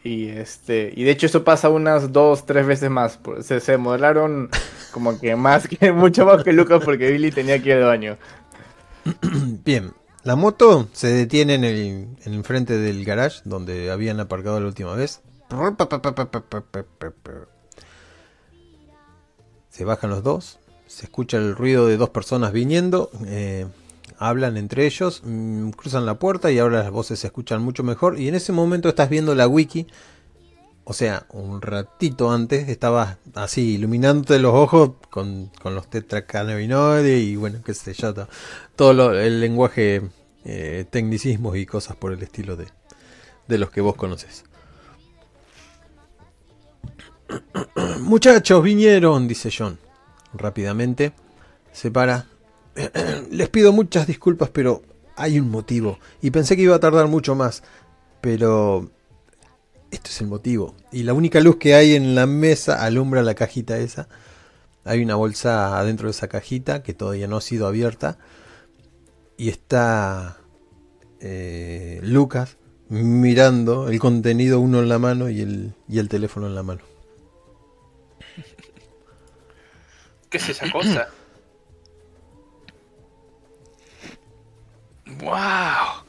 Y 0.03 0.29
este. 0.29 0.91
Y 0.95 1.03
de 1.03 1.11
hecho, 1.11 1.27
eso 1.27 1.43
pasa 1.43 1.69
unas 1.69 2.11
dos, 2.11 2.45
tres 2.45 2.65
veces 2.65 2.89
más. 2.89 3.19
Se, 3.41 3.59
se 3.59 3.77
modelaron 3.77 4.49
como 4.91 5.19
que 5.19 5.35
más 5.35 5.67
que 5.67 5.91
mucho 5.93 6.25
más 6.25 6.43
que 6.43 6.53
Lucas 6.53 6.81
porque 6.83 7.11
Billy 7.11 7.29
tenía 7.31 7.61
que 7.61 7.69
ir 7.69 7.75
al 7.75 7.83
baño. 7.83 8.17
Bien. 9.63 9.93
La 10.23 10.35
moto 10.35 10.87
se 10.93 11.07
detiene 11.07 11.55
en 11.55 11.63
el, 11.63 12.07
en 12.25 12.33
el 12.33 12.43
frente 12.43 12.77
del 12.77 13.03
garage 13.03 13.41
donde 13.43 13.89
habían 13.91 14.19
aparcado 14.19 14.59
la 14.59 14.67
última 14.67 14.95
vez. 14.95 15.21
Se 19.69 19.85
bajan 19.85 20.09
los 20.09 20.23
dos. 20.23 20.59
Se 20.87 21.05
escucha 21.05 21.37
el 21.37 21.55
ruido 21.55 21.87
de 21.87 21.97
dos 21.97 22.09
personas 22.09 22.51
viniendo. 22.51 23.09
eh, 23.25 23.65
hablan 24.17 24.57
entre 24.57 24.85
ellos. 24.85 25.21
mm, 25.23 25.69
cruzan 25.71 26.05
la 26.05 26.15
puerta 26.19 26.51
y 26.51 26.59
ahora 26.59 26.83
las 26.83 26.91
voces 26.91 27.19
se 27.19 27.27
escuchan 27.27 27.61
mucho 27.63 27.83
mejor. 27.83 28.19
Y 28.19 28.27
en 28.27 28.35
ese 28.35 28.51
momento 28.51 28.89
estás 28.89 29.09
viendo 29.09 29.33
la 29.35 29.47
wiki. 29.47 29.87
O 30.83 30.93
sea, 30.93 31.25
un 31.29 31.61
ratito 31.61 32.31
antes 32.31 32.67
estabas 32.67 33.17
así 33.35 33.75
iluminándote 33.75 34.39
los 34.39 34.53
ojos 34.53 34.91
con, 35.09 35.51
con 35.61 35.75
los 35.75 35.89
tetracannabinoides 35.89 37.21
y 37.23 37.35
bueno, 37.35 37.59
qué 37.63 37.73
sé 37.73 37.93
yo, 37.93 38.13
to- 38.13 38.27
todo 38.75 38.93
lo- 38.93 39.13
el 39.19 39.39
lenguaje, 39.39 40.01
eh, 40.43 40.85
tecnicismos 40.89 41.55
y 41.57 41.65
cosas 41.67 41.95
por 41.97 42.11
el 42.13 42.21
estilo 42.23 42.55
de, 42.57 42.67
de 43.47 43.57
los 43.59 43.69
que 43.71 43.79
vos 43.81 43.95
conoces. 43.95 44.43
Muchachos, 48.01 48.63
vinieron, 48.63 49.27
dice 49.27 49.49
John. 49.55 49.77
Rápidamente 50.33 51.13
se 51.71 51.91
para. 51.91 52.27
Les 53.31 53.49
pido 53.49 53.71
muchas 53.73 54.07
disculpas, 54.07 54.49
pero 54.49 54.81
hay 55.15 55.39
un 55.39 55.49
motivo. 55.49 55.99
Y 56.21 56.31
pensé 56.31 56.55
que 56.55 56.63
iba 56.63 56.75
a 56.75 56.79
tardar 56.79 57.07
mucho 57.07 57.35
más. 57.35 57.63
Pero 58.21 58.91
esto 59.89 60.09
es 60.09 60.21
el 60.21 60.27
motivo. 60.27 60.75
Y 60.91 61.03
la 61.03 61.13
única 61.13 61.39
luz 61.41 61.57
que 61.57 61.75
hay 61.75 61.95
en 61.95 62.15
la 62.15 62.25
mesa 62.25 62.83
alumbra 62.83 63.23
la 63.23 63.35
cajita 63.35 63.77
esa. 63.77 64.07
Hay 64.83 65.03
una 65.03 65.15
bolsa 65.15 65.79
adentro 65.79 66.07
de 66.07 66.11
esa 66.11 66.27
cajita 66.27 66.81
que 66.83 66.93
todavía 66.93 67.27
no 67.27 67.37
ha 67.37 67.41
sido 67.41 67.67
abierta. 67.67 68.17
Y 69.37 69.49
está 69.49 70.37
eh, 71.19 71.99
Lucas 72.03 72.57
mirando 72.89 73.87
el 73.87 73.99
contenido 73.99 74.59
uno 74.59 74.79
en 74.79 74.89
la 74.89 74.99
mano 74.99 75.29
y 75.29 75.41
el, 75.41 75.73
y 75.87 75.99
el 75.99 76.09
teléfono 76.09 76.47
en 76.47 76.55
la 76.55 76.63
mano. 76.63 76.90
¿Qué 80.31 80.37
es 80.37 80.47
esa 80.47 80.71
cosa? 80.71 81.09
¡Wow! 85.05 86.05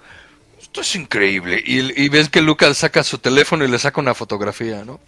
Esto 0.61 0.81
es 0.81 0.95
increíble. 0.95 1.61
Y, 1.66 2.09
ves 2.09 2.29
que 2.29 2.41
Lucas 2.41 2.79
saca 2.79 3.03
su 3.03 3.18
teléfono 3.18 3.64
y 3.64 3.68
le 3.68 3.81
saca 3.81 4.01
una 4.01 4.14
fotografía, 4.14 4.85
¿no? 4.85 5.01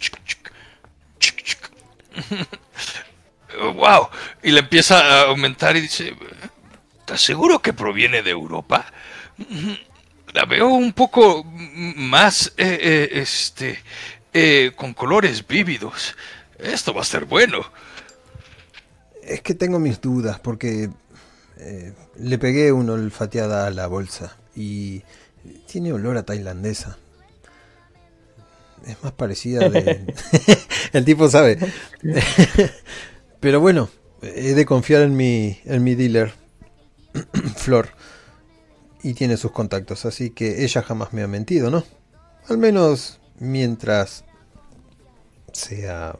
¡Wow! 3.73 4.09
Y 4.43 4.51
le 4.51 4.59
empieza 4.59 4.99
a 4.99 5.21
aumentar 5.29 5.77
y 5.77 5.81
dice: 5.81 6.13
¿Estás 6.99 7.21
seguro 7.21 7.61
que 7.61 7.71
proviene 7.71 8.21
de 8.21 8.31
Europa? 8.31 8.85
La 10.33 10.43
veo 10.43 10.67
un 10.67 10.91
poco 10.91 11.45
más, 11.45 12.47
eh, 12.57 12.77
eh, 12.81 13.09
este, 13.13 13.81
eh, 14.33 14.73
con 14.75 14.93
colores 14.93 15.47
vívidos. 15.47 16.17
Esto 16.59 16.93
va 16.93 17.01
a 17.01 17.05
ser 17.05 17.23
bueno. 17.23 17.65
Es 19.25 19.41
que 19.41 19.55
tengo 19.55 19.79
mis 19.79 20.01
dudas 20.01 20.39
porque 20.39 20.89
eh, 21.57 21.93
le 22.17 22.37
pegué 22.37 22.71
una 22.71 22.93
olfateada 22.93 23.65
a 23.65 23.71
la 23.71 23.87
bolsa 23.87 24.37
y 24.55 25.03
tiene 25.67 25.93
olor 25.93 26.17
a 26.17 26.23
tailandesa. 26.23 26.97
Es 28.85 29.01
más 29.03 29.13
parecida 29.13 29.67
de... 29.69 30.13
El 30.93 31.05
tipo 31.05 31.29
sabe. 31.29 31.57
Pero 33.39 33.59
bueno, 33.59 33.89
he 34.21 34.53
de 34.53 34.65
confiar 34.65 35.01
en 35.01 35.15
mi, 35.15 35.59
en 35.65 35.83
mi 35.83 35.95
dealer, 35.95 36.33
Flor. 37.55 37.89
Y 39.01 39.13
tiene 39.13 39.37
sus 39.37 39.51
contactos, 39.51 40.05
así 40.05 40.31
que 40.31 40.63
ella 40.63 40.81
jamás 40.81 41.13
me 41.13 41.21
ha 41.21 41.27
mentido, 41.27 41.69
¿no? 41.69 41.83
Al 42.47 42.57
menos 42.57 43.19
mientras 43.39 44.23
sea 45.51 46.17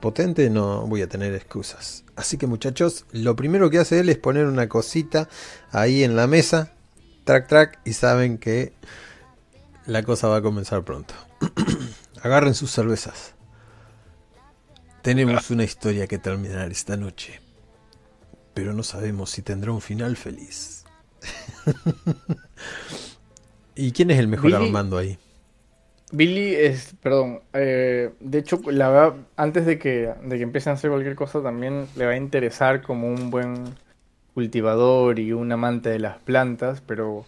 potente 0.00 0.48
no 0.50 0.86
voy 0.86 1.02
a 1.02 1.08
tener 1.08 1.34
excusas. 1.34 2.04
Así 2.16 2.38
que 2.38 2.46
muchachos, 2.46 3.04
lo 3.12 3.36
primero 3.36 3.70
que 3.70 3.78
hace 3.78 4.00
él 4.00 4.08
es 4.08 4.18
poner 4.18 4.46
una 4.46 4.68
cosita 4.68 5.28
ahí 5.70 6.02
en 6.04 6.16
la 6.16 6.26
mesa, 6.26 6.72
track 7.24 7.48
track, 7.48 7.80
y 7.84 7.92
saben 7.92 8.38
que 8.38 8.72
la 9.86 10.02
cosa 10.02 10.28
va 10.28 10.36
a 10.36 10.42
comenzar 10.42 10.84
pronto. 10.84 11.14
Agarren 12.22 12.54
sus 12.54 12.70
cervezas. 12.70 13.34
Tenemos 15.02 15.50
una 15.50 15.62
historia 15.64 16.06
que 16.08 16.18
terminar 16.18 16.70
esta 16.72 16.96
noche, 16.96 17.40
pero 18.54 18.72
no 18.72 18.82
sabemos 18.82 19.30
si 19.30 19.42
tendrá 19.42 19.70
un 19.72 19.80
final 19.80 20.16
feliz. 20.16 20.84
¿Y 23.76 23.92
quién 23.92 24.10
es 24.10 24.18
el 24.18 24.28
mejor 24.28 24.46
Billy- 24.50 24.66
armando 24.66 24.98
ahí? 24.98 25.18
Billy 26.12 26.54
es, 26.54 26.94
perdón, 27.02 27.40
eh, 27.52 28.10
de 28.20 28.38
hecho, 28.38 28.60
la 28.70 28.88
verdad, 28.88 29.14
antes 29.36 29.66
de 29.66 29.78
que, 29.78 30.12
de 30.22 30.38
que 30.38 30.68
a 30.68 30.72
hacer 30.72 30.90
cualquier 30.90 31.16
cosa, 31.16 31.42
también 31.42 31.88
le 31.96 32.06
va 32.06 32.12
a 32.12 32.16
interesar 32.16 32.82
como 32.82 33.08
un 33.08 33.30
buen 33.30 33.74
cultivador 34.34 35.18
y 35.18 35.32
un 35.32 35.50
amante 35.50 35.88
de 35.88 35.98
las 35.98 36.18
plantas, 36.18 36.80
pero 36.86 37.24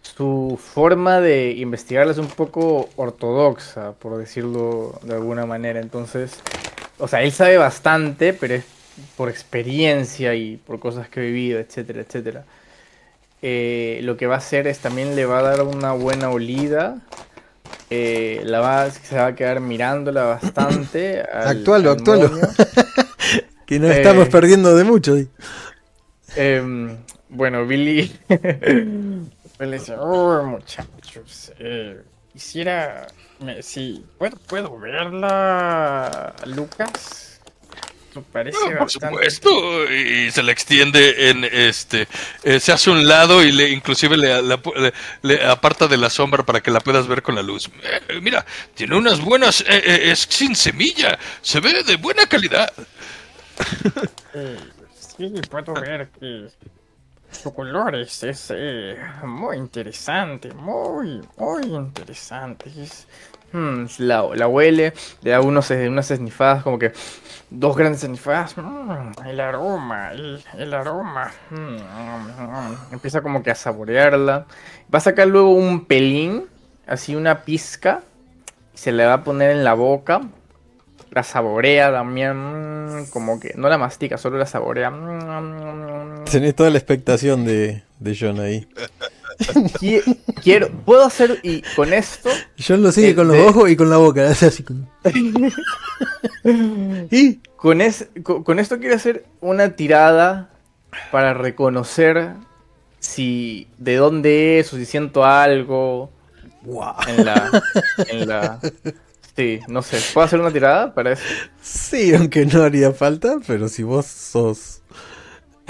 su 0.00 0.58
forma 0.60 1.20
de 1.20 1.52
investigarla 1.52 2.12
es 2.12 2.18
un 2.18 2.28
poco 2.28 2.88
ortodoxa, 2.96 3.92
por 3.92 4.16
decirlo 4.16 4.98
de 5.02 5.14
alguna 5.14 5.46
manera. 5.46 5.80
Entonces, 5.80 6.40
o 6.98 7.08
sea, 7.08 7.22
él 7.22 7.32
sabe 7.32 7.58
bastante, 7.58 8.32
pero 8.32 8.54
es 8.54 8.64
por 9.16 9.28
experiencia 9.28 10.34
y 10.34 10.56
por 10.56 10.78
cosas 10.80 11.08
que 11.08 11.20
ha 11.20 11.22
vivido, 11.22 11.60
etcétera, 11.60 12.00
etcétera. 12.00 12.44
Eh, 13.42 14.00
lo 14.02 14.16
que 14.16 14.26
va 14.26 14.36
a 14.36 14.38
hacer 14.38 14.66
es 14.66 14.78
también 14.78 15.14
le 15.14 15.26
va 15.26 15.40
a 15.40 15.42
dar 15.42 15.62
una 15.62 15.92
buena 15.92 16.30
olida. 16.30 16.98
Eh, 17.90 18.40
la 18.44 18.60
va, 18.60 18.90
se 18.90 19.16
va 19.16 19.26
a 19.26 19.34
quedar 19.34 19.60
mirándola 19.60 20.24
bastante. 20.24 21.20
al- 21.32 21.48
Actualo, 21.58 21.90
al 21.92 21.96
actualo. 21.98 22.30
Que 23.66 23.80
no 23.80 23.88
Eh, 23.88 23.96
estamos 23.96 24.28
perdiendo 24.28 24.76
de 24.76 24.84
mucho. 24.84 25.16
Em, 26.36 26.96
bueno, 27.28 27.66
Billy 27.66 28.16
le 29.58 29.72
dice, 29.72 29.94
oh 29.98 30.42
muchachos, 30.44 31.52
eh, 31.58 32.00
quisiera, 32.32 33.08
me- 33.40 33.62
sí, 33.62 34.04
¿puedo, 34.18 34.36
puedo 34.46 34.78
verla, 34.78 36.32
Lucas? 36.46 37.25
Parece 38.22 38.58
Ah, 38.58 38.68
por 38.70 38.78
bastante... 38.80 39.30
supuesto. 39.30 39.92
Y 39.92 40.30
se 40.30 40.42
le 40.42 40.52
extiende 40.52 41.30
en 41.30 41.44
este. 41.44 42.08
eh, 42.42 42.60
se 42.60 42.72
hace 42.72 42.90
un 42.90 43.06
lado 43.06 43.42
y 43.42 43.52
le 43.52 43.70
inclusive 43.70 44.16
le, 44.16 44.42
la- 44.42 44.60
le- 44.76 44.92
le 45.22 45.44
aparta 45.44 45.86
de 45.88 45.96
la 45.96 46.10
sombra 46.10 46.44
para 46.44 46.60
que 46.60 46.70
la 46.70 46.80
puedas 46.80 47.06
ver 47.06 47.22
con 47.22 47.34
la 47.34 47.42
luz. 47.42 47.70
Eh, 48.08 48.20
mira, 48.20 48.44
tiene 48.74 48.96
unas 48.96 49.20
buenas. 49.20 49.60
eh, 49.62 49.64
eh, 49.84 50.10
es 50.12 50.20
sin 50.28 50.54
semilla. 50.56 51.18
Se 51.42 51.60
ve 51.60 51.82
de 51.82 51.96
buena 51.96 52.26
calidad. 52.26 52.72
Sí, 55.16 55.32
puedo 55.50 55.72
ver 55.74 56.10
que 56.10 56.48
su 57.30 57.54
color 57.54 57.94
es, 57.96 58.22
es, 58.22 58.52
muy 59.24 59.56
interesante, 59.56 60.52
muy, 60.52 61.22
muy 61.36 61.64
interesante. 61.64 62.70
Es- 62.76 63.06
hmm, 63.56 63.86
la, 63.98 64.26
la 64.34 64.48
huele, 64.48 64.92
le 65.22 65.30
da 65.30 65.40
unos, 65.40 65.70
unas 65.70 66.10
esnifadas, 66.10 66.62
como 66.62 66.78
que 66.78 66.92
dos 67.50 67.76
grandes 67.76 68.02
esnifadas. 68.02 68.56
mm, 68.56 69.26
el 69.26 69.40
aroma, 69.40 70.12
el, 70.12 70.42
el 70.58 70.74
aroma. 70.74 71.32
mm, 71.50 71.56
mm, 71.56 72.70
mm. 72.70 72.76
Empieza 72.92 73.20
como 73.22 73.42
que 73.42 73.50
a 73.50 73.54
saborearla. 73.54 74.46
Va 74.92 74.98
a 74.98 75.00
sacar 75.00 75.26
luego 75.28 75.50
un 75.50 75.84
pelín, 75.86 76.44
así 76.86 77.16
una 77.16 77.42
pizca, 77.44 78.02
y 78.74 78.78
se 78.78 78.92
le 78.92 79.06
va 79.06 79.14
a 79.14 79.24
poner 79.24 79.50
en 79.50 79.64
la 79.64 79.74
boca 79.74 80.22
la 81.10 81.22
saborea 81.22 81.90
también, 81.90 82.98
mm, 83.00 83.06
como 83.06 83.40
que 83.40 83.54
no 83.56 83.68
la 83.70 83.78
mastica, 83.78 84.18
solo 84.18 84.36
la 84.38 84.44
saborea. 84.46 84.90
Mm, 84.90 86.24
Tenés 86.24 86.54
toda 86.54 86.68
la 86.68 86.76
expectación 86.76 87.44
de, 87.46 87.82
de 87.98 88.16
John 88.18 88.38
ahí. 88.40 88.68
Qui- 89.80 90.02
Quiero, 90.42 90.70
puedo 90.84 91.04
hacer 91.04 91.38
y 91.42 91.62
con 91.74 91.92
esto, 91.92 92.30
John 92.58 92.82
lo 92.82 92.92
sigue 92.92 93.10
Eh, 93.10 93.14
con 93.14 93.28
los 93.28 93.36
ojos 93.38 93.70
y 93.70 93.76
con 93.76 93.90
la 93.90 93.96
boca. 93.98 94.26
Hace 94.30 94.46
así 94.46 94.62
con- 94.62 94.88
y 97.10 97.34
con, 97.56 97.80
es, 97.80 98.08
con, 98.22 98.44
con 98.44 98.58
esto 98.58 98.78
quiero 98.78 98.94
hacer 98.96 99.24
una 99.40 99.70
tirada 99.76 100.50
para 101.10 101.34
reconocer 101.34 102.34
si 103.00 103.68
de 103.78 103.96
dónde 103.96 104.58
es 104.60 104.72
o 104.72 104.76
si 104.76 104.84
siento 104.86 105.24
algo 105.24 106.10
en 107.06 107.24
la, 107.24 107.62
en 108.08 108.28
la, 108.28 108.58
sí, 109.36 109.60
no 109.68 109.82
sé, 109.82 109.98
¿puedo 110.12 110.24
hacer 110.24 110.40
una 110.40 110.50
tirada 110.50 110.92
para 110.94 111.12
eso? 111.12 111.22
Sí, 111.62 112.12
aunque 112.14 112.44
no 112.46 112.62
haría 112.62 112.92
falta, 112.92 113.36
pero 113.46 113.68
si 113.68 113.82
vos 113.84 114.06
sos. 114.06 114.80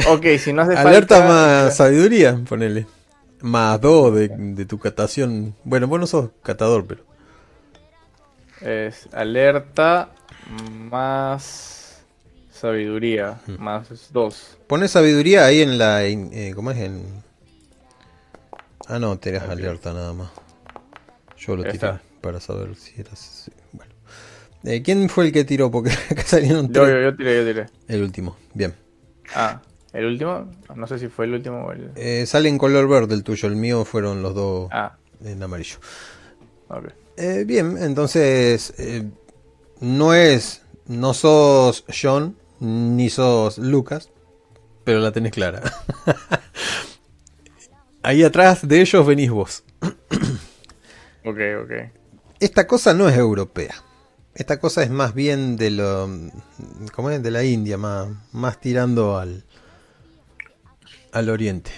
Ok, 0.09 0.25
si 0.39 0.53
no 0.53 0.63
hace 0.63 0.75
Alerta 0.77 1.17
falta, 1.19 1.29
más 1.65 1.77
sabiduría, 1.77 2.39
ponele. 2.49 2.87
Más 3.43 3.81
dos 3.81 4.15
de, 4.15 4.29
de 4.29 4.65
tu 4.67 4.79
catación. 4.79 5.55
Bueno, 5.65 5.87
vos 5.87 6.01
no 6.01 6.07
sos 6.07 6.31
catador, 6.43 6.87
pero. 6.87 7.05
Es 8.61 9.09
alerta 9.13 10.11
más 10.91 12.03
sabiduría, 12.51 13.39
Hmm. 13.47 13.63
más 13.63 14.13
dos. 14.13 14.57
Pones 14.67 14.91
sabiduría 14.93 15.45
ahí 15.45 15.61
en 15.61 15.77
la. 15.79 16.05
eh, 16.05 16.53
¿Cómo 16.55 16.71
es? 16.71 16.79
En... 16.79 17.03
Ah, 18.89 18.99
no, 18.99 19.19
tenés 19.19 19.43
alerta 19.43 19.93
nada 19.93 20.13
más. 20.13 20.31
Yo 21.37 21.57
lo 21.57 21.65
tiré 21.65 21.99
para 22.23 22.41
saber 22.41 22.75
si 22.77 22.99
eras. 23.01 23.51
Bueno. 23.73 23.93
Eh, 24.65 24.83
¿Quién 24.83 25.09
fue 25.11 25.27
el 25.27 25.33
que 25.33 25.45
tiró? 25.45 25.71
Porque 25.71 25.91
acá 26.11 26.23
salieron 26.23 26.73
Yo, 26.73 26.83
tres. 26.83 26.95
yo, 26.95 27.01
yo 27.03 27.17
tiré, 27.17 27.37
yo 27.37 27.45
tiré. 27.53 27.67
El 27.89 28.03
último, 28.03 28.37
bien. 28.55 28.75
Ah, 29.35 29.61
¿el 29.97 30.05
último? 30.07 30.51
No 30.75 30.87
sé 30.87 30.99
si 30.99 31.09
fue 31.09 31.25
el 31.27 31.35
último 31.35 31.65
o 31.67 31.73
el... 31.73 31.91
Eh, 31.97 32.25
sale 32.27 32.49
en 32.49 32.59
color 32.59 32.89
verde 32.89 33.15
el 33.15 33.23
tuyo, 33.25 33.49
el 33.49 33.57
mío 33.57 33.85
fueron 33.85 34.23
los 34.23 34.35
dos 34.35 34.69
Ah, 34.73 34.97
en 35.25 35.43
amarillo. 35.43 35.79
ok. 36.69 36.87
Eh, 37.17 37.45
bien, 37.47 37.79
entonces 37.79 38.75
eh, 38.79 39.05
no 39.81 40.13
es, 40.15 40.63
no 40.87 41.15
sos 41.15 41.85
John 41.89 42.37
ni 42.61 43.09
sos 43.11 43.59
Lucas, 43.59 44.11
pero 44.85 45.01
la 45.01 45.13
tenés 45.13 45.33
clara. 45.33 45.63
Ahí 48.03 48.23
atrás 48.23 48.67
de 48.69 48.81
ellos 48.81 49.07
venís 49.07 49.31
vos. 49.31 49.65
Ok, 51.29 51.39
ok. 51.65 51.73
Esta 52.39 52.69
cosa 52.69 52.95
no 52.95 53.09
es 53.09 53.17
europea. 53.17 53.75
Esta 54.33 54.61
cosa 54.61 54.85
es 54.85 54.91
más 54.91 55.13
bien 55.13 55.57
de 55.57 55.71
lo, 55.71 56.09
¿cómo 56.95 57.11
es? 57.11 57.21
De 57.21 57.33
la 57.33 57.43
India, 57.43 57.77
más, 57.79 58.07
más 58.31 58.61
tirando 58.61 59.19
al, 59.19 59.43
al 61.17 61.31
oriente. 61.31 61.71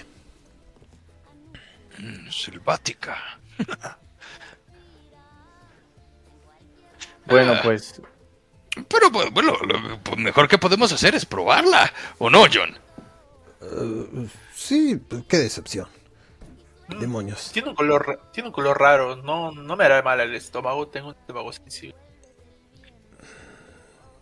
Selvática. 2.29 3.17
Bueno, 7.25 7.53
Ah. 7.53 7.59
pues... 7.63 8.01
Pero 8.87 9.11
pues, 9.11 9.29
bueno, 9.31 9.53
lo 9.61 9.99
pues, 9.99 10.17
mejor 10.17 10.47
que 10.47 10.57
podemos 10.57 10.91
hacer 10.91 11.13
es 11.13 11.27
probarla. 11.27 11.93
¿O 12.17 12.27
no, 12.27 12.45
John? 12.51 12.75
Sí, 14.55 14.99
qué 15.27 15.37
decepción. 15.37 15.87
Demonios. 16.99 17.51
Tiene 17.51 17.69
un 17.69 17.75
color, 17.75 18.31
tiene 18.33 18.49
un 18.49 18.53
color 18.53 18.79
raro, 18.79 19.15
no, 19.17 19.51
no 19.51 19.75
me 19.75 19.83
hará 19.85 20.01
mal 20.01 20.19
al 20.19 20.33
estómago, 20.33 20.87
tengo 20.87 21.09
un 21.09 21.15
estómago 21.15 21.53
sensible. 21.53 21.95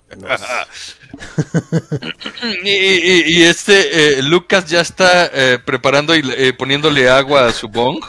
y, 2.64 3.44
este 3.44 4.20
eh, 4.20 4.24
Lucas 4.24 4.66
ya 4.66 4.82
está 4.82 5.30
eh, 5.34 5.60
preparando 5.64 6.14
y 6.16 6.22
eh, 6.38 6.54
poniéndole 6.54 7.10
agua 7.10 7.48
a 7.48 7.52
su 7.52 7.68
bong. 7.68 8.00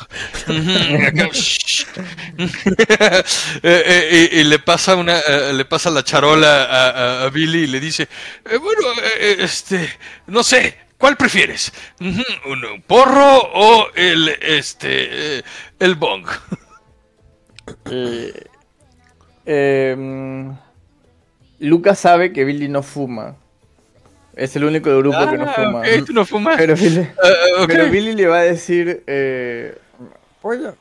Eh, 3.63 4.29
y, 4.33 4.45
le 4.45 4.59
pasa 4.61 4.95
una, 4.95 5.21
le 5.53 5.65
pasa 5.65 5.91
la 5.91 6.05
charola 6.05 7.25
a, 7.25 7.31
Billy 7.31 7.65
y 7.65 7.67
le 7.67 7.81
dice, 7.81 8.09
bueno, 8.45 8.89
este, 9.21 9.89
no 10.27 10.43
sé, 10.43 10.79
¿cuál 10.97 11.17
prefieres? 11.17 11.73
¿Un 12.01 12.83
porro 12.87 13.39
o 13.55 13.89
el, 13.95 14.29
este, 14.41 15.43
el 15.79 15.95
bong? 15.97 16.27
Eh, 17.91 18.33
em, 19.45 20.57
Lucas 21.61 21.99
sabe 21.99 22.33
que 22.33 22.45
Billy 22.45 22.69
no 22.69 22.83
fuma. 22.83 23.37
Es 24.35 24.55
el 24.55 24.65
único 24.65 24.89
del 24.91 25.01
grupo 25.01 25.19
que 25.31 25.37
no 25.37 25.45
Ah, 25.49 25.53
fuma. 25.55 25.81
ok, 25.81 25.87
tú 26.07 26.13
no 26.13 26.25
fumas. 26.25 26.57
Pero 26.57 26.75
Billy, 26.77 27.01
Ah, 27.23 27.65
pero 27.67 27.91
Billy 27.91 28.15
le 28.15 28.27
va 28.29 28.39
a 28.39 28.43
decir, 28.43 29.03
eh, 29.07 29.77
voy 30.43 30.65
a, 30.65 30.75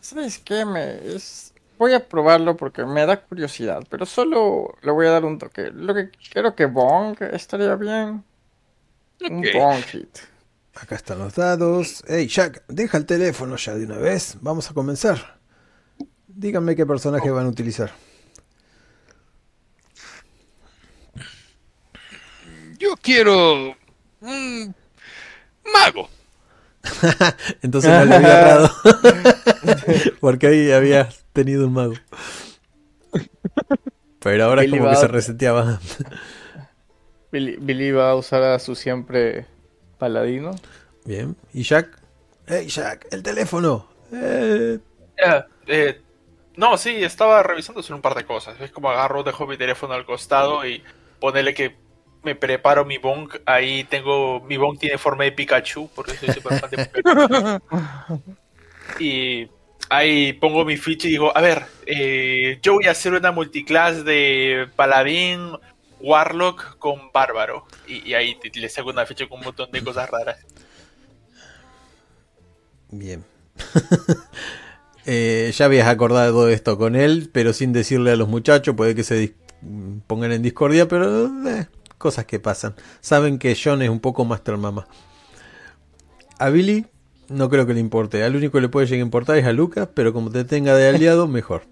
¿sabes 0.00 0.38
qué? 0.38 0.64
Me, 0.64 1.14
es- 1.14 1.52
voy 1.78 1.92
a 1.92 2.00
probarlo 2.08 2.56
porque 2.56 2.84
me 2.84 3.06
da 3.06 3.18
curiosidad, 3.20 3.84
pero 3.88 4.06
solo 4.06 4.76
le 4.82 4.90
voy 4.90 5.06
a 5.06 5.10
dar 5.10 5.24
un 5.24 5.38
toque. 5.38 5.70
Lo 5.72 5.94
que 5.94 6.10
creo 6.32 6.54
que 6.56 6.66
Bong 6.66 7.16
estaría 7.32 7.74
bien. 7.76 8.24
Un. 9.30 9.44
Bong 9.54 9.82
hit. 9.84 10.18
Acá 10.74 10.96
están 10.96 11.18
los 11.20 11.34
dados. 11.34 12.02
Hey, 12.08 12.26
Jack, 12.26 12.64
deja 12.68 12.98
el 12.98 13.06
teléfono 13.06 13.56
ya 13.56 13.74
de 13.74 13.84
una 13.84 13.96
vez. 13.98 14.36
Vamos 14.40 14.70
a 14.70 14.74
comenzar. 14.74 15.36
Díganme 16.26 16.76
qué 16.76 16.84
personaje 16.84 17.30
van 17.30 17.46
a 17.46 17.48
utilizar. 17.48 17.92
Yo 22.78 22.94
quiero 23.00 23.74
un 24.20 24.74
mago. 25.72 26.08
Entonces 27.62 27.90
no 27.90 28.04
le 28.04 28.14
había 28.14 28.40
errado. 28.40 28.70
Porque 30.20 30.46
ahí 30.46 30.72
había 30.72 31.08
tenido 31.32 31.66
un 31.66 31.72
mago. 31.72 31.94
Pero 34.20 34.44
ahora 34.44 34.62
es 34.62 34.66
Billy 34.70 34.78
como 34.78 34.90
que 34.90 34.96
se 34.96 35.08
reseteaba. 35.08 35.80
Billy, 37.32 37.56
Billy 37.60 37.92
va 37.92 38.10
a 38.10 38.14
usar 38.14 38.42
a 38.42 38.58
su 38.58 38.74
siempre 38.74 39.46
paladino. 39.98 40.52
Bien. 41.04 41.36
¿Y 41.52 41.62
Jack? 41.62 41.98
Hey, 42.46 42.68
Jack, 42.68 43.06
el 43.10 43.22
teléfono. 43.22 43.88
Eh, 44.12 44.78
Eh, 45.16 45.44
eh, 45.66 46.00
no, 46.56 46.78
sí, 46.78 47.02
estaba 47.02 47.42
revisando 47.42 47.82
un 47.90 48.00
par 48.00 48.14
de 48.14 48.24
cosas. 48.24 48.60
Es 48.60 48.70
como 48.70 48.90
agarro, 48.90 49.22
dejo 49.22 49.46
mi 49.46 49.56
teléfono 49.56 49.94
al 49.94 50.06
costado 50.06 50.66
y 50.66 50.82
ponerle 51.20 51.54
que 51.54 51.76
me 52.26 52.34
preparo 52.34 52.84
mi 52.84 52.98
bong. 52.98 53.30
Ahí 53.46 53.84
tengo, 53.84 54.40
mi 54.40 54.56
bong 54.56 54.78
tiene 54.78 54.98
forma 54.98 55.24
de 55.24 55.32
Pikachu, 55.32 55.88
porque 55.94 56.12
soy 56.14 56.34
súper 56.34 56.58
fan 56.58 56.70
de 56.70 56.86
Pikachu. 56.86 58.22
Y 59.00 59.48
ahí 59.90 60.32
pongo 60.34 60.64
mi 60.64 60.76
ficha 60.76 61.08
y 61.08 61.12
digo, 61.12 61.36
a 61.36 61.40
ver, 61.40 61.64
eh, 61.86 62.60
yo 62.62 62.74
voy 62.74 62.86
a 62.86 62.92
hacer 62.92 63.14
una 63.14 63.32
multiclass 63.32 64.04
de 64.04 64.68
paladín, 64.76 65.50
warlock 66.00 66.78
con 66.78 67.10
bárbaro. 67.12 67.66
Y, 67.86 68.10
y 68.10 68.14
ahí 68.14 68.38
les 68.54 68.78
hago 68.78 68.90
una 68.90 69.04
ficha 69.06 69.28
con 69.28 69.40
un 69.40 69.46
montón 69.46 69.70
de 69.72 69.82
cosas 69.82 70.08
raras. 70.08 70.38
Bien. 72.90 73.24
Eh, 75.08 75.52
ya 75.54 75.66
habías 75.66 75.86
acordado 75.86 76.48
esto 76.48 76.76
con 76.76 76.96
él, 76.96 77.30
pero 77.32 77.52
sin 77.52 77.72
decirle 77.72 78.10
a 78.10 78.16
los 78.16 78.26
muchachos. 78.26 78.74
Puede 78.74 78.96
que 78.96 79.04
se 79.04 79.36
pongan 80.08 80.32
en 80.32 80.42
discordia, 80.42 80.88
pero 80.88 81.26
eh, 81.48 81.68
cosas 81.98 82.26
que 82.26 82.38
pasan. 82.38 82.74
Saben 83.00 83.38
que 83.38 83.56
John 83.62 83.82
es 83.82 83.90
un 83.90 84.00
poco 84.00 84.24
Master 84.24 84.56
Mama. 84.56 84.86
A 86.38 86.50
Billy 86.50 86.86
no 87.28 87.48
creo 87.48 87.66
que 87.66 87.74
le 87.74 87.80
importe. 87.80 88.22
Al 88.22 88.36
único 88.36 88.52
que 88.52 88.62
le 88.62 88.68
puede 88.68 88.86
llegar 88.86 89.02
a 89.02 89.06
importar 89.06 89.36
es 89.38 89.46
a 89.46 89.52
Lucas, 89.52 89.88
pero 89.94 90.12
como 90.12 90.30
te 90.30 90.44
tenga 90.44 90.74
de 90.74 90.88
aliado, 90.88 91.26
mejor. 91.28 91.62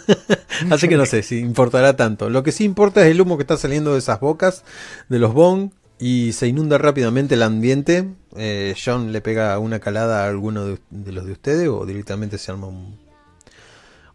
Así 0.70 0.88
que 0.88 0.96
no 0.96 1.06
sé 1.06 1.22
si 1.22 1.38
importará 1.38 1.96
tanto. 1.96 2.30
Lo 2.30 2.42
que 2.42 2.52
sí 2.52 2.64
importa 2.64 3.04
es 3.04 3.10
el 3.10 3.20
humo 3.20 3.36
que 3.36 3.42
está 3.42 3.56
saliendo 3.56 3.92
de 3.92 3.98
esas 3.98 4.20
bocas, 4.20 4.64
de 5.08 5.18
los 5.18 5.32
bong, 5.32 5.70
y 5.98 6.32
se 6.32 6.48
inunda 6.48 6.78
rápidamente 6.78 7.34
el 7.34 7.42
ambiente. 7.42 8.08
Eh, 8.36 8.74
John 8.82 9.12
le 9.12 9.20
pega 9.20 9.58
una 9.58 9.78
calada 9.78 10.24
a 10.24 10.28
alguno 10.28 10.64
de, 10.66 10.78
de 10.90 11.12
los 11.12 11.26
de 11.26 11.32
ustedes 11.32 11.68
o 11.68 11.86
directamente 11.86 12.38
se 12.38 12.50
arma 12.50 12.66
un, 12.66 12.98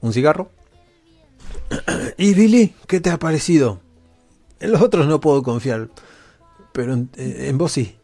un 0.01 0.13
cigarro. 0.13 0.51
y 2.17 2.33
Billy, 2.33 2.75
¿qué 2.87 2.99
te 2.99 3.09
ha 3.09 3.17
parecido? 3.17 3.79
En 4.59 4.71
los 4.71 4.81
otros 4.81 5.07
no 5.07 5.19
puedo 5.19 5.43
confiar, 5.43 5.89
pero 6.71 6.93
en, 6.93 7.09
eh, 7.17 7.47
en 7.49 7.57
vos 7.57 7.71
sí. 7.71 7.97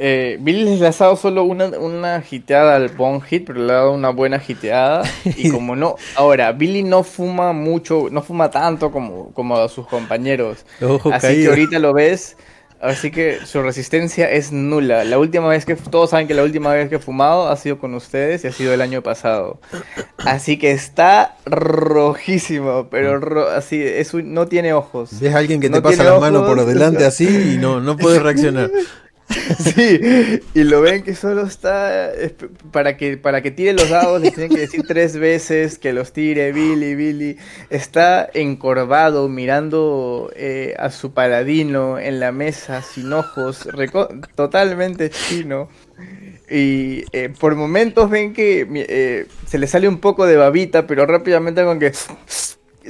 Eh, 0.00 0.38
Billy 0.40 0.78
les 0.78 1.00
ha 1.00 1.04
dado 1.04 1.16
solo 1.16 1.42
una, 1.42 1.66
una 1.66 2.22
hiteada 2.30 2.76
al 2.76 2.88
Bong 2.90 3.20
Hit, 3.24 3.44
pero 3.46 3.64
le 3.64 3.72
ha 3.72 3.76
dado 3.76 3.92
una 3.92 4.10
buena 4.10 4.40
hiteada. 4.46 5.02
Y 5.36 5.50
como 5.50 5.74
no. 5.74 5.96
Ahora, 6.14 6.52
Billy 6.52 6.84
no 6.84 7.02
fuma 7.02 7.52
mucho, 7.52 8.06
no 8.10 8.22
fuma 8.22 8.50
tanto 8.50 8.92
como, 8.92 9.32
como 9.32 9.56
a 9.56 9.68
sus 9.68 9.86
compañeros. 9.88 10.64
Así 11.12 11.42
que 11.42 11.48
ahorita 11.48 11.78
lo 11.80 11.92
ves. 11.92 12.36
Así 12.80 13.10
que 13.10 13.38
su 13.44 13.60
resistencia 13.62 14.30
es 14.30 14.52
nula. 14.52 15.02
La 15.04 15.18
última 15.18 15.48
vez 15.48 15.64
que. 15.64 15.74
Todos 15.74 16.10
saben 16.10 16.28
que 16.28 16.34
la 16.34 16.44
última 16.44 16.72
vez 16.72 16.88
que 16.88 16.94
he 16.96 16.98
fumado 17.00 17.48
ha 17.48 17.56
sido 17.56 17.78
con 17.78 17.94
ustedes 17.94 18.44
y 18.44 18.46
ha 18.46 18.52
sido 18.52 18.72
el 18.72 18.80
año 18.80 19.02
pasado. 19.02 19.60
Así 20.18 20.58
que 20.58 20.70
está 20.70 21.36
rojísimo, 21.46 22.88
pero 22.90 23.18
ro- 23.18 23.48
así, 23.50 23.82
es 23.82 24.14
un- 24.14 24.32
no 24.32 24.46
tiene 24.46 24.72
ojos. 24.74 25.18
Ves 25.20 25.34
a 25.34 25.38
alguien 25.38 25.60
que 25.60 25.70
te 25.70 25.82
pasa 25.82 26.04
las 26.04 26.20
manos 26.20 26.46
por 26.46 26.64
delante 26.64 27.04
así 27.04 27.54
y 27.54 27.56
no, 27.58 27.80
no 27.80 27.96
puedes 27.96 28.22
reaccionar. 28.22 28.70
Sí, 29.74 30.00
y 30.54 30.64
lo 30.64 30.80
ven 30.80 31.02
que 31.02 31.14
solo 31.14 31.42
está 31.42 32.10
para 32.72 32.96
que 32.96 33.16
para 33.16 33.42
que 33.42 33.50
tire 33.50 33.72
los 33.72 33.88
dados 33.90 34.20
les 34.20 34.34
tienen 34.34 34.54
que 34.54 34.62
decir 34.62 34.82
tres 34.88 35.16
veces 35.16 35.78
que 35.78 35.92
los 35.92 36.12
tire 36.12 36.52
Billy, 36.52 36.94
Billy. 36.94 37.36
Está 37.70 38.28
encorvado 38.32 39.28
mirando 39.28 40.30
eh, 40.34 40.74
a 40.78 40.90
su 40.90 41.12
paladino 41.12 41.98
en 41.98 42.20
la 42.20 42.32
mesa 42.32 42.82
sin 42.82 43.12
ojos, 43.12 43.68
totalmente 44.34 45.10
chino. 45.10 45.68
Y 46.50 47.04
eh, 47.12 47.30
por 47.38 47.54
momentos 47.56 48.08
ven 48.08 48.32
que 48.32 48.66
eh, 48.88 49.26
se 49.46 49.58
le 49.58 49.66
sale 49.66 49.88
un 49.88 49.98
poco 49.98 50.24
de 50.24 50.36
babita, 50.36 50.86
pero 50.86 51.04
rápidamente 51.04 51.62
con 51.64 51.78
que 51.78 51.92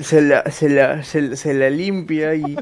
se 0.01 0.23
la, 0.23 0.49
se 0.51 0.69
la, 0.69 1.03
se, 1.03 1.37
se 1.37 1.55
la 1.55 1.69
limpia 1.69 2.37
y 2.37 2.57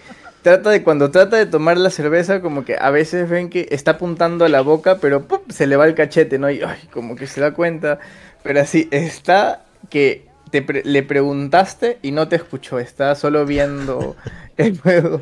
trata 0.47 0.71
de 0.71 0.85
cuando 0.85 1.11
trata 1.11 1.39
de 1.39 1.47
tomar 1.47 1.77
la 1.77 1.91
cerveza 1.91 2.41
como 2.41 2.65
que 2.65 2.77
a 2.79 2.91
veces 2.91 3.29
ven 3.29 3.51
que 3.51 3.67
está 3.73 3.91
apuntando 3.93 4.45
a 4.45 4.49
la 4.49 4.61
boca 4.61 4.99
pero 5.01 5.27
¡pum! 5.27 5.41
se 5.49 5.67
le 5.67 5.75
va 5.75 5.87
el 5.87 5.97
cachete 5.97 6.39
no 6.39 6.49
y 6.49 6.63
ay, 6.63 6.79
como 6.93 7.17
que 7.17 7.27
se 7.27 7.41
da 7.41 7.53
cuenta 7.53 7.99
pero 8.45 8.61
así 8.61 8.87
está 8.93 9.65
que 9.91 10.29
te 10.53 10.63
pre- 10.63 10.85
le 10.85 11.03
preguntaste 11.03 11.99
y 12.01 12.13
no 12.13 12.29
te 12.29 12.37
escuchó 12.37 12.79
está 12.79 13.17
solo 13.17 13.45
viendo 13.45 14.15
el 14.57 14.79
juego 14.79 15.21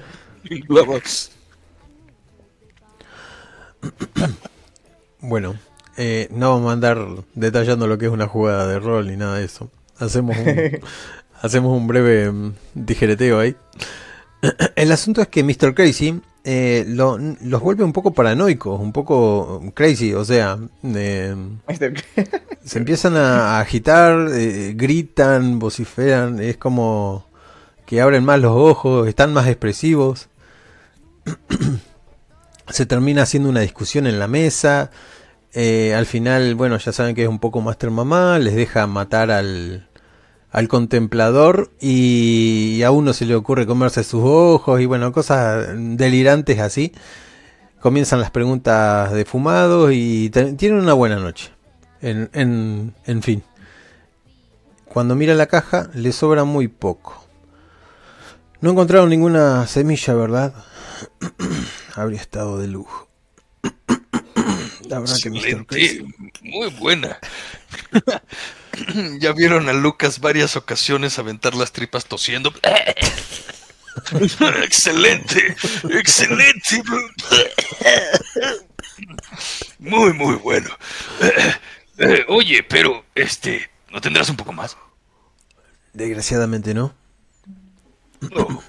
Bueno, 5.20 5.54
eh, 5.96 6.28
no 6.32 6.50
vamos 6.50 6.68
a 6.68 6.74
andar 6.74 6.98
detallando 7.34 7.86
lo 7.86 7.96
que 7.96 8.04
es 8.04 8.12
una 8.12 8.26
jugada 8.26 8.66
de 8.66 8.78
rol 8.78 9.06
ni 9.06 9.16
nada 9.16 9.38
de 9.38 9.46
eso. 9.46 9.70
Hacemos 9.98 10.36
un, 10.36 10.80
hacemos 11.40 11.72
un 11.74 11.86
breve 11.86 12.30
mm, 12.30 12.52
tijereteo 12.84 13.40
ahí. 13.40 13.56
El 14.76 14.92
asunto 14.92 15.22
es 15.22 15.28
que 15.28 15.42
Mr. 15.44 15.74
Crazy 15.74 16.20
eh, 16.44 16.84
lo- 16.88 17.18
los 17.18 17.60
vuelve 17.62 17.84
un 17.84 17.92
poco 17.92 18.12
paranoicos, 18.12 18.78
un 18.80 18.92
poco 18.92 19.62
crazy, 19.74 20.12
o 20.14 20.24
sea, 20.24 20.58
eh, 20.82 21.34
se 22.64 22.78
empiezan 22.78 23.16
a 23.16 23.60
agitar, 23.60 24.28
eh, 24.32 24.74
gritan, 24.76 25.58
vociferan, 25.58 26.40
es 26.40 26.56
como 26.58 27.26
que 27.86 28.00
abren 28.00 28.24
más 28.24 28.40
los 28.40 28.52
ojos, 28.54 29.08
están 29.08 29.32
más 29.32 29.46
expresivos. 29.46 30.28
se 32.68 32.86
termina 32.86 33.22
haciendo 33.22 33.48
una 33.48 33.60
discusión 33.60 34.06
en 34.06 34.18
la 34.18 34.28
mesa. 34.28 34.90
eh, 35.52 35.94
al 35.94 36.06
final, 36.06 36.54
bueno, 36.56 36.76
ya 36.78 36.92
saben 36.92 37.14
que 37.14 37.22
es 37.22 37.28
un 37.28 37.38
poco 37.38 37.60
Master 37.60 37.90
Mamá, 37.90 38.38
les 38.38 38.54
deja 38.54 38.86
matar 38.86 39.30
al, 39.30 39.88
al 40.54 40.68
contemplador 40.68 41.72
y, 41.80 42.80
a 42.84 42.92
uno 42.92 43.12
se 43.12 43.26
le 43.26 43.34
ocurre 43.34 43.66
comerse 43.66 44.04
sus 44.04 44.22
ojos 44.22 44.80
y 44.80 44.86
bueno, 44.86 45.10
cosas 45.10 45.66
delirantes 45.74 46.60
así. 46.60 46.92
Comienzan 47.80 48.20
las 48.20 48.30
preguntas 48.30 49.12
de 49.12 49.24
fumados 49.24 49.90
y 49.92 50.30
tienen 50.30 50.78
una 50.78 50.92
buena 50.92 51.16
noche. 51.16 51.50
En, 52.00 52.30
en, 52.34 52.94
en 53.04 53.22
fin. 53.24 53.42
Cuando 54.84 55.16
mira 55.16 55.34
la 55.34 55.46
caja, 55.46 55.90
le 55.92 56.12
sobra 56.12 56.44
muy 56.44 56.68
poco. 56.68 57.26
No 58.60 58.70
encontraron 58.70 59.10
ninguna 59.10 59.66
semilla, 59.66 60.14
¿verdad? 60.14 60.54
Habría 61.96 62.20
estado 62.20 62.60
de 62.60 62.68
lujo. 62.68 63.08
La 64.88 65.00
verdad 65.00 65.16
que 65.20 65.30
Mr. 65.30 65.36
Excelente, 65.36 65.66
Crazy. 65.66 66.06
muy 66.42 66.70
buena. 66.78 67.18
ya 69.18 69.32
vieron 69.32 69.68
a 69.68 69.72
Lucas 69.72 70.20
varias 70.20 70.56
ocasiones 70.56 71.18
aventar 71.18 71.54
las 71.54 71.72
tripas 71.72 72.06
tosiendo. 72.06 72.52
excelente, 74.62 75.56
excelente. 75.90 76.82
Muy, 79.78 80.12
muy 80.12 80.36
bueno. 80.36 80.68
Eh, 81.96 82.24
oye, 82.26 82.64
pero, 82.64 83.04
este, 83.14 83.70
¿no 83.92 84.00
tendrás 84.00 84.28
un 84.28 84.34
poco 84.34 84.52
más? 84.52 84.76
Desgraciadamente 85.92 86.74
no. 86.74 86.92
No. 88.20 88.64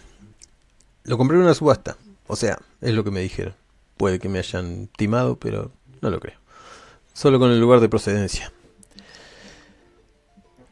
Lo 1.06 1.18
compré 1.18 1.36
en 1.36 1.44
una 1.44 1.56
subasta. 1.56 1.98
O 2.28 2.36
sea, 2.36 2.60
es 2.82 2.94
lo 2.94 3.04
que 3.04 3.10
me 3.10 3.22
dijeron. 3.22 3.56
Puede 3.98 4.20
que 4.20 4.30
me 4.30 4.38
hayan 4.38 4.90
timado, 4.96 5.40
pero 5.40 5.72
no 6.02 6.12
lo 6.12 6.20
creo. 6.20 6.38
Solo 7.14 7.40
con 7.40 7.50
el 7.50 7.60
lugar 7.60 7.80
de 7.80 7.90
procedencia. 7.90 8.54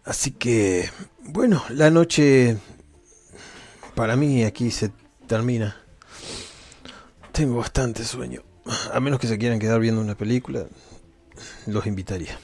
Así 0.05 0.31
que, 0.31 0.89
bueno, 1.19 1.63
la 1.69 1.89
noche 1.89 2.57
para 3.95 4.15
mí 4.15 4.43
aquí 4.43 4.69
se 4.71 4.91
termina. 5.27 5.77
Tengo 7.31 7.57
bastante 7.57 8.03
sueño. 8.03 8.41
A 8.93 8.99
menos 8.99 9.19
que 9.19 9.27
se 9.27 9.37
quieran 9.37 9.59
quedar 9.59 9.79
viendo 9.79 10.01
una 10.01 10.15
película, 10.15 10.65
los 11.67 11.85
invitaría. 11.85 12.37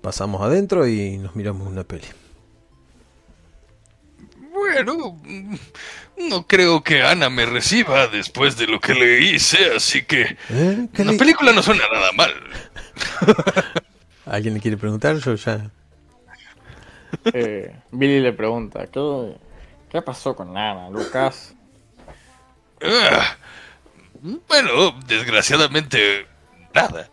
Pasamos 0.00 0.42
adentro 0.42 0.86
y 0.88 1.18
nos 1.18 1.36
miramos 1.36 1.68
una 1.68 1.84
peli. 1.84 2.06
Bueno, 4.52 5.20
no 6.18 6.46
creo 6.46 6.82
que 6.82 7.02
Ana 7.02 7.30
me 7.30 7.46
reciba 7.46 8.06
después 8.08 8.56
de 8.56 8.66
lo 8.66 8.80
que 8.80 8.94
le 8.94 9.20
hice, 9.22 9.74
así 9.74 10.02
que 10.02 10.36
¿Eh? 10.50 10.88
¿Qué 10.92 11.04
la 11.04 11.12
película 11.12 11.52
no 11.52 11.62
suena 11.62 11.84
nada 11.92 12.12
mal. 12.12 12.34
¿Alguien 14.26 14.54
le 14.54 14.60
quiere 14.60 14.76
preguntar? 14.76 15.16
Yo 15.18 15.34
ya 15.34 15.70
Eh, 17.32 17.74
Billy 17.90 18.20
le 18.20 18.32
pregunta, 18.32 18.86
¿qué, 18.86 19.36
¿qué 19.90 20.02
pasó 20.02 20.34
con 20.34 20.56
Ana, 20.56 20.88
Lucas? 20.90 21.54
Ah, 22.82 23.36
bueno, 24.48 24.98
desgraciadamente, 25.06 26.26
nada. 26.74 27.08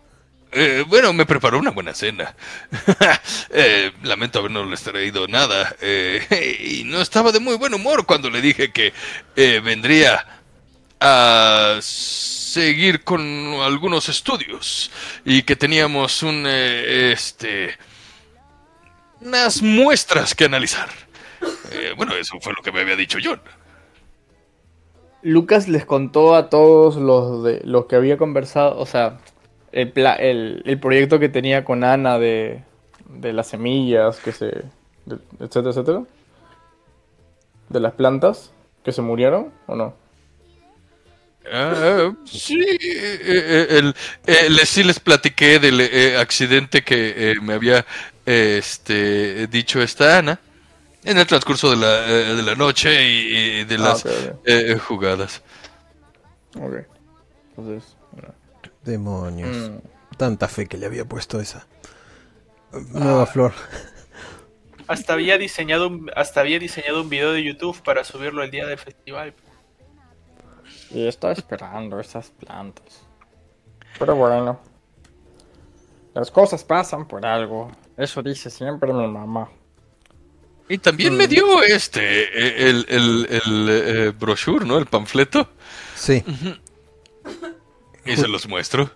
Eh, 0.51 0.83
bueno, 0.87 1.13
me 1.13 1.25
preparó 1.25 1.59
una 1.59 1.71
buena 1.71 1.93
cena. 1.93 2.35
Eh, 3.51 3.91
lamento 4.03 4.39
haber 4.39 4.51
no 4.51 4.63
les 4.65 4.81
traído 4.83 5.27
nada. 5.27 5.75
eh, 5.81 6.57
y 6.79 6.83
no 6.83 7.01
estaba 7.01 7.31
de 7.31 7.39
muy 7.39 7.55
buen 7.55 7.73
humor 7.73 8.05
cuando 8.05 8.29
le 8.29 8.41
dije 8.41 8.71
que 8.71 8.93
vendría 9.61 10.25
a 10.99 11.77
seguir 11.81 13.03
con 13.03 13.21
algunos 13.61 14.09
estudios 14.09 14.91
y 15.25 15.41
que 15.43 15.55
teníamos 15.55 16.21
un 16.23 16.45
este 16.45 17.77
unas 19.21 19.61
muestras 19.61 20.33
que 20.35 20.45
analizar. 20.45 20.89
Eh, 21.71 21.93
bueno, 21.95 22.15
eso 22.15 22.37
fue 22.41 22.53
lo 22.53 22.61
que 22.61 22.71
me 22.71 22.81
había 22.81 22.95
dicho 22.95 23.17
John. 23.23 23.41
Lucas 25.21 25.67
les 25.67 25.85
contó 25.85 26.35
a 26.35 26.49
todos 26.49 26.95
los 26.95 27.43
de 27.43 27.61
los 27.65 27.85
que 27.85 27.95
había 27.97 28.17
conversado, 28.17 28.77
o 28.79 28.85
sea, 28.85 29.17
el, 29.71 29.91
pla- 29.91 30.15
el, 30.15 30.61
el 30.65 30.79
proyecto 30.79 31.19
que 31.19 31.27
tenía 31.29 31.65
con 31.65 31.83
Ana 31.83 32.17
de, 32.17 32.63
de 33.09 33.33
las 33.33 33.47
semillas, 33.47 34.17
que 34.19 34.31
se, 34.31 34.45
de- 35.05 35.19
etcétera, 35.39 35.69
etcétera, 35.71 36.03
de 37.67 37.79
las 37.81 37.93
plantas 37.93 38.51
que 38.83 38.93
se 38.93 39.01
murieron, 39.01 39.51
¿o 39.67 39.75
no? 39.75 39.93
Ah, 41.51 42.13
sí, 42.25 42.59
eh, 42.61 42.77
eh, 42.81 43.67
el- 43.71 43.95
eh, 44.27 44.49
les, 44.49 44.69
sí 44.69 44.83
les 44.83 44.99
platiqué 44.99 45.59
del 45.59 45.81
accidente 46.17 46.83
que 46.83 47.35
me 47.41 47.53
había 47.53 47.85
este, 48.29 49.47
dicho 49.47 49.81
esta 49.81 50.19
Ana 50.19 50.39
en 51.03 51.17
el 51.17 51.25
transcurso 51.25 51.71
de 51.71 51.77
la, 51.77 52.07
eh, 52.07 52.35
de 52.35 52.43
la 52.43 52.55
noche 52.55 53.03
y, 53.07 53.61
y 53.61 53.63
de 53.63 53.75
Ah, 53.75 53.79
las 53.79 54.05
eh, 54.45 54.77
jugadas. 54.77 55.41
Ok. 56.55 56.85
Entonces, 57.57 57.95
bueno. 58.11 58.33
Demonios. 58.83 59.71
Mm. 59.71 59.77
Tanta 60.17 60.47
fe 60.47 60.67
que 60.67 60.77
le 60.77 60.85
había 60.85 61.05
puesto 61.05 61.39
esa. 61.39 61.65
Nueva 62.71 63.25
flor. 63.25 63.53
Hasta 64.87 65.13
había 65.13 65.37
diseñado 65.37 65.87
un, 65.87 66.11
hasta 66.15 66.41
había 66.41 66.59
diseñado 66.59 67.01
un 67.01 67.09
video 67.09 67.31
de 67.31 67.43
YouTube 67.43 67.81
para 67.81 68.03
subirlo 68.03 68.43
el 68.43 68.51
día 68.51 68.67
del 68.67 68.77
festival. 68.77 69.33
Y 70.91 71.07
estaba 71.07 71.33
esperando 71.33 71.99
esas 71.99 72.29
plantas. 72.29 73.01
Pero 73.97 74.15
bueno. 74.15 74.59
Las 76.13 76.31
cosas 76.31 76.63
pasan 76.63 77.07
por 77.07 77.25
algo. 77.25 77.71
Eso 77.99 78.23
dice 78.23 78.49
siempre 78.49 78.93
mi 78.93 79.07
mamá. 79.07 79.49
Y 80.69 80.77
también 80.77 81.17
me 81.17 81.27
dio 81.27 81.61
este, 81.63 81.99
eh, 82.23 82.69
el, 82.69 82.85
el, 82.87 83.27
el 83.29 83.69
eh, 83.69 84.13
brochure, 84.17 84.65
¿no? 84.65 84.77
El 84.77 84.85
panfleto. 84.85 85.49
Sí, 85.95 86.23
Y 88.05 88.15
se 88.15 88.27
los 88.27 88.47
muestro. 88.47 88.89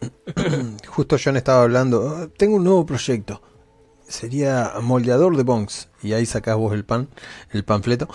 justo 0.88 1.16
John 1.22 1.36
estaba 1.36 1.62
hablando. 1.62 2.08
"Ah, 2.08 2.28
Tengo 2.36 2.56
un 2.56 2.64
nuevo 2.64 2.84
proyecto. 2.86 3.40
Sería 4.08 4.72
moldeador 4.80 5.36
de 5.36 5.42
bongs. 5.44 5.88
Y 6.02 6.14
ahí 6.14 6.26
sacás 6.26 6.56
vos 6.56 6.72
el 6.72 6.84
pan, 6.84 7.08
el 7.50 7.64
panfleto. 7.64 8.08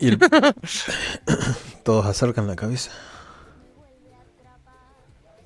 Y 0.00 0.08
el- 0.08 0.18
todos 1.84 2.04
acercan 2.06 2.46
la 2.46 2.56
cabeza. 2.56 2.90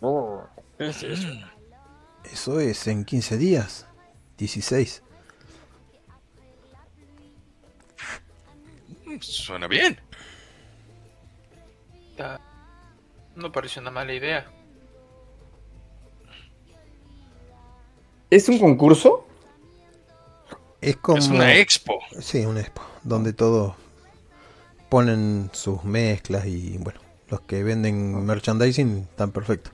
Oh, 0.00 0.42
¿qué 0.78 0.88
es 0.88 1.02
eso? 1.02 1.28
Eso 2.30 2.60
es 2.60 2.86
en 2.86 3.04
15 3.04 3.38
días. 3.38 3.86
16. 4.38 5.02
Suena 9.20 9.66
bien. 9.66 9.98
No 13.34 13.50
pareció 13.50 13.82
una 13.82 13.90
mala 13.90 14.12
idea. 14.12 14.46
¿Es 18.30 18.48
un 18.48 18.58
concurso? 18.58 19.26
Es 20.80 20.96
como. 20.96 21.18
Es 21.18 21.28
una 21.28 21.54
expo. 21.54 22.00
Sí, 22.20 22.44
una 22.46 22.60
expo. 22.60 22.82
Donde 23.02 23.32
todos 23.32 23.74
ponen 24.88 25.50
sus 25.52 25.84
mezclas 25.84 26.46
y 26.46 26.78
bueno, 26.78 27.00
los 27.28 27.40
que 27.42 27.62
venden 27.62 28.24
merchandising 28.24 29.08
están 29.10 29.32
perfectos. 29.32 29.72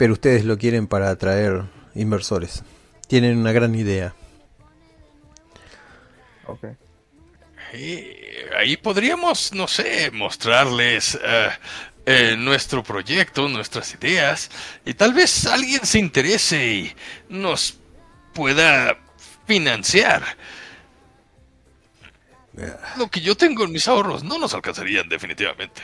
Pero 0.00 0.14
ustedes 0.14 0.46
lo 0.46 0.56
quieren 0.56 0.86
para 0.86 1.10
atraer 1.10 1.64
inversores. 1.94 2.62
Tienen 3.06 3.36
una 3.36 3.52
gran 3.52 3.74
idea. 3.74 4.14
Ok. 6.46 6.68
Y 7.74 8.06
ahí 8.56 8.78
podríamos, 8.78 9.52
no 9.52 9.68
sé, 9.68 10.10
mostrarles 10.10 11.18
eh, 11.22 11.50
eh, 12.06 12.34
nuestro 12.38 12.82
proyecto, 12.82 13.46
nuestras 13.50 13.92
ideas, 13.92 14.50
y 14.86 14.94
tal 14.94 15.12
vez 15.12 15.44
alguien 15.44 15.84
se 15.84 15.98
interese 15.98 16.66
y 16.66 16.96
nos 17.28 17.78
pueda 18.32 18.96
financiar. 19.46 20.24
Lo 22.96 23.08
que 23.08 23.20
yo 23.20 23.36
tengo 23.36 23.64
en 23.64 23.72
mis 23.72 23.86
ahorros 23.86 24.24
no 24.24 24.38
nos 24.38 24.54
alcanzarían 24.54 25.10
definitivamente. 25.10 25.82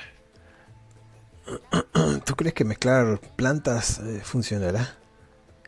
¿Tú 2.24 2.34
crees 2.34 2.54
que 2.54 2.64
mezclar 2.64 3.20
plantas 3.36 4.00
eh, 4.00 4.20
funcionará? 4.22 4.96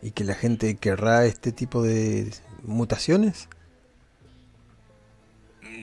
¿Y 0.02 0.12
que 0.12 0.24
la 0.24 0.34
gente 0.34 0.76
querrá 0.76 1.24
este 1.26 1.52
tipo 1.52 1.82
de 1.82 2.32
mutaciones? 2.62 3.48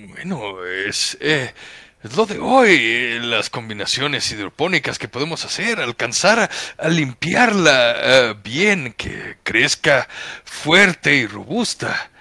Bueno, 0.09 0.65
es, 0.65 1.17
eh, 1.19 1.53
es 2.03 2.15
lo 2.15 2.25
de 2.25 2.39
hoy, 2.39 2.77
eh, 2.79 3.19
las 3.21 3.49
combinaciones 3.49 4.31
hidropónicas 4.31 4.99
que 4.99 5.07
podemos 5.07 5.43
hacer, 5.43 5.79
alcanzar 5.79 6.39
a, 6.39 6.49
a 6.77 6.89
limpiarla 6.89 7.95
eh, 7.97 8.35
bien, 8.43 8.93
que 8.93 9.37
crezca 9.43 10.07
fuerte 10.43 11.15
y 11.15 11.27
robusta. 11.27 12.11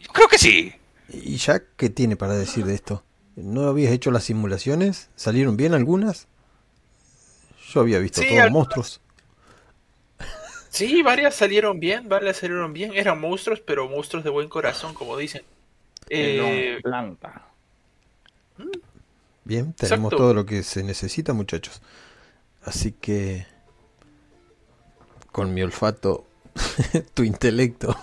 Yo 0.00 0.12
creo 0.12 0.28
que 0.28 0.38
sí. 0.38 0.74
¿Y 1.08 1.36
Jack 1.36 1.64
qué 1.76 1.88
tiene 1.90 2.16
para 2.16 2.34
decir 2.34 2.66
de 2.66 2.74
esto? 2.74 3.02
¿No 3.34 3.68
habías 3.68 3.92
hecho 3.92 4.10
las 4.10 4.24
simulaciones? 4.24 5.08
¿Salieron 5.16 5.56
bien 5.56 5.74
algunas? 5.74 6.28
Yo 7.72 7.80
había 7.80 7.98
visto 7.98 8.22
Sí, 8.22 8.28
todos 8.28 8.40
algunas. 8.40 8.52
monstruos. 8.52 9.00
Sí, 10.70 11.02
varias 11.02 11.34
salieron 11.34 11.80
bien, 11.80 12.08
varias 12.08 12.36
salieron 12.38 12.72
bien. 12.72 12.92
Eran 12.94 13.20
monstruos, 13.20 13.60
pero 13.60 13.88
monstruos 13.88 14.24
de 14.24 14.30
buen 14.30 14.48
corazón, 14.48 14.94
como 14.94 15.16
dicen. 15.16 15.42
Eh, 16.10 16.78
planta. 16.82 17.46
Bien, 19.44 19.72
tenemos 19.72 20.12
Exacto. 20.12 20.16
todo 20.16 20.34
lo 20.34 20.46
que 20.46 20.62
se 20.62 20.82
necesita, 20.82 21.32
muchachos. 21.32 21.80
Así 22.64 22.92
que 22.92 23.46
con 25.32 25.54
mi 25.54 25.62
olfato, 25.62 26.26
tu 27.14 27.22
intelecto, 27.22 27.96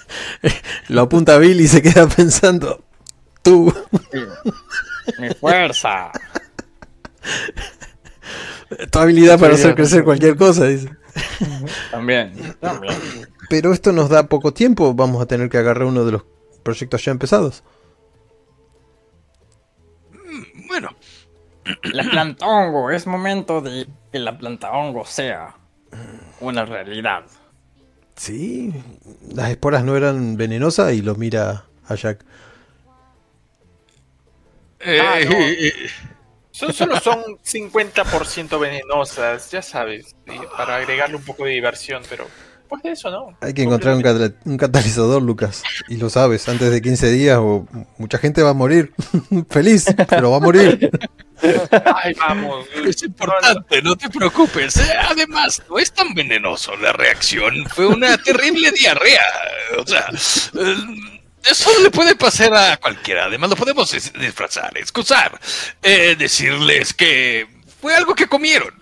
lo 0.88 1.02
apunta 1.02 1.38
Bill 1.38 1.60
y 1.60 1.68
se 1.68 1.82
queda 1.82 2.08
pensando, 2.08 2.82
tú, 3.42 3.72
Mi 5.18 5.30
fuerza. 5.34 6.12
Tu 8.90 8.98
habilidad 8.98 9.38
para 9.38 9.54
hacer 9.54 9.74
crecer 9.74 10.04
cualquier 10.04 10.36
cosa, 10.36 10.66
dice. 10.66 10.90
También, 11.90 12.32
también. 12.60 12.94
Pero 13.48 13.72
esto 13.72 13.92
nos 13.92 14.08
da 14.08 14.26
poco 14.28 14.52
tiempo, 14.52 14.94
vamos 14.94 15.20
a 15.22 15.26
tener 15.26 15.48
que 15.48 15.58
agarrar 15.58 15.84
uno 15.84 16.04
de 16.04 16.12
los 16.12 16.24
proyectos 16.62 17.04
ya 17.04 17.12
empezados. 17.12 17.62
Bueno, 20.68 20.90
La 21.84 22.02
planta 22.04 22.46
hongo, 22.46 22.90
es 22.90 23.06
momento 23.06 23.60
de 23.60 23.86
que 24.10 24.18
la 24.18 24.36
planta 24.38 24.72
hongo 24.72 25.04
sea 25.04 25.54
una 26.40 26.64
realidad. 26.64 27.24
Sí, 28.16 28.72
las 29.34 29.50
esporas 29.50 29.84
no 29.84 29.96
eran 29.96 30.36
venenosas 30.36 30.92
y 30.94 31.02
lo 31.02 31.14
mira 31.14 31.64
a 31.86 31.94
Jack. 31.94 32.24
eh, 34.80 35.00
Ah, 35.00 35.18
no. 35.24 35.30
eh, 35.36 35.68
eh, 35.68 35.72
Son, 36.52 36.72
solo 36.72 37.00
son 37.00 37.22
50% 37.44 38.60
venenosas, 38.60 39.50
ya 39.50 39.62
sabes, 39.62 40.14
para 40.56 40.76
agregarle 40.76 41.16
un 41.16 41.24
poco 41.24 41.44
de 41.44 41.52
diversión, 41.52 42.02
pero 42.08 42.26
pues 42.72 42.82
de 42.84 42.92
eso 42.92 43.10
no. 43.10 43.36
Hay 43.42 43.52
que 43.52 43.64
encontrar 43.64 43.94
un 44.46 44.56
catalizador, 44.56 45.20
Lucas. 45.20 45.62
Y 45.88 45.96
lo 45.98 46.08
sabes, 46.08 46.48
antes 46.48 46.70
de 46.70 46.80
15 46.80 47.12
días 47.12 47.36
o 47.38 47.66
mucha 47.98 48.16
gente 48.16 48.42
va 48.42 48.50
a 48.50 48.54
morir. 48.54 48.94
Feliz, 49.50 49.84
pero 50.08 50.30
va 50.30 50.38
a 50.38 50.40
morir. 50.40 50.90
Ay, 52.02 52.14
vamos. 52.14 52.66
es 52.86 53.02
importante, 53.02 53.82
no 53.82 53.94
te 53.94 54.08
preocupes. 54.08 54.78
Eh, 54.78 54.92
Además, 55.06 55.62
no 55.68 55.78
es 55.78 55.92
tan 55.92 56.14
venenoso. 56.14 56.74
La 56.76 56.94
reacción 56.94 57.66
fue 57.68 57.86
una 57.86 58.16
terrible 58.16 58.70
diarrea. 58.72 59.24
O 59.78 59.86
sea, 59.86 60.06
eh, 60.58 61.20
eso 61.50 61.70
le 61.82 61.90
puede 61.90 62.14
pasar 62.14 62.54
a 62.54 62.76
cualquiera. 62.78 63.26
Además, 63.26 63.50
lo 63.50 63.56
podemos 63.56 63.92
dis- 63.94 64.12
disfrazar, 64.18 64.76
excusar, 64.78 65.40
eh, 65.82 66.16
decirles 66.18 66.92
que 66.94 67.46
fue 67.80 67.94
algo 67.94 68.14
que 68.14 68.26
comieron. 68.28 68.74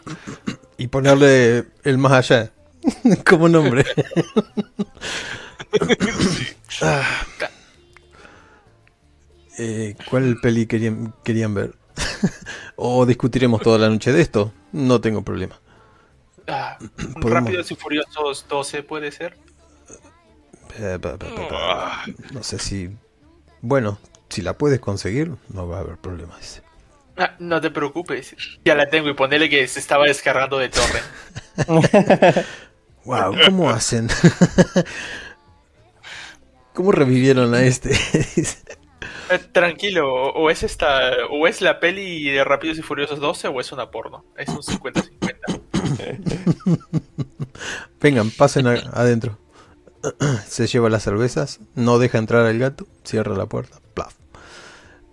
Y 0.78 0.86
ponerle 0.88 1.66
el 1.84 1.98
más 1.98 2.12
allá 2.12 2.50
como 3.26 3.48
nombre. 3.48 3.84
Ah. 6.82 7.26
Eh, 9.58 9.94
¿Cuál 10.08 10.38
peli 10.40 10.64
querían, 10.66 11.12
querían 11.22 11.52
ver? 11.52 11.74
¿O 12.76 13.04
discutiremos 13.04 13.60
toda 13.60 13.76
la 13.76 13.90
noche 13.90 14.10
de 14.10 14.22
esto? 14.22 14.54
No 14.72 15.02
tengo 15.02 15.22
problema. 15.22 15.60
Ah, 16.48 16.78
Rápidos 17.16 17.70
y 17.70 17.74
Furiosos 17.76 18.46
12 18.48 18.82
puede 18.84 19.12
ser. 19.12 19.36
No 22.32 22.42
sé 22.42 22.58
si... 22.58 22.90
Bueno, 23.62 23.98
si 24.28 24.42
la 24.42 24.56
puedes 24.56 24.80
conseguir, 24.80 25.32
no 25.48 25.68
va 25.68 25.78
a 25.78 25.80
haber 25.80 25.96
problema. 25.98 26.36
dice. 26.38 26.62
Ah, 27.16 27.34
no 27.38 27.60
te 27.60 27.70
preocupes, 27.70 28.34
ya 28.64 28.74
la 28.74 28.88
tengo 28.88 29.08
y 29.10 29.14
ponele 29.14 29.50
que 29.50 29.66
se 29.68 29.78
estaba 29.80 30.06
descargando 30.06 30.58
de 30.58 30.68
torre. 30.70 31.00
Wow, 33.02 33.34
¿cómo 33.46 33.70
hacen? 33.70 34.08
¿Cómo 36.74 36.92
revivieron 36.92 37.54
a 37.54 37.62
este? 37.62 37.96
Eh, 39.32 39.38
tranquilo, 39.52 40.12
o 40.12 40.32
o 40.42 40.50
es 40.50 40.64
esta, 40.64 41.12
o 41.30 41.46
es 41.46 41.60
la 41.60 41.78
peli 41.78 42.28
de 42.30 42.42
Rápidos 42.42 42.78
y 42.78 42.82
Furiosos 42.82 43.20
12 43.20 43.46
o 43.46 43.60
es 43.60 43.70
una 43.70 43.88
porno. 43.88 44.24
Es 44.36 44.48
un 44.48 44.60
50-50. 44.60 45.60
Vengan, 48.00 48.28
pasen 48.32 48.66
a- 48.66 48.90
adentro. 48.92 49.38
Se 50.48 50.66
lleva 50.66 50.88
las 50.90 51.02
cervezas, 51.02 51.60
no 51.74 51.98
deja 51.98 52.18
entrar 52.18 52.46
al 52.46 52.58
gato, 52.58 52.86
cierra 53.04 53.34
la 53.36 53.46
puerta, 53.46 53.80
plaf. 53.94 54.14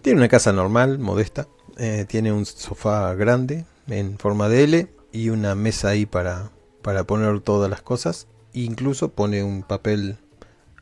Tiene 0.02 0.20
una 0.20 0.30
casa 0.30 0.54
normal, 0.54 1.00
modesta. 1.00 1.48
eh, 1.78 2.06
tiene 2.08 2.32
un 2.32 2.46
sofá 2.46 3.14
grande 3.16 3.66
en 3.88 4.18
forma 4.18 4.50
de 4.50 4.64
L 4.64 4.88
y 5.12 5.30
una 5.30 5.56
mesa 5.56 5.90
ahí 5.90 6.06
para, 6.06 6.52
para 6.82 7.04
poner 7.04 7.40
todas 7.42 7.70
las 7.70 7.82
cosas. 7.82 8.28
Incluso 8.54 9.10
pone 9.10 9.44
un 9.44 9.64
papel 9.64 10.18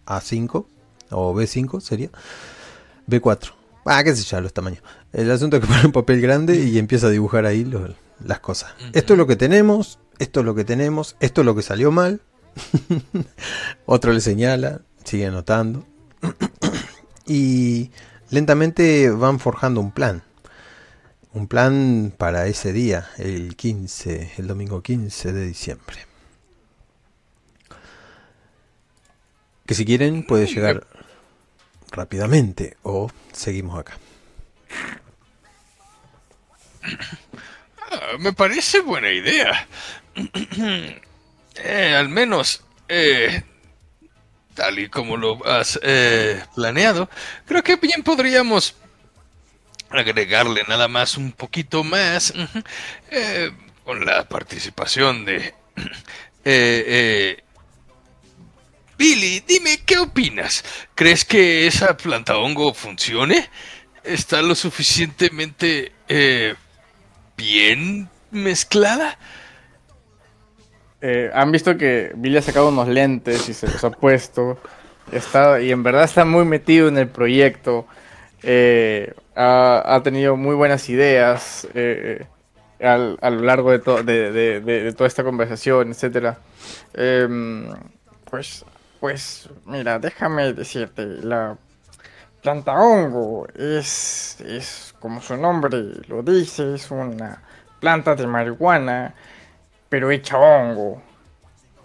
A5 0.05 0.65
o 1.11 1.33
B5 1.33 1.79
sería. 1.81 2.09
B4. 3.09 3.51
Ah, 3.85 4.03
qué 4.03 4.15
sé 4.15 4.23
yo, 4.23 4.41
los 4.41 4.53
tamaños. 4.53 4.81
El 5.13 5.29
asunto 5.31 5.57
es 5.57 5.61
que 5.61 5.67
pone 5.73 5.85
un 5.85 5.91
papel 5.91 6.21
grande 6.21 6.55
y 6.63 6.77
empieza 6.77 7.07
a 7.07 7.11
dibujar 7.11 7.45
ahí 7.45 7.63
lo- 7.65 7.93
las 8.23 8.39
cosas. 8.39 8.73
Esto 8.93 9.13
es 9.13 9.17
lo 9.17 9.27
que 9.27 9.35
tenemos, 9.35 9.99
esto 10.19 10.39
es 10.41 10.45
lo 10.45 10.55
que 10.55 10.63
tenemos, 10.63 11.15
esto 11.19 11.41
es 11.41 11.45
lo 11.45 11.55
que 11.55 11.61
salió 11.61 11.91
mal. 11.91 12.21
Otro 13.85 14.13
le 14.13 14.21
señala, 14.21 14.81
sigue 15.03 15.25
anotando. 15.27 15.85
y 17.25 17.91
lentamente 18.29 19.09
van 19.09 19.39
forjando 19.39 19.81
un 19.81 19.91
plan. 19.91 20.23
Un 21.33 21.47
plan 21.47 22.13
para 22.17 22.47
ese 22.47 22.71
día, 22.71 23.09
el 23.17 23.55
15, 23.55 24.33
el 24.37 24.47
domingo 24.47 24.81
15 24.81 25.33
de 25.33 25.45
diciembre. 25.45 25.97
Que 29.65 29.73
si 29.73 29.83
quieren 29.83 30.25
puede 30.25 30.45
llegar 30.45 30.87
rápidamente 31.91 32.77
o 32.83 33.09
seguimos 33.33 33.79
acá. 33.79 33.97
Ah, 37.91 38.17
me 38.19 38.31
parece 38.31 38.79
buena 38.81 39.11
idea. 39.11 39.67
Eh, 41.57 41.95
al 41.95 42.09
menos, 42.09 42.63
eh, 42.87 43.43
tal 44.53 44.79
y 44.79 44.89
como 44.89 45.17
lo 45.17 45.45
has 45.45 45.79
eh, 45.83 46.43
planeado, 46.55 47.09
creo 47.45 47.63
que 47.63 47.75
bien 47.77 48.03
podríamos 48.03 48.75
agregarle 49.89 50.63
nada 50.67 50.87
más 50.87 51.17
un 51.17 51.31
poquito 51.31 51.83
más 51.83 52.33
eh, 53.11 53.51
con 53.83 54.05
la 54.05 54.27
participación 54.27 55.25
de... 55.25 55.37
eh, 55.77 55.83
eh, 56.45 57.43
Billy, 58.97 59.41
dime, 59.45 59.81
¿qué 59.85 59.97
opinas? 59.97 60.63
¿Crees 60.95 61.25
que 61.25 61.67
esa 61.67 61.97
planta 61.97 62.37
hongo 62.37 62.73
funcione? 62.73 63.49
¿Está 64.03 64.41
lo 64.41 64.55
suficientemente 64.55 65.91
eh, 66.07 66.55
bien 67.35 68.09
mezclada? 68.31 69.17
Eh, 71.07 71.29
Han 71.35 71.51
visto 71.51 71.77
que 71.77 72.11
Billy 72.15 72.37
ha 72.37 72.41
sacado 72.41 72.69
unos 72.69 72.87
lentes 72.87 73.47
y 73.47 73.53
se 73.53 73.67
los 73.67 73.83
ha 73.83 73.91
puesto. 73.91 74.57
Está, 75.11 75.61
y 75.61 75.71
en 75.71 75.83
verdad 75.83 76.03
está 76.03 76.25
muy 76.25 76.45
metido 76.45 76.87
en 76.87 76.97
el 76.97 77.07
proyecto. 77.07 77.85
Eh, 78.41 79.13
ha, 79.35 79.83
ha 79.85 80.01
tenido 80.01 80.35
muy 80.35 80.55
buenas 80.55 80.89
ideas 80.89 81.67
eh, 81.75 82.25
al- 82.81 83.19
a 83.21 83.29
lo 83.29 83.41
largo 83.41 83.69
de, 83.69 83.79
to- 83.79 84.01
de, 84.01 84.31
de- 84.61 84.93
toda 84.93 85.07
esta 85.07 85.23
conversación, 85.23 85.91
etcétera. 85.91 86.39
Em, 86.95 87.67
pues, 88.31 88.65
pues, 88.99 89.47
mira, 89.65 89.99
déjame 89.99 90.53
decirte, 90.53 91.05
la 91.05 91.55
planta 92.41 92.73
hongo 92.73 93.47
es, 93.55 94.41
es, 94.41 94.95
como 94.99 95.21
su 95.21 95.37
nombre 95.37 95.83
lo 96.07 96.23
dice, 96.23 96.73
es 96.73 96.89
una 96.89 97.43
planta 97.79 98.15
de 98.15 98.25
marihuana 98.25 99.13
pero 99.87 100.09
hecha 100.11 100.37
hongo. 100.37 101.01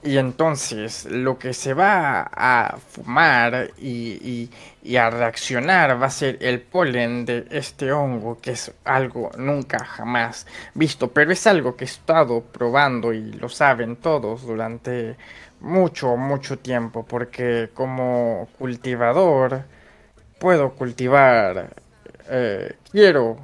Y 0.02 0.16
entonces 0.16 1.04
lo 1.10 1.38
que 1.38 1.52
se 1.52 1.74
va 1.74 2.22
a 2.32 2.78
fumar 2.78 3.70
y, 3.78 4.48
y- 4.82 4.96
a 4.96 5.10
reaccionar 5.10 6.00
va 6.02 6.06
a 6.06 6.10
ser 6.10 6.38
el 6.40 6.60
polen 6.62 7.26
de 7.26 7.46
este 7.50 7.92
hongo, 7.92 8.40
que 8.40 8.52
es 8.52 8.72
algo 8.84 9.30
nunca 9.36 9.84
jamás 9.84 10.46
visto, 10.74 11.08
pero 11.12 11.32
es 11.32 11.46
algo 11.46 11.76
que 11.76 11.84
he 11.84 11.86
estado 11.86 12.40
probando 12.40 13.12
y 13.12 13.32
lo 13.34 13.48
saben 13.50 13.96
todos 13.96 14.42
durante 14.46 15.16
mucho, 15.60 16.16
mucho 16.16 16.58
tiempo, 16.58 17.04
porque 17.06 17.68
como 17.74 18.48
cultivador 18.58 19.64
puedo 20.38 20.72
cultivar, 20.74 21.70
eh, 22.30 22.76
quiero 22.92 23.36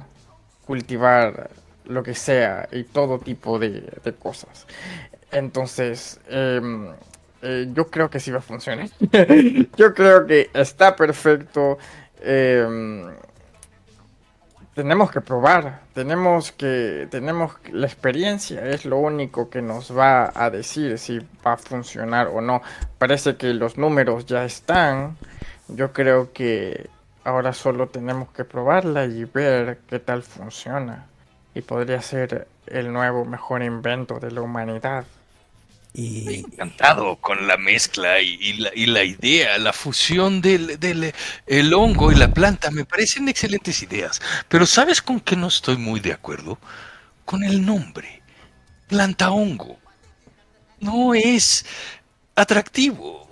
cultivar 0.65 1.49
lo 1.85 2.03
que 2.03 2.15
sea 2.15 2.67
y 2.71 2.83
todo 2.85 3.19
tipo 3.19 3.59
de 3.59 4.13
cosas. 4.19 4.67
Entonces, 5.31 6.19
em, 6.27 6.89
eh, 7.41 7.67
yo 7.73 7.87
creo 7.87 8.09
que 8.09 8.19
sí 8.19 8.31
va 8.31 8.39
a 8.39 8.41
funcionar. 8.41 8.89
yo 9.77 9.93
creo 9.93 10.25
que 10.25 10.49
está 10.53 10.95
perfecto. 10.95 11.77
em, 12.21 13.05
tenemos 14.77 15.09
que 15.09 15.21
probar, 15.21 15.81
tenemos 15.95 16.51
que, 16.51 17.07
tenemos 17.09 17.53
la 17.71 17.87
experiencia 17.87 18.63
es 18.63 18.85
lo 18.85 18.97
único 18.99 19.49
que 19.49 19.59
nos 19.59 19.91
va 19.97 20.31
a 20.35 20.51
decir 20.51 20.99
si 20.99 21.17
va 21.43 21.53
a 21.53 21.57
funcionar 21.57 22.27
o 22.27 22.41
no. 22.41 22.61
Parece 22.99 23.37
que 23.37 23.55
los 23.55 23.79
números 23.79 24.27
ya 24.27 24.45
están. 24.45 25.17
Yo 25.67 25.93
creo 25.93 26.31
que 26.31 26.91
ahora 27.23 27.53
solo 27.53 27.87
tenemos 27.87 28.29
que 28.29 28.45
probarla 28.45 29.05
y 29.05 29.25
ver 29.25 29.79
qué 29.89 29.97
tal 29.97 30.21
funciona. 30.21 31.07
Y 31.55 31.61
podría 31.61 32.01
ser 32.03 32.47
el 32.67 32.93
nuevo 32.93 33.25
mejor 33.25 33.63
invento 33.63 34.19
de 34.19 34.29
la 34.29 34.41
humanidad. 34.41 35.05
Y 35.97 36.35
Encantado 36.35 37.15
con 37.17 37.47
la 37.47 37.57
mezcla 37.57 38.21
y, 38.21 38.37
y 38.39 38.53
la, 38.53 38.71
y 38.75 38.85
la 38.85 39.03
idea, 39.03 39.57
la 39.57 39.73
fusión 39.73 40.41
del, 40.41 40.79
del 40.79 41.13
el 41.47 41.73
hongo 41.73 42.11
y 42.11 42.15
la 42.15 42.31
planta. 42.33 42.69
Me 42.71 42.85
parecen 42.85 43.27
excelentes 43.27 43.81
ideas. 43.81 44.21
Pero 44.47 44.67
¿sabes 44.67 45.01
con 45.01 45.19
qué 45.19 45.35
no 45.35 45.47
estoy 45.47 45.77
muy 45.77 45.99
de 45.99 46.13
acuerdo? 46.13 46.59
Con 47.25 47.43
el 47.43 47.65
nombre. 47.65 48.23
planta 48.87 49.31
hongo. 49.31 49.81
No 50.79 51.13
es 51.15 51.65
atractivo. 52.35 53.27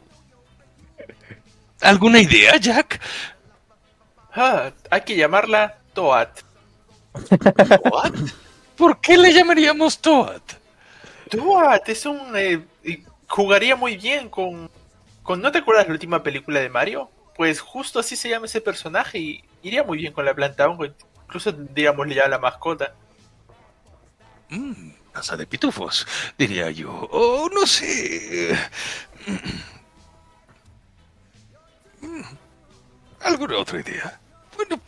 ¿Alguna 1.82 2.20
idea, 2.20 2.58
Jack? 2.58 3.00
Ah, 4.34 4.72
hay 4.92 5.02
que 5.02 5.16
llamarla 5.16 5.82
Toad. 5.94 6.30
¿Toad? 7.84 8.14
¿Por 8.76 9.00
qué 9.02 9.18
le 9.18 9.34
llamaríamos 9.34 10.00
Toad? 10.02 10.42
Toad 11.30 11.82
es 11.88 12.06
un... 12.06 12.36
eh, 12.36 12.62
jugaría 13.28 13.76
muy 13.76 13.98
bien 13.98 14.30
con, 14.30 14.70
con... 15.24 15.42
¿No 15.42 15.52
te 15.52 15.60
acuerdas 15.60 15.86
de 15.86 15.90
la 15.90 15.94
última 15.94 16.24
película 16.24 16.60
de 16.60 16.70
Mario? 16.70 17.10
Pues 17.36 17.60
justo 17.60 18.00
así 18.00 18.16
se 18.16 18.30
llama 18.30 18.46
ese 18.46 18.62
personaje 18.62 19.18
y 19.18 19.44
iría 19.62 19.84
muy 19.84 19.98
bien 19.98 20.14
con 20.14 20.26
la 20.26 20.34
planta 20.34 20.68
hongo. 20.68 20.86
Incluso 21.26 21.52
digámosle 21.52 22.16
ya 22.16 22.28
la 22.28 22.40
mascota. 22.40 22.94
Mm, 24.50 24.92
casa 25.12 25.36
de 25.36 25.48
pitufos, 25.48 26.08
diría 26.38 26.70
yo. 26.72 26.92
O 26.92 27.50
no 27.50 27.66
sé. 27.66 28.58
Mm, 32.02 32.22
¿Alguna 33.22 33.58
otra 33.58 33.80
idea? 33.80 34.20
Bueno, 34.56 34.80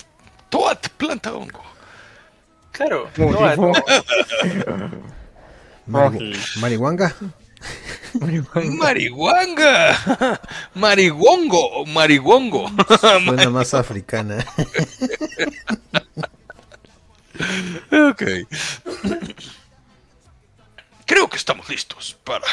Toad, 0.49 0.77
planta 0.97 1.33
hongo. 1.33 1.63
Claro, 2.71 3.09
Toad. 3.15 3.57
Marigu- 5.87 6.59
¿Marihuanga? 6.59 7.15
Marihuanga. 8.19 10.39
Marihuongo. 10.75 11.85
Marihuongo. 11.85 12.69
Suena 12.99 13.49
más 13.49 13.73
africana. 13.73 14.45
ok. 17.91 18.23
Creo 21.05 21.29
que 21.29 21.37
estamos 21.37 21.69
listos 21.69 22.17
para 22.23 22.45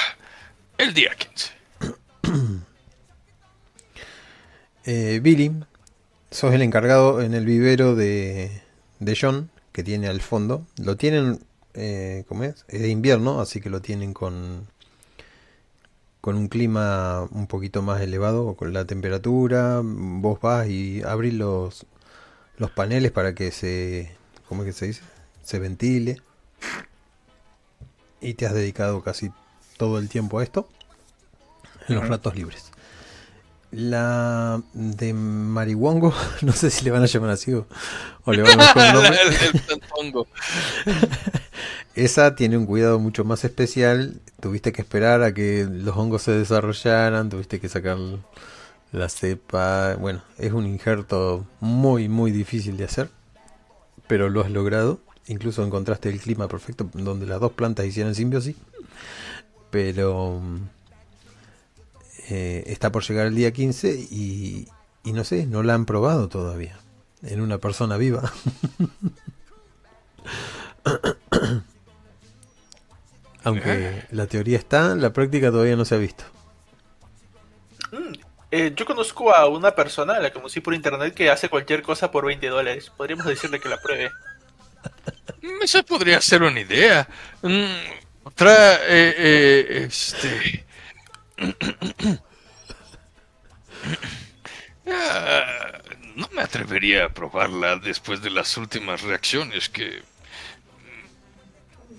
el 0.78 0.94
día 0.94 1.11
15. 1.16 1.51
Eh, 4.86 5.20
Billy, 5.23 5.51
sos 6.31 6.52
el 6.52 6.61
encargado 6.61 7.23
en 7.23 7.32
el 7.32 7.47
vivero 7.47 7.94
de, 7.94 8.61
de 8.98 9.19
John, 9.19 9.48
que 9.73 9.82
tiene 9.82 10.09
al 10.09 10.20
fondo. 10.20 10.66
Lo 10.77 10.98
tienen, 10.98 11.43
eh, 11.75 12.25
¿cómo 12.29 12.45
es? 12.45 12.65
Es 12.69 12.81
de 12.83 12.89
invierno, 12.89 13.41
así 13.41 13.61
que 13.61 13.71
lo 13.71 13.81
tienen 13.83 14.13
con, 14.15 14.67
con 16.21 16.37
un 16.37 16.49
clima 16.49 17.23
un 17.31 17.47
poquito 17.47 17.83
más 17.83 18.01
elevado, 18.01 18.55
con 18.55 18.73
la 18.73 18.85
temperatura. 18.87 19.81
Vos 19.83 20.41
vas 20.41 20.69
y 20.69 21.03
abrís 21.03 21.35
los, 21.35 21.87
los 22.57 22.71
paneles 22.71 23.11
para 23.13 23.35
que 23.35 23.51
se, 23.51 24.17
¿cómo 24.49 24.63
es 24.63 24.67
que 24.69 24.73
se 24.73 24.87
dice? 24.87 25.03
Se 25.43 25.59
ventile. 25.59 26.21
Y 28.21 28.35
te 28.35 28.47
has 28.47 28.55
dedicado 28.55 29.03
casi 29.03 29.31
todo 29.77 29.99
el 29.99 30.09
tiempo 30.09 30.39
a 30.39 30.43
esto, 30.45 30.69
en 31.89 31.97
los 31.97 32.09
ratos 32.09 32.35
libres. 32.35 32.71
La 33.71 34.63
de 34.73 35.13
Marihuango, 35.13 36.15
no 36.43 36.53
sé 36.53 36.71
si 36.71 36.85
le 36.85 36.91
van 36.93 37.03
a 37.03 37.07
llamar 37.07 37.31
así 37.31 37.53
o, 37.53 37.67
o 38.25 38.33
le 38.33 38.43
van 38.43 38.61
a 38.61 38.93
nombre. 38.93 39.19
El- 39.27 39.55
el 39.55 39.61
plantongo. 39.61 40.27
Esa 41.95 42.35
tiene 42.35 42.57
un 42.57 42.66
cuidado 42.66 42.99
mucho 42.99 43.24
más 43.24 43.45
especial. 43.45 44.20
Tuviste 44.41 44.73
que 44.73 44.82
esperar 44.82 45.23
a 45.23 45.32
que 45.32 45.66
los 45.70 45.97
hongos 45.97 46.23
se 46.23 46.32
desarrollaran, 46.32 47.31
tuviste 47.31 47.61
que 47.61 47.69
sacar 47.69 47.99
la 48.93 49.09
cepa. 49.09 49.97
Bueno, 49.97 50.23
es 50.39 50.53
un 50.53 50.66
injerto 50.66 51.47
muy, 51.61 52.09
muy 52.09 52.31
difícil 52.31 52.77
de 52.77 52.85
hacer, 52.85 53.11
pero 54.07 54.28
lo 54.28 54.41
has 54.41 54.51
logrado. 54.51 55.01
Incluso 55.27 55.65
encontraste 55.65 56.11
el 56.11 56.20
clima 56.20 56.49
perfecto 56.49 56.89
donde 56.93 57.27
las 57.27 57.41
dos 57.41 57.53
plantas 57.53 57.86
hicieran 57.86 58.15
simbiosis. 58.15 58.57
Pero 59.70 60.41
eh, 62.28 62.65
está 62.66 62.93
por 62.93 63.03
llegar 63.05 63.27
el 63.27 63.35
día 63.35 63.53
15 63.53 63.95
y, 64.11 64.69
y 65.03 65.12
no 65.12 65.24
sé, 65.24 65.47
no 65.47 65.62
la 65.62 65.74
han 65.74 65.86
probado 65.86 66.28
todavía 66.28 66.78
en 67.23 67.41
una 67.41 67.59
persona 67.59 67.97
viva. 67.97 68.32
Aunque 73.45 74.05
la 74.11 74.27
teoría 74.27 74.59
está, 74.59 74.95
la 74.95 75.12
práctica 75.12 75.51
todavía 75.51 75.77
no 75.77 75.85
se 75.85 75.95
ha 75.95 75.99
visto. 75.99 76.25
Mm, 77.93 78.12
eh, 78.51 78.73
yo 78.75 78.87
conozco 78.87 79.35
a 79.35 79.47
una 79.49 79.75
persona, 79.75 80.19
la 80.19 80.33
conocí 80.33 80.61
por 80.61 80.75
internet, 80.75 81.15
que 81.15 81.31
hace 81.31 81.49
cualquier 81.49 81.83
cosa 81.83 82.11
por 82.11 82.25
20 82.25 82.47
dólares. 82.49 82.91
Podríamos 82.97 83.27
decirle 83.27 83.61
que 83.61 83.69
la 83.69 83.79
pruebe. 83.79 84.11
Esa 85.62 85.83
podría 85.83 86.21
ser 86.21 86.43
una 86.43 86.61
idea. 86.61 87.09
Mm, 87.43 88.25
Otra, 88.25 88.75
eh, 88.87 89.15
eh, 89.19 89.85
este... 89.87 90.65
Ah, 94.87 95.81
no 96.15 96.29
me 96.33 96.43
atrevería 96.43 97.07
a 97.07 97.09
probarla 97.09 97.77
después 97.77 98.23
de 98.23 98.31
las 98.31 98.57
últimas 98.57 99.03
reacciones 99.03 99.69
que... 99.69 100.03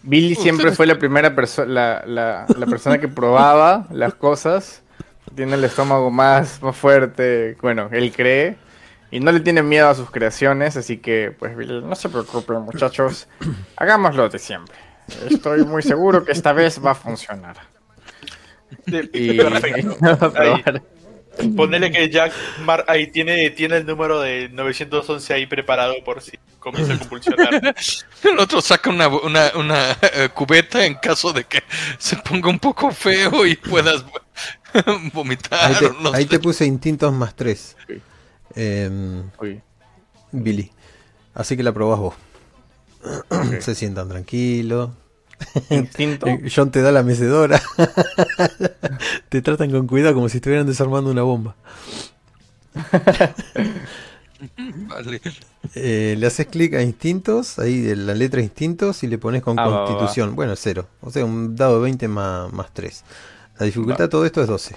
Billy 0.06 0.36
siempre 0.36 0.72
fue 0.72 0.86
la 0.86 0.98
primera 0.98 1.36
persona, 1.36 1.68
la, 1.68 2.04
la, 2.06 2.46
la 2.58 2.66
persona 2.68 3.00
que 3.00 3.08
probaba 3.08 3.88
las 3.92 4.14
cosas. 4.14 4.84
Tiene 5.36 5.56
el 5.56 5.64
estómago 5.64 6.12
más, 6.12 6.62
más 6.62 6.76
fuerte, 6.76 7.58
bueno, 7.62 7.90
él 7.92 8.14
cree. 8.14 8.58
Y 9.12 9.20
no 9.20 9.32
le 9.32 9.40
tiene 9.40 9.64
miedo 9.64 9.90
a 9.90 9.96
sus 9.96 10.10
creaciones, 10.12 10.78
así 10.78 10.98
que, 10.98 11.36
pues, 11.38 11.56
Billy, 11.56 11.82
no 11.82 11.96
se 11.96 12.10
preocupen, 12.10 12.62
muchachos. 12.62 13.28
Hagámoslo 13.76 14.30
de 14.30 14.40
siempre. 14.40 14.76
Estoy 15.30 15.64
muy 15.64 15.82
seguro 15.82 16.24
que 16.24 16.32
esta 16.32 16.54
vez 16.54 16.84
va 16.84 16.92
a 16.92 16.96
funcionar. 16.96 17.58
Y 18.88 19.38
Perfecto. 19.38 19.98
Ponele 21.56 21.92
que 21.92 22.10
Jack 22.10 22.34
Mar 22.64 22.86
ahí 22.88 23.08
tiene, 23.08 23.50
tiene 23.52 23.78
el 23.78 23.86
número 23.86 24.20
de 24.22 24.50
911 24.50 25.34
ahí 25.34 25.46
preparado 25.46 25.96
por 26.04 26.22
si 26.22 26.38
comienza 26.60 26.94
a 26.94 27.00
convulsionar. 27.00 27.76
El 28.24 28.40
otro 28.40 28.62
saca 28.62 28.90
una, 28.90 29.08
una, 29.08 29.52
una, 29.56 29.92
eh, 30.02 30.30
cubeta 30.34 30.86
en 30.86 30.96
caso 30.96 31.34
de 31.34 31.44
que 31.44 31.64
se 31.98 32.16
ponga 32.18 32.50
un 32.50 32.60
poco 32.60 32.92
feo 32.92 33.46
y 33.46 33.56
puedas 33.56 34.04
vomitar. 35.14 35.60
Ahí 35.72 35.76
te, 35.76 35.86
o 35.88 35.94
no 35.94 36.14
ahí 36.14 36.24
sé. 36.24 36.30
te 36.30 36.40
puse 36.40 36.66
instintos 36.66 37.14
más 37.14 37.36
3. 37.36 37.78
Sí. 37.88 38.02
Uy, 39.40 39.62
Billy. 40.32 40.72
Así 41.34 41.58
que 41.58 41.64
la 41.64 41.74
probás 41.74 42.00
vos. 42.00 42.16
Se 43.60 43.76
sientan 43.76 44.10
tranquilos. 44.10 44.90
Instinto. 45.70 46.28
Eh, 46.28 46.50
John 46.54 46.72
te 46.72 46.82
da 46.82 46.92
la 46.92 47.04
mecedora. 47.04 47.62
te 49.30 49.42
tratan 49.42 49.72
con 49.72 49.88
cuidado 49.88 50.14
como 50.14 50.30
si 50.30 50.38
estuvieran 50.38 50.68
desarmando 50.68 51.12
una 51.12 51.24
bomba. 51.24 51.56
Vale. 54.88 55.22
Eh, 55.76 56.16
le 56.18 56.28
haces 56.28 56.48
clic 56.48 56.74
a 56.76 56.82
instintos, 56.82 57.58
ahí 57.60 57.82
de 57.82 57.96
la 57.96 58.14
letra 58.14 58.42
instintos, 58.42 59.04
y 59.04 59.08
le 59.08 59.18
pones 59.18 59.42
con 59.42 59.58
Ah, 59.58 59.68
va, 59.68 59.80
va, 59.80 59.86
constitución. 59.86 60.36
Bueno, 60.36 60.56
cero. 60.56 60.88
O 61.02 61.12
sea, 61.12 61.26
un 61.26 61.56
dado 61.56 61.78
de 61.78 61.84
20 61.84 62.08
más, 62.08 62.52
más 62.54 62.74
3. 62.74 63.04
La 63.60 63.66
dificultad 63.66 64.06
de 64.06 64.10
todo 64.10 64.26
esto 64.26 64.42
es 64.42 64.48
12. 64.48 64.76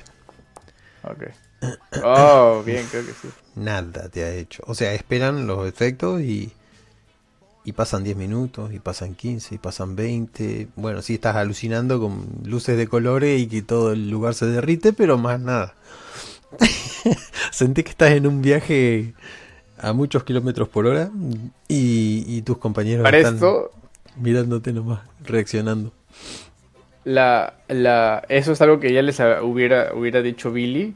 Ok. 1.03 1.25
Oh, 2.05 2.63
bien, 2.65 2.87
creo 2.91 3.05
que 3.05 3.13
sí. 3.13 3.29
Nada 3.57 4.09
te 4.09 4.23
ha 4.23 4.33
hecho. 4.33 4.63
O 4.67 4.75
sea, 4.75 4.95
esperan 4.95 5.47
los 5.47 5.67
efectos 5.67 6.21
y, 6.21 6.53
y 7.69 7.73
pasan 7.73 8.05
10 8.05 8.17
minutos, 8.17 8.73
y 8.73 8.81
pasan 8.81 9.15
15, 9.15 9.57
y 9.57 9.59
pasan 9.59 9.97
20. 9.97 10.69
Bueno, 10.77 11.03
sí 11.03 11.15
estás 11.15 11.37
alucinando 11.37 12.01
con 12.01 12.27
luces 12.45 12.77
de 12.77 12.89
colores 12.89 13.41
y 13.41 13.49
que 13.49 13.63
todo 13.63 13.93
el 13.93 14.11
lugar 14.11 14.35
se 14.35 14.47
derrite, 14.47 14.93
pero 14.93 15.19
más 15.19 15.41
nada. 15.41 15.77
Sentí 17.53 17.83
que 17.85 17.91
estás 17.91 18.13
en 18.13 18.27
un 18.27 18.43
viaje 18.43 19.15
a 19.79 19.93
muchos 19.93 20.25
kilómetros 20.25 20.69
por 20.69 20.87
hora 20.87 21.11
y, 21.69 22.25
y 22.27 22.43
tus 22.43 22.59
compañeros 22.59 23.05
Para 23.05 23.19
están 23.19 23.45
esto, 23.45 23.71
mirándote 24.17 24.73
nomás, 24.73 25.03
reaccionando. 25.21 25.95
la, 27.05 27.55
la, 27.69 28.25
eso 28.29 28.53
es 28.53 28.61
algo 28.61 28.81
que 28.81 28.93
ya 28.93 29.03
les 29.03 29.19
hubiera, 29.43 29.95
hubiera 29.95 30.23
dicho 30.23 30.53
Billy. 30.53 30.95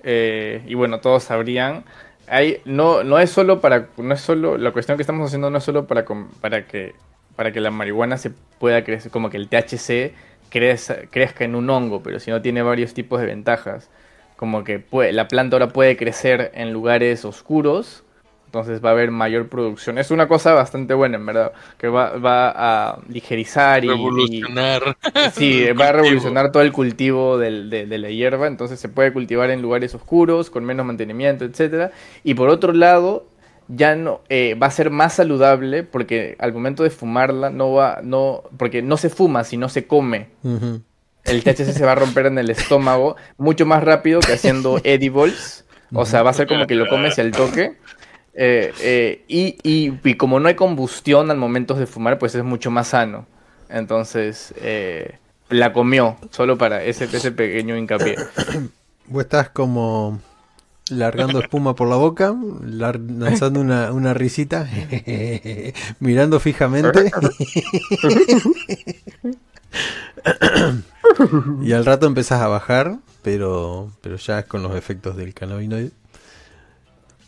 eh, 0.00 0.64
y 0.66 0.74
bueno, 0.74 1.00
todos 1.00 1.24
sabrían. 1.24 1.84
No, 2.64 3.04
no 3.04 3.18
es 3.18 3.30
solo 3.30 3.60
para. 3.60 3.88
No 3.96 4.14
es 4.14 4.20
solo. 4.20 4.56
La 4.56 4.72
cuestión 4.72 4.96
que 4.96 5.02
estamos 5.02 5.26
haciendo 5.26 5.50
no 5.50 5.58
es 5.58 5.64
solo 5.64 5.86
para, 5.86 6.04
para 6.40 6.66
que. 6.66 6.94
Para 7.36 7.52
que 7.52 7.60
la 7.60 7.70
marihuana 7.70 8.16
se 8.16 8.30
pueda 8.58 8.84
crecer. 8.84 9.10
Como 9.10 9.30
que 9.30 9.36
el 9.36 9.48
THC 9.48 10.14
crezca, 10.50 10.96
crezca 11.10 11.44
en 11.44 11.54
un 11.54 11.68
hongo. 11.70 12.02
Pero 12.02 12.20
si 12.20 12.30
no 12.30 12.40
tiene 12.40 12.62
varios 12.62 12.94
tipos 12.94 13.20
de 13.20 13.26
ventajas. 13.26 13.90
Como 14.36 14.64
que 14.64 14.82
la 15.12 15.28
planta 15.28 15.56
ahora 15.56 15.68
puede 15.68 15.96
crecer 15.96 16.50
en 16.54 16.72
lugares 16.72 17.24
oscuros. 17.24 18.04
Entonces 18.52 18.84
va 18.84 18.90
a 18.90 18.92
haber 18.92 19.10
mayor 19.10 19.48
producción. 19.48 19.96
Es 19.96 20.10
una 20.10 20.28
cosa 20.28 20.52
bastante 20.52 20.92
buena, 20.92 21.16
en 21.16 21.24
verdad. 21.24 21.52
Que 21.78 21.88
va, 21.88 22.18
va 22.18 22.50
a 22.90 22.98
ligerizar 23.08 23.82
y- 23.82 23.86
y, 23.86 23.90
Revolucionar. 23.90 24.96
Sí, 25.32 25.64
va 25.80 25.88
a 25.88 25.92
revolucionar 25.92 26.52
todo 26.52 26.62
el 26.62 26.70
cultivo 26.70 27.38
del- 27.38 27.70
de, 27.70 27.86
de 27.86 27.96
la 27.98 28.10
hierba, 28.10 28.46
entonces 28.48 28.78
se 28.78 28.90
puede 28.90 29.10
cultivar 29.10 29.48
en 29.48 29.62
lugares 29.62 29.94
oscuros, 29.94 30.50
con 30.50 30.66
menos 30.66 30.84
mantenimiento, 30.84 31.46
etcétera. 31.46 31.92
Y 32.24 32.34
por 32.34 32.50
otro 32.50 32.74
lado, 32.74 33.24
ya 33.68 33.96
no 33.96 34.20
eh, 34.28 34.54
va 34.62 34.66
a 34.66 34.70
ser 34.70 34.90
más 34.90 35.14
saludable 35.14 35.82
porque 35.82 36.36
al 36.38 36.52
momento 36.52 36.82
de 36.82 36.90
fumarla 36.90 37.48
no 37.48 37.72
va, 37.72 38.00
no, 38.02 38.42
porque 38.58 38.82
no 38.82 38.98
se 38.98 39.08
fuma, 39.08 39.44
sino 39.44 39.70
se 39.70 39.86
come. 39.86 40.26
El 41.24 41.42
THC 41.42 41.72
se 41.72 41.86
va 41.86 41.92
a 41.92 41.94
romper 41.94 42.26
en 42.26 42.36
el 42.36 42.50
estómago 42.50 43.16
mucho 43.38 43.64
más 43.64 43.82
rápido 43.82 44.20
que 44.20 44.34
haciendo 44.34 44.78
edibles. 44.84 45.64
O 45.94 46.04
sea, 46.06 46.22
va 46.22 46.30
a 46.30 46.34
ser 46.34 46.46
como 46.46 46.66
que 46.66 46.74
lo 46.74 46.86
comes 46.88 47.18
al 47.18 47.30
toque. 47.32 47.74
Eh, 48.34 48.72
eh, 48.80 49.24
y, 49.28 49.56
y- 49.62 49.98
y 50.02 50.14
como 50.14 50.40
no 50.40 50.48
hay 50.48 50.54
combustión 50.54 51.30
al 51.30 51.36
momento 51.36 51.74
de 51.74 51.86
fumar, 51.86 52.18
pues 52.18 52.34
es 52.34 52.44
mucho 52.44 52.70
más 52.70 52.88
sano. 52.88 53.26
Entonces, 53.68 54.54
eh, 54.58 55.18
la 55.48 55.72
comió, 55.72 56.16
solo 56.30 56.56
para 56.58 56.82
ese, 56.84 57.04
ese 57.04 57.32
pequeño 57.32 57.76
hincapié. 57.76 58.16
Vos 59.06 59.22
estás 59.24 59.50
como 59.50 60.20
largando 60.88 61.40
espuma 61.40 61.74
por 61.74 61.88
la 61.88 61.96
boca, 61.96 62.32
lar- 62.32 63.00
lanzando 63.18 63.60
una, 63.60 63.92
una 63.92 64.14
risita, 64.14 64.66
mirando 66.00 66.40
fijamente. 66.40 67.10
y 71.62 71.72
al 71.72 71.84
rato 71.84 72.06
empezás 72.06 72.40
a 72.40 72.48
bajar, 72.48 72.98
pero, 73.22 73.90
pero 74.00 74.16
ya 74.16 74.40
es 74.40 74.44
con 74.46 74.62
los 74.62 74.74
efectos 74.76 75.16
del 75.16 75.34
cannabinoide. 75.34 75.90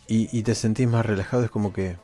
Y, 0.07 0.37
y 0.37 0.43
te 0.43 0.55
sentís 0.55 0.87
más 0.87 1.05
relajado, 1.05 1.43
es 1.43 1.51
como 1.51 1.73
que 1.73 1.97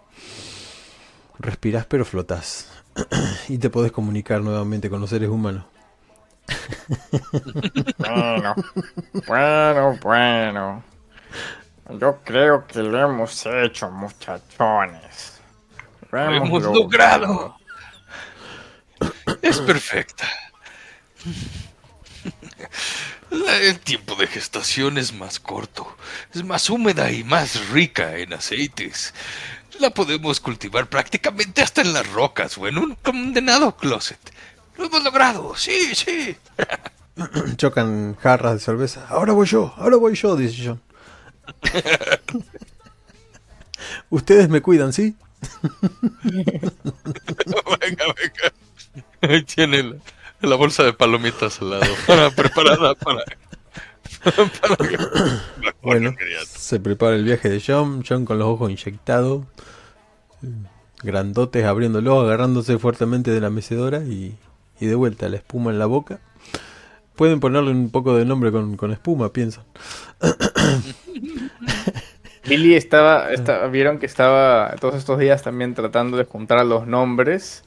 respirás 1.39 1.85
pero 1.85 2.05
flotás. 2.05 2.69
y 3.47 3.57
te 3.57 3.69
podés 3.69 3.91
comunicar 3.91 4.41
nuevamente 4.41 4.89
con 4.89 5.01
los 5.01 5.09
seres 5.09 5.29
humanos. 5.29 5.65
Bueno, 7.97 8.55
bueno, 9.27 9.97
bueno. 10.01 10.83
Yo 11.89 12.19
creo 12.23 12.65
que 12.67 12.79
lo 12.79 12.99
hemos 12.99 13.45
hecho, 13.45 13.89
muchachones. 13.91 15.41
Lo 16.11 16.29
Lo 16.29 16.35
hemos 16.35 16.63
logrado. 16.63 17.55
Es 19.41 19.59
perfecta. 19.59 20.25
El 23.31 23.79
tiempo 23.79 24.15
de 24.15 24.27
gestación 24.27 24.97
es 24.97 25.13
más 25.13 25.39
corto, 25.39 25.87
es 26.33 26.43
más 26.43 26.69
húmeda 26.69 27.11
y 27.11 27.23
más 27.23 27.69
rica 27.69 28.17
en 28.17 28.33
aceites. 28.33 29.13
La 29.79 29.89
podemos 29.89 30.41
cultivar 30.41 30.87
prácticamente 30.87 31.61
hasta 31.61 31.81
en 31.81 31.93
las 31.93 32.11
rocas 32.11 32.57
o 32.57 32.67
en 32.67 32.77
un 32.77 32.95
condenado 32.95 33.77
closet. 33.77 34.19
Lo 34.77 34.85
hemos 34.85 35.03
logrado, 35.03 35.55
sí, 35.55 35.95
sí. 35.95 36.35
Chocan 37.55 38.15
jarras 38.17 38.55
de 38.55 38.59
cerveza. 38.59 39.05
Ahora 39.07 39.31
voy 39.31 39.47
yo, 39.47 39.73
ahora 39.77 39.95
voy 39.95 40.15
yo, 40.15 40.35
dice 40.35 40.63
John. 40.65 40.81
Ustedes 44.09 44.49
me 44.49 44.61
cuidan, 44.61 44.91
¿sí? 44.91 45.15
venga, 46.23 48.05
venga. 49.21 49.45
Tiene 49.45 49.99
la, 50.49 50.55
bolsa 50.55 50.83
de 50.83 50.93
palomitas 50.93 51.61
al 51.61 51.69
lado, 51.71 51.93
para, 52.07 52.29
preparada 52.31 52.95
para... 52.95 53.23
para 54.61 54.75
que- 54.89 54.97
Bueno, 55.81 56.13
se 56.45 56.79
prepara 56.79 57.15
el 57.15 57.23
viaje 57.23 57.49
de 57.49 57.61
John. 57.65 58.03
John 58.07 58.25
con 58.25 58.37
los 58.39 58.47
ojos 58.47 58.69
inyectados. 58.69 59.45
Grandotes 61.03 61.65
abriéndolo, 61.65 62.19
agarrándose 62.21 62.77
fuertemente 62.77 63.31
de 63.31 63.41
la 63.41 63.49
mecedora 63.49 63.99
y, 64.03 64.37
y 64.79 64.85
de 64.85 64.95
vuelta 64.95 65.29
la 65.29 65.37
espuma 65.37 65.71
en 65.71 65.79
la 65.79 65.87
boca. 65.87 66.19
Pueden 67.15 67.39
ponerle 67.39 67.71
un 67.71 67.89
poco 67.91 68.15
de 68.15 68.25
nombre 68.25 68.51
con, 68.51 68.77
con 68.77 68.91
espuma, 68.91 69.33
piensan. 69.33 69.63
Billy 72.47 72.75
estaba, 72.75 73.31
esta- 73.31 73.67
vieron 73.67 73.99
que 73.99 74.05
estaba 74.05 74.75
todos 74.79 74.95
estos 74.95 75.19
días 75.19 75.43
también 75.43 75.73
tratando 75.75 76.17
de 76.17 76.25
juntar 76.25 76.65
los 76.65 76.87
nombres, 76.87 77.63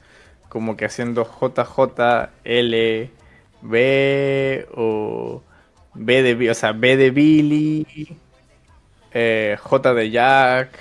como 0.54 0.76
que 0.76 0.84
haciendo 0.84 1.24
JJL, 1.24 3.10
B 3.62 4.68
o 4.72 5.42
B 5.94 6.22
de, 6.22 6.48
o 6.48 6.54
sea, 6.54 6.70
B 6.70 6.96
de 6.96 7.10
Billy, 7.10 8.16
eh, 9.10 9.58
J 9.60 9.94
de 9.94 10.10
Jack, 10.12 10.78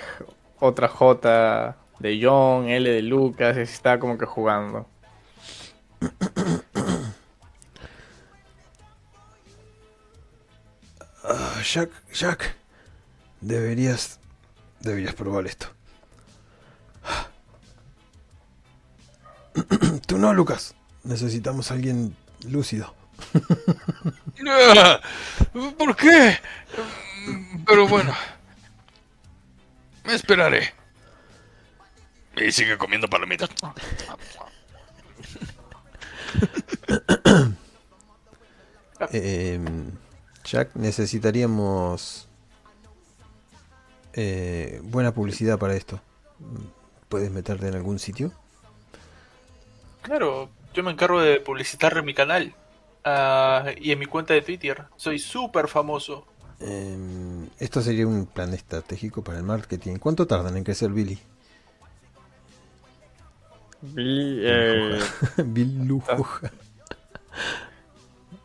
otra 0.60 0.86
J 0.86 1.76
de 1.98 2.20
John, 2.22 2.68
L 2.68 2.88
de 2.88 3.02
Lucas, 3.02 3.56
y 3.56 3.62
está 3.62 3.98
como 3.98 4.16
que 4.16 4.26
jugando. 4.26 4.86
Ah, 11.26 11.62
Jack, 11.64 11.90
Jack. 12.12 12.54
Deberías. 13.40 14.20
Deberías 14.80 15.14
probar 15.14 15.46
esto. 15.46 15.68
Tú 20.06 20.18
no, 20.18 20.34
Lucas. 20.34 20.74
Necesitamos 21.04 21.70
a 21.70 21.74
alguien 21.74 22.16
lúcido. 22.48 22.94
¿Por 25.78 25.96
qué? 25.96 26.38
Pero 27.66 27.88
bueno. 27.88 28.12
Me 30.04 30.14
esperaré. 30.14 30.74
Y 32.36 32.52
sigue 32.52 32.76
comiendo 32.76 33.08
palomitas. 33.08 33.48
Eh, 39.12 39.60
Jack, 40.44 40.74
necesitaríamos 40.74 42.28
eh, 44.12 44.80
buena 44.84 45.14
publicidad 45.14 45.58
para 45.58 45.74
esto. 45.74 46.00
¿Puedes 47.08 47.30
meterte 47.30 47.68
en 47.68 47.74
algún 47.74 47.98
sitio? 47.98 48.32
Claro, 50.04 50.50
yo 50.74 50.82
me 50.82 50.90
encargo 50.90 51.20
de 51.20 51.40
publicitar 51.40 51.96
en 51.96 52.04
mi 52.04 52.12
canal. 52.14 52.52
Ah, 53.04 53.66
y 53.80 53.90
en 53.90 53.98
mi 53.98 54.04
cuenta 54.06 54.34
de 54.34 54.42
Twitter. 54.42 54.84
Soy 54.96 55.18
súper 55.18 55.66
famoso. 55.68 56.26
Eh, 56.60 57.48
esto 57.58 57.80
sería 57.80 58.06
un 58.06 58.26
plan 58.26 58.52
estratégico 58.54 59.24
para 59.24 59.38
el 59.38 59.44
marketing. 59.44 59.96
¿Cuánto 59.96 60.26
tardan 60.26 60.56
en 60.58 60.64
crecer 60.64 60.90
Billy? 60.90 61.18
Billy, 63.80 64.40
eh, 64.44 64.98
Bill 65.44 65.86
Lujuja. 65.86 66.50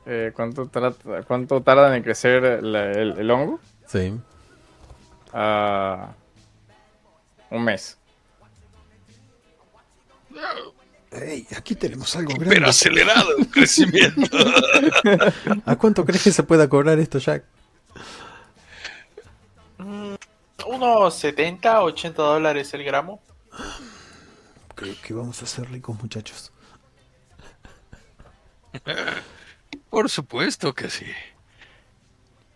eh, 0.06 0.31
¿cuánto, 0.36 0.68
trata- 0.68 1.23
¿Cuánto 1.23 1.61
tardan 1.61 1.94
en 1.94 2.03
crecer 2.03 2.64
la- 2.64 2.91
el, 2.91 3.18
el 3.19 3.31
hongo? 3.31 3.60
Sí. 3.86 4.18
Ah, 5.34 6.14
un 7.52 7.64
mes. 7.64 7.98
Hey, 11.11 11.48
aquí 11.57 11.73
tenemos 11.76 12.15
algo 12.15 12.34
Pero 12.38 12.52
grande. 12.52 12.69
acelerado 12.69 13.38
el 13.38 13.48
crecimiento. 13.49 14.38
¿A 15.65 15.76
cuánto 15.76 16.06
crees 16.06 16.23
que 16.23 16.31
se 16.31 16.44
pueda 16.44 16.69
cobrar 16.69 16.99
esto, 16.99 17.18
Jack? 17.18 17.44
Mm, 19.80 20.14
unos 20.68 21.15
70, 21.15 21.81
80 21.81 22.22
dólares 22.22 22.73
el 22.76 22.84
gramo. 22.84 23.22
Creo 24.76 24.95
que 25.02 25.14
vamos 25.14 25.41
a 25.41 25.48
ser 25.48 25.69
ricos, 25.72 25.99
muchachos. 25.99 26.52
Por 29.90 30.10
supuesto 30.10 30.73
que 30.76 30.90
sí. 30.91 31.07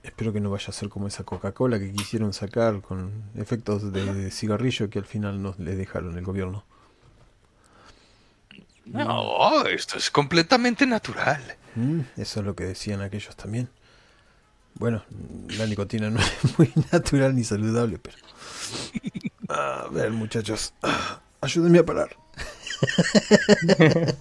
Espero 0.04 0.32
que 0.32 0.40
no 0.40 0.52
vaya 0.52 0.68
a 0.68 0.74
ser 0.74 0.90
como 0.90 1.08
esa 1.08 1.24
Coca-Cola 1.24 1.80
que 1.80 1.92
quisieron 1.92 2.34
sacar 2.34 2.82
con 2.82 3.24
efectos 3.36 3.92
de 3.92 4.30
cigarrillo 4.30 4.90
que 4.90 5.00
al 5.00 5.06
final 5.06 5.42
nos 5.42 5.58
le 5.58 5.76
dejaron 5.76 6.18
el 6.18 6.24
gobierno. 6.24 6.66
No, 8.86 9.66
esto 9.68 9.98
es 9.98 10.10
completamente 10.12 10.86
natural. 10.86 11.42
Mm, 11.76 12.02
eso 12.18 12.40
es 12.42 12.46
lo 12.46 12.56
que 12.56 12.66
decían 12.66 13.02
aquellos 13.02 13.36
también. 13.36 13.70
Bueno, 14.76 15.04
la 15.58 15.66
nicotina 15.68 16.10
no 16.10 16.20
es 16.44 16.58
muy 16.58 16.72
natural 16.92 17.36
ni 17.36 17.44
saludable, 17.44 18.00
pero... 18.00 18.18
A 19.50 19.88
ver, 19.92 20.12
muchachos, 20.12 20.74
ayúdenme 21.42 21.80
a 21.80 21.86
parar. 21.86 22.16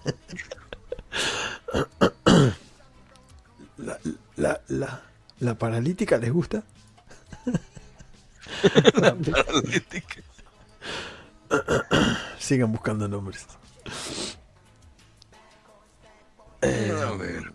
La, 3.78 3.98
la, 4.36 4.60
la, 4.68 5.02
la 5.40 5.55
paralítica 5.59 6.16
les 6.18 6.32
gusta? 6.32 6.62
Paralítica. 9.32 10.22
Sigan 12.39 12.70
buscando 12.70 13.09
nombres. 13.09 13.47
A 16.62 17.16
ver. 17.16 17.52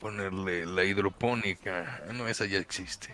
Ponerle 0.00 0.66
la 0.66 0.84
hidropónica. 0.84 2.02
No, 2.12 2.26
esa 2.28 2.44
ya 2.46 2.58
existe. 2.58 3.12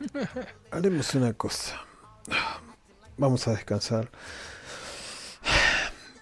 Haremos 0.70 1.14
una 1.14 1.32
cosa. 1.32 1.80
Vamos 3.16 3.46
a 3.48 3.52
descansar. 3.52 4.10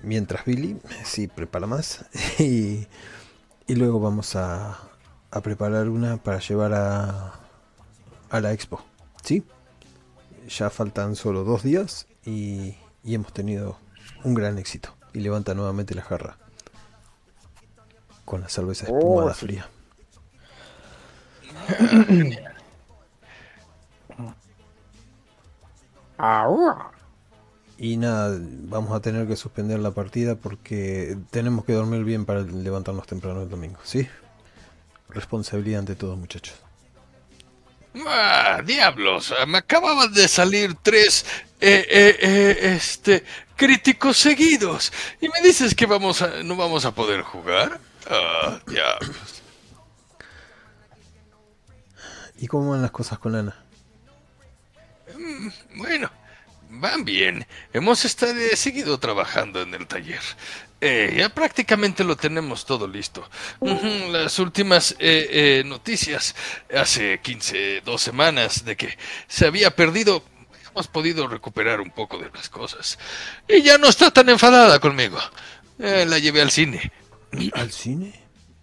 Mientras 0.03 0.45
Billy, 0.45 0.79
sí, 1.05 1.27
prepara 1.29 1.67
más. 1.67 2.05
Y, 2.39 2.87
Y 3.69 3.77
luego 3.77 4.01
vamos 4.01 4.37
a, 4.37 4.79
a 5.31 5.41
preparar 5.43 5.89
una 5.91 6.19
para 6.19 6.41
llevar 6.41 6.75
a, 6.75 7.35
a 8.31 8.41
la 8.41 8.53
expo. 8.53 8.85
¿Sí? 9.25 9.45
Ya 10.49 10.71
faltan 10.71 11.17
solo 11.17 11.45
dos 11.45 11.63
días 11.63 12.07
y, 12.25 12.77
y 13.03 13.15
hemos 13.15 13.33
tenido 13.33 13.79
un 14.25 14.35
gran 14.35 14.59
éxito. 14.59 14.95
Y 15.13 15.21
levanta 15.21 15.55
nuevamente 15.55 15.95
la 15.95 16.03
jarra. 16.03 16.37
Con 18.25 18.41
la 18.41 18.49
cerveza 18.49 18.87
espumada 18.87 19.31
Oh, 19.31 19.35
sí. 19.35 19.47
fría. 19.47 19.69
Ahua. 26.19 26.91
Y 27.77 27.97
nada, 27.97 28.39
vamos 28.41 28.93
a 28.93 29.01
tener 29.01 29.27
que 29.27 29.37
suspender 29.37 29.81
la 29.81 29.91
partida 29.91 30.37
porque 30.37 31.19
tenemos 31.31 31.65
que 31.65 31.73
dormir 31.73 32.05
bien 32.05 32.25
para 32.25 32.43
levantarnos 32.43 33.07
temprano 33.07 33.43
el 33.43 33.49
domingo, 33.49 33.79
¿sí? 33.83 34.09
Responsabilidad 35.09 35.81
ante 35.81 35.97
todo, 35.97 36.17
muchachos. 36.17 36.64
Ah, 38.07 38.61
diablos, 38.65 39.33
me 39.47 39.59
acababan 39.59 40.13
de 40.13 40.27
salir 40.27 40.75
tres 40.83 41.25
eh, 41.61 41.87
eh, 41.89 42.19
eh, 42.21 42.75
este, 42.75 43.25
críticos 43.57 44.17
seguidos. 44.17 44.93
¿Y 45.21 45.29
me 45.29 45.41
dices 45.43 45.75
que 45.75 45.87
vamos 45.87 46.21
a, 46.23 46.43
no 46.43 46.57
vamos 46.57 46.85
a 46.85 46.95
poder 46.95 47.23
jugar? 47.23 47.81
Ah, 48.11 48.59
diablos. 48.67 49.43
¿Y 52.39 52.47
cómo 52.47 52.71
van 52.71 52.83
las 52.83 52.91
cosas 52.91 53.19
con 53.19 53.35
Ana? 53.37 53.65
Bueno, 55.77 56.11
van 56.69 57.05
bien. 57.05 57.47
Hemos 57.73 58.05
estado, 58.05 58.35
eh, 58.35 58.57
seguido 58.57 58.99
trabajando 58.99 59.63
en 59.63 59.75
el 59.75 59.87
taller. 59.87 60.21
Eh, 60.81 61.15
ya 61.17 61.29
prácticamente 61.31 62.05
lo 62.05 62.17
tenemos 62.17 62.67
todo 62.67 62.87
listo. 62.87 63.27
Las 64.11 64.39
últimas 64.39 64.93
eh, 64.99 65.29
eh, 65.31 65.63
noticias, 65.65 66.35
hace 66.75 67.21
15, 67.21 67.83
dos 67.85 68.03
semanas, 68.03 68.65
de 68.65 68.77
que 68.77 68.99
se 69.27 69.47
había 69.47 69.75
perdido, 69.75 70.23
hemos 70.71 70.89
podido 70.89 71.27
recuperar 71.27 71.81
un 71.81 71.91
poco 71.91 72.19
de 72.19 72.31
las 72.35 72.49
cosas. 72.49 72.99
Y 73.49 73.63
ya 73.63 73.79
no 73.79 73.89
está 73.89 74.11
tan 74.11 74.29
enfadada 74.29 74.79
conmigo. 74.79 75.19
Eh, 75.79 76.05
la 76.07 76.19
llevé 76.19 76.43
al 76.43 76.51
cine. 76.51 76.93
¿Al 77.55 77.73
cine? 77.73 78.13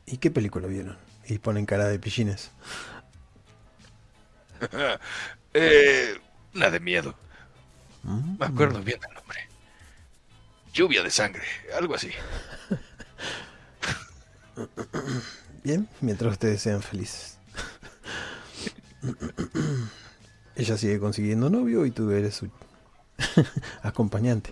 ¿Y 0.06 0.18
qué 0.18 0.32
película 0.32 0.68
vieron? 0.68 0.98
Y 1.28 1.40
ponen 1.40 1.66
cara 1.66 1.88
de 1.88 2.00
pillines. 2.00 2.52
Eh, 5.54 6.18
una 6.56 6.70
de 6.70 6.80
miedo. 6.80 7.14
Me 8.04 8.46
acuerdo 8.46 8.80
bien 8.82 9.02
del 9.02 9.14
nombre. 9.14 9.51
Lluvia 10.74 11.04
de 11.04 11.10
sangre, 11.10 11.44
algo 11.78 11.96
así. 11.96 12.12
Bien, 15.64 15.88
mientras 16.00 16.34
ustedes 16.34 16.62
sean 16.62 16.82
felices. 16.82 17.38
Ella 20.56 20.78
sigue 20.78 21.00
consiguiendo 21.00 21.50
novio 21.50 21.86
y 21.86 21.92
tú 21.92 22.12
eres 22.12 22.36
su 22.36 22.50
acompañante. 23.82 24.52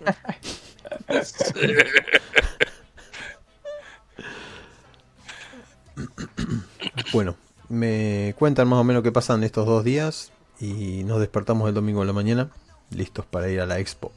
Bueno, 7.14 7.36
me 7.70 8.36
cuentan 8.38 8.68
más 8.68 8.80
o 8.80 8.84
menos 8.84 9.04
qué 9.04 9.12
pasan 9.12 9.44
estos 9.44 9.66
dos 9.66 9.84
días 9.84 10.32
y 10.60 11.04
nos 11.06 11.20
despertamos 11.20 11.68
el 11.68 11.74
domingo 11.74 12.02
en 12.02 12.08
la 12.08 12.14
mañana, 12.14 12.52
listos 12.91 13.26
para 13.26 13.50
ir 13.50 13.62
a 13.62 13.66
la 13.66 13.80
expo. 13.80 14.12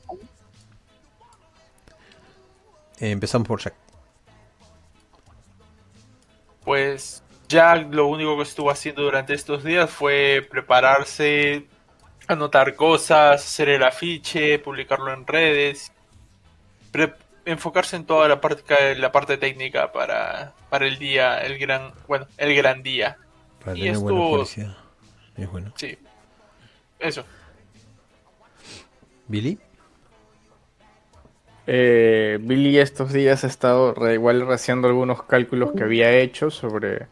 Empezamos 3.11 3.49
por 3.49 3.61
Jack. 3.61 3.75
Pues 6.65 7.25
Jack 7.49 7.93
lo 7.93 8.07
único 8.07 8.37
que 8.37 8.45
estuvo 8.45 8.71
haciendo 8.71 9.03
durante 9.03 9.35
estos 9.35 9.65
días 9.65 9.91
fue 9.91 10.47
prepararse, 10.49 11.67
anotar 12.29 12.77
cosas, 12.77 13.45
hacer 13.45 13.71
el 13.71 13.83
afiche, 13.83 14.61
publicarlo 14.61 15.13
en 15.13 15.27
redes, 15.27 15.91
enfocarse 17.45 17.97
en 17.97 18.07
toda 18.07 18.29
la 18.29 18.41
parte, 18.41 18.95
la 18.95 19.11
parte 19.11 19.37
técnica 19.37 19.91
para, 19.91 20.55
para 20.71 20.87
el 20.87 21.01
día, 21.01 21.39
el 21.39 21.59
gran, 21.59 21.93
bueno, 22.07 22.29
el 22.37 22.55
gran 22.55 22.85
día. 22.85 23.19
Para 23.65 23.77
Y 23.77 23.89
estuvo-. 23.89 24.43
Es 24.43 25.51
bueno. 25.51 25.73
Sí, 25.77 25.99
eso. 27.01 27.25
Billy. 29.27 29.59
Eh, 31.67 32.39
Billy 32.43 32.79
estos 32.79 33.13
días 33.13 33.45
ha 33.45 33.47
estado 33.47 33.95
igual 34.13 34.51
haciendo 34.51 34.89
algunos 34.89 35.23
cálculos 35.23 35.73
que 35.73 35.85
había 35.85 36.11
hecho 36.13 36.51
sobre, 36.51 37.07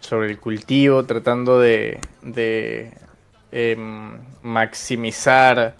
sobre 0.00 0.28
el 0.28 0.38
cultivo, 0.40 1.04
tratando 1.04 1.60
de, 1.60 1.98
de, 2.22 2.90
em, 3.52 4.18
maximizar 4.42 5.76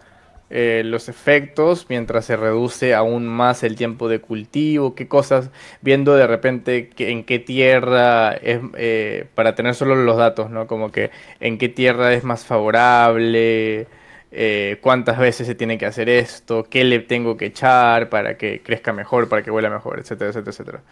eh, 0.50 0.82
los 0.84 1.08
efectos 1.08 1.86
mientras 1.88 2.26
se 2.26 2.36
reduce 2.36 2.94
aún 2.94 3.26
más 3.26 3.62
el 3.64 3.74
tiempo 3.74 4.08
de 4.08 4.20
cultivo, 4.20 4.94
qué 4.94 5.08
cosas, 5.08 5.50
viendo 5.80 6.14
de 6.14 6.26
repente 6.26 6.90
que- 6.90 7.10
en 7.10 7.24
qué 7.24 7.38
tierra 7.38 8.34
es, 8.34 8.60
eh, 8.76 9.26
para 9.34 9.54
tener 9.54 9.74
solo 9.74 9.94
los 9.96 10.16
datos, 10.18 10.50
¿no? 10.50 10.66
Como 10.66 10.92
que 10.92 11.10
en 11.40 11.56
qué 11.58 11.68
tierra 11.70 12.12
es 12.14 12.22
más 12.24 12.44
favorable, 12.44 13.86
eh, 14.32 14.78
cuántas 14.82 15.18
veces 15.18 15.46
se 15.46 15.54
tiene 15.54 15.78
que 15.78 15.86
hacer 15.86 16.09
esto, 16.09 16.64
qué 16.64 16.84
le 16.84 17.00
tengo 17.00 17.36
que 17.36 17.46
echar 17.46 18.09
para 18.09 18.36
que 18.38 18.62
crezca 18.62 18.92
mejor, 18.92 19.28
para 19.28 19.42
que 19.42 19.50
huela 19.50 19.70
mejor, 19.70 20.00
etcétera, 20.00 20.30
etcétera, 20.30 20.50
etcétera. 20.52 20.82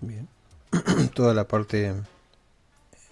Bien. 0.00 0.28
Toda 1.14 1.34
la 1.34 1.46
parte 1.48 1.92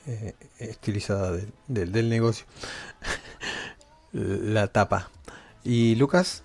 eh, 0.06 0.34
estilizada 0.58 1.32
del- 1.32 1.52
del- 1.68 1.92
del 1.92 2.08
negocio. 2.08 2.46
la 4.12 4.68
tapa. 4.68 5.10
¿Y 5.64 5.94
Lucas? 5.96 6.42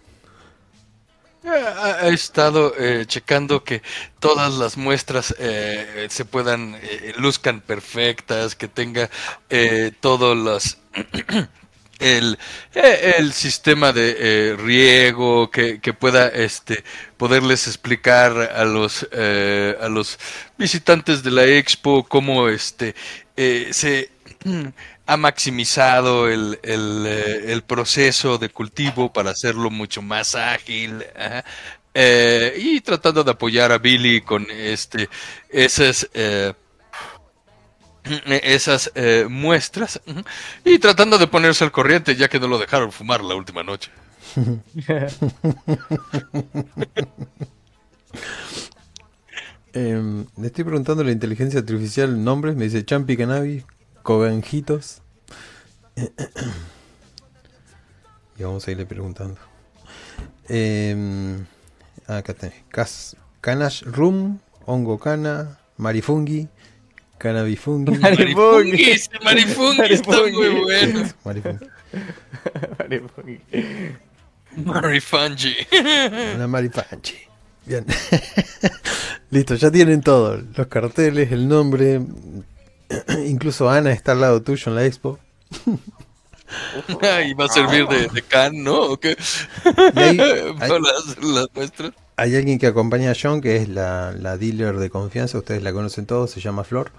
Ha, 1.46 2.06
ha 2.06 2.08
estado 2.10 2.74
eh, 2.78 3.06
checando 3.08 3.64
que 3.64 3.82
todas 4.20 4.54
las 4.56 4.76
muestras 4.78 5.34
eh, 5.40 6.08
se 6.10 6.26
puedan, 6.26 6.76
eh, 6.82 7.14
luzcan 7.18 7.62
perfectas, 7.62 8.56
que 8.56 8.68
tenga 8.68 9.10
eh, 9.50 9.92
todos 10.02 10.36
los... 10.38 10.78
El, 12.00 12.40
eh, 12.76 13.16
el 13.18 13.34
sistema 13.34 13.92
de 13.92 14.16
eh, 14.18 14.56
riego 14.56 15.52
que, 15.52 15.82
que 15.82 15.94
pueda 15.94 16.30
este 16.30 16.84
poderles 17.18 17.68
explicar 17.68 18.38
a 18.56 18.64
los 18.64 19.06
eh, 19.12 19.76
a 19.82 19.90
los 19.90 20.18
visitantes 20.58 21.24
de 21.24 21.32
la 21.32 21.46
expo 21.46 22.06
cómo 22.06 22.48
este 22.48 22.96
se 23.72 24.12
ha 25.06 25.18
maximizado 25.18 26.30
el, 26.30 26.60
el, 26.64 27.64
proceso 27.64 28.38
de 28.38 28.50
cultivo 28.50 29.12
para 29.12 29.32
hacerlo 29.32 29.70
mucho 29.70 30.02
más 30.02 30.36
ágil 30.36 31.04
y 32.58 32.82
tratando 32.82 33.24
de 33.24 33.32
apoyar 33.32 33.72
a 33.72 33.78
Billy 33.78 34.22
con 34.22 34.48
este 34.52 35.10
esas 35.50 36.10
esas 38.04 38.92
eh, 38.96 39.28
muestras 39.30 40.02
y 40.64 40.80
tratando 40.80 41.18
de 41.18 41.28
ponerse 41.28 41.64
al 41.64 41.72
corriente 41.72 42.16
ya 42.16 42.28
que 42.30 42.40
no 42.40 42.48
lo 42.48 42.58
dejaron 42.58 42.92
fumar 42.92 43.24
la 43.24 43.36
última 43.36 43.64
noche. 43.64 43.92
Em, 49.72 50.26
le 50.36 50.48
estoy 50.48 50.64
preguntando 50.64 51.04
a 51.04 51.06
la 51.06 51.12
inteligencia 51.12 51.60
artificial 51.60 52.24
nombres. 52.24 52.56
Me 52.56 52.64
dice 52.66 52.84
Champi 52.84 53.16
Cannabis, 53.16 53.66
Coganjitos. 54.02 55.04
y 58.38 58.44
vamos 58.44 58.68
a 58.68 58.72
irle 58.72 58.88
preguntando. 58.88 59.38
Em, 60.48 61.46
acá 62.08 62.34
tenés. 62.34 63.16
Canash 63.42 63.84
Room, 63.84 64.40
Hongo 64.66 64.98
Cana, 64.98 65.60
Marifungi, 65.78 66.50
Cannabifungi. 67.20 67.98
Marifungi. 68.00 68.90
ese 68.92 69.10
Marifungi 69.24 69.94
está 69.94 70.18
muy 70.22 70.32
Marifungi. 70.32 70.62
bueno. 70.64 71.10
Marifungi. 72.86 73.40
Marifungi. 74.66 75.56
Una 76.36 76.48
maripanchi. 76.48 77.16
Bien. 77.66 77.86
Listo, 79.32 79.56
ya 79.56 79.70
tienen 79.70 80.02
todo. 80.02 80.42
Los 80.56 80.68
carteles, 80.68 81.32
el 81.32 81.48
nombre. 81.48 82.02
Incluso 83.28 83.70
Ana 83.70 83.92
está 83.92 84.14
al 84.14 84.22
lado 84.22 84.42
tuyo 84.42 84.64
en 84.72 84.76
la 84.76 84.86
expo. 84.86 85.20
y 87.28 87.34
va 87.36 87.46
a 87.46 87.50
servir 87.50 87.86
de, 87.88 88.08
de 88.08 88.22
can, 88.24 88.64
¿no? 88.64 88.82
¿O 88.82 88.98
qué? 89.00 89.16
Hay- 89.96 90.18
Para 90.58 90.80
las, 90.80 91.18
las 91.22 91.48
muestras. 91.54 91.92
Hay 92.20 92.36
alguien 92.36 92.60
que 92.60 92.68
acompaña 92.68 93.12
a 93.12 93.16
John, 93.20 93.42
que 93.42 93.58
es 93.58 93.70
la, 93.70 94.12
la 94.12 94.38
dealer 94.38 94.78
de 94.78 94.90
confianza. 94.90 95.38
Ustedes 95.38 95.64
la 95.64 95.74
conocen 95.74 96.06
todos. 96.06 96.32
Se 96.32 96.40
llama 96.42 96.64
Flor. 96.64 96.92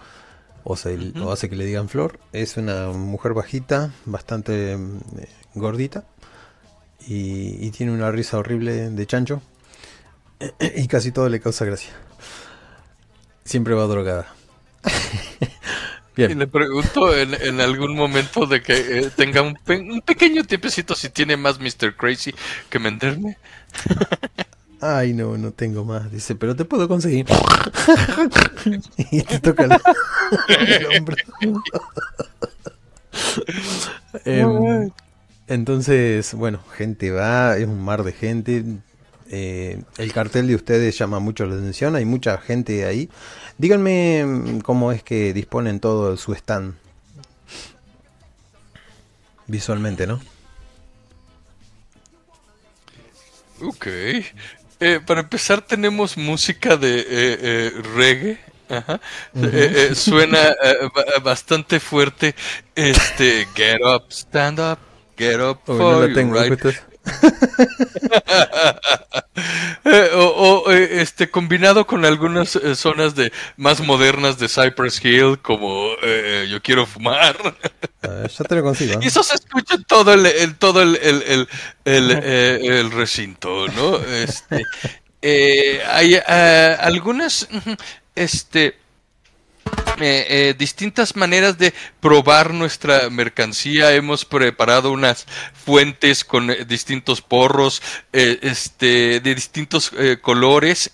O, 0.64 0.76
se, 0.76 0.98
o 1.22 1.32
hace 1.32 1.48
que 1.48 1.56
le 1.56 1.64
digan 1.64 1.88
Flor. 1.88 2.18
Es 2.32 2.56
una 2.56 2.88
mujer 2.88 3.32
bajita, 3.32 3.92
bastante 4.04 4.72
eh, 4.74 4.78
gordita. 5.54 6.04
Y, 7.06 7.64
y 7.66 7.70
tiene 7.70 7.92
una 7.92 8.10
risa 8.10 8.38
horrible 8.38 8.90
de 8.90 9.06
chancho. 9.06 9.42
Y 10.76 10.86
casi 10.88 11.12
todo 11.12 11.28
le 11.28 11.40
causa 11.40 11.64
gracia. 11.64 11.92
Siempre 13.44 13.74
va 13.74 13.84
drogada. 13.86 14.26
Y 16.16 16.26
Bien. 16.26 16.38
le 16.40 16.46
pregunto 16.48 17.16
en, 17.16 17.32
en 17.34 17.60
algún 17.62 17.94
momento 17.94 18.44
de 18.44 18.60
que 18.60 18.74
eh, 18.98 19.10
tenga 19.16 19.40
un, 19.42 19.54
pe- 19.54 19.78
un 19.80 20.02
pequeño 20.02 20.44
tiempecito 20.44 20.94
si 20.94 21.08
tiene 21.08 21.36
más 21.38 21.58
Mr. 21.60 21.96
Crazy 21.96 22.34
que 22.68 22.78
venderme. 22.78 23.38
Ay, 24.80 25.12
no, 25.12 25.36
no 25.36 25.52
tengo 25.52 25.84
más. 25.84 26.10
Dice, 26.10 26.34
pero 26.34 26.56
te 26.56 26.64
puedo 26.64 26.88
conseguir. 26.88 27.26
y 29.10 29.22
te 29.22 29.38
toca 29.40 29.64
el, 29.64 29.72
el 30.68 30.86
hombro. 30.86 31.16
Em, 34.24 34.90
entonces, 35.46 36.34
bueno, 36.34 36.60
gente 36.76 37.10
va, 37.10 37.56
es 37.56 37.66
un 37.66 37.82
mar 37.82 38.04
de 38.04 38.12
gente. 38.12 38.64
Eh, 39.32 39.82
el 39.98 40.12
cartel 40.12 40.48
de 40.48 40.56
ustedes 40.56 40.98
llama 40.98 41.20
mucho 41.20 41.46
la 41.46 41.54
atención, 41.54 41.94
hay 41.94 42.04
mucha 42.04 42.38
gente 42.38 42.84
ahí. 42.84 43.08
Díganme 43.58 44.24
mm, 44.24 44.60
cómo 44.60 44.92
es 44.92 45.02
que 45.02 45.32
disponen 45.32 45.80
todo 45.80 46.16
su 46.16 46.32
stand. 46.34 46.74
Visualmente, 49.46 50.06
¿no? 50.06 50.20
Ok. 53.62 53.86
Eh, 54.80 55.00
para 55.06 55.20
empezar 55.20 55.60
tenemos 55.62 56.16
música 56.16 56.76
de 56.76 57.00
eh, 57.00 57.04
eh, 57.10 57.72
reggae. 57.94 58.38
Ajá. 58.68 59.00
Eh, 59.42 59.88
eh, 59.90 59.94
suena 59.94 60.54
ba- 60.94 61.18
bastante 61.22 61.80
fuerte. 61.80 62.34
Este, 62.74 63.46
get 63.54 63.80
up, 63.82 64.10
stand 64.10 64.58
up, 64.60 64.78
get 65.18 65.40
up 65.40 65.68
Uy, 65.68 65.76
for 65.76 66.08
no 66.08 66.10
tengo. 66.14 66.34
right. 66.34 66.52
Eh, 69.82 70.10
o 70.14 70.64
o, 70.66 70.70
eh, 70.70 71.00
este 71.00 71.30
combinado 71.30 71.86
con 71.86 72.04
algunas 72.04 72.54
eh, 72.56 72.74
zonas 72.74 73.14
de 73.14 73.32
más 73.56 73.80
modernas 73.80 74.38
de 74.38 74.48
Cypress 74.48 75.02
Hill 75.02 75.38
como 75.40 75.92
eh, 76.02 76.46
yo 76.50 76.60
quiero 76.60 76.84
fumar. 76.86 77.36
A 78.02 78.08
ver, 78.08 78.30
ya 78.30 78.44
te 78.44 78.54
lo 78.56 78.62
consigo. 78.62 79.00
y 79.02 79.06
eso 79.08 79.22
se 79.22 79.36
escucha 79.36 79.76
en 79.76 79.84
todo 79.84 80.12
el, 80.12 80.54
todo 80.56 80.82
el, 80.82 80.96
el, 80.96 81.48
el, 81.84 82.10
el, 82.10 82.90
recinto 82.90 83.68
no 83.68 83.96
este 83.96 84.64
eh, 85.22 85.82
hay 85.86 86.14
eh, 86.14 86.76
algunas 86.80 87.46
este 88.14 88.78
eh, 90.00 90.26
eh, 90.30 90.54
distintas 90.56 91.14
maneras 91.14 91.58
de 91.58 91.74
probar 92.00 92.54
nuestra 92.54 93.10
mercancía. 93.10 93.92
Hemos 93.92 94.24
preparado 94.24 94.92
unas 94.92 95.26
fuentes 95.52 96.24
con 96.24 96.50
eh, 96.50 96.64
distintos 96.64 97.20
porros, 97.20 97.82
este, 98.12 99.20
de 99.20 99.34
distintos 99.34 99.92
colores. 100.22 100.92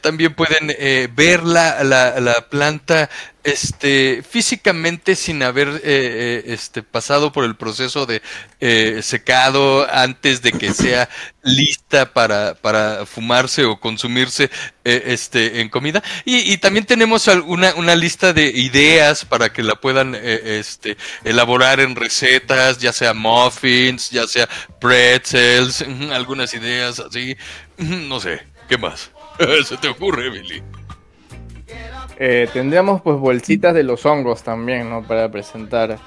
También 0.00 0.34
pueden 0.34 0.74
ver 1.14 1.42
la, 1.42 1.84
la 1.84 2.48
planta 2.48 3.10
este, 3.44 4.22
físicamente 4.28 5.16
sin 5.16 5.42
haber 5.42 5.68
eh, 5.68 5.80
eh, 5.84 6.42
este, 6.46 6.82
pasado 6.82 7.32
por 7.32 7.44
el 7.44 7.56
proceso 7.56 8.06
de 8.06 8.22
eh, 8.60 9.00
secado 9.02 9.86
antes 9.92 10.42
de 10.42 10.52
que 10.52 10.72
sea 10.72 11.08
lista 11.42 12.12
para, 12.12 12.54
para 12.54 13.06
fumarse 13.06 13.64
o 13.64 13.80
consumirse 13.80 14.50
eh, 14.84 15.02
este, 15.06 15.60
en 15.60 15.68
comida. 15.68 16.02
Y, 16.24 16.56
también 16.58 16.86
tenemos 16.86 17.28
alguna, 17.28 17.74
una 17.74 17.96
lista 17.96 18.32
de 18.32 18.46
ideas 18.46 19.24
para 19.24 19.52
que 19.52 19.62
la 19.62 19.74
puedan 19.74 20.14
eh, 20.14 20.58
este, 20.60 20.96
elaborar 21.24 21.80
en 21.80 21.96
recetas, 21.96 22.78
ya 22.78 22.92
sea 22.92 23.14
muffins, 23.14 24.10
ya 24.10 24.26
sea 24.26 24.48
pretzels, 24.80 25.84
algunas 26.12 26.54
ideas 26.54 27.00
así. 27.00 27.36
No 27.78 28.20
sé, 28.20 28.42
¿qué 28.68 28.78
más? 28.78 29.10
¿Se 29.68 29.76
te 29.78 29.88
ocurre, 29.88 30.30
Billy? 30.30 30.62
Eh, 32.24 32.48
tendríamos 32.52 33.00
pues 33.02 33.18
bolsitas 33.18 33.74
de 33.74 33.82
los 33.82 34.06
hongos 34.06 34.44
también, 34.44 34.88
¿no? 34.88 35.02
Para 35.02 35.28
presentar. 35.30 35.98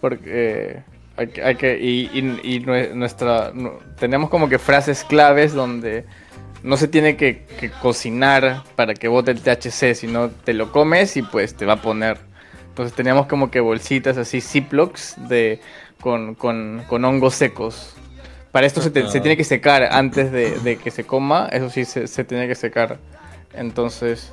Porque 0.00 0.22
eh, 0.26 0.82
hay, 1.18 1.26
que- 1.28 1.42
hay 1.44 1.54
que. 1.56 1.78
Y, 1.78 2.08
y- 2.14 2.40
y 2.56 2.60
nue- 2.64 2.94
nuestra. 2.94 3.50
nu- 3.52 3.78
tenemos 3.98 4.30
como 4.30 4.48
que 4.48 4.58
frases 4.58 5.04
claves 5.04 5.52
donde 5.52 6.06
no 6.62 6.78
se 6.78 6.88
tiene 6.88 7.16
que, 7.16 7.44
que 7.58 7.68
cocinar 7.70 8.62
para 8.74 8.94
que 8.94 9.08
bote 9.08 9.32
el 9.32 9.42
THC, 9.42 9.94
sino 9.94 10.30
te 10.30 10.54
lo 10.54 10.72
comes 10.72 11.16
y 11.18 11.22
pues 11.22 11.54
te 11.54 11.66
va 11.66 11.74
a 11.74 11.82
poner. 11.82 12.16
Entonces 12.68 12.96
teníamos 12.96 13.26
como 13.26 13.50
que 13.50 13.60
bolsitas 13.60 14.16
así, 14.16 14.40
Ziplocs 14.40 15.16
de, 15.28 15.60
con, 16.00 16.34
con, 16.36 16.84
con 16.88 17.04
hongos 17.04 17.34
secos. 17.34 17.94
Para 18.50 18.66
esto 18.66 18.80
se, 18.80 18.90
te- 18.90 19.06
se 19.08 19.20
tiene 19.20 19.36
que 19.36 19.44
secar 19.44 19.82
antes 19.92 20.32
de, 20.32 20.58
de 20.60 20.76
que 20.78 20.90
se 20.90 21.04
coma, 21.04 21.48
eso 21.52 21.68
sí 21.68 21.84
se, 21.84 22.06
se 22.06 22.24
tiene 22.24 22.48
que 22.48 22.54
secar. 22.54 22.96
Entonces, 23.54 24.32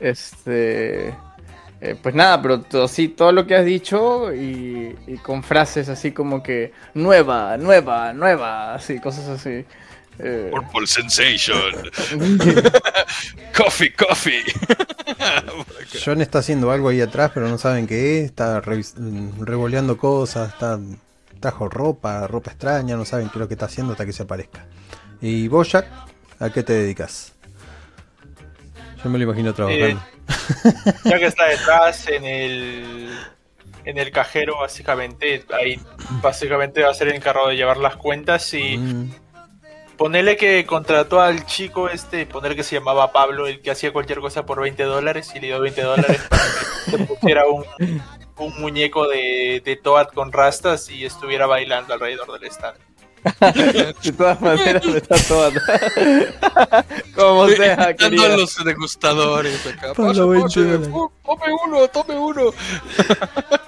este. 0.00 1.08
eh, 1.80 1.96
pues 2.02 2.14
nada, 2.14 2.40
pero 2.42 2.60
to- 2.62 2.88
sí, 2.88 3.08
todo 3.08 3.32
lo 3.32 3.46
que 3.46 3.54
has 3.56 3.64
dicho 3.64 4.32
y, 4.34 4.96
y 5.06 5.16
con 5.18 5.42
frases 5.42 5.88
así 5.88 6.12
como 6.12 6.42
que 6.42 6.72
nueva, 6.94 7.56
nueva, 7.56 8.12
nueva, 8.12 8.74
así, 8.74 8.98
cosas 9.00 9.28
así. 9.28 9.64
Eh, 10.20 10.50
Purple 10.50 10.86
Sensation. 10.86 11.72
coffee, 13.56 13.92
coffee. 13.94 14.42
John 16.04 16.20
está 16.20 16.40
haciendo 16.40 16.70
algo 16.70 16.88
ahí 16.88 17.00
atrás, 17.00 17.30
pero 17.32 17.48
no 17.48 17.58
saben 17.58 17.86
qué 17.86 18.18
es. 18.20 18.24
Está 18.26 18.60
revoleando 18.60 19.96
cosas, 19.96 20.52
está 20.52 20.78
trajo 21.40 21.68
ropa, 21.68 22.26
ropa 22.26 22.50
extraña, 22.50 22.96
no 22.96 23.04
saben 23.04 23.28
qué 23.28 23.34
es 23.34 23.40
lo 23.40 23.46
que 23.48 23.54
está 23.54 23.66
haciendo 23.66 23.92
hasta 23.92 24.04
que 24.04 24.12
se 24.12 24.24
aparezca. 24.24 24.66
Y 25.20 25.46
vos, 25.46 25.70
Jack, 25.70 25.86
¿a 26.40 26.50
qué 26.50 26.64
te 26.64 26.72
dedicas? 26.72 27.32
Yo 29.02 29.10
me 29.10 29.18
lo 29.18 29.24
imagino 29.24 29.54
trabajando. 29.54 30.00
Ya 31.04 31.18
que 31.18 31.26
está 31.26 31.46
detrás 31.46 32.08
en 32.08 32.24
el 32.24 33.18
en 33.84 33.96
el 33.96 34.10
cajero 34.10 34.58
básicamente 34.58 35.44
ahí 35.58 35.80
básicamente 36.20 36.82
va 36.82 36.90
a 36.90 36.94
ser 36.94 37.08
el 37.08 37.14
encargado 37.14 37.48
de 37.48 37.56
llevar 37.56 37.78
las 37.78 37.96
cuentas 37.96 38.52
y 38.52 38.76
Mm, 38.76 39.10
ponerle 39.96 40.36
que 40.36 40.66
contrató 40.66 41.20
al 41.20 41.46
chico 41.46 41.88
este 41.88 42.26
ponerle 42.26 42.56
que 42.56 42.62
se 42.64 42.76
llamaba 42.76 43.12
Pablo 43.12 43.46
el 43.46 43.60
que 43.62 43.70
hacía 43.70 43.92
cualquier 43.92 44.20
cosa 44.20 44.44
por 44.44 44.60
20 44.60 44.82
dólares 44.82 45.32
y 45.34 45.40
le 45.40 45.48
dio 45.48 45.60
20 45.60 45.82
dólares 45.82 46.20
para 46.28 46.42
que 46.42 46.90
se 46.90 46.98
pusiera 47.04 47.46
un, 47.46 47.64
un 48.36 48.60
muñeco 48.60 49.08
de, 49.08 49.62
de 49.64 49.76
Toad 49.76 50.08
con 50.08 50.32
rastas 50.32 50.90
y 50.90 51.04
estuviera 51.04 51.46
bailando 51.46 51.94
alrededor 51.94 52.38
del 52.38 52.50
stand 52.50 52.78
de 54.02 54.12
todas 54.12 54.40
maneras, 54.40 54.84
me 54.86 54.98
está 54.98 55.16
todo. 55.26 55.50
como 57.14 57.48
sea, 57.48 57.94
querida. 57.94 58.36
los 58.36 58.64
degustadores 58.64 59.66
acá. 59.66 59.92
Pablo, 59.94 60.28
Pase, 60.28 60.30
20 60.30 60.42
pase, 60.42 60.60
dólares. 60.64 60.88
fu- 60.88 61.10
tome 61.24 61.44
uno, 61.66 61.88
tome 61.88 62.18
uno. 62.18 62.42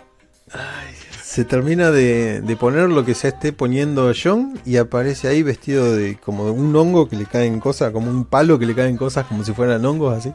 Se 1.23 1.45
termina 1.45 1.93
de, 1.93 2.41
de 2.41 2.57
poner 2.57 2.89
lo 2.89 3.05
que 3.05 3.15
se 3.15 3.29
esté 3.29 3.53
poniendo 3.53 4.13
John 4.21 4.59
y 4.67 4.79
aparece 4.79 5.29
ahí 5.29 5.45
vestido 5.45 5.95
de 5.95 6.17
como 6.19 6.45
de 6.47 6.51
un 6.51 6.75
hongo 6.75 7.09
que 7.09 7.15
le 7.15 7.25
caen 7.25 7.61
cosas, 7.61 7.93
como 7.93 8.11
un 8.11 8.25
palo 8.25 8.59
que 8.59 8.67
le 8.67 8.75
caen 8.75 8.97
cosas 8.97 9.27
como 9.27 9.45
si 9.45 9.53
fueran 9.53 9.85
hongos 9.85 10.19
así. 10.19 10.33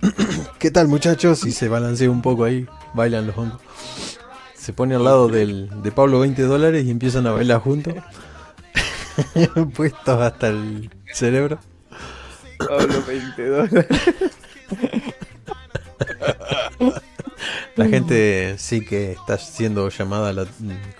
¿Qué 0.60 0.70
tal 0.70 0.86
muchachos? 0.86 1.44
Y 1.44 1.50
se 1.50 1.68
balancea 1.68 2.08
un 2.08 2.22
poco 2.22 2.44
ahí, 2.44 2.68
bailan 2.94 3.26
los 3.26 3.36
hongos. 3.36 3.60
Se 4.54 4.72
pone 4.72 4.94
al 4.94 5.02
lado 5.02 5.26
del, 5.26 5.70
de 5.82 5.90
Pablo 5.90 6.20
20 6.20 6.40
dólares 6.42 6.84
y 6.86 6.90
empiezan 6.92 7.26
a 7.26 7.32
bailar 7.32 7.60
juntos. 7.60 7.94
Puestos 9.74 10.20
hasta 10.20 10.48
el 10.48 10.90
cerebro. 11.12 11.58
Pablo, 12.58 13.02
20 13.06 13.48
dólares. 13.48 13.86
La 17.76 17.86
gente 17.86 18.56
sí 18.58 18.84
que 18.84 19.12
está 19.12 19.38
siendo 19.38 19.88
llamada 19.88 20.30
a, 20.30 20.32
la- 20.32 20.46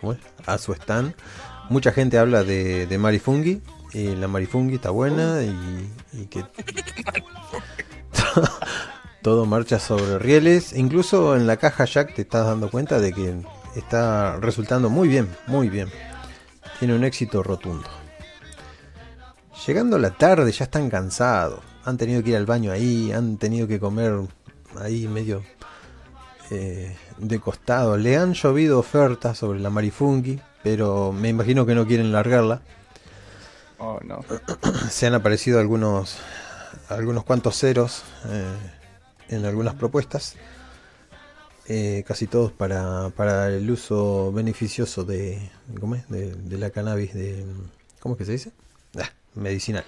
¿cómo 0.01 0.13
es? 0.13 0.19
a 0.47 0.57
su 0.59 0.73
stand. 0.73 1.15
Mucha 1.69 1.93
gente 1.93 2.19
habla 2.19 2.45
de, 2.45 2.87
de 2.87 2.99
Marifungi. 2.99 3.61
Y 3.95 4.15
la 4.17 4.29
Marifungi 4.29 4.75
está 4.75 4.91
buena 4.91 5.43
y, 5.43 5.91
y 6.13 6.27
que 6.27 6.45
todo 9.23 9.47
marcha 9.47 9.79
sobre 9.79 10.19
rieles. 10.19 10.73
Incluso 10.75 11.37
en 11.37 11.47
la 11.47 11.57
caja 11.57 11.85
Jack 11.87 12.15
te 12.15 12.23
estás 12.23 12.47
dando 12.47 12.71
cuenta 12.71 13.01
de 13.01 13.13
que 13.13 13.35
está 13.77 14.37
resultando 14.41 14.91
muy 14.91 15.09
bien, 15.09 15.29
muy 15.47 15.69
bien. 15.71 15.89
Tiene 16.79 16.95
un 16.95 17.05
éxito 17.05 17.43
rotundo. 17.43 17.89
Llegando 19.67 19.99
la 19.99 20.11
tarde 20.11 20.53
ya 20.53 20.65
están 20.65 20.89
cansados. 20.89 21.61
Han 21.85 21.97
tenido 21.97 22.23
que 22.23 22.31
ir 22.31 22.37
al 22.37 22.47
baño 22.47 22.71
ahí, 22.71 23.13
han 23.13 23.39
tenido 23.39 23.67
que 23.67 23.81
comer 23.81 24.15
ahí 24.79 25.09
medio 25.09 25.43
eh, 26.51 26.97
de 27.19 27.41
costado. 27.41 27.97
Le 27.97 28.17
han 28.17 28.35
llovido 28.35 28.79
ofertas 28.79 29.39
sobre 29.39 29.59
la 29.59 29.71
Marifungi, 29.71 30.41
pero 30.63 31.13
me 31.13 31.29
imagino 31.29 31.67
que 31.67 31.75
no 31.75 31.87
quieren 31.87 32.13
largarla. 32.13 32.63
Oh, 33.79 33.99
no. 34.05 34.25
Se 34.91 35.07
han 35.07 35.15
aparecido 35.15 35.59
algunos, 35.59 36.19
algunos 36.89 37.25
cuantos 37.25 37.59
ceros 37.59 38.05
eh, 38.29 38.57
en 39.29 39.45
algunas 39.45 39.75
propuestas. 39.75 40.37
Eh, 41.67 42.05
casi 42.07 42.27
todos 42.27 42.53
para, 42.53 43.11
para 43.11 43.49
el 43.49 43.71
uso 43.71 44.33
beneficioso 44.33 45.05
de, 45.05 45.51
¿cómo 45.79 45.97
es? 45.97 46.09
de, 46.09 46.33
de 46.35 46.59
la 46.59 46.71
cannabis 46.71 47.13
de, 47.13 47.45
¿cómo 48.01 48.15
es 48.15 48.19
que 48.19 48.25
se 48.25 48.33
dice? 48.33 48.53
Medicinal. 49.39 49.85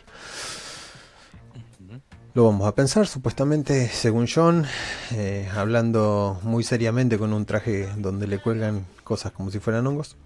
Lo 2.32 2.44
vamos 2.44 2.68
a 2.68 2.74
pensar, 2.76 3.08
supuestamente, 3.08 3.88
según 3.88 4.28
John, 4.32 4.64
eh, 5.10 5.48
hablando 5.52 6.38
muy 6.44 6.62
seriamente 6.62 7.18
con 7.18 7.32
un 7.32 7.44
traje 7.44 7.88
donde 7.96 8.28
le 8.28 8.38
cuelgan 8.38 8.86
cosas 9.02 9.32
como 9.32 9.50
si 9.50 9.58
fueran 9.58 9.86
hongos. 9.88 10.16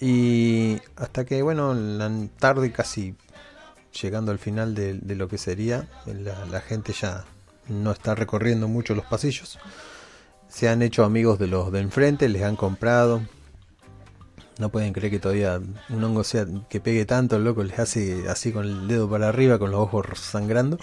Y 0.00 0.78
hasta 0.96 1.24
que, 1.24 1.40
bueno, 1.40 1.72
la 1.72 2.10
tarde 2.38 2.72
casi 2.72 3.16
llegando 4.00 4.32
al 4.32 4.38
final 4.38 4.74
de, 4.74 4.94
de 4.94 5.16
lo 5.16 5.28
que 5.28 5.38
sería, 5.38 5.88
la, 6.04 6.44
la 6.44 6.60
gente 6.60 6.92
ya 6.92 7.24
no 7.68 7.90
está 7.90 8.14
recorriendo 8.14 8.68
mucho 8.68 8.94
los 8.94 9.06
pasillos. 9.06 9.58
Se 10.48 10.68
han 10.68 10.82
hecho 10.82 11.04
amigos 11.04 11.38
de 11.38 11.46
los 11.46 11.72
de 11.72 11.80
enfrente, 11.80 12.28
les 12.28 12.42
han 12.42 12.56
comprado. 12.56 13.22
No 14.58 14.70
pueden 14.70 14.92
creer 14.92 15.12
que 15.12 15.18
todavía 15.20 15.60
un 15.88 16.04
hongo 16.04 16.24
sea 16.24 16.44
que 16.68 16.80
pegue 16.80 17.04
tanto, 17.04 17.36
el 17.36 17.44
loco 17.44 17.62
les 17.62 17.78
hace 17.78 18.28
así 18.28 18.52
con 18.52 18.64
el 18.66 18.88
dedo 18.88 19.08
para 19.08 19.28
arriba, 19.28 19.58
con 19.58 19.70
los 19.70 19.80
ojos 19.80 20.18
sangrando. 20.18 20.78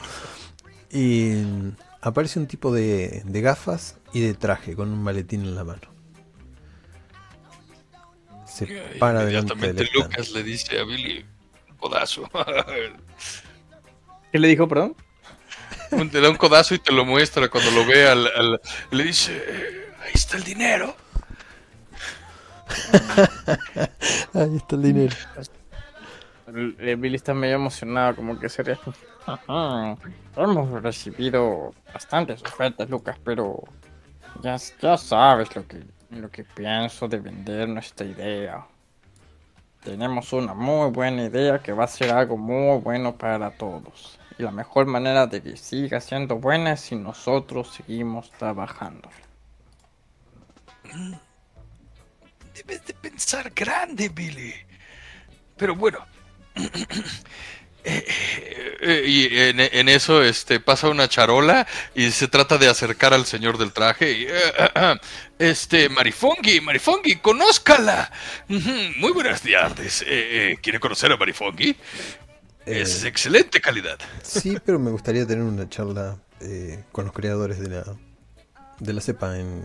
Y 0.92 1.44
aparece 2.02 2.40
un 2.40 2.48
tipo 2.48 2.74
de, 2.74 3.22
de 3.26 3.42
gafas 3.42 3.98
y 4.14 4.22
de 4.22 4.34
traje 4.34 4.76
con 4.76 4.92
un 4.92 5.04
maletín 5.04 5.42
en 5.42 5.56
la 5.56 5.64
mano. 5.66 5.82
Se 8.48 8.66
para 9.00 9.26
delante 9.26 9.54
del 9.56 9.64
Inmediatamente. 9.72 9.90
Lucas 9.94 10.32
le 10.32 10.44
dice 10.44 10.80
a 10.80 10.86
Billy, 10.86 11.26
un 11.70 11.76
codazo. 11.78 12.30
¿Qué 14.32 14.40
le 14.40 14.48
dijo, 14.48 14.68
perdón? 14.70 14.96
te 16.12 16.22
da 16.22 16.30
un 16.30 16.38
codazo 16.38 16.76
y 16.76 16.80
te 16.80 16.94
lo 16.94 17.04
muestra 17.04 17.50
cuando 17.50 17.72
lo 17.72 17.86
ve 17.86 18.08
al... 18.08 18.28
al- 18.28 18.62
le 18.92 19.04
dice, 19.04 19.36
"Eh, 19.36 19.88
ahí 20.04 20.12
está 20.14 20.38
el 20.38 20.44
dinero. 20.46 20.96
Ahí 24.34 24.56
está 24.58 24.76
el 24.76 24.82
dinero. 24.82 25.16
Billy 26.48 27.16
está 27.16 27.34
medio 27.34 27.56
emocionado, 27.56 28.16
como 28.16 28.40
que 28.40 28.50
sería. 28.50 28.80
Ajá. 29.26 29.98
Hemos 30.36 30.82
recibido 30.84 31.74
bastantes 31.94 32.42
ofertas, 32.44 32.90
Lucas, 32.90 33.18
pero 33.24 33.64
ya, 34.42 34.58
ya 34.82 34.98
sabes 34.98 35.56
lo 35.56 35.68
que, 35.68 35.84
lo 36.12 36.30
que 36.30 36.44
pienso 36.44 37.08
de 37.08 37.20
vender 37.20 37.68
nuestra 37.68 38.06
idea. 38.06 38.66
Tenemos 39.84 40.34
una 40.34 40.54
muy 40.54 40.92
buena 40.92 41.24
idea 41.24 41.60
que 41.60 41.72
va 41.72 41.84
a 41.86 41.88
ser 41.88 42.12
algo 42.12 42.38
muy 42.38 42.80
bueno 42.80 43.16
para 43.16 43.52
todos. 43.52 44.20
Y 44.38 44.44
la 44.44 44.52
mejor 44.52 44.86
manera 44.86 45.28
de 45.28 45.42
que 45.42 45.56
siga 45.58 46.02
siendo 46.02 46.38
buena 46.38 46.74
es 46.74 46.82
si 46.82 46.96
nosotros 46.96 47.74
seguimos 47.74 48.32
trabajando. 48.32 49.10
Debes 52.56 52.86
de 52.86 52.94
pensar 52.94 53.52
grande, 53.56 54.10
Billy. 54.10 54.54
Pero 55.58 55.76
bueno. 55.76 56.06
Eh, 56.56 56.72
eh, 57.84 58.78
eh, 58.82 59.04
y 59.06 59.38
en, 59.38 59.60
en 59.60 59.90
eso 59.90 60.24
este, 60.24 60.60
pasa 60.60 60.90
una 60.90 61.08
charola 61.08 61.68
y 61.94 62.10
se 62.12 62.28
trata 62.28 62.58
de 62.58 62.68
acercar 62.68 63.14
al 63.14 63.26
señor 63.26 63.58
del 63.58 63.74
traje. 63.74 64.12
Y, 64.12 64.26
eh, 64.28 65.00
este, 65.40 65.90
Marifongi, 65.90 66.62
Marifongi, 66.62 67.18
conózcala. 67.18 68.12
Muy 68.48 69.12
buenas 69.12 69.42
tardes. 69.42 70.02
Eh, 70.02 70.06
eh, 70.52 70.58
¿Quiere 70.62 70.80
conocer 70.80 71.12
a 71.12 71.18
Marifongi? 71.18 71.76
Es 72.66 73.04
Eh, 73.04 73.08
excelente 73.10 73.62
calidad. 73.62 74.00
Sí, 74.24 74.58
pero 74.66 74.80
me 74.80 74.90
gustaría 74.92 75.26
tener 75.28 75.44
una 75.44 75.70
charla 75.70 76.18
eh, 76.42 76.84
con 76.92 77.06
los 77.06 77.14
creadores 77.14 77.60
de 77.60 77.70
la 77.70 77.84
de 78.80 78.92
la 78.92 79.00
cepa 79.02 79.38
en, 79.38 79.62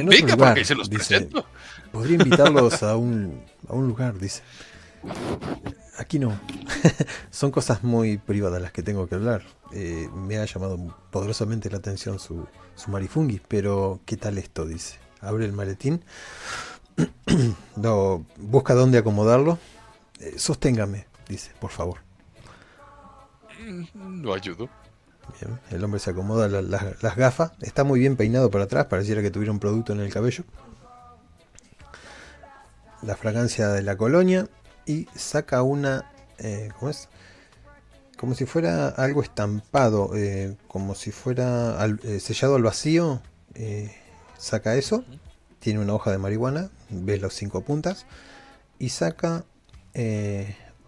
en 0.00 0.08
otro 0.08 0.18
Venga, 0.18 0.34
lugar, 0.34 0.50
porque 0.50 0.64
se 0.64 0.74
los 0.74 0.88
dice. 0.88 1.20
presento. 1.20 1.44
Podría 1.92 2.16
invitarlos 2.16 2.82
a 2.82 2.96
un, 2.96 3.42
a 3.68 3.74
un 3.74 3.88
lugar, 3.88 4.18
dice. 4.18 4.42
Aquí 5.96 6.18
no. 6.18 6.38
Son 7.30 7.50
cosas 7.50 7.82
muy 7.82 8.18
privadas 8.18 8.62
las 8.62 8.72
que 8.72 8.82
tengo 8.82 9.08
que 9.08 9.16
hablar. 9.16 9.42
Eh, 9.72 10.08
me 10.14 10.38
ha 10.38 10.44
llamado 10.44 10.78
poderosamente 11.10 11.70
la 11.70 11.78
atención 11.78 12.18
su, 12.18 12.46
su 12.76 12.90
marifungi, 12.90 13.40
pero 13.48 14.00
¿qué 14.06 14.16
tal 14.16 14.38
esto? 14.38 14.64
Dice. 14.66 14.98
Abre 15.20 15.44
el 15.44 15.52
maletín. 15.52 16.04
no, 17.76 18.24
busca 18.36 18.74
dónde 18.74 18.98
acomodarlo. 18.98 19.58
Eh, 20.20 20.34
sosténgame, 20.38 21.06
dice, 21.28 21.52
por 21.60 21.70
favor. 21.70 21.98
Lo 23.94 24.34
ayudo. 24.34 24.68
El 25.70 25.84
hombre 25.84 26.00
se 26.00 26.10
acomoda 26.10 26.48
la- 26.48 26.62
la- 26.62 26.94
las 27.00 27.16
gafas. 27.16 27.52
Está 27.60 27.84
muy 27.84 28.00
bien 28.00 28.16
peinado 28.16 28.50
para 28.50 28.64
atrás, 28.64 28.86
pareciera 28.86 29.22
que 29.22 29.30
tuviera 29.30 29.52
un 29.52 29.58
producto 29.60 29.92
en 29.92 30.00
el 30.00 30.12
cabello. 30.12 30.44
La 33.02 33.16
fragancia 33.16 33.68
de 33.68 33.82
la 33.82 33.96
colonia 33.96 34.48
y 34.86 35.06
saca 35.14 35.62
una. 35.62 36.10
eh, 36.38 36.70
¿Cómo 36.78 36.90
es? 36.90 37.08
Como 38.16 38.34
si 38.34 38.46
fuera 38.46 38.88
algo 38.88 39.22
estampado, 39.22 40.10
eh, 40.16 40.56
como 40.66 40.94
si 40.94 41.12
fuera 41.12 41.80
al- 41.80 42.00
eh, 42.02 42.20
sellado 42.20 42.56
al 42.56 42.62
vacío. 42.62 43.22
saca 44.38 44.76
eso. 44.76 45.04
Tiene 45.58 45.80
una 45.80 45.94
hoja 45.94 46.12
de 46.12 46.18
marihuana, 46.18 46.70
ves 46.90 47.20
las 47.20 47.34
cinco 47.34 47.60
puntas. 47.62 48.06
Y 48.78 48.90
saca 48.90 49.44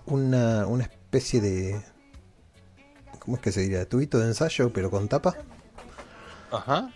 una, 0.07 0.67
una 0.67 0.85
especie 0.85 1.41
de, 1.41 1.83
¿Cómo 3.31 3.37
es 3.37 3.43
que 3.45 3.53
se 3.53 3.61
diría? 3.61 3.89
Tubito 3.89 4.19
de 4.19 4.27
ensayo, 4.27 4.73
pero 4.73 4.91
con 4.91 5.07
tapa. 5.07 5.37
Ajá. 6.51 6.91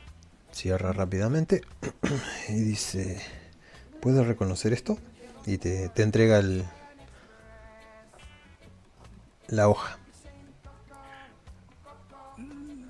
Cierra 0.50 0.92
rápidamente 0.92 1.62
y 2.48 2.54
dice: 2.54 3.22
¿Puedes 4.00 4.26
reconocer 4.26 4.72
esto? 4.72 4.98
Y 5.46 5.58
te, 5.58 5.90
te 5.90 6.02
entrega 6.02 6.40
el, 6.40 6.64
la 9.46 9.68
hoja. 9.68 9.96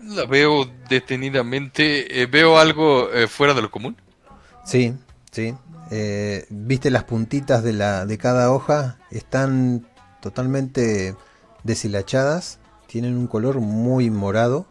La 0.04 0.24
veo 0.24 0.64
detenidamente. 0.88 2.22
eh, 2.22 2.24
veo 2.24 2.56
algo 2.56 3.12
eh, 3.12 3.28
fuera 3.28 3.52
de 3.52 3.60
lo 3.60 3.70
común. 3.70 3.94
Sí, 4.64 4.94
sí. 5.32 5.54
Eh, 5.90 6.46
¿Viste 6.48 6.90
las 6.90 7.04
puntitas 7.04 7.62
de, 7.62 7.74
la, 7.74 8.06
de 8.06 8.16
cada 8.16 8.50
hoja? 8.50 8.96
Están 9.10 9.86
totalmente 10.22 11.14
deshilachadas. 11.62 12.58
Tienen 12.94 13.16
un 13.16 13.26
color 13.26 13.58
muy 13.58 14.08
morado. 14.08 14.66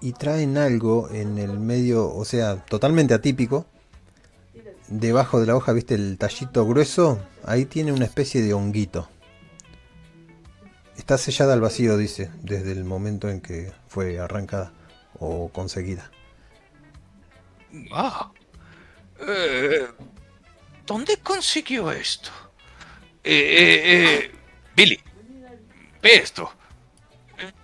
Y 0.00 0.12
traen 0.12 0.56
algo 0.56 1.10
en 1.10 1.36
el 1.36 1.60
medio, 1.60 2.10
o 2.10 2.24
sea, 2.24 2.64
totalmente 2.64 3.12
atípico. 3.12 3.66
Debajo 4.88 5.40
de 5.40 5.46
la 5.46 5.54
hoja, 5.54 5.74
¿viste 5.74 5.94
el 5.94 6.16
tallito 6.16 6.64
grueso? 6.64 7.22
Ahí 7.44 7.66
tiene 7.66 7.92
una 7.92 8.06
especie 8.06 8.40
de 8.40 8.54
honguito. 8.54 9.10
Está 10.96 11.18
sellada 11.18 11.52
al 11.52 11.60
vacío, 11.60 11.98
dice, 11.98 12.30
desde 12.40 12.72
el 12.72 12.86
momento 12.86 13.28
en 13.28 13.42
que 13.42 13.74
fue 13.88 14.18
arrancada 14.18 14.72
o 15.18 15.50
conseguida. 15.50 16.10
Ah. 17.92 18.32
Eh, 19.20 19.86
¿Dónde 20.86 21.18
consiguió 21.18 21.92
esto? 21.92 22.30
Eh, 23.22 23.34
eh, 23.34 23.82
eh, 23.84 24.30
Billy, 24.74 24.98
ve 26.02 26.16
esto. 26.16 26.50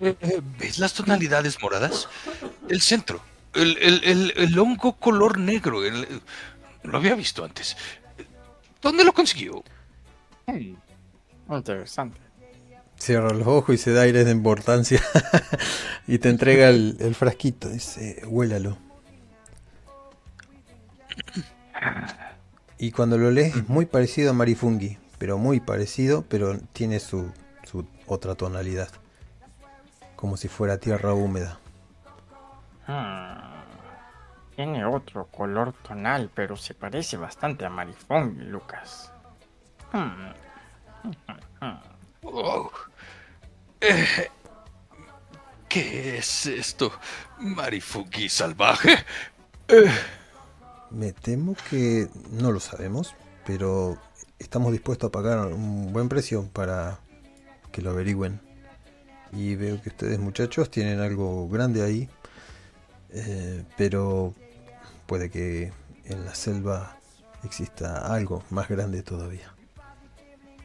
Eh, 0.00 0.40
¿Ves 0.58 0.78
las 0.78 0.92
tonalidades 0.94 1.60
moradas? 1.62 2.08
El 2.68 2.80
centro. 2.80 3.20
El, 3.54 3.76
el- 3.78 4.04
el- 4.04 4.32
el 4.36 4.58
hongo 4.58 4.96
color 4.96 5.38
negro. 5.38 5.84
el- 5.84 6.20
lo 6.82 6.96
había 6.98 7.14
visto 7.14 7.44
antes. 7.44 7.76
¿Dónde 8.80 9.04
lo 9.04 9.12
consiguió? 9.12 9.62
Hmm, 10.46 10.74
Interesante. 11.50 12.18
Cierra 12.98 13.30
los 13.32 13.46
ojos 13.46 13.74
y 13.74 13.78
se 13.78 13.92
da 13.92 14.02
aires 14.02 14.24
de 14.24 14.32
importancia. 14.32 15.00
y 16.08 16.18
te 16.18 16.28
entrega 16.30 16.68
el, 16.68 16.96
el 17.00 17.14
frasquito. 17.14 17.68
Dice, 17.68 18.22
huélalo. 18.26 18.76
Y 22.78 22.90
cuando 22.92 23.18
lo 23.18 23.30
lees 23.30 23.56
es 23.56 23.68
muy 23.68 23.86
parecido 23.86 24.30
a 24.30 24.34
Marifungi. 24.34 24.98
Pero 25.18 25.36
muy 25.38 25.58
parecido, 25.60 26.24
pero 26.28 26.58
tiene 26.72 27.00
su 27.00 27.32
otra 28.08 28.34
tonalidad. 28.34 28.88
Como 30.16 30.36
si 30.36 30.48
fuera 30.48 30.78
tierra 30.78 31.14
húmeda. 31.14 31.58
Hmm. 32.86 33.58
Tiene 34.56 34.84
otro 34.84 35.26
color 35.26 35.72
tonal, 35.72 36.30
pero 36.34 36.56
se 36.56 36.74
parece 36.74 37.16
bastante 37.16 37.64
a 37.64 37.70
Marifongi, 37.70 38.44
Lucas. 38.44 39.12
Hmm. 39.92 40.32
Oh. 42.30 42.70
Eh, 43.80 44.28
¿Qué 45.68 46.18
es 46.18 46.46
esto? 46.46 46.92
¿Marifuki 47.38 48.28
salvaje? 48.28 48.96
Me 50.90 51.12
temo 51.12 51.54
que 51.70 52.08
no 52.32 52.52
lo 52.52 52.60
sabemos, 52.60 53.14
pero 53.46 53.96
estamos 54.38 54.72
dispuestos 54.72 55.08
a 55.08 55.12
pagar 55.12 55.52
un 55.52 55.92
buen 55.92 56.08
precio 56.08 56.44
para 56.52 56.98
que 57.72 57.82
lo 57.82 57.90
averigüen. 57.90 58.40
Y 59.32 59.54
veo 59.56 59.80
que 59.82 59.90
ustedes 59.90 60.18
muchachos 60.18 60.70
tienen 60.70 61.00
algo 61.00 61.48
grande 61.48 61.82
ahí, 61.82 62.08
eh, 63.10 63.62
pero 63.76 64.34
puede 65.06 65.30
que 65.30 65.72
en 66.06 66.24
la 66.24 66.34
selva 66.34 66.96
exista 67.44 68.12
algo 68.14 68.42
más 68.50 68.68
grande 68.68 69.02
todavía. 69.02 69.52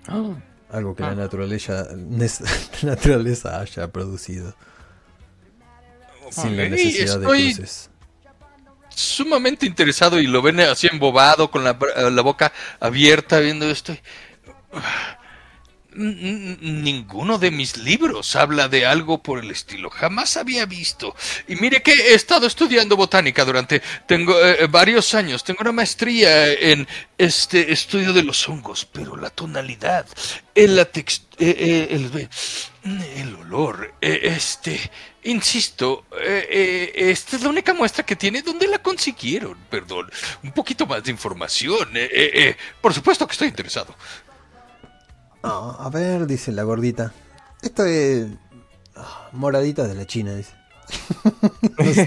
Ah, 0.07 0.35
Algo 0.71 0.95
que 0.95 1.03
la 1.03 1.09
Ah. 1.09 1.15
naturaleza, 1.15 1.87
la 2.81 2.91
naturaleza 2.91 3.59
haya 3.59 3.87
producido. 3.91 4.55
Sin 6.31 6.57
la 6.57 6.67
necesidad 6.67 7.19
de 7.19 7.25
cruces. 7.27 7.89
sumamente 8.89 9.65
interesado 9.67 10.19
y 10.19 10.25
lo 10.27 10.41
ven 10.41 10.59
así 10.61 10.87
embobado 10.91 11.51
con 11.51 11.63
la, 11.63 11.77
la 12.09 12.21
boca 12.23 12.51
abierta 12.79 13.39
viendo 13.39 13.69
esto. 13.69 13.93
y- 13.93 13.99
Ninguno 15.95 17.37
de 17.37 17.51
mis 17.51 17.77
libros 17.77 18.35
habla 18.35 18.67
de 18.67 18.85
algo 18.85 19.21
por 19.21 19.39
el 19.39 19.51
estilo. 19.51 19.89
Jamás 19.89 20.37
había 20.37 20.65
visto. 20.65 21.15
Y 21.47 21.55
mire 21.55 21.81
que 21.81 21.93
he 21.93 22.13
estado 22.13 22.47
estudiando 22.47 22.95
botánica 22.95 23.45
durante 23.45 23.81
tengo 24.07 24.33
eh, 24.43 24.67
varios 24.67 25.13
años. 25.13 25.43
Tengo 25.43 25.61
una 25.61 25.71
maestría 25.71 26.51
en 26.51 26.87
este 27.17 27.71
estudio 27.71 28.13
de 28.13 28.23
los 28.23 28.47
hongos, 28.47 28.85
pero 28.91 29.15
la 29.15 29.29
tonalidad, 29.29 30.05
eh, 30.55 30.65
eh, 31.39 31.87
el, 31.91 32.29
el 33.15 33.35
olor, 33.35 33.93
eh, 34.01 34.19
este, 34.23 34.79
insisto, 35.23 36.05
eh, 36.21 36.47
eh, 36.49 36.91
esta 37.11 37.35
es 37.37 37.43
la 37.43 37.49
única 37.49 37.73
muestra 37.73 38.05
que 38.05 38.15
tiene. 38.15 38.41
¿Dónde 38.41 38.67
la 38.67 38.79
consiguieron? 38.79 39.57
Perdón, 39.69 40.11
un 40.43 40.51
poquito 40.51 40.85
más 40.85 41.03
de 41.03 41.11
información. 41.11 41.95
Eh, 41.95 42.09
eh, 42.11 42.31
eh, 42.33 42.57
por 42.81 42.93
supuesto 42.93 43.25
que 43.27 43.33
estoy 43.33 43.47
interesado. 43.47 43.95
A 45.43 45.89
ver, 45.91 46.25
dice 46.25 46.51
la 46.51 46.63
gordita. 46.63 47.13
Esto 47.61 47.85
es 47.85 48.27
ah, 48.95 49.29
moradita 49.33 49.87
de 49.87 49.95
la 49.95 50.05
China, 50.05 50.35
dice. 50.35 50.53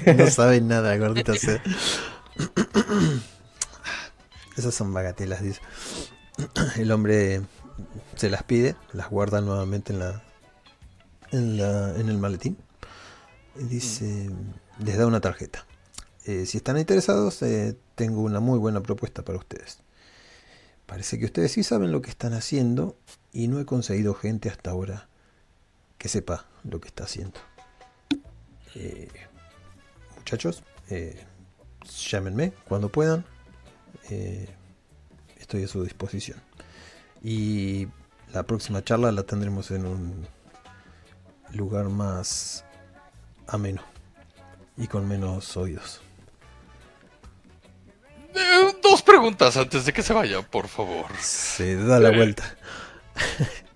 no, 0.06 0.14
no 0.14 0.30
saben 0.30 0.68
nada, 0.68 0.96
gordita. 0.96 1.32
Esas 4.56 4.74
son 4.74 4.94
bagatelas, 4.94 5.42
dice. 5.42 5.60
El 6.76 6.92
hombre 6.92 7.42
se 8.16 8.30
las 8.30 8.42
pide, 8.42 8.74
las 8.92 9.10
guarda 9.10 9.42
nuevamente 9.42 9.92
en 9.92 9.98
la 9.98 10.22
en, 11.30 11.58
la, 11.58 11.94
en 11.96 12.08
el 12.08 12.18
maletín. 12.18 12.56
Y 13.58 13.64
dice, 13.64 14.30
les 14.78 14.96
da 14.96 15.06
una 15.06 15.20
tarjeta. 15.20 15.66
Eh, 16.24 16.46
si 16.46 16.58
están 16.58 16.78
interesados, 16.78 17.42
eh, 17.42 17.76
tengo 17.94 18.22
una 18.22 18.40
muy 18.40 18.58
buena 18.58 18.82
propuesta 18.82 19.24
para 19.24 19.38
ustedes. 19.38 19.78
Parece 20.86 21.18
que 21.18 21.26
ustedes 21.26 21.52
sí 21.52 21.62
saben 21.62 21.92
lo 21.92 22.00
que 22.00 22.10
están 22.10 22.32
haciendo 22.32 22.96
y 23.36 23.48
no 23.48 23.60
he 23.60 23.66
conseguido 23.66 24.14
gente 24.14 24.48
hasta 24.48 24.70
ahora 24.70 25.08
que 25.98 26.08
sepa 26.08 26.46
lo 26.64 26.80
que 26.80 26.88
está 26.88 27.04
haciendo. 27.04 27.38
Eh, 28.74 29.10
muchachos, 30.16 30.62
eh, 30.88 31.22
llámenme 32.08 32.54
cuando 32.66 32.88
puedan. 32.88 33.26
Eh, 34.08 34.48
estoy 35.38 35.64
a 35.64 35.68
su 35.68 35.84
disposición. 35.84 36.40
Y 37.22 37.88
la 38.32 38.44
próxima 38.44 38.82
charla 38.82 39.12
la 39.12 39.24
tendremos 39.24 39.70
en 39.70 39.84
un 39.84 40.26
lugar 41.52 41.90
más 41.90 42.64
ameno 43.48 43.82
y 44.78 44.86
con 44.86 45.06
menos 45.06 45.58
oídos. 45.58 46.00
Eh, 48.34 48.76
dos 48.82 49.02
preguntas 49.02 49.58
antes 49.58 49.84
de 49.84 49.92
que 49.92 50.02
se 50.02 50.14
vaya, 50.14 50.40
por 50.40 50.68
favor. 50.68 51.04
Se 51.20 51.76
da 51.76 52.00
la 52.00 52.12
vuelta. 52.12 52.56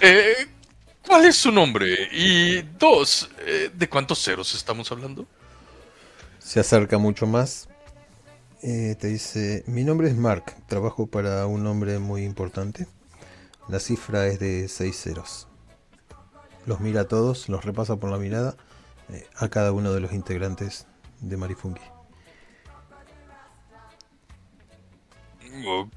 Eh, 0.00 0.46
¿Cuál 1.06 1.24
es 1.26 1.36
su 1.36 1.50
nombre? 1.50 2.08
Y 2.12 2.62
dos, 2.78 3.28
eh, 3.40 3.70
¿de 3.74 3.88
cuántos 3.88 4.22
ceros 4.22 4.54
estamos 4.54 4.92
hablando? 4.92 5.26
Se 6.38 6.60
acerca 6.60 6.98
mucho 6.98 7.26
más. 7.26 7.68
Eh, 8.62 8.96
te 8.98 9.08
dice, 9.08 9.64
mi 9.66 9.84
nombre 9.84 10.08
es 10.08 10.16
Mark, 10.16 10.56
trabajo 10.66 11.06
para 11.06 11.46
un 11.46 11.66
hombre 11.66 11.98
muy 11.98 12.24
importante. 12.24 12.88
La 13.68 13.80
cifra 13.80 14.26
es 14.28 14.38
de 14.40 14.68
seis 14.68 15.00
ceros. 15.00 15.48
Los 16.66 16.80
mira 16.80 17.02
a 17.02 17.08
todos, 17.08 17.48
los 17.48 17.64
repasa 17.64 17.96
por 17.96 18.10
la 18.10 18.18
mirada 18.18 18.56
eh, 19.10 19.26
a 19.36 19.48
cada 19.48 19.72
uno 19.72 19.92
de 19.92 20.00
los 20.00 20.12
integrantes 20.12 20.86
de 21.20 21.36
Marifungi. 21.36 21.82
Ok, 25.66 25.92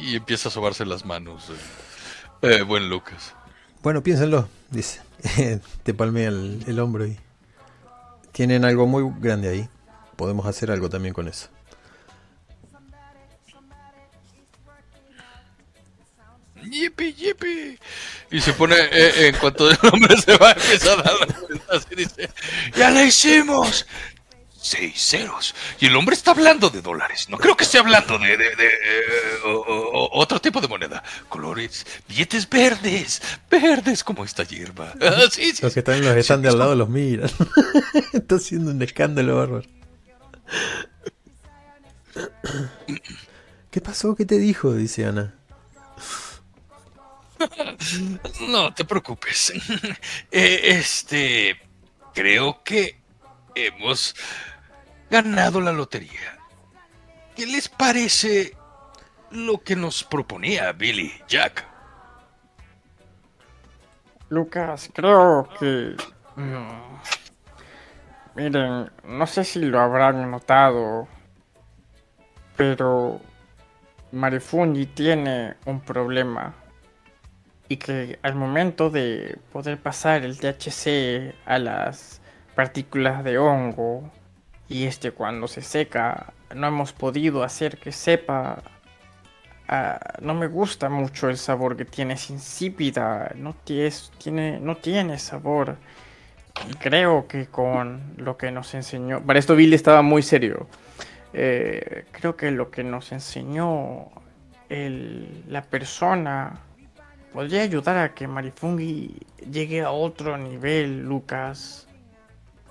y 0.00 0.16
empieza 0.16 0.48
a 0.48 0.52
sobarse 0.52 0.84
las 0.84 1.04
manos. 1.04 1.50
eh. 1.50 1.81
Eh, 2.42 2.62
buen 2.62 2.88
Lucas. 2.88 3.34
Bueno, 3.82 4.02
piénsenlo, 4.02 4.48
dice. 4.70 5.00
te 5.84 5.94
palmea 5.94 6.28
el, 6.28 6.64
el 6.66 6.80
hombro 6.80 7.06
y... 7.06 7.16
Tienen 8.32 8.64
algo 8.64 8.86
muy 8.86 9.04
grande 9.20 9.48
ahí. 9.48 9.68
Podemos 10.16 10.46
hacer 10.46 10.70
algo 10.70 10.88
también 10.88 11.14
con 11.14 11.28
eso. 11.28 11.48
Yipi, 16.64 17.12
yipi. 17.12 17.78
Y 18.30 18.40
se 18.40 18.52
pone, 18.54 18.76
eh, 18.76 19.28
en 19.28 19.36
cuanto 19.36 19.70
el 19.70 19.78
hombre 19.92 20.16
se 20.16 20.36
va, 20.38 20.52
empieza 20.52 20.92
a 20.92 20.96
dar 20.96 21.12
la 21.68 21.78
dice, 21.94 22.30
¡Ya 22.74 22.90
la 22.90 23.04
hicimos! 23.04 23.86
Seis 24.64 24.94
ceros. 25.08 25.54
Y 25.80 25.86
el 25.86 25.96
hombre 25.96 26.14
está 26.14 26.30
hablando 26.30 26.70
de 26.70 26.80
dólares. 26.82 27.28
No 27.28 27.36
creo 27.36 27.56
que 27.56 27.64
esté 27.64 27.78
hablando 27.78 28.16
de, 28.18 28.36
de- 28.36 28.54
de, 28.56 28.66
eh, 28.66 29.38
o- 29.44 29.48
o- 29.50 29.88
o- 30.04 30.20
otro 30.20 30.40
tipo 30.40 30.60
de 30.60 30.68
moneda. 30.68 31.02
Colores, 31.28 31.84
billetes 32.08 32.48
verdes, 32.48 33.20
verdes 33.50 34.04
como 34.04 34.24
esta 34.24 34.44
hierba. 34.44 34.94
Ah, 35.02 35.22
sí, 35.30 35.52
sí, 35.52 35.62
Los 35.62 35.74
que 35.74 35.80
están 35.80 35.96
en 35.96 36.04
los 36.04 36.16
están 36.16 36.42
de 36.42 36.48
al 36.48 36.58
lado 36.58 36.76
los 36.76 36.88
miran. 36.88 37.28
Está 38.12 38.36
haciendo 38.36 38.70
un 38.70 38.80
escándalo 38.82 39.36
bárbaro. 39.36 39.68
¿Qué 43.70 43.80
pasó? 43.80 44.14
¿Qué 44.14 44.24
te 44.24 44.38
dijo? 44.38 44.72
Dice 44.74 45.06
Ana. 45.06 45.34
No 48.48 48.72
te 48.74 48.84
preocupes. 48.84 49.52
Eh, 50.30 50.60
este, 50.78 51.56
creo 52.14 52.62
que 52.62 53.00
hemos 53.54 54.14
ganado 55.12 55.60
la 55.60 55.72
lotería. 55.72 56.38
¿Qué 57.36 57.46
les 57.46 57.68
parece 57.68 58.56
lo 59.30 59.62
que 59.62 59.76
nos 59.76 60.04
proponía 60.04 60.72
Billy 60.72 61.12
Jack? 61.28 61.66
Lucas, 64.30 64.90
creo 64.94 65.46
que... 65.60 65.94
mm, 66.36 66.96
miren, 68.36 68.90
no 69.04 69.26
sé 69.26 69.44
si 69.44 69.60
lo 69.60 69.80
habrán 69.80 70.30
notado, 70.30 71.06
pero 72.56 73.20
Marifungi 74.12 74.86
tiene 74.86 75.56
un 75.66 75.82
problema. 75.82 76.54
Y 77.68 77.76
que 77.76 78.18
al 78.22 78.34
momento 78.34 78.88
de 78.88 79.38
poder 79.52 79.78
pasar 79.78 80.24
el 80.24 80.38
THC 80.38 81.34
a 81.44 81.58
las 81.58 82.22
partículas 82.54 83.24
de 83.24 83.36
hongo, 83.36 84.10
y 84.72 84.86
este 84.86 85.12
cuando 85.12 85.46
se 85.48 85.62
seca, 85.62 86.32
no 86.54 86.66
hemos 86.66 86.92
podido 86.92 87.42
hacer 87.42 87.78
que 87.78 87.92
sepa 87.92 88.62
Ah, 89.68 89.98
no 90.20 90.34
me 90.34 90.48
gusta 90.48 90.90
mucho 90.90 91.30
el 91.30 91.38
sabor 91.38 91.76
que 91.76 91.86
tiene, 91.86 92.14
es 92.14 92.28
insípida, 92.28 93.32
no, 93.36 93.54
tiene, 93.64 94.60
no 94.60 94.76
tiene 94.76 95.18
sabor. 95.18 95.76
Y 96.68 96.74
creo 96.74 97.26
que 97.26 97.46
con 97.46 98.02
lo 98.18 98.36
que 98.36 98.50
nos 98.50 98.74
enseñó, 98.74 99.22
para 99.22 99.38
esto 99.38 99.56
Billy 99.56 99.74
estaba 99.74 100.02
muy 100.02 100.22
serio, 100.22 100.66
Eh, 101.34 102.04
creo 102.12 102.36
que 102.36 102.50
lo 102.50 102.70
que 102.70 102.84
nos 102.84 103.10
enseñó 103.12 104.10
el- 104.68 105.44
la 105.48 105.62
persona 105.62 106.58
podría 107.32 107.62
ayudar 107.62 107.96
a 107.96 108.12
que 108.14 108.28
Marifungi 108.28 109.16
llegue 109.50 109.80
a 109.80 109.90
otro 109.92 110.36
nivel, 110.36 111.04
Lucas. 111.04 111.88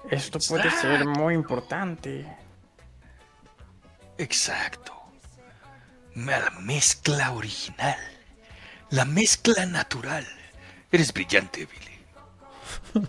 Esto 0.09 0.39
puede 0.39 0.69
ser 0.71 1.05
muy 1.05 1.33
importante. 1.33 2.25
Exacto. 4.17 4.93
La 6.15 6.49
mezcla 6.61 7.31
original. 7.31 7.97
La 8.89 9.05
mezcla 9.05 9.65
natural. 9.65 10.27
Eres 10.91 11.13
brillante, 11.13 11.65
Billy. 11.65 13.07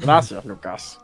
Gracias, 0.00 0.44
Lucas. 0.44 0.98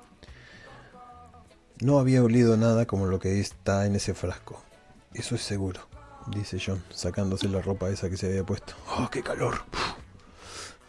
No 1.81 1.98
había 1.98 2.22
olido 2.22 2.56
nada 2.56 2.86
como 2.86 3.06
lo 3.06 3.18
que 3.18 3.40
está 3.40 3.86
en 3.86 3.97
ese 3.97 4.12
frasco. 4.14 4.62
Eso 5.14 5.35
es 5.35 5.43
seguro, 5.43 5.89
dice 6.27 6.59
John, 6.64 6.85
sacándose 6.90 7.48
la 7.48 7.62
ropa 7.62 7.89
esa 7.89 8.10
que 8.10 8.16
se 8.16 8.27
había 8.27 8.44
puesto. 8.44 8.74
¡Oh, 8.98 9.09
qué 9.10 9.22
calor! 9.22 9.62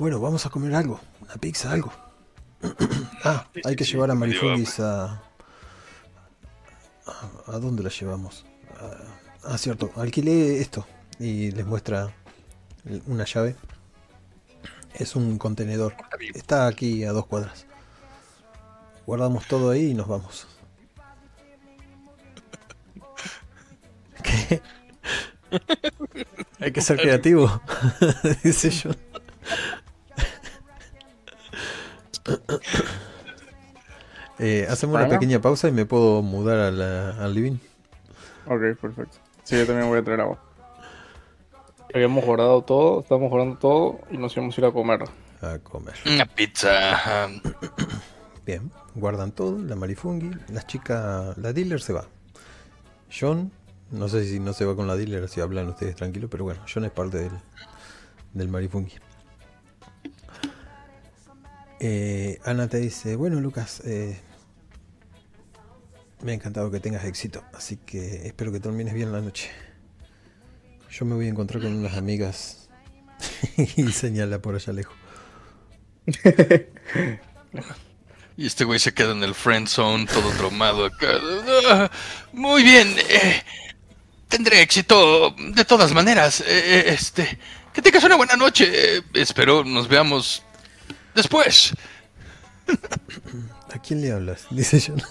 Bueno, 0.01 0.19
vamos 0.19 0.43
a 0.47 0.49
comer 0.49 0.73
algo. 0.73 0.99
Una 1.21 1.35
pizza, 1.35 1.71
algo. 1.71 1.93
ah, 3.23 3.45
hay 3.63 3.75
que 3.75 3.83
llevar 3.83 4.09
a 4.09 4.15
a... 4.15 5.21
a... 7.05 7.21
¿A 7.45 7.59
dónde 7.59 7.83
la 7.83 7.89
llevamos? 7.89 8.43
Ah, 8.79 8.97
ah, 9.43 9.57
cierto. 9.59 9.91
Alquilé 9.95 10.59
esto. 10.59 10.87
Y 11.19 11.51
les 11.51 11.67
muestra 11.67 12.11
una 13.05 13.25
llave. 13.25 13.55
Es 14.95 15.15
un 15.15 15.37
contenedor. 15.37 15.93
Está 16.33 16.65
aquí 16.65 17.03
a 17.03 17.11
dos 17.11 17.27
cuadras. 17.27 17.67
Guardamos 19.05 19.45
todo 19.45 19.69
ahí 19.69 19.91
y 19.91 19.93
nos 19.93 20.07
vamos. 20.07 20.47
¿Qué? 24.23 24.63
Hay 26.59 26.71
que 26.71 26.81
ser 26.81 26.97
creativo, 26.97 27.61
dice 28.43 28.71
yo. 28.71 28.89
Eh, 34.39 34.65
hacemos 34.69 34.95
una 34.95 35.03
pequeña 35.19 35.39
pausa 35.39 35.67
y 35.67 35.71
me 35.71 35.85
puedo 35.85 36.23
mudar 36.23 36.57
a 36.57 36.71
la- 36.71 37.11
al 37.23 37.33
living. 37.35 37.57
Ok, 38.47 38.61
perfecto. 38.81 39.17
Sí, 39.43 39.55
yo 39.55 39.67
también 39.67 39.87
voy 39.87 39.99
a 39.99 40.03
traer 40.03 40.21
agua. 40.21 40.39
Habíamos 41.93 42.25
guardado 42.25 42.63
todo, 42.63 43.01
estamos 43.01 43.29
guardando 43.29 43.57
todo 43.59 43.99
y 44.09 44.17
nos 44.17 44.35
íbamos 44.35 44.57
a 44.57 44.61
ir 44.61 44.65
a 44.65 44.71
comer. 44.71 45.03
A 45.41 45.59
comer. 45.59 45.93
Una 46.07 46.25
pizza. 46.25 47.27
Bien, 48.45 48.71
guardan 48.95 49.31
todo, 49.31 49.59
la 49.59 49.75
marifungi, 49.75 50.31
la 50.51 50.65
chica, 50.65 51.35
la 51.37 51.53
dealer 51.53 51.79
se 51.81 51.93
va. 51.93 52.05
John, 53.15 53.51
no 53.91 54.07
sé 54.07 54.23
si 54.25 54.39
no 54.39 54.53
se 54.53 54.65
va 54.65 54.75
con 54.75 54.87
la 54.87 54.95
dealer, 54.95 55.29
si 55.29 55.39
hablan 55.41 55.67
ustedes 55.67 55.95
tranquilos, 55.95 56.31
pero 56.31 56.45
bueno, 56.45 56.61
John 56.73 56.85
es 56.85 56.91
parte 56.91 57.17
del, 57.19 57.31
del 58.33 58.47
marifungi. 58.47 58.93
Eh, 61.83 62.39
Ana 62.45 62.67
te 62.67 62.77
dice, 62.79 63.15
bueno 63.15 63.39
Lucas, 63.41 63.81
eh, 63.85 64.19
me 66.21 66.31
ha 66.31 66.35
encantado 66.35 66.69
que 66.69 66.79
tengas 66.79 67.03
éxito, 67.05 67.43
así 67.53 67.77
que 67.77 68.27
espero 68.27 68.51
que 68.51 68.59
termines 68.59 68.93
bien 68.93 69.11
la 69.11 69.19
noche. 69.19 69.49
Yo 70.91 71.05
me 71.05 71.15
voy 71.15 71.25
a 71.25 71.29
encontrar 71.29 71.63
con 71.63 71.73
unas 71.73 71.95
amigas 71.97 72.69
y 73.57 73.91
señala 73.91 74.39
por 74.39 74.53
allá 74.55 74.73
lejos. 74.73 74.95
Y 78.37 78.45
este 78.45 78.63
güey 78.63 78.77
se 78.79 78.93
queda 78.93 79.11
en 79.13 79.23
el 79.23 79.33
friend 79.33 79.67
zone, 79.67 80.05
todo 80.05 80.29
traumado 80.31 80.85
acá. 80.85 81.17
Ah, 81.69 81.91
Muy 82.31 82.61
bien. 82.63 82.95
eh, 83.09 83.41
tendré 84.27 84.61
éxito 84.61 85.31
de 85.37 85.65
todas 85.65 85.93
maneras. 85.93 86.41
eh, 86.41 86.45
eh, 86.47 86.83
este, 86.89 87.39
que 87.73 87.81
tengas 87.81 88.03
una 88.03 88.17
buena 88.17 88.35
noche. 88.35 89.01
espero 89.13 89.63
nos 89.63 89.87
veamos 89.87 90.43
después. 91.15 91.73
¿A 93.73 93.79
quién 93.79 94.01
le 94.01 94.11
hablas? 94.11 94.47
Dice 94.51 94.81
John. 94.85 95.01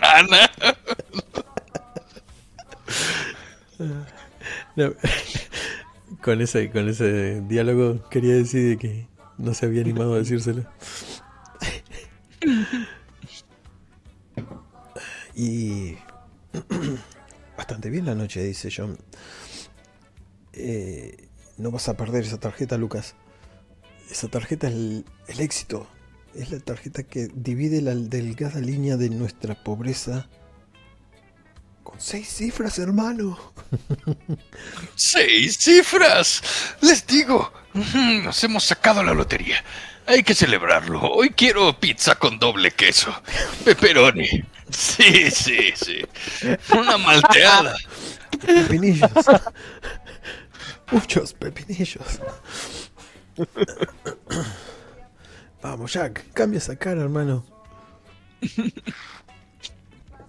Ana. 0.00 0.50
No, 4.76 4.94
con 6.22 6.40
ese 6.40 6.70
con 6.70 6.88
ese 6.88 7.40
diálogo 7.42 8.08
quería 8.08 8.34
decir 8.34 8.68
de 8.68 8.78
que 8.78 9.08
no 9.38 9.54
se 9.54 9.66
había 9.66 9.82
animado 9.82 10.14
a 10.14 10.18
decírselo. 10.18 10.64
Y 15.34 15.96
bastante 17.56 17.90
bien 17.90 18.06
la 18.06 18.14
noche, 18.14 18.42
dice 18.42 18.70
John. 18.74 18.96
Eh, 20.52 21.28
no 21.62 21.70
vas 21.70 21.88
a 21.88 21.96
perder 21.96 22.24
esa 22.24 22.38
tarjeta, 22.38 22.76
Lucas. 22.76 23.14
Esa 24.10 24.28
tarjeta 24.28 24.68
es 24.68 24.74
el, 24.74 25.04
el 25.28 25.40
éxito. 25.40 25.86
Es 26.34 26.50
la 26.50 26.58
tarjeta 26.60 27.02
que 27.02 27.28
divide 27.34 27.80
la 27.80 27.94
delgada 27.94 28.60
línea 28.60 28.96
de 28.96 29.10
nuestra 29.10 29.54
pobreza 29.62 30.28
con 31.82 32.00
seis 32.00 32.28
cifras, 32.28 32.78
hermano. 32.78 33.38
Seis 34.94 35.58
cifras. 35.58 36.42
Les 36.80 37.06
digo, 37.06 37.52
nos 37.74 38.42
hemos 38.44 38.64
sacado 38.64 39.02
la 39.02 39.12
lotería. 39.12 39.62
Hay 40.06 40.22
que 40.22 40.34
celebrarlo. 40.34 41.00
Hoy 41.00 41.30
quiero 41.30 41.78
pizza 41.78 42.14
con 42.14 42.38
doble 42.38 42.70
queso. 42.70 43.14
Pepperoni. 43.64 44.28
Sí, 44.70 45.30
sí, 45.30 45.72
sí. 45.76 46.02
Una 46.72 46.98
malteada. 46.98 47.76
Pepinillos. 48.44 49.10
Muchos 50.92 51.32
pepinillos. 51.32 52.20
Vamos, 55.62 55.92
Jack, 55.92 56.32
cambia 56.32 56.58
esa 56.58 56.76
cara, 56.76 57.00
hermano. 57.00 57.44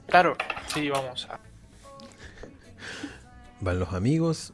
Claro, 0.08 0.38
sí, 0.68 0.90
vamos 0.90 1.28
a. 1.30 1.40
Van 3.60 3.80
los 3.80 3.94
amigos, 3.94 4.54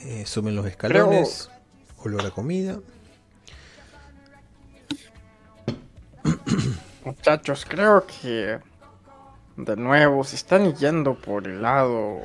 eh, 0.00 0.24
suben 0.26 0.54
los 0.54 0.66
escalones, 0.66 1.50
olor 1.98 2.26
a 2.26 2.30
comida. 2.30 2.78
Muchachos, 7.04 7.64
creo 7.68 8.06
que 8.06 8.58
de 9.56 9.76
nuevo 9.76 10.24
se 10.24 10.36
están 10.36 10.74
yendo 10.74 11.14
por 11.14 11.46
el 11.48 11.62
lado, 11.62 12.20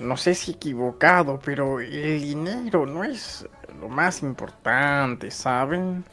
no 0.00 0.16
sé 0.16 0.34
si 0.34 0.52
equivocado, 0.52 1.40
pero 1.44 1.80
el 1.80 2.20
dinero 2.22 2.86
no 2.86 3.04
es 3.04 3.46
lo 3.80 3.88
más 3.88 4.22
importante, 4.22 5.30
¿saben? 5.30 6.04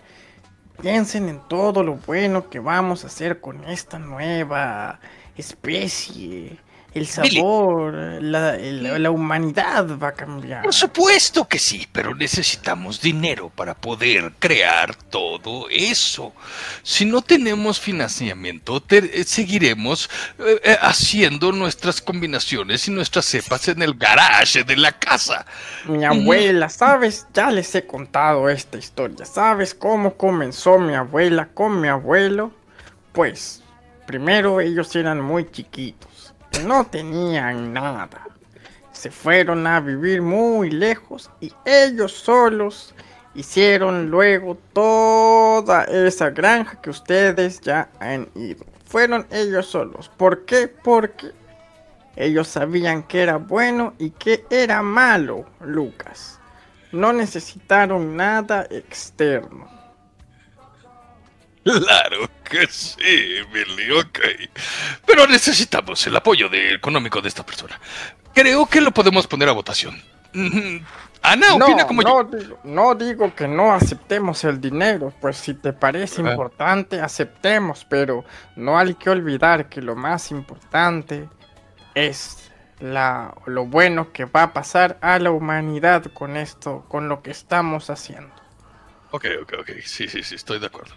Piensen 0.81 1.29
en 1.29 1.39
todo 1.47 1.83
lo 1.83 1.95
bueno 1.95 2.49
que 2.49 2.59
vamos 2.59 3.03
a 3.03 3.07
hacer 3.07 3.39
con 3.41 3.63
esta 3.65 3.99
nueva 3.99 4.99
especie. 5.35 6.59
El 6.93 7.07
sabor, 7.07 7.93
la, 8.21 8.57
la 8.57 9.11
humanidad 9.11 9.97
va 9.97 10.09
a 10.09 10.11
cambiar. 10.11 10.61
Por 10.63 10.73
supuesto 10.73 11.47
que 11.47 11.57
sí, 11.57 11.87
pero 11.89 12.13
necesitamos 12.13 12.99
dinero 12.99 13.49
para 13.55 13.73
poder 13.75 14.33
crear 14.39 14.93
todo 14.93 15.67
eso. 15.69 16.33
Si 16.83 17.05
no 17.05 17.21
tenemos 17.21 17.79
financiamiento, 17.79 18.81
te- 18.81 19.21
eh, 19.21 19.23
seguiremos 19.23 20.09
eh, 20.39 20.59
eh, 20.65 20.77
haciendo 20.81 21.53
nuestras 21.53 22.01
combinaciones 22.01 22.85
y 22.89 22.91
nuestras 22.91 23.23
cepas 23.25 23.69
en 23.69 23.81
el 23.81 23.93
garage 23.93 24.65
de 24.65 24.75
la 24.75 24.91
casa. 24.91 25.45
Mi 25.85 26.03
abuela, 26.03 26.67
¿sabes? 26.67 27.25
Ya 27.33 27.51
les 27.51 27.73
he 27.73 27.87
contado 27.87 28.49
esta 28.49 28.77
historia. 28.77 29.25
¿Sabes 29.25 29.73
cómo 29.73 30.15
comenzó 30.15 30.77
mi 30.77 30.93
abuela 30.93 31.47
con 31.53 31.79
mi 31.79 31.87
abuelo? 31.87 32.51
Pues, 33.13 33.63
primero 34.05 34.59
ellos 34.59 34.93
eran 34.97 35.21
muy 35.21 35.49
chiquitos. 35.49 36.10
No 36.65 36.85
tenían 36.85 37.73
nada. 37.73 38.27
Se 38.91 39.09
fueron 39.09 39.65
a 39.65 39.79
vivir 39.79 40.21
muy 40.21 40.69
lejos 40.69 41.29
y 41.39 41.51
ellos 41.65 42.11
solos 42.11 42.93
hicieron 43.33 44.11
luego 44.11 44.55
toda 44.73 45.85
esa 45.85 46.29
granja 46.29 46.79
que 46.81 46.89
ustedes 46.91 47.61
ya 47.61 47.89
han 47.99 48.29
ido. 48.35 48.65
Fueron 48.85 49.25
ellos 49.31 49.65
solos. 49.67 50.09
¿Por 50.17 50.45
qué? 50.45 50.67
Porque 50.67 51.31
ellos 52.15 52.47
sabían 52.47 53.03
que 53.03 53.21
era 53.21 53.37
bueno 53.37 53.93
y 53.97 54.11
que 54.11 54.45
era 54.49 54.81
malo, 54.81 55.45
Lucas. 55.61 56.39
No 56.91 57.13
necesitaron 57.13 58.15
nada 58.17 58.67
externo. 58.69 59.67
Claro 61.63 62.29
que 62.51 62.67
sí, 62.67 63.37
Billy, 63.51 63.91
ok. 63.91 64.19
Pero 65.05 65.25
necesitamos 65.27 66.05
el 66.05 66.15
apoyo 66.15 66.49
de- 66.49 66.73
económico 66.75 67.21
de 67.21 67.29
esta 67.29 67.45
persona. 67.45 67.79
Creo 68.33 68.65
que 68.67 68.81
lo 68.81 68.91
podemos 68.91 69.25
poner 69.27 69.49
a 69.49 69.53
votación. 69.53 69.99
Ana 71.23 71.53
opina 71.55 71.81
no, 71.83 71.87
como 71.87 72.01
no, 72.01 72.31
yo. 72.31 72.37
digo, 72.37 72.59
no 72.63 72.95
digo 72.95 73.35
que 73.35 73.47
no 73.47 73.73
aceptemos 73.73 74.43
el 74.43 74.59
dinero, 74.59 75.13
pues 75.21 75.37
si 75.37 75.53
te 75.53 75.71
parece 75.73 76.21
Ah. 76.25 76.31
importante, 76.31 76.99
aceptemos, 76.99 77.85
pero 77.89 78.25
no 78.55 78.77
hay 78.79 78.95
que 78.95 79.09
olvidar 79.09 79.69
que 79.69 79.81
lo 79.81 79.95
más 79.95 80.31
importante 80.31 81.29
es 81.93 82.49
la, 82.79 83.35
lo 83.45 83.65
bueno 83.65 84.11
que 84.11 84.25
va 84.25 84.43
a 84.43 84.53
pasar 84.53 84.97
a 85.01 85.19
la 85.19 85.29
humanidad 85.31 86.05
con 86.13 86.37
esto, 86.37 86.85
con 86.87 87.07
lo 87.07 87.21
que 87.21 87.29
estamos 87.31 87.89
haciendo. 87.91 88.33
Ok, 89.11 89.25
ok, 89.43 89.53
ok. 89.59 89.69
Sí, 89.85 90.07
sí, 90.07 90.23
sí, 90.23 90.35
estoy 90.35 90.57
de 90.59 90.67
acuerdo. 90.67 90.95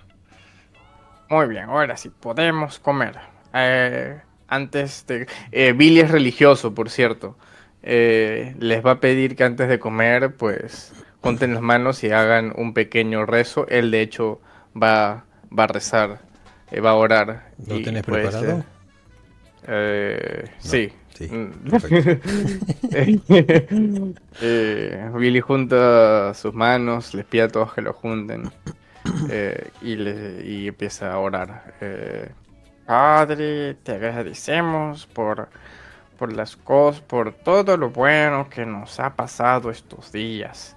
Muy 1.31 1.49
bien, 1.49 1.65
ahora 1.65 1.97
sí, 1.97 2.11
podemos 2.11 2.79
comer. 2.79 3.17
Eh, 3.53 4.21
antes 4.49 5.07
de... 5.07 5.27
Eh, 5.53 5.73
Billy 5.73 6.01
es 6.01 6.11
religioso, 6.11 6.75
por 6.75 6.91
cierto. 6.91 7.37
Eh, 7.83 8.55
les 8.59 8.85
va 8.85 8.93
a 8.93 9.01
pedir 9.01 9.37
que 9.37 9.45
antes 9.45 9.69
de 9.69 9.79
comer, 9.79 10.35
pues, 10.37 10.93
junten 11.21 11.55
las 11.55 11.63
manos 11.63 12.03
y 12.05 12.11
hagan 12.11 12.53
un 12.57 12.75
pequeño 12.75 13.27
rezo. 13.27 13.67
Él, 13.69 13.91
de 13.91 14.01
hecho, 14.01 14.41
va, 14.81 15.25
va 15.57 15.65
a 15.65 15.69
rezar, 15.69 16.21
eh, 16.71 16.81
va 16.81 16.91
a 16.91 16.95
orar. 16.95 17.51
¿Lo 17.67 17.77
y, 17.77 17.83
tenés 17.83 18.03
pues, 18.05 18.29
preparado? 18.29 18.65
eh, 19.67 20.51
sí. 20.59 20.93
Sí, 21.15 21.29
Mm. 21.31 21.71
Eh, 24.41 25.11
Billy 25.15 25.41
junta 25.41 26.35
sus 26.35 26.53
manos, 26.53 27.15
les 27.15 27.25
pide 27.25 27.43
a 27.43 27.49
todos 27.49 27.73
que 27.73 27.83
lo 27.83 27.93
junten 27.93 28.51
eh, 29.27 29.73
y, 29.81 29.97
le- 29.97 30.45
y 30.47 30.69
empieza 30.69 31.13
a 31.13 31.19
orar. 31.19 31.75
Eh, 31.81 32.35
Padre, 32.87 33.75
te 33.77 33.93
agradecemos 33.95 35.07
por, 35.07 35.51
por 36.19 36.33
las 36.33 36.57
cosas, 36.57 37.03
por 37.03 37.35
todo 37.35 37.77
lo 37.77 37.91
bueno 37.91 38.49
que 38.51 38.67
nos 38.67 39.01
ha 39.01 39.17
pasado 39.17 39.71
estos 39.71 40.13
días. 40.13 40.77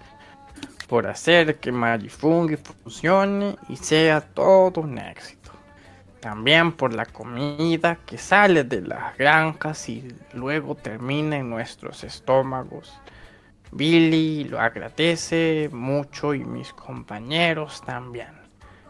Por 0.87 1.07
hacer 1.07 1.59
que 1.59 1.71
Marifungi 1.71 2.57
funcione 2.57 3.57
y 3.69 3.77
sea 3.77 4.21
todo 4.21 4.81
un 4.81 4.97
éxito. 4.99 5.51
también 6.19 6.73
por 6.73 6.93
la 6.93 7.05
comida 7.05 7.97
que 8.05 8.17
sale 8.17 8.63
de 8.63 8.81
las 8.81 9.17
granjas 9.17 9.87
y 9.89 10.07
luego 10.33 10.75
termina 10.75 11.37
en 11.37 11.49
nuestros 11.49 12.03
estómagos. 12.03 13.01
Billy 13.71 14.45
lo 14.45 14.59
agradece 14.59 15.69
mucho 15.71 16.33
y 16.33 16.43
mis 16.43 16.73
compañeros 16.73 17.81
también. 17.85 18.29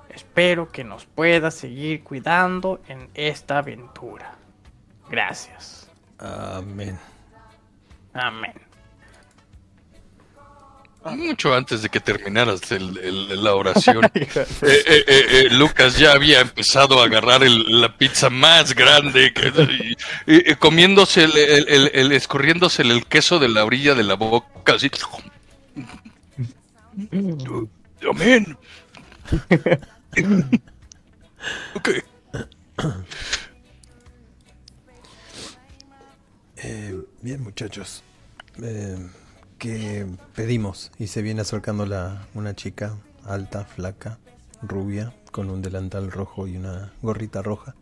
Espero 0.09 0.69
que 0.69 0.83
nos 0.83 1.05
pueda 1.05 1.51
seguir 1.51 2.03
cuidando 2.03 2.81
en 2.87 3.09
esta 3.13 3.59
aventura. 3.59 4.35
Gracias. 5.09 5.91
Amén. 6.19 6.97
Amén. 8.13 8.66
Mucho 11.15 11.53
antes 11.53 11.81
de 11.81 11.89
que 11.89 11.99
terminaras 11.99 12.71
el- 12.71 12.97
el- 12.97 13.43
la 13.43 13.55
oración, 13.55 14.05
eh, 14.13 14.27
eh, 14.61 15.05
eh, 15.07 15.47
Lucas 15.51 15.97
ya 15.97 16.11
había 16.13 16.41
empezado 16.41 17.01
a 17.01 17.05
agarrar 17.05 17.43
el- 17.43 17.81
la 17.81 17.97
pizza 17.97 18.29
más 18.29 18.73
grande, 18.75 19.33
que- 19.33 19.95
y- 20.27 20.35
y- 20.35 20.51
y 20.51 20.55
comiéndose, 20.55 21.23
el, 21.23 21.37
el- 21.37 21.67
el- 21.69 21.91
el- 21.93 22.11
escurriéndose 22.11 22.81
el 22.81 23.05
queso 23.05 23.39
de 23.39 23.49
la 23.49 23.63
orilla 23.65 23.95
de 23.95 24.03
la 24.03 24.15
boca, 24.15 24.73
así. 24.73 24.89
Amén. 28.09 28.57
ok. 31.75 31.89
Eh, 36.57 36.95
bien, 37.21 37.43
muchachos. 37.43 38.03
Eh, 38.63 38.97
¿Qué 39.57 40.05
pedimos? 40.35 40.91
Y 40.99 41.07
se 41.07 41.21
viene 41.21 41.41
acercando 41.41 41.85
la, 41.85 42.25
una 42.35 42.55
chica 42.55 42.93
alta, 43.25 43.65
flaca, 43.65 44.19
rubia, 44.61 45.13
con 45.31 45.49
un 45.49 45.61
delantal 45.61 46.11
rojo 46.11 46.47
y 46.47 46.57
una 46.57 46.93
gorrita 47.01 47.41
roja. 47.41 47.75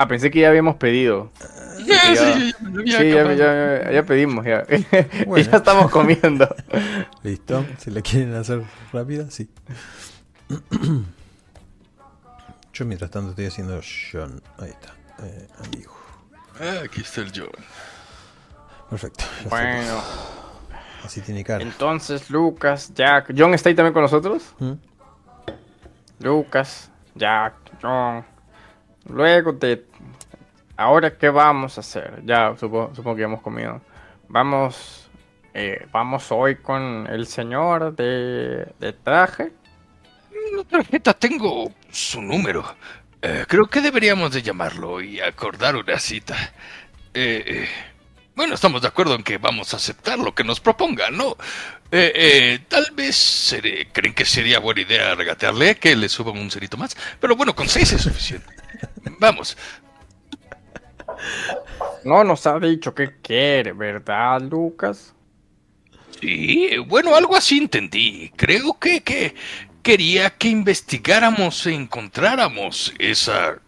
Ah, 0.00 0.06
pensé 0.06 0.30
que 0.30 0.40
ya 0.40 0.48
habíamos 0.48 0.76
pedido. 0.76 1.30
Ya, 1.86 2.12
ya- 2.12 2.34
sí, 2.34 2.52
ya 2.86 3.02
ya, 3.04 3.34
ya- 3.34 3.92
ya 3.92 4.02
pedimos, 4.04 4.44
ya. 4.44 4.66
Y 4.68 5.42
ya 5.44 5.56
estamos 5.58 5.90
comiendo. 5.92 6.52
¿Listo? 7.22 7.64
Si 7.78 7.90
la 7.92 8.02
quieren 8.02 8.34
hacer 8.34 8.64
rápida, 8.92 9.30
sí. 9.30 9.48
Yo 12.74 12.84
mientras 12.84 13.10
tanto 13.12 13.30
estoy 13.30 13.46
haciendo 13.46 13.80
John. 14.12 14.42
Ahí 14.58 14.70
está. 14.70 14.94
Eh, 15.24 15.46
amigo. 15.64 15.96
Ah, 16.60 16.80
aquí 16.84 17.00
está 17.02 17.20
el 17.22 17.32
John. 17.34 17.48
Perfecto. 18.90 19.24
Bueno, 19.48 20.00
Así 21.04 21.20
tiene 21.20 21.44
cara. 21.44 21.62
entonces 21.62 22.30
Lucas, 22.30 22.92
Jack, 22.94 23.32
¿John 23.36 23.54
está 23.54 23.68
ahí 23.68 23.74
también 23.74 23.92
con 23.94 24.02
nosotros? 24.02 24.54
¿Mm? 24.58 24.72
Lucas, 26.20 26.90
Jack, 27.14 27.54
John. 27.82 28.24
Luego 29.08 29.52
de... 29.52 29.86
Ahora, 30.76 31.16
¿qué 31.16 31.28
vamos 31.28 31.76
a 31.76 31.80
hacer? 31.80 32.22
Ya, 32.24 32.54
supongo, 32.56 32.94
supongo 32.94 33.16
que 33.16 33.20
ya 33.22 33.26
hemos 33.26 33.42
comido. 33.42 33.80
Vamos... 34.28 35.08
eh, 35.54 35.86
vamos 35.92 36.30
hoy 36.30 36.56
con 36.56 37.06
el 37.08 37.26
señor 37.26 37.94
de, 37.96 38.72
de 38.78 38.92
traje. 38.92 39.52
En 40.50 40.56
la 40.56 40.64
tarjeta 40.64 41.14
tengo 41.14 41.72
su 41.90 42.20
número. 42.22 42.64
Eh, 43.22 43.44
creo 43.48 43.66
que 43.66 43.80
deberíamos 43.80 44.32
de 44.32 44.42
llamarlo 44.42 45.00
y 45.00 45.20
acordar 45.20 45.74
una 45.76 45.98
cita. 45.98 46.36
Eh, 47.14 47.42
eh, 47.46 47.68
bueno, 48.38 48.54
estamos 48.54 48.80
de 48.82 48.86
acuerdo 48.86 49.16
en 49.16 49.24
que 49.24 49.36
vamos 49.36 49.74
a 49.74 49.78
aceptar 49.78 50.16
lo 50.16 50.32
que 50.32 50.44
nos 50.44 50.60
proponga, 50.60 51.10
¿no? 51.10 51.36
Eh, 51.90 52.12
eh, 52.14 52.58
tal 52.68 52.86
vez 52.94 53.16
seré- 53.16 53.88
creen 53.92 54.14
que 54.14 54.24
sería 54.24 54.60
buena 54.60 54.82
idea 54.82 55.16
regatearle, 55.16 55.74
que 55.74 55.96
le 55.96 56.08
suban 56.08 56.38
un 56.38 56.48
cerito 56.48 56.76
más. 56.76 56.96
Pero 57.18 57.34
bueno, 57.34 57.52
con 57.56 57.68
seis 57.68 57.92
es 57.92 58.02
suficiente. 58.02 58.46
Vamos. 59.18 59.56
No 62.04 62.22
nos 62.22 62.46
ha 62.46 62.60
dicho 62.60 62.94
qué 62.94 63.16
quiere, 63.20 63.72
¿verdad, 63.72 64.40
Lucas? 64.42 65.14
Sí, 66.20 66.76
bueno, 66.86 67.16
algo 67.16 67.34
así 67.34 67.58
entendí. 67.58 68.32
Creo 68.36 68.78
que, 68.78 69.02
que 69.02 69.34
quería 69.82 70.30
que 70.30 70.46
investigáramos 70.46 71.66
e 71.66 71.74
encontráramos 71.74 72.94
esa 73.00 73.58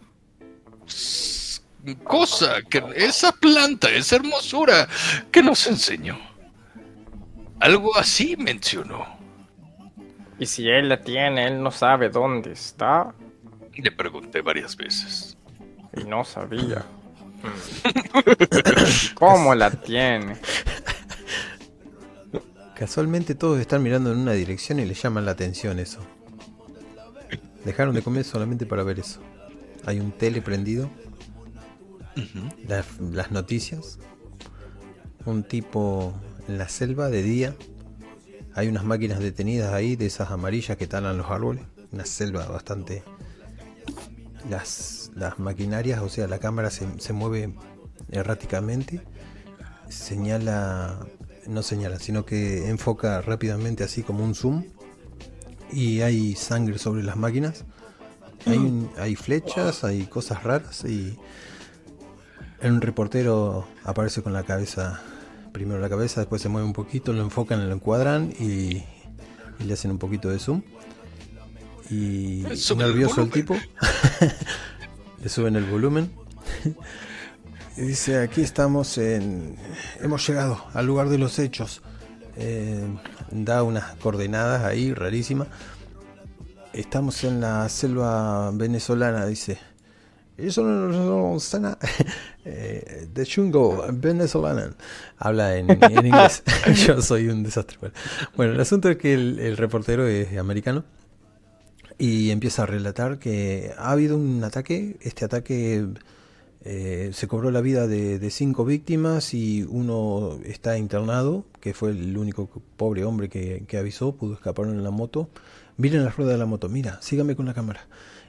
cosa, 2.03 2.61
que, 2.69 2.83
esa 2.95 3.31
planta, 3.31 3.89
esa 3.89 4.17
hermosura 4.17 4.87
que 5.31 5.43
nos 5.43 5.65
enseñó. 5.67 6.19
Algo 7.59 7.95
así 7.95 8.35
mencionó. 8.37 9.05
Y 10.39 10.47
si 10.47 10.67
él 10.67 10.89
la 10.89 11.01
tiene, 11.01 11.47
él 11.47 11.61
no 11.61 11.69
sabe 11.69 12.09
dónde 12.09 12.51
está 12.53 13.13
Le 13.75 13.91
pregunté 13.91 14.41
varias 14.41 14.75
veces. 14.75 15.37
y 15.95 16.03
no 16.03 16.23
sabía. 16.23 16.85
¿Cómo 19.15 19.53
la 19.55 19.71
tiene? 19.71 20.37
Casualmente 22.75 23.35
todos 23.35 23.59
están 23.59 23.83
mirando 23.83 24.11
en 24.11 24.17
una 24.17 24.33
dirección 24.33 24.79
y 24.79 24.85
les 24.85 24.99
llaman 25.01 25.25
la 25.25 25.31
atención 25.33 25.77
eso. 25.77 25.99
Dejaron 27.63 27.93
de 27.93 28.01
comer 28.01 28.23
solamente 28.23 28.65
para 28.65 28.83
ver 28.83 28.99
eso. 28.99 29.21
Hay 29.85 29.99
un 29.99 30.11
tele 30.11 30.41
prendido. 30.41 30.89
Las, 32.67 32.85
las 32.99 33.31
noticias. 33.31 33.99
Un 35.25 35.43
tipo 35.43 36.13
en 36.47 36.57
la 36.57 36.67
selva 36.69 37.09
de 37.09 37.23
día. 37.23 37.55
Hay 38.55 38.67
unas 38.67 38.83
máquinas 38.83 39.19
detenidas 39.19 39.73
ahí 39.73 39.95
de 39.95 40.05
esas 40.07 40.31
amarillas 40.31 40.77
que 40.77 40.87
talan 40.87 41.17
los 41.17 41.29
árboles. 41.29 41.63
Una 41.91 42.05
selva 42.05 42.45
bastante... 42.47 43.03
Las, 44.49 45.11
las 45.15 45.37
maquinarias, 45.37 46.01
o 46.01 46.09
sea, 46.09 46.27
la 46.27 46.39
cámara 46.39 46.71
se, 46.71 46.87
se 46.99 47.13
mueve 47.13 47.53
erráticamente. 48.11 49.01
Señala 49.87 51.05
no 51.47 51.63
señala, 51.63 51.99
sino 51.99 52.25
que 52.25 52.69
enfoca 52.69 53.21
rápidamente 53.21 53.83
así 53.83 54.03
como 54.03 54.23
un 54.23 54.35
zoom 54.35 54.63
y 55.71 56.01
hay 56.01 56.35
sangre 56.35 56.77
sobre 56.77 57.03
las 57.03 57.17
máquinas. 57.17 57.65
Hay, 58.45 58.57
un- 58.57 58.89
hay 58.97 59.15
flechas, 59.15 59.83
hay 59.83 60.05
cosas 60.05 60.43
raras 60.43 60.83
y 60.85 61.17
un 62.63 62.81
reportero 62.81 63.67
aparece 63.83 64.21
con 64.21 64.33
la 64.33 64.43
cabeza, 64.43 65.01
primero 65.51 65.79
la 65.79 65.89
cabeza, 65.89 66.21
después 66.21 66.41
se 66.41 66.49
mueve 66.49 66.67
un 66.67 66.73
poquito, 66.73 67.13
lo 67.13 67.21
enfocan, 67.21 67.67
lo 67.67 67.73
encuadran 67.73 68.33
y, 68.39 68.83
y 69.59 69.63
le 69.65 69.73
hacen 69.73 69.91
un 69.91 69.97
poquito 69.97 70.29
de 70.29 70.39
zoom. 70.39 70.61
Y 71.89 72.45
el 72.45 72.77
nervioso 72.77 73.21
el 73.21 73.31
tipo, 73.31 73.55
le 75.21 75.29
suben 75.29 75.55
el 75.55 75.65
volumen. 75.65 76.11
Y 77.77 77.83
dice, 77.83 78.19
aquí 78.19 78.41
estamos 78.41 78.97
en... 78.97 79.55
Hemos 80.01 80.27
llegado 80.27 80.61
al 80.73 80.85
lugar 80.85 81.07
de 81.07 81.17
los 81.17 81.39
hechos. 81.39 81.81
Eh, 82.35 82.85
da 83.31 83.63
unas 83.63 83.95
coordenadas 83.95 84.65
ahí, 84.65 84.93
rarísimas. 84.93 85.47
Estamos 86.73 87.23
en 87.23 87.39
la 87.39 87.67
selva 87.69 88.51
venezolana, 88.51 89.25
dice. 89.25 89.57
Eso 90.41 90.63
no. 90.63 91.37
Eh, 92.43 93.07
The 93.13 93.23
jungle 93.23 93.91
venezolana. 93.93 94.73
Habla 95.17 95.57
en, 95.57 95.69
en 95.69 96.05
inglés. 96.07 96.43
Yo 96.87 97.01
soy 97.01 97.27
un 97.27 97.43
desastre. 97.43 97.77
Bueno, 98.35 98.53
el 98.53 98.59
asunto 98.59 98.89
es 98.89 98.97
que 98.97 99.13
el, 99.13 99.39
el 99.39 99.57
reportero 99.57 100.07
es 100.07 100.35
americano 100.37 100.83
y 101.99 102.31
empieza 102.31 102.63
a 102.63 102.65
relatar 102.65 103.19
que 103.19 103.73
ha 103.77 103.91
habido 103.91 104.17
un 104.17 104.43
ataque. 104.43 104.97
Este 105.01 105.23
ataque 105.23 105.85
eh, 106.63 107.11
se 107.13 107.27
cobró 107.27 107.51
la 107.51 107.61
vida 107.61 107.85
de, 107.87 108.17
de 108.17 108.29
cinco 108.31 108.65
víctimas 108.65 109.35
y 109.35 109.63
uno 109.69 110.39
está 110.43 110.77
internado, 110.79 111.45
que 111.59 111.75
fue 111.75 111.91
el 111.91 112.17
único 112.17 112.49
pobre 112.75 113.03
hombre 113.03 113.29
que, 113.29 113.65
que 113.67 113.77
avisó, 113.77 114.15
pudo 114.15 114.33
escapar 114.33 114.65
en 114.65 114.83
la 114.83 114.91
moto. 114.91 115.29
Miren 115.77 116.03
la 116.03 116.09
rueda 116.09 116.31
de 116.31 116.37
la 116.39 116.45
moto, 116.47 116.69
mira, 116.69 116.99
sígame 117.01 117.35
con 117.35 117.45
la 117.45 117.53
cámara. 117.53 117.87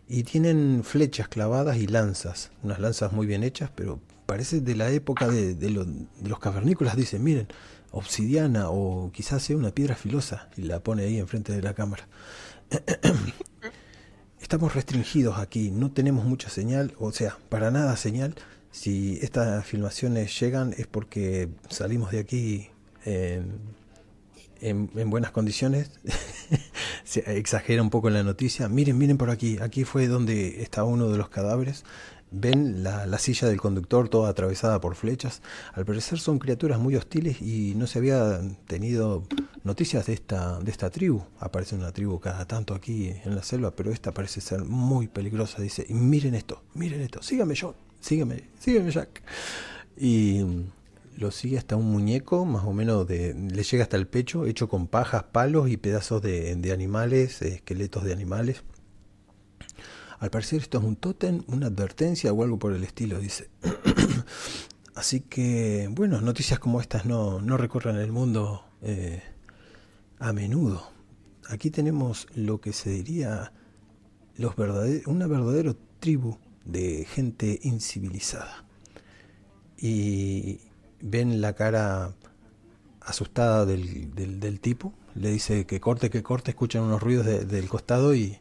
Y 0.09 0.24
tienen 0.24 0.83
flechas 0.85 1.29
clavadas 1.29 1.77
y 1.79 1.87
lanzas, 1.87 2.51
unas 2.62 2.79
lanzas 2.81 3.12
muy 3.12 3.27
bien 3.27 3.43
hechas, 3.43 3.70
pero 3.74 4.01
parece 4.27 4.61
de 4.61 4.74
la 4.77 4.91
época 4.91 5.29
de, 5.29 5.55
de 5.55 5.70
lo- 5.70 5.85
de 5.85 6.29
los 6.29 6.39
cavernícolas. 6.39 6.97
Dicen, 6.97 7.23
miren, 7.24 7.49
obsidiana 7.93 8.69
o 8.70 9.11
quizás 9.12 9.43
sea 9.43 9.57
una 9.57 9.70
piedra 9.73 9.95
filosa, 9.95 10.49
y 10.57 10.62
la 10.62 10.81
pone 10.81 11.05
ahí 11.05 11.19
enfrente 11.19 11.53
de 11.53 11.62
la 11.62 11.74
cámara. 11.74 12.07
Estamos 14.41 14.74
restringidos 14.74 15.39
aquí, 15.39 15.70
no 15.70 15.93
tenemos 15.93 16.24
mucha 16.24 16.51
señal, 16.51 16.95
o 16.99 17.12
sea, 17.12 17.39
para 17.49 17.70
nada 17.70 17.97
señal. 17.97 18.35
Si 18.70 19.19
estas 19.23 19.65
filmaciones 19.65 20.39
llegan 20.41 20.74
es 20.77 20.87
porque 20.87 21.49
salimos 21.69 22.11
de 22.11 22.19
aquí 22.19 22.70
en, 23.05 23.53
en- 24.62 24.90
en 24.94 25.10
buenas 25.10 25.30
condiciones. 25.32 25.90
Se 27.05 27.36
exagera 27.39 27.82
un 27.82 27.90
poco 27.90 28.09
en 28.09 28.14
la 28.14 28.22
noticia. 28.22 28.68
Miren, 28.68 28.97
miren 28.98 29.18
por 29.18 29.30
aquí, 29.30 29.59
aquí 29.60 29.84
fue 29.84 30.06
donde 30.09 30.62
está 30.62 30.84
uno 30.84 31.09
de 31.10 31.18
los 31.18 31.28
cadáveres. 31.28 31.84
Ven 32.34 32.82
la, 32.82 33.05
la 33.05 33.18
silla 33.18 33.47
del 33.47 33.60
conductor 33.60 34.09
toda 34.09 34.30
atravesada 34.30 34.80
por 34.80 34.94
flechas. 34.94 35.43
Al 35.74 35.84
parecer 35.84 36.18
son 36.18 36.39
criaturas 36.39 36.78
muy 36.78 36.97
hostiles 36.97 37.43
y 37.43 37.74
no 37.76 37.86
se 37.86 37.98
había 37.98 38.40
tenido 38.66 39.24
noticias 39.64 40.06
de 40.06 40.14
esta, 40.14 40.59
de 40.60 40.70
esta 40.70 40.89
tribu. 40.89 41.22
Aparece 41.40 41.74
una 41.74 41.93
tribu 41.93 42.18
cada 42.20 42.47
tanto 42.47 42.74
aquí 42.74 43.12
en 43.24 43.34
la 43.34 43.43
selva, 43.43 43.72
pero 43.72 43.90
esta 43.93 44.12
parece 44.12 44.40
ser 44.40 44.64
muy 44.64 45.09
peligrosa. 45.09 45.60
Dice, 45.60 45.84
y 45.86 45.93
miren 45.93 46.34
esto, 46.34 46.62
miren 46.72 47.02
esto, 47.02 47.22
sígame 47.22 47.55
John, 47.60 47.74
sígame, 48.01 48.44
sígame 48.59 48.90
Jack. 48.90 49.22
Y 49.98 50.40
lo 51.16 51.30
sigue 51.30 51.59
hasta 51.59 51.76
un 51.76 51.90
muñeco, 51.90 52.44
más 52.44 52.64
o 52.64 52.72
menos 52.72 53.06
de, 53.06 53.34
le 53.34 53.62
llega 53.62 53.84
hasta 53.84 53.97
el 53.97 54.06
pecho, 54.06 54.47
hecho 54.47 54.68
con 54.68 54.86
pajas, 54.86 55.24
palos 55.24 55.68
y 55.68 55.76
pedazos 55.76 56.22
de, 56.22 56.72
animales, 56.72 57.43
esqueletos 57.43 58.05
de 58.05 58.12
animales. 58.12 58.62
Al 60.18 60.30
parecer 60.30 60.60
esto 60.60 60.78
es 60.78 60.84
un 60.84 60.97
tótem, 60.97 61.43
una 61.48 61.66
advertencia 61.66 62.32
o 62.32 62.43
algo 62.43 62.59
por 62.59 62.72
el 62.72 62.84
estilo, 62.84 63.18
dice. 63.18 63.51
Así 64.94 65.20
que, 65.20 65.89
bueno, 65.90 66.20
noticias 66.20 66.59
como 66.59 66.80
estas 66.80 67.06
no, 67.06 67.40
no 67.40 67.56
recorren 67.56 67.97
el 67.97 68.12
mundo 68.12 68.64
eh, 68.82 69.22
a 70.18 70.32
menudo. 70.32 70.90
Aquí 71.48 71.70
tenemos 71.70 72.26
lo 72.34 72.60
que 72.60 72.72
se 72.72 72.90
diría 72.90 73.52
los 74.36 74.55
una 75.06 75.26
verdadera 75.26 75.74
tribu 76.01 76.36
de 76.64 77.05
gente 77.05 77.59
incivilizada. 77.62 78.64
Y 79.76 80.60
ven 81.03 81.41
la 81.43 81.53
cara 81.55 82.12
asustada 83.03 83.66
del, 83.66 84.15
del- 84.15 84.41
del 84.41 84.61
tipo. 84.61 84.95
Le 85.15 85.31
dice 85.31 85.66
que 85.66 85.81
corte, 85.81 86.09
que 86.09 86.23
corte, 86.23 86.53
escuchan 86.53 86.83
unos 86.85 87.03
ruidos 87.03 87.27
de- 87.27 87.45
del 87.45 87.69
costado 87.69 88.15
y, 88.15 88.39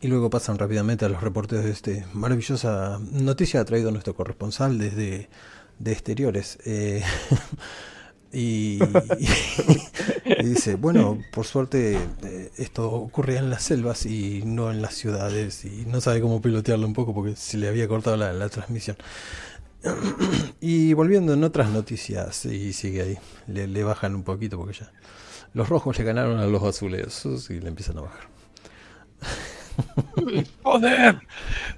y 0.00 0.06
luego 0.08 0.30
pasan 0.30 0.58
rápidamente 0.58 1.04
a 1.04 1.08
los 1.08 1.22
reportes 1.22 1.64
de 1.64 1.70
este 1.70 2.06
maravillosa 2.14 3.00
noticia 3.12 3.60
ha 3.60 3.64
traído 3.64 3.90
nuestro 3.90 4.14
corresponsal 4.14 4.78
desde 4.78 5.28
de 5.78 5.92
exteriores. 5.92 6.58
Eh, 6.64 7.02
y, 8.32 8.78
dice, 10.44 10.76
bueno, 10.76 11.18
por 11.32 11.46
suerte 11.46 11.98
eh, 12.22 12.52
esto 12.58 12.88
ocurre 12.92 13.36
en 13.38 13.50
las 13.50 13.64
selvas 13.64 14.06
y 14.06 14.42
no 14.44 14.70
en 14.70 14.82
las 14.82 14.94
ciudades 14.94 15.64
y 15.64 15.84
no 15.86 16.00
sabe 16.00 16.20
cómo 16.20 16.40
pilotearlo 16.40 16.86
un 16.86 16.92
poco 16.92 17.12
porque 17.12 17.34
se 17.34 17.58
le 17.58 17.66
había 17.66 17.88
cortado 17.88 18.16
la 18.16 18.48
transmisión. 18.48 18.96
Y 20.60 20.92
volviendo 20.92 21.32
en 21.32 21.42
otras 21.42 21.70
noticias, 21.70 22.44
y 22.44 22.72
sigue 22.72 23.02
ahí, 23.02 23.18
le, 23.46 23.66
le 23.66 23.82
bajan 23.82 24.14
un 24.14 24.24
poquito 24.24 24.58
porque 24.58 24.78
ya 24.78 24.92
los 25.54 25.68
rojos 25.68 25.98
le 25.98 26.04
ganaron 26.04 26.38
a 26.38 26.46
los 26.46 26.62
azules 26.62 27.24
y 27.48 27.60
le 27.60 27.68
empiezan 27.68 27.98
a 27.98 28.02
bajar. 28.02 28.28
Joder, 30.62 31.20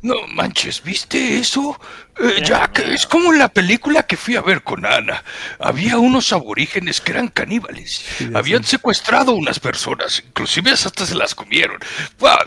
no 0.03 0.15
manches, 0.29 0.83
¿viste 0.83 1.39
eso? 1.39 1.79
Eh, 2.19 2.43
Jack, 2.45 2.81
es 2.81 3.07
como 3.07 3.33
en 3.33 3.39
la 3.39 3.49
película 3.49 4.03
que 4.03 4.17
fui 4.17 4.37
a 4.37 4.41
ver 4.43 4.63
con 4.63 4.85
Ana. 4.85 5.23
Había 5.59 5.99
unos 5.99 6.33
aborígenes 6.33 7.01
que 7.01 7.13
eran 7.13 7.29
caníbales. 7.29 8.05
Sí, 8.19 8.31
Habían 8.35 8.65
secuestrado 8.65 9.33
unas 9.35 9.61
personas, 9.61 10.23
inclusive 10.27 10.73
hasta 10.73 11.07
se 11.07 11.15
las 11.15 11.35
comieron. 11.35 11.79
Ah, 12.23 12.45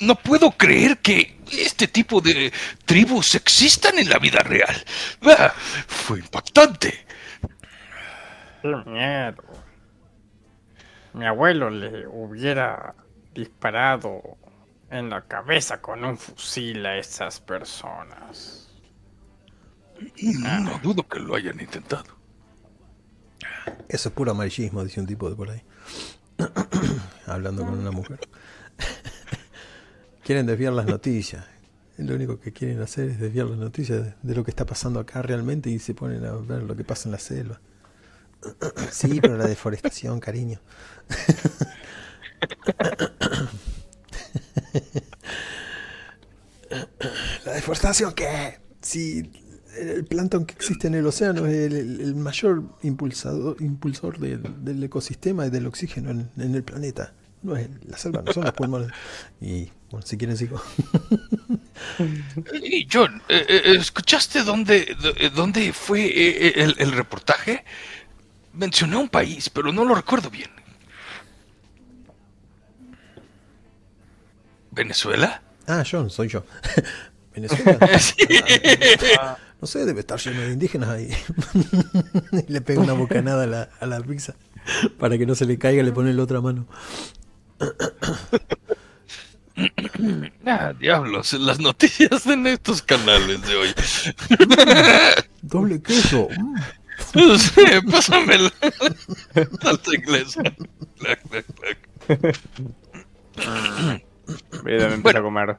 No 0.00 0.16
puedo 0.16 0.50
creer 0.52 0.98
que 0.98 1.38
este 1.52 1.86
tipo 1.86 2.20
de 2.20 2.52
tribus 2.84 3.34
existan 3.34 3.98
en 3.98 4.08
la 4.08 4.18
vida 4.18 4.40
real. 4.40 4.74
Ah, 5.22 5.52
Fue 5.86 6.18
impactante. 6.20 7.06
Qué 8.62 8.74
miedo. 8.86 9.42
Mi 11.14 11.26
abuelo 11.26 11.68
le 11.68 12.06
hubiera 12.06 12.94
disparado 13.34 14.38
en 14.90 15.10
la 15.10 15.22
cabeza 15.22 15.80
con 15.80 16.04
un 16.04 16.16
fusil 16.16 16.84
a 16.86 16.96
esas 16.96 17.40
personas. 17.40 18.68
No 20.22 20.78
dudo 20.82 21.06
que 21.06 21.20
lo 21.20 21.34
hayan 21.34 21.60
intentado. 21.60 22.16
Eso 23.88 24.08
es 24.08 24.14
puro 24.14 24.32
amarillismo, 24.32 24.84
dice 24.84 25.00
un 25.00 25.06
tipo 25.06 25.28
de 25.28 25.36
por 25.36 25.50
ahí. 25.50 25.62
Hablando 27.26 27.64
con 27.64 27.78
una 27.78 27.90
mujer. 27.90 28.18
Quieren 30.24 30.46
desviar 30.46 30.72
las 30.72 30.86
noticias. 30.86 31.44
Lo 31.98 32.14
único 32.14 32.40
que 32.40 32.52
quieren 32.52 32.80
hacer 32.80 33.10
es 33.10 33.20
desviar 33.20 33.46
las 33.46 33.58
noticias 33.58 34.14
de, 34.22 34.34
lo 34.34 34.44
que 34.44 34.50
está 34.50 34.64
pasando 34.64 34.98
acá 35.00 35.22
realmente 35.22 35.70
y 35.70 35.78
se 35.78 35.94
ponen 35.94 36.24
a 36.24 36.32
ver 36.32 36.62
lo 36.62 36.74
que 36.74 36.84
pasa 36.84 37.08
en 37.08 37.12
la 37.12 37.18
selva. 37.18 37.60
sí, 38.90 39.20
pero 39.20 39.36
la 39.36 39.46
deforestación, 39.46 40.18
cariño. 40.20 40.58
¿La 47.44 47.52
deforestación 47.52 48.12
qué? 48.14 48.58
Si 48.80 49.30
el 49.78 50.04
plancton 50.04 50.44
que 50.44 50.54
existe 50.54 50.86
en 50.88 50.94
el 50.94 51.06
océano 51.06 51.46
es 51.46 51.54
el, 51.54 51.72
el- 51.76 52.00
el 52.00 52.14
mayor 52.14 52.62
impulsador, 52.82 53.56
impulsor 53.60 54.18
del, 54.18 54.42
del 54.64 54.82
ecosistema 54.82 55.46
y 55.46 55.50
del 55.50 55.66
oxígeno 55.66 56.10
en, 56.10 56.30
en 56.36 56.54
el 56.54 56.62
planeta. 56.62 57.14
No 57.42 57.56
es 57.56 57.68
la 57.84 57.96
selva, 57.98 58.22
no 58.22 58.32
son 58.32 58.44
los 58.44 58.52
pulmones. 58.52 58.90
Y 59.40 59.70
bueno, 59.92 60.06
si 60.06 60.16
quieren 60.16 60.36
sigo. 60.36 60.60
Y 62.62 62.88
John, 62.90 63.22
eh, 63.28 63.44
eh, 63.46 63.76
¿escuchaste 63.78 64.42
dónde, 64.42 64.96
dónde 65.34 65.72
fue 65.74 66.06
eh, 66.06 66.48
eh, 66.48 66.52
el, 66.56 66.74
el 66.78 66.92
reportaje? 66.92 67.64
Mencioné 68.54 68.96
un 68.96 69.10
país, 69.10 69.50
pero 69.50 69.70
no 69.70 69.84
lo 69.84 69.94
recuerdo 69.94 70.30
bien. 70.30 70.50
¿Venezuela? 74.70 75.42
Ah, 75.66 75.84
John, 75.88 76.08
soy 76.08 76.28
yo. 76.28 76.44
Venezuela. 77.34 77.78
No 79.62 79.68
sé, 79.68 79.84
debe 79.84 80.00
estar 80.00 80.18
lleno 80.18 80.40
de 80.40 80.54
indígenas 80.54 80.88
ahí. 80.88 81.08
le 82.48 82.60
pega 82.62 82.80
una 82.80 82.94
bocanada 82.94 83.44
a 83.44 83.46
la, 83.46 83.68
a 83.78 83.86
la 83.86 84.00
pizza. 84.00 84.34
Para 84.98 85.16
que 85.16 85.24
no 85.24 85.36
se 85.36 85.46
le 85.46 85.56
caiga, 85.56 85.84
le 85.84 85.92
pone 85.92 86.12
la 86.12 86.20
otra 86.24 86.40
mano. 86.40 86.66
Ah, 90.46 90.72
diablos, 90.78 91.32
las 91.34 91.58
noticias 91.60 92.26
en 92.26 92.46
estos 92.46 92.82
canales 92.82 93.42
de 93.42 93.56
hoy. 93.56 93.68
Doble 95.42 95.82
queso. 95.82 96.28
Sí, 97.14 97.62
pásame 97.90 98.38
la 98.38 98.50
salsa 99.60 99.94
inglesa. 99.94 100.42
Clac, 100.98 101.20
clac, 101.28 101.46
clac. 101.56 101.78
Mira, 104.64 104.88
me 104.88 104.94
empieza 104.94 105.00
Bueno. 105.02 105.18
a 105.18 105.22
comer. 105.22 105.58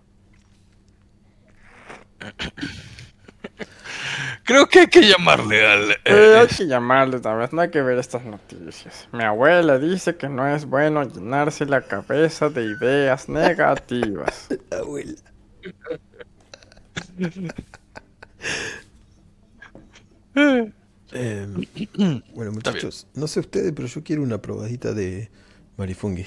Creo 4.44 4.68
que 4.68 4.80
hay 4.82 4.88
que 4.88 5.02
llamarle 5.08 5.66
al... 5.68 5.92
eh, 5.92 5.98
Eh, 6.06 6.36
hay 6.38 6.48
que 6.50 6.68
llamarle 6.68 7.20
tal 7.22 7.38
vez, 7.38 7.54
no 7.54 7.62
hay 7.62 7.72
que 7.72 7.82
ver 7.82 7.98
estas 7.98 8.26
noticias. 8.26 9.08
Mi 9.14 9.24
abuela 9.24 9.80
dice 9.80 10.18
que 10.18 10.28
no 10.30 10.48
es 10.48 10.66
bueno 10.66 11.04
llenarse 11.04 11.66
la 11.66 11.88
cabeza 11.88 12.50
de 12.50 12.64
ideas 12.66 13.30
negativas. 13.30 14.52
Abuela. 14.72 15.14
Eh, 21.12 21.48
bueno, 22.34 22.52
muchachos, 22.52 23.08
no 23.14 23.28
sé 23.28 23.40
ustedes, 23.40 23.72
pero 23.74 23.88
yo 23.88 24.04
quiero 24.04 24.24
una 24.24 24.42
probadita 24.42 24.94
de 24.94 25.30
Marifungi. 25.78 26.26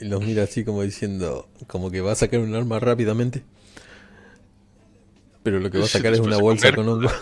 Y 0.00 0.04
los 0.06 0.22
mira 0.22 0.42
así 0.42 0.64
como 0.64 0.82
diciendo, 0.82 1.48
como 1.66 1.90
que 1.90 2.00
va 2.00 2.12
a 2.12 2.16
sacar 2.16 2.40
un 2.40 2.54
arma 2.54 2.78
rápidamente. 2.80 3.44
Pero 5.42 5.58
lo 5.60 5.70
que 5.70 5.78
va 5.78 5.84
a 5.84 5.88
sacar 5.88 6.12
es 6.12 6.20
una 6.20 6.36
bolsa 6.38 6.70
comer. 6.72 6.86
con 6.86 6.88
hongo. 7.04 7.10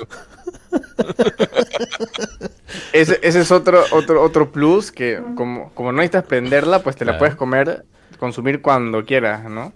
Ese, 2.93 3.19
ese 3.23 3.41
es 3.41 3.51
otro, 3.53 3.85
otro, 3.93 4.23
otro 4.23 4.51
plus 4.53 4.91
que 4.93 5.21
como, 5.37 5.73
como 5.75 5.93
no 5.93 5.99
necesitas 5.99 6.25
prenderla, 6.25 6.83
pues 6.83 6.97
te 6.97 7.05
la 7.05 7.13
Claro. 7.13 7.19
puedes 7.21 7.35
comer, 7.37 7.85
consumir 8.19 8.61
cuando 8.63 9.05
quieras, 9.05 9.49
¿no? 9.49 9.73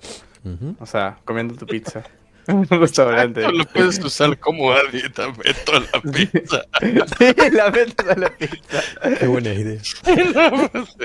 O 0.78 0.86
sea, 0.86 1.18
comiendo 1.24 1.54
tu 1.54 1.66
pizza. 1.66 2.02
En 2.46 2.56
un 2.70 2.80
restaurante. 2.80 3.40
Lo 3.50 3.64
puedes 3.64 3.98
usar 4.04 4.38
como 4.38 4.72
aditamento 4.72 5.72
a 5.72 5.80
la 5.80 6.12
pizza. 6.12 6.62
Sí, 7.18 7.50
la 7.52 7.70
metes 7.70 8.06
a 8.08 8.14
la 8.18 8.30
pizza. 8.36 8.82
Qué 9.18 9.26
buena 9.26 9.54
idea. 9.54 9.80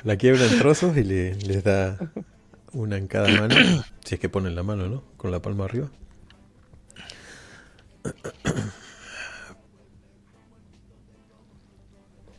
La 0.04 0.18
quiebra 0.18 0.46
en 0.46 0.60
trozos 0.60 0.98
y 0.98 1.04
le, 1.04 1.36
les 1.36 1.64
da 1.64 1.98
una 2.74 2.98
en 2.98 3.08
cada 3.08 3.30
mano. 3.30 3.56
Si 4.04 4.16
es 4.16 4.20
que 4.20 4.28
ponen 4.30 4.56
la 4.56 4.64
mano, 4.64 4.88
¿no? 4.90 5.04
Con 5.16 5.32
la 5.32 5.42
palma 5.42 5.66
arriba. 5.66 5.88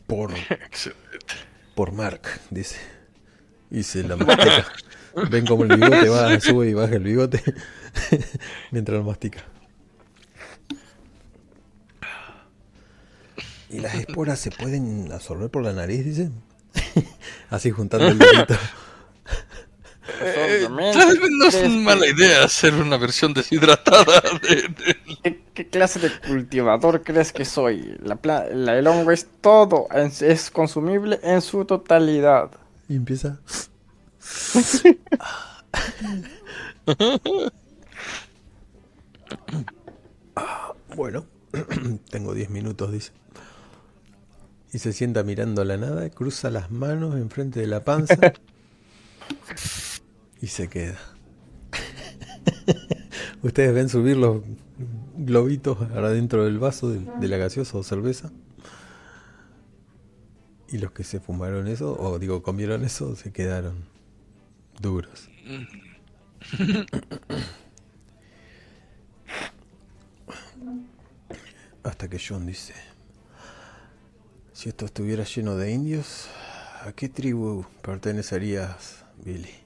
Por, 0.07 0.33
Excelente. 0.33 1.35
por 1.73 1.93
Mark, 1.93 2.21
dice. 2.49 2.77
Y 3.69 3.83
se 3.83 4.03
la 4.03 4.17
mastica. 4.17 4.65
Ven 5.29 5.45
como 5.45 5.63
el 5.63 5.75
bigote 5.75 6.09
va, 6.09 6.39
sube 6.41 6.69
y 6.69 6.73
baja 6.73 6.95
el 6.95 7.03
bigote 7.03 7.41
mientras 8.71 8.97
lo 8.97 9.03
mastica. 9.05 9.43
Y 13.69 13.79
las 13.79 13.95
esporas 13.95 14.37
se 14.39 14.51
pueden 14.51 15.09
absorber 15.13 15.49
por 15.49 15.63
la 15.63 15.71
nariz, 15.71 16.03
dice. 16.03 16.29
Así 17.49 17.71
juntando 17.71 18.07
el 18.07 18.17
dedito. 18.17 18.55
Eh, 20.19 20.67
tal 20.93 21.17
vez 21.19 21.29
no 21.31 21.45
es 21.45 21.55
¿crees 21.55 21.71
mala 21.71 22.07
idea 22.07 22.43
hacer 22.43 22.73
una 22.73 22.97
versión 22.97 23.33
deshidratada 23.33 24.21
de, 24.41 24.55
de- 24.55 24.97
¿Qué, 25.23 25.41
qué 25.53 25.67
clase 25.67 25.99
de 25.99 26.11
cultivador 26.27 27.03
crees 27.03 27.31
que 27.31 27.45
soy? 27.45 27.95
La 28.03 28.15
pla- 28.15 28.47
la- 28.53 28.77
el 28.77 28.87
hongo 28.87 29.11
es 29.11 29.27
todo, 29.41 29.87
es, 29.93 30.21
es 30.21 30.49
consumible 30.51 31.19
en 31.23 31.41
su 31.41 31.65
totalidad. 31.65 32.51
Y 32.89 32.95
empieza. 32.95 33.39
Bueno, 40.95 41.25
tengo 42.09 42.33
10 42.33 42.49
minutos, 42.49 42.91
dice. 42.91 43.11
Y 44.73 44.79
se 44.79 44.93
sienta 44.93 45.23
mirando 45.23 45.61
a 45.61 45.65
la 45.65 45.77
nada, 45.77 46.09
cruza 46.09 46.49
las 46.49 46.71
manos 46.71 47.15
enfrente 47.15 47.59
de 47.59 47.67
la 47.67 47.83
panza 47.83 48.15
y 50.41 50.47
se 50.47 50.67
queda. 50.67 50.99
Ustedes 53.43 53.73
ven 53.73 53.89
subir 53.89 54.17
los 54.17 54.41
globitos 55.15 55.79
adentro 55.91 56.45
del 56.45 56.59
vaso 56.59 56.89
de, 56.89 56.99
de 57.19 57.27
la 57.27 57.37
gaseosa 57.37 57.77
o 57.77 57.83
cerveza. 57.83 58.31
Y 60.67 60.77
los 60.77 60.91
que 60.91 61.03
se 61.03 61.19
fumaron 61.19 61.67
eso, 61.67 61.99
o 61.99 62.17
digo, 62.17 62.41
comieron 62.41 62.83
eso, 62.85 63.15
se 63.15 63.31
quedaron 63.31 63.83
duros. 64.79 65.29
Hasta 71.83 72.07
que 72.09 72.19
John 72.25 72.45
dice, 72.45 72.75
si 74.53 74.69
esto 74.69 74.85
estuviera 74.85 75.23
lleno 75.23 75.55
de 75.55 75.71
indios, 75.71 76.27
¿a 76.85 76.93
qué 76.93 77.09
tribu 77.09 77.65
pertenecerías, 77.81 79.03
Billy? 79.25 79.60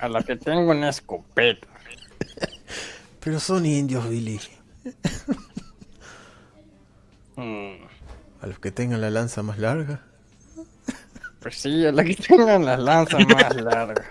A 0.00 0.08
la 0.08 0.22
que 0.22 0.36
tengo 0.36 0.70
una 0.70 0.90
escopeta. 0.90 1.66
Pero 3.20 3.40
son 3.40 3.66
indios, 3.66 4.08
Billy. 4.08 4.40
Mm, 7.36 7.84
A 8.42 8.46
los 8.46 8.58
que 8.58 8.70
tengan 8.70 9.00
la 9.00 9.10
lanza 9.10 9.42
más 9.42 9.58
larga. 9.58 10.02
pues 11.40 11.56
sí, 11.60 11.86
a 11.86 11.92
la 11.92 12.04
que 12.04 12.14
tenga 12.16 12.58
la 12.58 12.76
lanza 12.76 13.18
más 13.18 13.54
larga. 13.56 14.04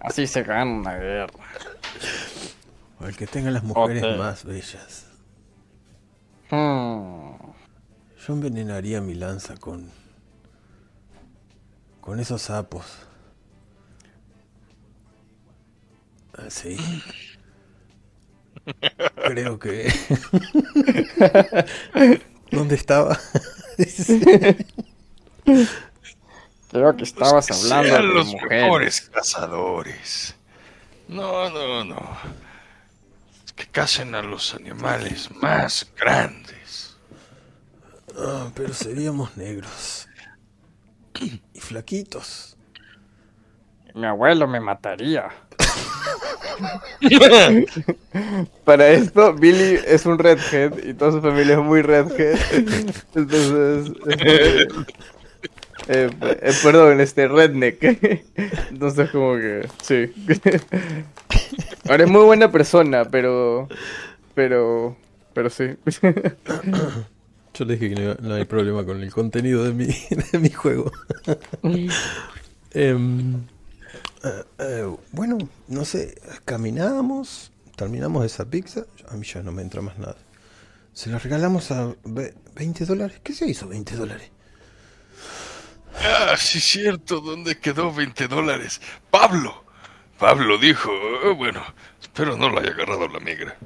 Así 0.00 0.26
se 0.26 0.42
gana 0.42 0.70
una 0.70 0.94
guerra. 0.96 1.32
O 3.00 3.04
al 3.04 3.16
que 3.16 3.26
tengan 3.26 3.52
las 3.54 3.62
mujeres 3.64 4.16
más 4.18 4.44
bellas. 4.44 5.06
Hmm, 6.50 7.32
Yo 8.26 8.32
envenenaría 8.32 9.00
mi 9.00 9.14
lanza 9.14 9.56
con. 9.56 9.90
con 12.00 12.20
esos 12.20 12.42
sapos. 12.42 12.84
Sí. 16.48 16.76
Creo 19.26 19.58
que. 19.58 19.92
¿Dónde 22.50 22.74
estaba? 22.74 23.18
creo 26.70 26.96
que 26.96 27.04
estabas 27.04 27.46
que 27.46 27.54
hablando 27.54 27.88
sean 27.88 28.02
de 28.02 28.08
los 28.14 28.26
mujeres. 28.26 28.62
mejores 28.62 29.00
cazadores. 29.02 30.34
No, 31.08 31.50
no, 31.50 31.84
no. 31.84 32.16
Que 33.54 33.66
cacen 33.66 34.14
a 34.14 34.22
los 34.22 34.54
animales 34.54 35.30
más 35.30 35.90
grandes. 35.96 36.96
Ah, 38.18 38.50
pero 38.54 38.74
seríamos 38.74 39.36
negros. 39.36 40.08
Y 41.20 41.40
flaquitos. 41.60 42.56
Mi 43.94 44.06
abuelo 44.06 44.46
me 44.46 44.60
mataría. 44.60 45.30
Para 48.64 48.88
esto, 48.88 49.34
Billy 49.34 49.78
es 49.86 50.06
un 50.06 50.18
redhead 50.18 50.72
y 50.84 50.94
toda 50.94 51.12
su 51.12 51.20
familia 51.20 51.54
es 51.54 51.60
muy 51.60 51.82
redhead. 51.82 52.38
Entonces. 53.14 53.92
eh, 54.08 54.66
eh, 55.88 56.10
eh, 56.20 56.52
perdón, 56.62 57.00
este 57.00 57.28
redneck. 57.28 57.82
Entonces, 58.70 59.10
como 59.10 59.36
que. 59.36 59.68
Sí. 59.82 60.12
Ahora 61.88 62.04
es 62.04 62.10
muy 62.10 62.24
buena 62.24 62.50
persona, 62.50 63.04
pero. 63.04 63.68
Pero. 64.34 64.96
Pero 65.32 65.50
sí. 65.50 65.64
Yo 67.54 67.64
le 67.64 67.76
dije 67.76 67.94
que 67.94 68.16
no, 68.20 68.34
hay 68.34 68.44
problema 68.44 68.84
con 68.84 69.02
el 69.02 69.10
contenido 69.12 69.64
de 69.64 69.72
mi, 69.72 69.86
de 70.32 70.38
mi 70.38 70.50
juego. 70.50 70.90
Em, 72.72 73.40
eh, 74.26 74.44
eh, 74.58 74.96
bueno, 75.12 75.38
no 75.68 75.84
sé, 75.84 76.20
caminamos, 76.44 77.52
terminamos 77.76 78.24
esa 78.24 78.44
pizza. 78.44 78.86
A 79.08 79.14
mí 79.16 79.26
ya 79.26 79.42
no 79.42 79.52
me 79.52 79.62
entra 79.62 79.82
más 79.82 79.98
nada. 79.98 80.16
Se 80.92 81.10
la 81.10 81.18
regalamos 81.18 81.70
a 81.72 81.94
ve- 82.04 82.34
20 82.54 82.84
dólares. 82.86 83.20
¿Qué 83.22 83.32
se 83.34 83.46
hizo 83.48 83.68
20 83.68 83.96
dólares? 83.96 84.30
Ah, 86.02 86.36
sí, 86.38 86.60
cierto. 86.60 87.20
¿Dónde 87.20 87.58
quedó 87.58 87.92
20 87.92 88.28
dólares? 88.28 88.80
Pablo. 89.10 89.64
Pablo 90.18 90.58
dijo, 90.58 90.90
"Eh, 91.24 91.34
bueno, 91.36 91.62
espero 92.00 92.36
no 92.36 92.48
lo 92.48 92.60
haya 92.60 92.70
agarrado 92.70 93.08
la 93.08 93.20
migra. 93.20 93.56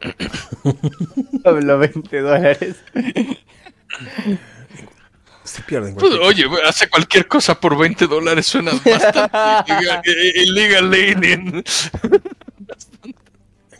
Hablo 1.44 1.78
20 1.78 2.20
dólares. 2.20 2.76
Se 5.58 5.64
pierden 5.64 5.96
Pues, 5.96 6.12
oye, 6.22 6.44
hace 6.64 6.88
cualquier 6.88 7.26
cosa 7.26 7.58
por 7.58 7.76
20 7.76 8.06
dólares 8.06 8.46
suena 8.46 8.70
bastante 8.84 9.72
illegal, 9.72 10.02
eh, 10.04 10.32
illegal 10.36 10.84
alien. 10.86 11.64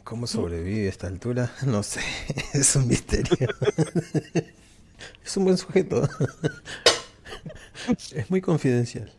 ¿Cómo 0.03 0.27
sobrevive 0.27 0.87
a 0.87 0.89
esta 0.89 1.07
altura? 1.07 1.53
No 1.67 1.85
sé, 1.85 2.01
es 2.53 2.75
un 2.75 2.89
misterio. 2.89 3.49
es 5.25 5.37
un 5.37 5.45
buen 5.45 5.57
sujeto. 5.57 6.09
es 8.13 8.29
muy 8.29 8.41
confidencial. 8.41 9.13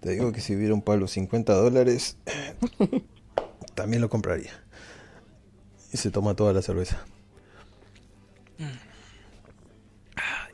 Te 0.00 0.10
digo 0.12 0.32
que 0.32 0.40
si 0.40 0.56
hubiera 0.56 0.72
un 0.72 0.80
palo 0.80 1.08
50 1.08 1.52
dólares, 1.52 2.16
también 3.74 4.00
lo 4.00 4.08
compraría. 4.08 4.52
Y 5.92 5.98
se 5.98 6.10
toma 6.10 6.34
toda 6.34 6.54
la 6.54 6.62
cerveza. 6.62 7.04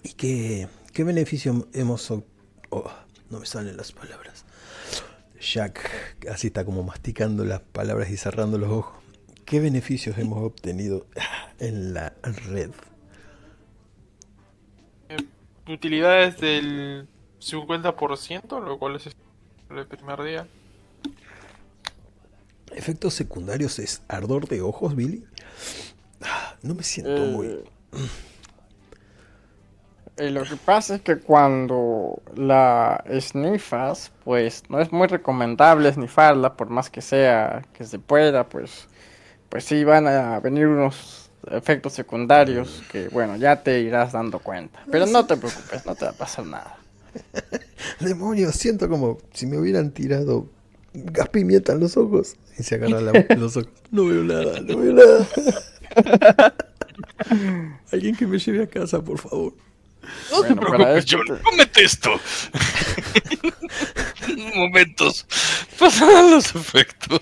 ¿Y 0.02 0.14
qué, 0.14 0.68
qué 0.92 1.04
beneficio 1.04 1.68
hemos... 1.72 2.10
oh, 2.10 2.90
no 3.30 3.40
me 3.40 3.46
salen 3.46 3.76
las 3.76 3.92
palabras. 3.92 4.44
Jack 5.40 5.90
así 6.30 6.48
está 6.48 6.64
como 6.64 6.82
masticando 6.82 7.44
las 7.44 7.60
palabras 7.60 8.10
y 8.10 8.16
cerrando 8.16 8.58
los 8.58 8.70
ojos. 8.70 9.02
¿Qué 9.44 9.60
beneficios 9.60 10.16
hemos 10.18 10.38
obtenido 10.42 11.06
en 11.58 11.94
la 11.94 12.14
red? 12.22 12.70
Utilidades 15.68 16.38
del 16.40 17.08
50%, 17.40 18.64
lo 18.64 18.78
cual 18.78 18.96
es 18.96 19.08
el 19.70 19.86
primer 19.86 20.22
día. 20.22 20.46
¿Efectos 22.74 23.14
secundarios 23.14 23.78
es 23.78 24.02
ardor 24.08 24.48
de 24.48 24.62
ojos, 24.62 24.96
Billy? 24.96 25.24
Ah, 26.22 26.56
No 26.62 26.74
me 26.74 26.82
siento 26.82 27.24
muy... 27.26 27.64
Eh, 30.22 30.30
lo 30.30 30.44
que 30.44 30.54
pasa 30.56 30.94
es 30.96 31.00
que 31.02 31.16
cuando 31.16 32.22
la 32.36 33.02
snifas, 33.20 34.12
pues 34.24 34.62
no 34.68 34.80
es 34.80 34.92
muy 34.92 35.08
recomendable 35.08 35.92
snifarla, 35.92 36.56
por 36.56 36.68
más 36.70 36.90
que 36.90 37.00
sea 37.00 37.62
que 37.72 37.84
se 37.84 37.98
pueda, 37.98 38.48
pues, 38.48 38.86
pues 39.48 39.64
sí 39.64 39.82
van 39.82 40.06
a 40.06 40.38
venir 40.38 40.68
unos 40.68 41.30
efectos 41.50 41.94
secundarios 41.94 42.84
que, 42.92 43.08
bueno, 43.08 43.34
ya 43.36 43.64
te 43.64 43.80
irás 43.80 44.12
dando 44.12 44.38
cuenta. 44.38 44.78
Pero 44.92 45.06
no 45.06 45.26
te 45.26 45.36
preocupes, 45.36 45.84
no 45.86 45.96
te 45.96 46.04
va 46.04 46.12
a 46.12 46.14
pasar 46.14 46.46
nada. 46.46 46.76
Demonios, 48.00 48.54
siento 48.54 48.88
como 48.88 49.18
si 49.32 49.46
me 49.46 49.58
hubieran 49.58 49.90
tirado 49.90 50.46
gas 50.94 51.30
pimienta 51.30 51.72
en 51.72 51.80
los 51.80 51.96
ojos. 51.96 52.36
Y 52.58 52.62
se 52.62 52.76
agarra 52.76 53.00
la- 53.00 53.26
los 53.36 53.56
ojos. 53.56 53.70
No 53.90 54.04
veo 54.06 54.22
nada, 54.22 54.60
no 54.60 54.76
veo 54.78 54.92
nada. 54.92 55.26
Alguien 57.92 58.14
que 58.14 58.26
me 58.26 58.38
lleve 58.38 58.62
a 58.62 58.66
casa, 58.68 59.02
por 59.02 59.18
favor. 59.18 59.54
No 60.30 60.42
te 60.42 60.54
Bueno, 60.54 60.60
para 60.60 60.76
preocupes, 60.94 61.04
esto 61.04 61.16
John. 61.18 61.26
te- 61.38 61.42
Cómete 61.42 61.84
esto. 61.84 62.20
Momentos. 64.56 65.26
Pasarán 65.78 66.30
los 66.30 66.54
efectos. 66.54 67.20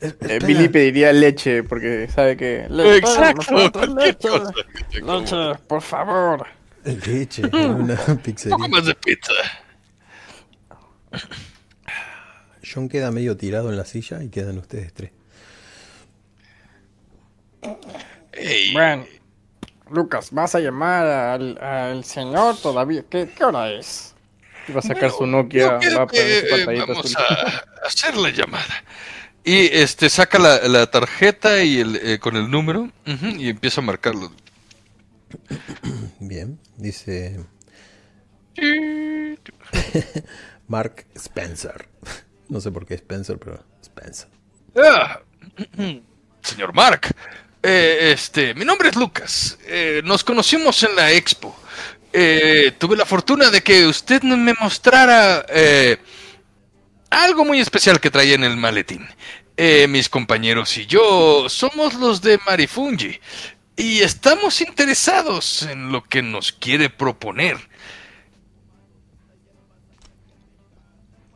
Eh. 0.00 0.38
Billy 0.46 0.68
pediría 0.68 1.12
leche 1.12 1.62
porque 1.62 2.08
sabe 2.14 2.36
que. 2.36 2.66
Le- 2.68 2.96
Exacto. 2.98 3.54
leche. 3.94 4.28
te. 4.28 5.00
Leche, 5.00 5.54
por 5.66 5.80
favor. 5.82 6.46
Leche 6.84 7.42
una 7.46 7.98
Un 8.08 8.18
pizzería. 8.22 8.56
poco 8.56 8.68
más 8.68 8.84
de 8.84 8.94
pizza. 8.94 9.32
John 12.62 12.88
queda 12.88 13.10
medio 13.10 13.36
tirado 13.36 13.70
en 13.70 13.76
la 13.76 13.84
silla 13.84 14.22
y 14.22 14.28
quedan 14.28 14.58
ustedes 14.58 14.92
tres. 14.92 15.10
Ey, 18.32 18.72
Bueno, 18.72 19.06
Lucas, 19.90 20.30
¿vas 20.32 20.54
a 20.54 20.60
llamar 20.60 21.06
al, 21.06 21.58
al 21.58 22.04
señor 22.04 22.56
todavía? 22.56 23.04
¿Qué, 23.08 23.28
¿Qué 23.28 23.44
hora 23.44 23.70
es? 23.70 24.14
Va 24.74 24.78
a 24.78 24.82
sacar 24.82 25.10
su 25.10 25.26
Nokia, 25.26 25.78
Yo 25.80 25.96
va 25.98 26.04
a 26.04 26.06
poner 26.06 26.42
que, 26.42 26.48
su 26.48 26.70
eh, 26.70 26.84
vamos 26.86 27.16
a 27.16 27.64
hacer 27.86 28.16
la 28.16 28.30
llamada. 28.30 28.82
Y 29.44 29.66
este 29.76 30.08
saca 30.08 30.38
la, 30.38 30.66
la 30.68 30.90
tarjeta 30.90 31.62
y 31.62 31.80
el, 31.80 31.96
eh, 31.96 32.18
con 32.18 32.34
el 32.36 32.50
número 32.50 32.90
y 33.04 33.50
empieza 33.50 33.82
a 33.82 33.84
marcarlo. 33.84 34.32
Bien, 36.18 36.58
dice 36.78 37.44
Mark 40.68 41.04
Spencer. 41.14 41.88
No 42.48 42.60
sé 42.60 42.70
por 42.70 42.86
qué 42.86 42.94
Spencer, 42.94 43.38
pero 43.38 43.62
Spencer. 43.82 44.28
Ah, 44.76 45.20
señor 46.42 46.72
Mark, 46.72 47.14
eh, 47.66 48.12
este, 48.12 48.54
mi 48.54 48.64
nombre 48.64 48.90
es 48.90 48.96
Lucas. 48.96 49.58
Eh, 49.66 50.02
nos 50.04 50.22
conocimos 50.22 50.82
en 50.82 50.94
la 50.94 51.10
expo. 51.12 51.56
Eh, 52.12 52.72
tuve 52.78 52.96
la 52.96 53.06
fortuna 53.06 53.50
de 53.50 53.62
que 53.62 53.86
usted 53.86 54.22
me 54.22 54.54
mostrara 54.60 55.44
eh, 55.48 55.96
algo 57.08 57.44
muy 57.44 57.60
especial 57.60 58.00
que 58.00 58.10
traía 58.10 58.34
en 58.34 58.44
el 58.44 58.56
maletín. 58.58 59.06
Eh, 59.56 59.86
mis 59.88 60.08
compañeros 60.08 60.76
y 60.76 60.84
yo 60.86 61.48
somos 61.48 61.94
los 61.94 62.20
de 62.20 62.38
Marifungi 62.44 63.18
y 63.76 64.00
estamos 64.00 64.60
interesados 64.60 65.62
en 65.62 65.90
lo 65.90 66.04
que 66.04 66.22
nos 66.22 66.52
quiere 66.52 66.90
proponer. 66.90 67.56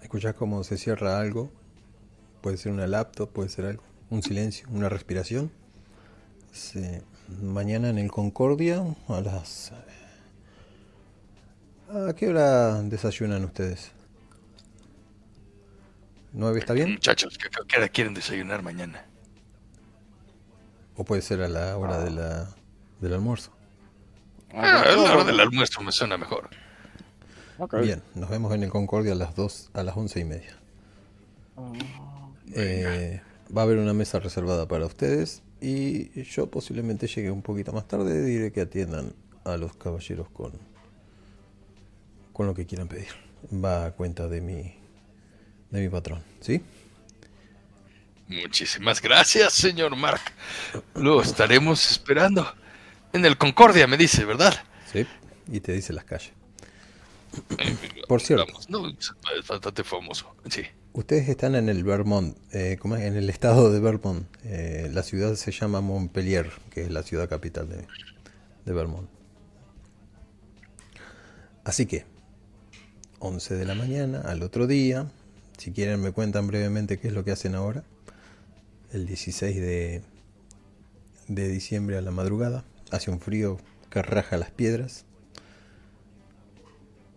Escuchás 0.02 0.34
cómo 0.34 0.62
se 0.62 0.76
cierra 0.76 1.20
algo. 1.20 1.50
Puede 2.42 2.56
ser 2.58 2.72
una 2.72 2.86
laptop, 2.86 3.32
puede 3.32 3.48
ser 3.48 3.64
algo. 3.64 3.82
Un 4.10 4.22
silencio, 4.22 4.68
una 4.70 4.88
respiración. 4.88 5.50
Sí. 6.52 7.00
Mañana 7.42 7.90
en 7.90 7.98
el 7.98 8.10
Concordia 8.10 8.82
a 9.08 9.20
las... 9.20 9.72
¿A 11.90 12.12
qué 12.14 12.28
hora 12.28 12.82
desayunan 12.82 13.44
ustedes? 13.44 13.92
¿Nueve 16.32 16.58
está 16.58 16.74
bien? 16.74 16.92
Muchachos, 16.92 17.38
¿qué, 17.38 17.48
qué 17.66 17.76
hora 17.78 17.88
quieren 17.88 18.14
desayunar 18.14 18.62
mañana? 18.62 19.04
¿O 20.96 21.04
puede 21.04 21.22
ser 21.22 21.42
a 21.42 21.48
la 21.48 21.76
hora 21.76 22.00
de 22.00 22.10
la, 22.10 22.48
del 23.00 23.14
almuerzo? 23.14 23.52
Ah, 24.52 24.82
a 24.82 24.96
la 24.96 25.12
hora 25.14 25.24
del 25.24 25.40
almuerzo 25.40 25.80
me 25.80 25.92
suena 25.92 26.18
mejor. 26.18 26.50
Bien, 27.82 28.02
nos 28.14 28.30
vemos 28.30 28.54
en 28.54 28.62
el 28.62 28.70
Concordia 28.70 29.12
a 29.12 29.16
las 29.16 29.34
dos, 29.34 29.70
a 29.74 29.82
las 29.82 29.96
once 29.96 30.20
y 30.20 30.24
media. 30.24 30.56
Eh, 32.54 33.20
va 33.56 33.62
a 33.62 33.64
haber 33.64 33.78
una 33.78 33.94
mesa 33.94 34.20
reservada 34.20 34.68
para 34.68 34.86
ustedes 34.86 35.42
y 35.60 36.22
yo 36.24 36.46
posiblemente 36.48 37.06
llegue 37.06 37.30
un 37.30 37.42
poquito 37.42 37.72
más 37.72 37.86
tarde. 37.88 38.24
Diré 38.24 38.52
que 38.52 38.62
atiendan 38.62 39.12
a 39.44 39.56
los 39.56 39.76
caballeros 39.76 40.28
con, 40.30 40.52
con 42.32 42.46
lo 42.46 42.54
que 42.54 42.66
quieran 42.66 42.88
pedir. 42.88 43.08
Va 43.52 43.86
a 43.86 43.90
cuenta 43.92 44.28
de 44.28 44.40
mi, 44.40 44.74
de 45.70 45.80
mi 45.80 45.88
patrón, 45.88 46.22
¿sí? 46.40 46.62
Muchísimas 48.28 49.00
gracias, 49.00 49.54
señor 49.54 49.96
Mark. 49.96 50.20
Lo 50.94 51.22
estaremos 51.22 51.90
esperando. 51.90 52.46
En 53.12 53.24
el 53.24 53.38
Concordia, 53.38 53.86
me 53.86 53.96
dice, 53.96 54.24
¿verdad? 54.26 54.54
Sí. 54.92 55.06
Y 55.50 55.60
te 55.60 55.72
dice 55.72 55.94
las 55.94 56.04
calles. 56.04 56.32
Por 58.06 58.20
cierto. 58.20 58.46
No, 58.68 58.86
es 58.88 59.14
bastante 59.46 59.82
famoso. 59.82 60.34
Sí. 60.50 60.62
Ustedes 60.98 61.28
están 61.28 61.54
en 61.54 61.68
el 61.68 61.84
Vermont, 61.84 62.36
eh, 62.52 62.76
¿cómo 62.80 62.96
es? 62.96 63.04
en 63.04 63.14
el 63.14 63.30
estado 63.30 63.72
de 63.72 63.78
Vermont. 63.78 64.26
Eh, 64.42 64.90
la 64.92 65.04
ciudad 65.04 65.36
se 65.36 65.52
llama 65.52 65.80
Montpellier, 65.80 66.50
que 66.70 66.82
es 66.82 66.90
la 66.90 67.04
ciudad 67.04 67.28
capital 67.28 67.68
de, 67.68 67.86
de 68.64 68.72
Vermont. 68.72 69.08
Así 71.62 71.86
que, 71.86 72.04
11 73.20 73.54
de 73.54 73.64
la 73.64 73.76
mañana, 73.76 74.22
al 74.22 74.42
otro 74.42 74.66
día, 74.66 75.08
si 75.56 75.70
quieren 75.70 76.02
me 76.02 76.10
cuentan 76.10 76.48
brevemente 76.48 76.98
qué 76.98 77.06
es 77.06 77.14
lo 77.14 77.24
que 77.24 77.30
hacen 77.30 77.54
ahora. 77.54 77.84
El 78.90 79.06
16 79.06 79.54
de, 79.54 80.02
de 81.28 81.48
diciembre 81.48 81.96
a 81.96 82.00
la 82.00 82.10
madrugada, 82.10 82.64
hace 82.90 83.12
un 83.12 83.20
frío 83.20 83.60
que 83.88 84.02
raja 84.02 84.36
las 84.36 84.50
piedras. 84.50 85.04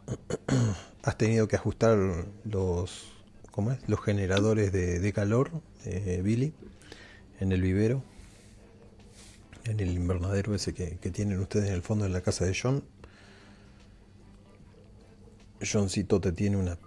Has 1.01 1.17
tenido 1.17 1.47
que 1.47 1.55
ajustar 1.55 1.97
los, 2.43 3.20
¿cómo 3.52 3.72
es? 3.72 3.88
los 3.88 4.02
generadores 4.02 4.72
de, 4.72 5.14
calor, 5.14 5.52
eh, 5.86 6.22
Billy, 6.23 6.53
en 7.40 7.52
el 7.52 7.61
vivero, 7.61 8.03
en 9.65 9.80
el 9.80 9.91
invernadero 9.91 10.56
ese 10.56 10.73
que, 10.73 10.95
tienen 11.11 11.40
ustedes 11.40 11.68
en 11.69 11.76
el 11.76 11.82
fondo 11.82 12.06
de 12.06 12.11
la 12.11 12.22
casa 12.22 12.45
de 12.45 12.57
John. 12.60 12.84
Johncito 15.61 16.19
te 16.19 16.32
tiene 16.32 16.57
una 16.57 16.78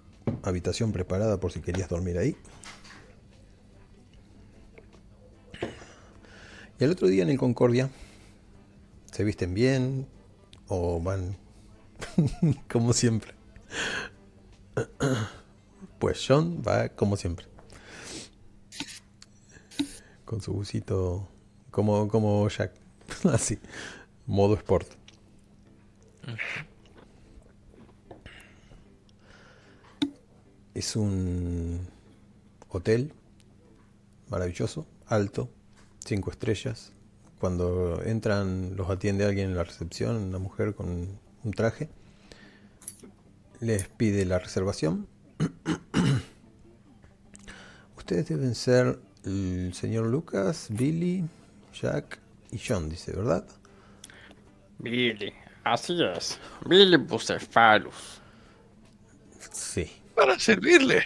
habitación 0.43 0.91
preparada 0.91 1.39
por 1.39 1.53
si 1.53 1.61
querías 1.61 1.89
dormir 1.89 2.19
ahí. 2.19 2.37
Y 6.81 6.85
el 6.85 6.91
otro 6.91 7.07
día 7.07 7.23
en 7.23 7.31
el 7.31 7.39
Concordia, 7.39 7.89
¿se 9.13 9.23
visten 9.23 9.55
bien 9.55 10.09
o 10.67 11.01
van 11.01 11.37
como 12.69 12.93
siempre? 12.93 13.33
Pues 16.05 16.23
John 16.29 16.61
va 16.61 16.91
como 16.91 17.17
siempre. 17.17 17.47
Con 20.27 20.43
su 20.43 20.53
busito 20.53 21.27
como, 21.71 22.09
como 22.09 22.47
Jack. 22.51 22.73
Así. 23.33 23.59
Modo 24.27 24.53
sport. 24.53 24.87
Es 30.75 30.95
un 30.95 31.89
hotel 32.69 33.15
maravilloso, 34.29 34.87
alto, 35.07 35.49
cinco 36.05 36.31
estrellas. 36.31 36.93
Cuando 37.41 38.03
entran, 38.03 38.77
los 38.77 38.91
atiende 38.91 39.25
alguien 39.25 39.49
en 39.49 39.57
la 39.57 39.65
recepción, 39.65 40.17
una 40.17 40.39
mujer 40.39 40.75
con 40.75 41.19
un 41.45 41.53
traje. 41.55 41.89
Les 43.61 43.89
pide 43.89 44.27
la 44.27 44.39
reservación. 44.39 45.14
Ustedes 47.97 48.29
deben 48.29 48.55
ser 48.55 48.99
el 49.25 49.73
señor 49.75 50.07
Lucas, 50.07 50.67
Billy, 50.71 51.25
Jack 51.73 52.19
y 52.53 52.59
John, 52.59 52.89
dice, 52.89 53.13
¿verdad? 53.13 53.45
Billy, 54.79 55.33
así 55.65 56.03
es. 56.03 56.39
Billy 56.67 56.97
Bucephalus. 56.97 58.21
Sí. 59.53 59.91
Para 60.15 60.39
servirle, 60.39 61.05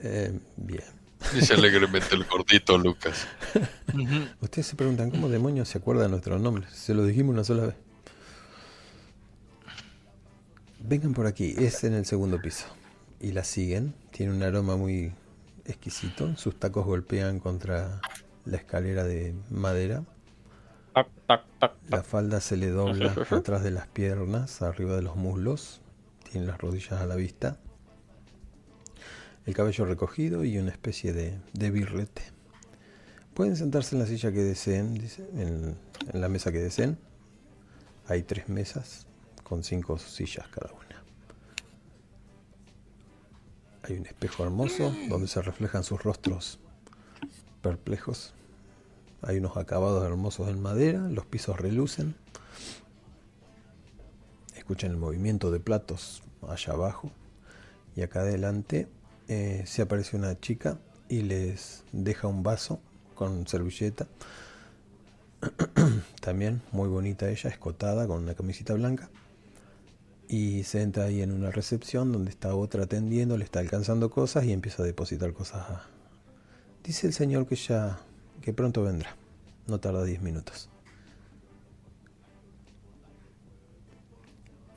Eh, 0.00 0.38
bien. 0.56 0.84
dice 1.32 1.54
alegremente 1.54 2.14
el 2.14 2.24
gordito 2.24 2.76
Lucas. 2.76 3.26
Ustedes 4.40 4.66
se 4.66 4.76
preguntan 4.76 5.10
cómo 5.10 5.28
demonios 5.28 5.68
se 5.68 5.78
acuerdan 5.78 6.10
nuestros 6.10 6.40
nombres. 6.40 6.70
Se 6.72 6.92
lo 6.94 7.04
dijimos 7.04 7.34
una 7.34 7.44
sola 7.44 7.66
vez. 7.66 7.74
Vengan 10.80 11.14
por 11.14 11.26
aquí, 11.26 11.54
es 11.58 11.82
en 11.84 11.94
el 11.94 12.04
segundo 12.04 12.40
piso. 12.40 12.66
Y 13.20 13.32
la 13.32 13.44
siguen. 13.44 13.94
Tiene 14.10 14.32
un 14.32 14.42
aroma 14.42 14.76
muy 14.76 15.12
exquisito. 15.64 16.36
Sus 16.36 16.58
tacos 16.58 16.86
golpean 16.86 17.40
contra 17.40 18.00
la 18.44 18.56
escalera 18.56 19.04
de 19.04 19.34
madera. 19.50 20.04
La 21.88 22.02
falda 22.02 22.40
se 22.40 22.56
le 22.56 22.70
dobla 22.70 23.14
atrás 23.30 23.62
de 23.62 23.70
las 23.70 23.86
piernas, 23.88 24.62
arriba 24.62 24.96
de 24.96 25.02
los 25.02 25.16
muslos. 25.16 25.80
Tiene 26.30 26.46
las 26.46 26.58
rodillas 26.58 26.92
a 26.92 27.06
la 27.06 27.16
vista. 27.16 27.58
El 29.44 29.54
cabello 29.54 29.84
recogido 29.84 30.44
y 30.44 30.58
una 30.58 30.70
especie 30.70 31.12
de, 31.12 31.38
de 31.52 31.70
birrete. 31.70 32.22
Pueden 33.34 33.56
sentarse 33.56 33.94
en 33.94 34.00
la 34.00 34.06
silla 34.06 34.32
que 34.32 34.42
deseen, 34.42 34.94
dice, 34.94 35.28
en, 35.36 35.76
en 36.12 36.20
la 36.20 36.28
mesa 36.28 36.50
que 36.50 36.58
deseen. 36.58 36.98
Hay 38.08 38.22
tres 38.22 38.48
mesas 38.48 39.06
con 39.42 39.62
cinco 39.62 39.98
sillas 39.98 40.48
cada 40.48 40.72
una. 40.72 40.85
Hay 43.88 43.96
un 43.98 44.06
espejo 44.06 44.42
hermoso 44.42 44.92
donde 45.08 45.28
se 45.28 45.40
reflejan 45.40 45.84
sus 45.84 46.02
rostros 46.02 46.58
perplejos. 47.62 48.34
Hay 49.22 49.38
unos 49.38 49.56
acabados 49.56 50.04
hermosos 50.04 50.48
en 50.48 50.60
madera, 50.60 51.08
los 51.08 51.24
pisos 51.24 51.60
relucen. 51.60 52.16
Escuchan 54.56 54.90
el 54.90 54.96
movimiento 54.96 55.52
de 55.52 55.60
platos 55.60 56.24
allá 56.48 56.72
abajo. 56.72 57.12
Y 57.94 58.02
acá 58.02 58.20
adelante 58.20 58.88
eh, 59.28 59.62
se 59.66 59.82
aparece 59.82 60.16
una 60.16 60.38
chica 60.40 60.78
y 61.08 61.22
les 61.22 61.84
deja 61.92 62.26
un 62.26 62.42
vaso 62.42 62.80
con 63.14 63.46
servilleta. 63.46 64.08
También 66.20 66.60
muy 66.72 66.88
bonita 66.88 67.30
ella, 67.30 67.50
escotada, 67.50 68.08
con 68.08 68.24
una 68.24 68.34
camisita 68.34 68.74
blanca 68.74 69.10
y 70.28 70.64
se 70.64 70.82
entra 70.82 71.04
ahí 71.04 71.22
en 71.22 71.32
una 71.32 71.50
recepción 71.50 72.12
donde 72.12 72.30
está 72.30 72.54
otra 72.54 72.84
atendiendo, 72.84 73.36
le 73.36 73.44
está 73.44 73.60
alcanzando 73.60 74.10
cosas 74.10 74.44
y 74.44 74.52
empieza 74.52 74.82
a 74.82 74.86
depositar 74.86 75.32
cosas. 75.32 75.68
A... 75.70 75.86
Dice 76.82 77.06
el 77.06 77.12
señor 77.12 77.46
que 77.46 77.56
ya, 77.56 77.98
que 78.42 78.52
pronto 78.52 78.82
vendrá, 78.82 79.16
no 79.66 79.78
tarda 79.78 80.04
10 80.04 80.22
minutos. 80.22 80.68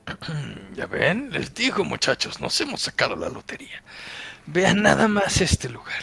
Ya 0.74 0.86
ven, 0.86 1.30
les 1.30 1.52
digo 1.54 1.84
muchachos, 1.84 2.40
nos 2.40 2.58
hemos 2.60 2.82
sacado 2.82 3.16
la 3.16 3.28
lotería. 3.28 3.82
Vean 4.46 4.82
nada 4.82 5.08
más 5.08 5.40
este 5.40 5.68
lugar. 5.68 6.02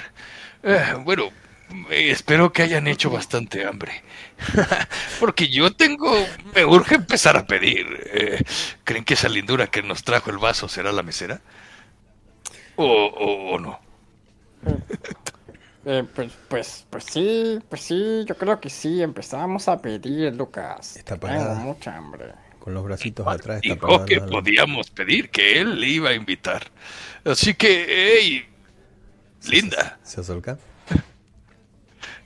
Eh, 0.61 0.95
bueno, 1.03 1.29
espero 1.89 2.51
que 2.51 2.63
hayan 2.63 2.87
hecho 2.87 3.09
bastante 3.09 3.65
hambre. 3.65 4.03
Porque 5.19 5.47
yo 5.49 5.71
tengo... 5.73 6.11
Me 6.55 6.65
urge 6.65 6.95
empezar 6.95 7.37
a 7.37 7.45
pedir. 7.47 7.87
Eh, 8.13 8.43
¿Creen 8.83 9.03
que 9.03 9.15
esa 9.15 9.29
lindura 9.29 9.67
que 9.67 9.81
nos 9.83 10.03
trajo 10.03 10.29
el 10.29 10.37
vaso 10.37 10.67
será 10.67 10.91
la 10.91 11.03
mesera? 11.03 11.41
¿O, 12.75 12.85
o- 12.85 13.55
o 13.55 13.59
no? 13.59 13.79
Eh, 15.89 16.03
pues, 16.13 16.33
pues, 16.49 16.85
pues 16.89 17.05
sí, 17.05 17.59
pues 17.69 17.81
sí, 17.81 18.25
yo 18.27 18.35
creo 18.37 18.59
que 18.59 18.69
sí, 18.69 19.01
empezamos 19.01 19.69
a 19.69 19.81
pedir, 19.81 20.35
Lucas. 20.35 20.97
Está 20.97 21.15
Tengo 21.15 21.27
parada. 21.33 21.55
mucha 21.59 21.95
hambre. 21.95 22.33
Con 22.59 22.73
los 22.73 22.83
bracitos 22.83 23.25
atrás 23.25 23.61
está 23.63 23.73
Dijo 23.75 23.87
parada 23.87 24.05
que 24.05 24.19
podíamos 24.19 24.89
pedir, 24.89 25.29
que 25.29 25.61
él 25.61 25.79
le 25.79 25.87
iba 25.87 26.09
a 26.09 26.13
invitar. 26.13 26.69
Así 27.23 27.53
que, 27.53 27.85
hey, 28.19 28.45
linda, 29.49 29.97
¿Se 30.03 30.19
acerca? 30.19 30.59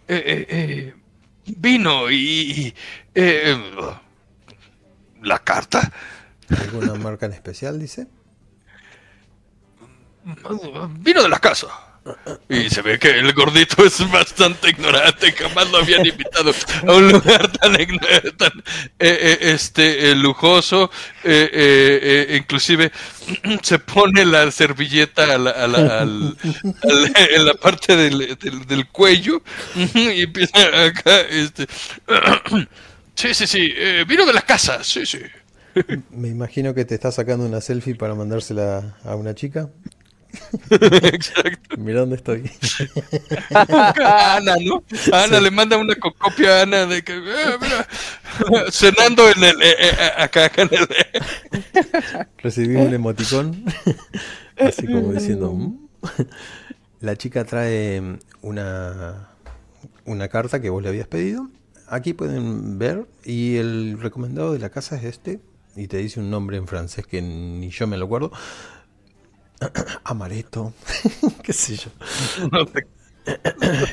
Eh, 0.08 0.24
eh, 0.26 0.46
eh, 0.50 0.94
vino 1.58 2.10
y... 2.12 2.74
eh, 3.14 3.58
¿La 5.22 5.38
carta? 5.40 5.92
¿Alguna 6.50 6.96
marca 6.96 7.28
en 7.28 7.34
especial, 7.34 7.80
dice? 7.80 8.08
Vino 11.00 11.22
de 11.24 11.30
la 11.30 11.40
casa. 11.40 11.68
Y 12.50 12.70
se 12.70 12.82
ve 12.82 12.98
que 12.98 13.10
el 13.12 13.32
gordito 13.34 13.86
es 13.86 14.10
bastante 14.12 14.70
ignorante, 14.72 15.32
jamás 15.34 15.70
lo 15.70 15.78
habían 15.78 16.04
invitado 16.06 16.52
a 16.88 16.94
un 16.94 17.12
lugar 17.12 17.52
tan, 17.52 17.74
tan, 18.38 18.52
eh, 19.00 19.20
eh, 19.22 19.38
este 19.42 20.10
eh, 20.12 20.16
lujoso, 20.16 20.90
eh, 21.24 21.50
eh, 21.54 22.28
eh, 22.32 22.38
inclusive 22.38 22.92
se 23.62 23.78
pone 23.80 24.26
la 24.26 24.50
servilleta 24.50 25.36
a 25.36 25.38
la- 25.38 25.52
a 25.52 25.68
la- 25.68 26.00
al- 26.02 26.38
al- 26.84 27.14
en 27.36 27.46
la 27.46 27.54
parte 27.54 27.96
del, 27.96 28.36
del- 28.40 28.66
del 28.66 28.88
cuello 28.88 29.44
y 29.94 30.24
empieza 30.24 30.86
acá, 30.86 31.22
este, 31.22 31.68
sí, 33.16 33.34
sí, 33.34 33.48
sí, 33.48 33.74
vino 34.08 34.26
de 34.26 34.34
la 34.34 34.42
casa, 34.42 34.84
sí, 34.84 35.06
sí. 35.06 35.20
Me 36.10 36.28
imagino 36.28 36.74
que 36.74 36.84
te 36.84 36.96
está 36.96 37.12
sacando 37.12 37.46
una 37.46 37.62
selfie 37.62 37.96
para 37.96 38.14
mandársela 38.16 38.98
a 39.06 39.16
una 39.16 39.36
chica. 39.36 39.70
Exacto. 40.70 41.78
Mira 41.78 42.02
dónde 42.02 42.16
estoy. 42.16 42.50
a 43.54 44.36
Ana, 44.38 44.56
¿no? 44.64 44.84
A 45.14 45.24
Ana 45.24 45.40
le 45.40 45.52
manda 45.52 45.78
una 45.78 45.96
co- 45.96 46.14
copia 46.14 46.60
a 46.60 46.62
Ana 46.64 46.86
de 46.86 47.04
que, 47.04 47.14
"Eh, 47.18 47.58
mira, 47.62 47.88
cenando 48.72 49.30
en 49.30 49.44
el, 49.44 49.62
eh, 49.62 49.76
eh, 49.80 50.12
acá, 50.18 50.46
acá 50.46 50.62
en 50.64 50.70
el, 50.72 50.88
Recibí 52.38 52.76
un 52.76 52.94
emoticón. 52.94 53.64
Así 54.58 54.86
como 54.86 55.12
diciendo. 55.14 55.54
"Mm". 55.54 55.88
La 57.00 57.16
chica 57.16 57.46
trae 57.46 58.02
una, 58.42 59.30
una 60.06 60.28
carta 60.28 60.62
que 60.62 60.70
vos 60.70 60.84
le 60.84 60.90
habías 60.90 61.08
pedido. 61.08 61.50
Aquí 61.88 62.14
pueden 62.14 62.78
ver. 62.78 63.08
Y 63.26 63.58
el 63.58 63.98
recomendado 64.00 64.54
de 64.54 64.60
la 64.60 64.70
casa 64.70 64.96
es 64.98 65.04
este. 65.04 65.40
Y 65.76 65.88
te 65.88 65.98
dice 65.98 66.20
un 66.20 66.30
nombre 66.30 66.58
en 66.58 66.68
francés 66.68 67.06
que 67.08 67.22
ni 67.22 67.70
yo 67.70 67.88
me 67.88 67.98
lo 67.98 68.06
acuerdo. 68.06 68.32
Amareto. 70.04 70.74
Qué 71.44 71.54
sé 71.54 71.76
yo. 71.76 71.92
no. 72.52 72.66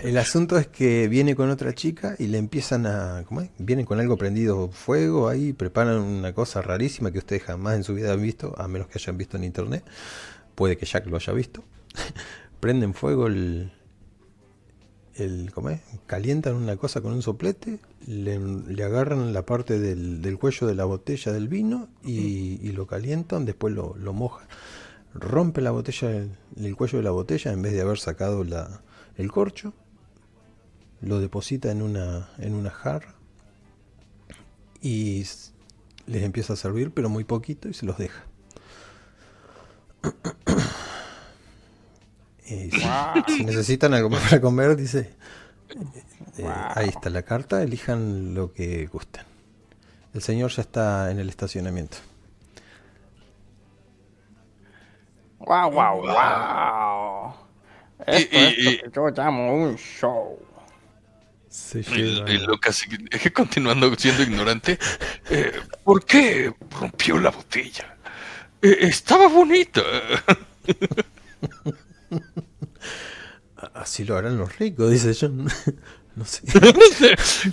El 0.02 0.16
asunto 0.16 0.56
es 0.56 0.66
que 0.66 1.06
viene 1.08 1.36
con 1.36 1.50
otra 1.50 1.74
chica 1.74 2.16
y 2.18 2.28
le 2.28 2.38
empiezan 2.38 2.86
a. 2.86 3.24
¿Cómo 3.26 3.42
es? 3.42 3.50
Vienen 3.58 3.84
con 3.84 4.00
algo 4.00 4.16
prendido 4.16 4.68
fuego 4.70 5.28
ahí, 5.28 5.52
preparan 5.52 5.98
una 5.98 6.32
cosa 6.32 6.62
rarísima 6.62 7.10
que 7.10 7.18
ustedes 7.18 7.42
jamás 7.42 7.76
en 7.76 7.84
su 7.84 7.94
vida 7.94 8.12
han 8.12 8.22
visto, 8.22 8.54
a 8.58 8.68
menos 8.68 8.88
que 8.88 8.98
hayan 8.98 9.18
visto 9.18 9.36
en 9.36 9.44
internet. 9.44 9.84
Puede 10.54 10.76
que 10.76 10.86
Jack 10.86 11.06
lo 11.06 11.16
haya 11.16 11.32
visto. 11.32 11.62
Prenden 12.60 12.94
fuego 12.94 13.26
el. 13.26 13.70
el 15.16 15.50
¿Cómo 15.52 15.70
es? 15.70 15.80
Calientan 16.06 16.54
una 16.54 16.76
cosa 16.76 17.02
con 17.02 17.12
un 17.12 17.20
soplete, 17.22 17.80
le, 18.06 18.38
le 18.38 18.82
agarran 18.82 19.34
la 19.34 19.44
parte 19.44 19.78
del, 19.78 20.22
del 20.22 20.38
cuello 20.38 20.66
de 20.66 20.74
la 20.74 20.86
botella 20.86 21.32
del 21.32 21.48
vino 21.48 21.88
y, 22.02 22.58
y 22.62 22.72
lo 22.72 22.86
calientan, 22.86 23.44
después 23.44 23.74
lo, 23.74 23.94
lo 23.98 24.14
mojan. 24.14 24.48
Rompe 25.18 25.60
la 25.60 25.70
botella, 25.70 26.10
el, 26.10 26.36
el 26.56 26.76
cuello 26.76 26.98
de 26.98 27.04
la 27.04 27.10
botella 27.10 27.52
en 27.52 27.62
vez 27.62 27.72
de 27.72 27.80
haber 27.80 27.98
sacado 27.98 28.44
la, 28.44 28.82
el 29.16 29.30
corcho, 29.32 29.74
lo 31.00 31.20
deposita 31.20 31.70
en 31.70 31.82
una, 31.82 32.30
en 32.38 32.54
una 32.54 32.70
jarra 32.70 33.14
y 34.80 35.24
les 36.06 36.22
empieza 36.22 36.52
a 36.52 36.56
servir, 36.56 36.92
pero 36.92 37.08
muy 37.08 37.24
poquito 37.24 37.68
y 37.68 37.74
se 37.74 37.86
los 37.86 37.98
deja. 37.98 38.24
Y 42.46 42.70
si, 42.70 43.36
si 43.36 43.44
necesitan 43.44 43.94
algo 43.94 44.10
más 44.10 44.22
para 44.22 44.40
comer, 44.40 44.76
dice, 44.76 45.14
eh, 46.38 46.46
ahí 46.74 46.88
está 46.88 47.10
la 47.10 47.22
carta, 47.22 47.62
elijan 47.62 48.34
lo 48.34 48.52
que 48.52 48.86
gusten. 48.86 49.24
El 50.14 50.22
señor 50.22 50.50
ya 50.50 50.62
está 50.62 51.10
en 51.10 51.18
el 51.18 51.28
estacionamiento. 51.28 51.98
¡Wow, 55.48 55.70
wow, 55.70 56.02
wow! 56.02 57.34
Esto 58.06 58.36
Y- 58.36 58.38
y- 58.38 58.68
es 58.68 58.82
lo 58.84 59.06
que 59.06 59.16
yo 59.16 59.22
llamo 59.24 59.54
un 59.54 59.76
show. 59.76 60.38
Se 61.48 61.80
Y, 61.80 62.22
y 62.26 62.38
Lucas, 62.46 62.84
continuando 63.32 63.94
siendo 63.96 64.22
ignorante, 64.22 64.78
eh, 65.30 65.52
¿por 65.84 66.04
qué 66.04 66.52
rompió 66.78 67.18
la 67.18 67.30
botella? 67.30 67.96
Eh, 68.60 68.76
estaba 68.82 69.28
bonita. 69.28 69.80
Así 73.74 74.04
lo 74.04 74.16
harán 74.18 74.36
los 74.36 74.56
ricos, 74.58 74.90
dice 74.90 75.14
John. 75.18 75.48
No 76.18 76.24
sé. 76.24 76.42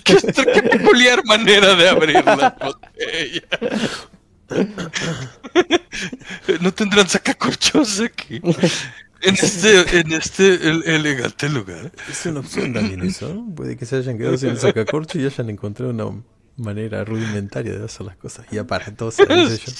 qué, 0.03 0.15
qué 0.33 0.63
peculiar 0.63 1.23
manera 1.25 1.75
de 1.75 1.87
abrir 1.87 2.25
la 2.25 2.49
botella. 2.59 3.41
No 6.61 6.73
tendrán 6.73 7.07
sacacorchos 7.07 7.99
aquí. 8.01 8.41
En 9.21 9.33
este, 9.33 9.99
en 9.99 10.11
este 10.11 10.55
el- 10.69 10.83
elegante 10.85 11.49
lugar. 11.49 11.91
Es 12.09 12.25
una 12.25 12.41
opción 12.41 12.73
también 12.73 13.01
eso, 13.01 13.33
¿no? 13.33 13.53
Puede 13.55 13.77
que 13.77 13.85
se 13.85 13.95
hayan 13.97 14.17
quedado 14.17 14.37
sin 14.37 14.57
sacacorcho 14.57 15.19
y 15.19 15.25
hayan 15.25 15.49
encontrado 15.49 15.91
una 15.91 16.21
manera 16.57 17.03
rudimentaria 17.03 17.73
de 17.77 17.85
hacer 17.85 18.05
las 18.05 18.17
cosas. 18.17 18.45
Y 18.51 18.57
aparatosa, 18.57 19.25
dice 19.25 19.61
yo. 19.65 19.73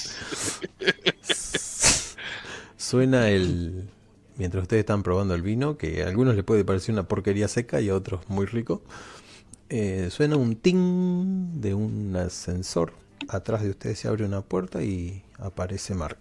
Suena 2.78 3.30
el... 3.30 3.90
Mientras 4.38 4.64
ustedes 4.64 4.82
están 4.82 5.02
probando 5.04 5.34
el 5.34 5.42
vino, 5.42 5.78
que 5.78 6.04
a 6.04 6.08
algunos 6.08 6.36
les 6.36 6.44
puede 6.44 6.66
parecer 6.66 6.92
una 6.94 7.08
porquería 7.08 7.48
seca 7.48 7.80
y 7.80 7.88
a 7.90 7.96
otros 7.96 8.28
muy 8.28 8.46
rico, 8.46 8.84
eh, 9.70 10.10
suena 10.12 10.36
un 10.36 10.58
ting 10.58 11.62
de 11.62 11.74
un 11.74 12.16
ascensor. 12.18 12.92
Atrás 13.28 13.64
de 13.64 13.72
ustedes 13.72 14.00
se 14.00 14.08
abre 14.08 14.26
una 14.26 14.42
puerta 14.42 14.84
y 14.84 15.24
aparece 15.40 15.96
Mark. 15.96 16.20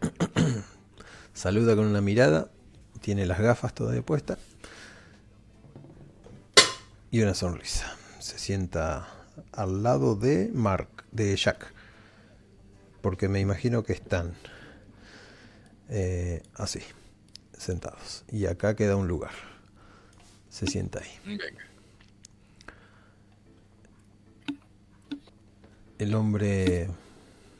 Saluda 1.34 1.76
con 1.76 1.86
una 1.86 2.00
mirada, 2.00 2.50
tiene 3.00 3.26
las 3.26 3.40
gafas 3.40 3.74
todavía 3.74 4.02
puestas 4.02 4.38
y 7.10 7.22
una 7.22 7.34
sonrisa. 7.34 7.96
Se 8.18 8.38
sienta 8.38 9.08
al 9.52 9.82
lado 9.82 10.16
de 10.16 10.50
Mark, 10.52 11.04
de 11.12 11.36
Jack, 11.36 11.72
porque 13.00 13.28
me 13.28 13.40
imagino 13.40 13.82
que 13.82 13.92
están 13.92 14.34
eh, 15.88 16.42
así, 16.54 16.80
sentados. 17.56 18.24
Y 18.30 18.46
acá 18.46 18.74
queda 18.76 18.96
un 18.96 19.08
lugar. 19.08 19.32
Se 20.48 20.66
sienta 20.66 21.00
ahí. 21.00 21.38
El 26.00 26.14
hombre 26.16 26.88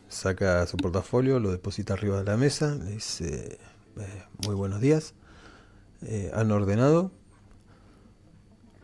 saca 0.09 0.67
su 0.67 0.79
portafolio, 0.79 1.41
lo 1.41 1.53
deposita 1.53 1.95
arriba 1.95 2.19
de 2.19 2.25
la 2.25 2.37
mesa, 2.39 2.75
le 2.77 2.93
dice, 2.93 3.59
eh, 3.99 4.25
muy 4.47 4.55
buenos 4.57 4.81
días, 4.81 5.15
Eh, 6.03 6.31
¿han 6.35 6.51
ordenado? 6.53 7.12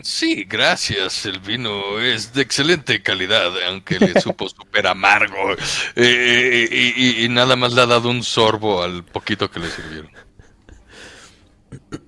Sí, 0.03 0.45
gracias. 0.45 1.25
El 1.27 1.41
vino 1.41 1.99
es 2.01 2.33
de 2.35 2.43
excelente 2.43 3.03
calidad, 3.03 3.53
aunque 3.69 3.99
le 4.01 4.15
supo 4.21 4.49
súper 4.49 4.87
amargo. 4.87 5.37
Eh, 5.97 6.69
y, 6.71 7.23
y- 7.23 7.25
y 7.25 7.29
nada 7.29 7.57
más 7.57 7.73
le 7.73 7.83
ha 7.83 7.87
dado 7.87 8.11
un 8.11 8.23
sorbo 8.23 8.83
al 8.83 9.05
poquito 9.05 9.51
que 9.51 9.61
le 9.61 9.71
sirvieron. 9.71 10.11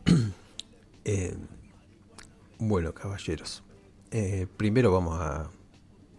Eh, 1.04 1.34
bueno, 2.58 2.92
caballeros, 2.92 3.62
eh, 4.10 4.46
primero 4.56 4.92
vamos 4.92 5.18
a 5.20 5.50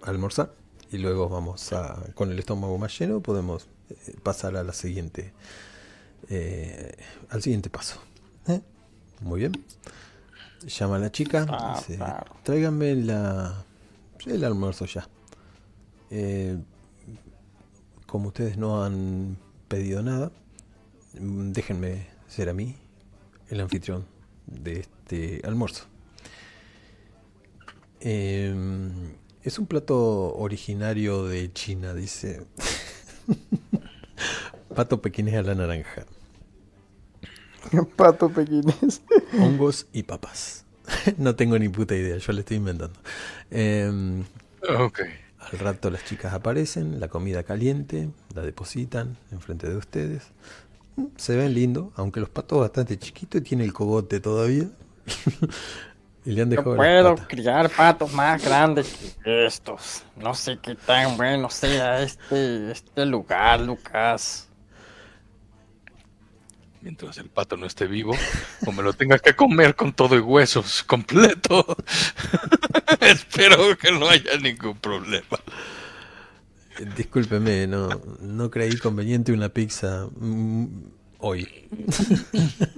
almorzar 0.04 0.56
y 0.92 0.98
luego 0.98 1.30
vamos 1.30 1.72
a, 1.74 2.04
con 2.16 2.32
el 2.32 2.40
estómago 2.40 2.78
más 2.78 2.98
lleno, 2.98 3.22
podemos 3.22 3.68
eh, 3.90 4.16
pasar 4.24 4.56
a 4.58 4.64
la 4.64 4.74
siguiente, 4.74 5.34
eh, 6.30 6.96
al 7.30 7.42
siguiente 7.42 7.70
paso. 7.70 8.00
¿eh? 8.48 8.62
Muy 9.22 9.40
bien. 9.42 9.52
Llama 10.66 10.98
a 10.98 11.00
la 11.00 11.12
chica, 11.12 11.46
Ah, 11.50 11.76
dice, 11.78 11.96
claro. 11.98 12.36
tráiganme 12.44 12.96
la, 12.96 13.64
el 14.26 14.44
almuerzo 14.44 14.86
ya. 14.86 15.08
Eh, 16.12 16.58
como 18.06 18.30
ustedes 18.30 18.58
no 18.58 18.84
han 18.84 19.38
pedido 19.68 20.02
nada, 20.02 20.32
mm, 21.20 21.52
déjenme 21.52 22.08
ser 22.28 22.50
a 22.50 22.54
mí 22.54 22.76
el 23.50 23.62
anfitrión 23.62 24.06
de 24.48 24.80
este 24.82 25.42
almuerzo. 25.46 25.86
Em, 28.02 29.14
es 29.44 29.60
un 29.60 29.68
plato 29.68 30.36
originario 30.36 31.26
de 31.26 31.52
China, 31.54 31.94
dice. 31.94 32.46
Pato 34.76 35.02
pequinés 35.02 35.36
a 35.36 35.42
la 35.44 35.56
naranja. 35.56 36.06
Pato 37.96 38.30
pequines. 38.30 39.02
Hongos 39.38 39.88
y 39.94 40.04
papas. 40.04 40.66
no 41.18 41.36
tengo 41.36 41.58
ni 41.60 41.70
puta 41.70 41.96
idea, 41.96 42.18
yo 42.18 42.34
le 42.34 42.40
estoy 42.42 42.58
inventando. 42.58 43.00
Em, 43.52 44.26
Ok. 44.80 45.00
al 45.40 45.60
rato 45.60 45.90
las 45.90 46.04
chicas 46.06 46.34
aparecen, 46.34 47.00
la 47.00 47.08
comida 47.08 47.44
caliente, 47.44 48.10
la 48.34 48.42
depositan 48.42 49.18
enfrente 49.32 49.70
de 49.70 49.78
ustedes. 49.78 50.24
Mm, 50.96 51.06
Se 51.18 51.36
ven 51.36 51.54
lindo, 51.54 51.92
aunque 51.96 52.20
los 52.20 52.30
patos 52.30 52.60
bastante 52.60 52.98
chiquitos 53.00 53.42
y 53.42 53.44
tiene 53.44 53.64
el 53.66 53.74
cogote 53.74 54.20
todavía. 54.20 54.70
Y 56.26 56.32
le 56.32 56.42
han 56.42 56.50
Yo 56.50 56.58
dejado 56.58 56.76
las 56.76 56.78
puedo 56.78 57.16
criar 57.28 57.70
patos 57.70 58.12
más 58.14 58.44
grandes 58.44 59.16
que 59.24 59.46
estos. 59.46 60.04
No 60.16 60.34
sé 60.34 60.60
qué 60.62 60.76
tan 60.76 61.18
bueno 61.18 61.50
sea 61.50 62.02
este, 62.02 62.72
este 62.72 63.06
lugar, 63.06 63.62
Lucas. 63.62 64.48
Mientras 66.82 67.18
el 67.18 67.30
pato 67.30 67.58
no 67.58 67.66
esté 67.66 67.88
vivo, 67.88 68.16
o 68.66 68.72
me 68.72 68.82
lo 68.82 68.94
tenga 68.94 69.20
que 69.20 69.36
comer 69.36 69.76
con 69.76 69.92
todo 69.92 70.16
y 70.16 70.20
huesos 70.20 70.84
completo. 70.84 71.66
Espero 73.02 73.78
que 73.78 73.92
no 73.92 74.08
haya 74.08 74.38
ningún 74.38 74.78
problema. 74.78 75.40
Discúlpeme, 76.96 77.68
no, 77.68 77.90
no 78.22 78.50
creí 78.50 78.78
conveniente 78.78 79.34
una 79.34 79.50
pizza 79.50 80.08
mm, 80.16 80.66
hoy. 81.20 81.48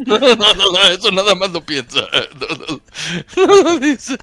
No, 0.05 0.19
no, 0.19 0.35
no, 0.35 0.53
no, 0.55 0.83
eso 0.91 1.11
nada 1.11 1.35
más 1.35 1.51
lo 1.51 1.65
piensa. 1.65 2.01
No, 2.39 3.47
no, 3.47 3.47
no 3.47 3.63
lo 3.63 3.79
dice. 3.79 4.17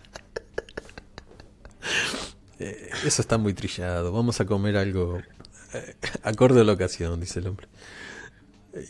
Eh, 2.59 2.91
eso 3.05 3.23
está 3.23 3.39
muy 3.39 3.55
trillado. 3.55 4.13
Vamos 4.13 4.41
a 4.41 4.47
comer 4.47 4.77
algo 4.77 5.21
eh, 5.75 5.95
acorde 6.23 6.61
a 6.61 6.65
la 6.65 6.73
ocasión, 6.73 7.21
dice 7.21 7.41
el 7.41 7.49
hombre. 7.49 7.69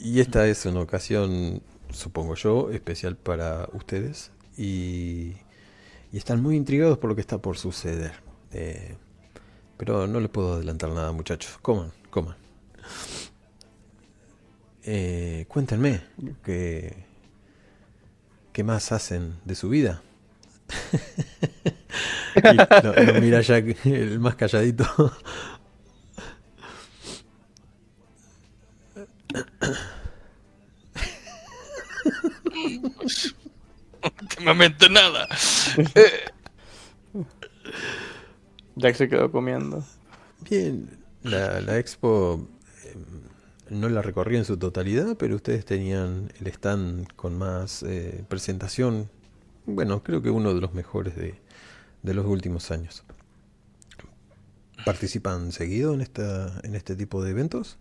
Y 0.01 0.21
esta 0.21 0.47
es 0.47 0.67
una 0.67 0.81
ocasión, 0.81 1.63
supongo 1.91 2.35
yo, 2.35 2.71
especial 2.71 3.17
para 3.17 3.69
ustedes. 3.73 4.31
Y, 4.57 5.35
y 6.13 6.17
están 6.17 6.43
muy 6.43 6.57
intrigados 6.57 6.99
por 6.99 7.11
lo 7.11 7.15
que 7.15 7.21
está 7.21 7.39
por 7.39 7.59
suceder. 7.59 8.13
Eh, 8.53 8.97
pero 9.77 10.07
no 10.07 10.21
les 10.21 10.31
puedo 10.31 10.55
adelantar 10.55 10.91
nada, 10.91 11.13
muchachos. 11.13 11.59
Coman, 11.63 11.93
coman. 12.11 12.37
Eh, 14.91 15.45
cuéntenme, 15.49 16.01
¿qué, 16.43 17.05
¿qué 18.55 18.65
más 18.65 18.91
hacen 18.91 19.35
de 19.45 19.55
su 19.55 19.69
vida? 19.69 20.01
Lo 22.83 22.95
mira 23.21 23.43
Jack, 23.43 23.85
el 23.85 24.19
más 24.19 24.37
calladito. 24.37 24.87
Últimamente 34.23 34.89
nada. 34.89 35.29
Jack 38.77 38.95
se 38.95 39.11
quedó 39.11 39.31
comiendo. 39.31 39.85
Bien, 40.49 40.89
la, 41.25 41.61
la 41.61 41.79
expo 41.79 42.49
no 43.71 43.89
la 43.89 44.03
recorrí 44.03 44.37
en 44.37 44.45
su 44.45 44.57
totalidad, 44.57 45.17
pero 45.17 45.37
ustedes 45.37 45.65
tenían 45.65 46.33
el 46.41 46.47
stand 46.49 47.13
con 47.15 47.39
más 47.39 47.83
eh, 47.83 48.25
presentación. 48.29 49.11
Bueno, 49.67 50.03
creo 50.03 50.23
que 50.23 50.31
uno 50.31 50.55
de 50.55 50.61
los 50.61 50.75
mejores 50.75 51.17
de, 51.17 51.35
de 52.03 52.15
los 52.15 52.27
últimos 52.27 52.71
años. 52.71 53.05
¿Participan 54.85 55.53
seguido 55.53 55.95
en, 55.95 56.01
esta, 56.01 56.61
en 56.63 56.75
este 56.75 56.97
tipo 56.97 57.23
de 57.23 57.31
eventos? 57.31 57.79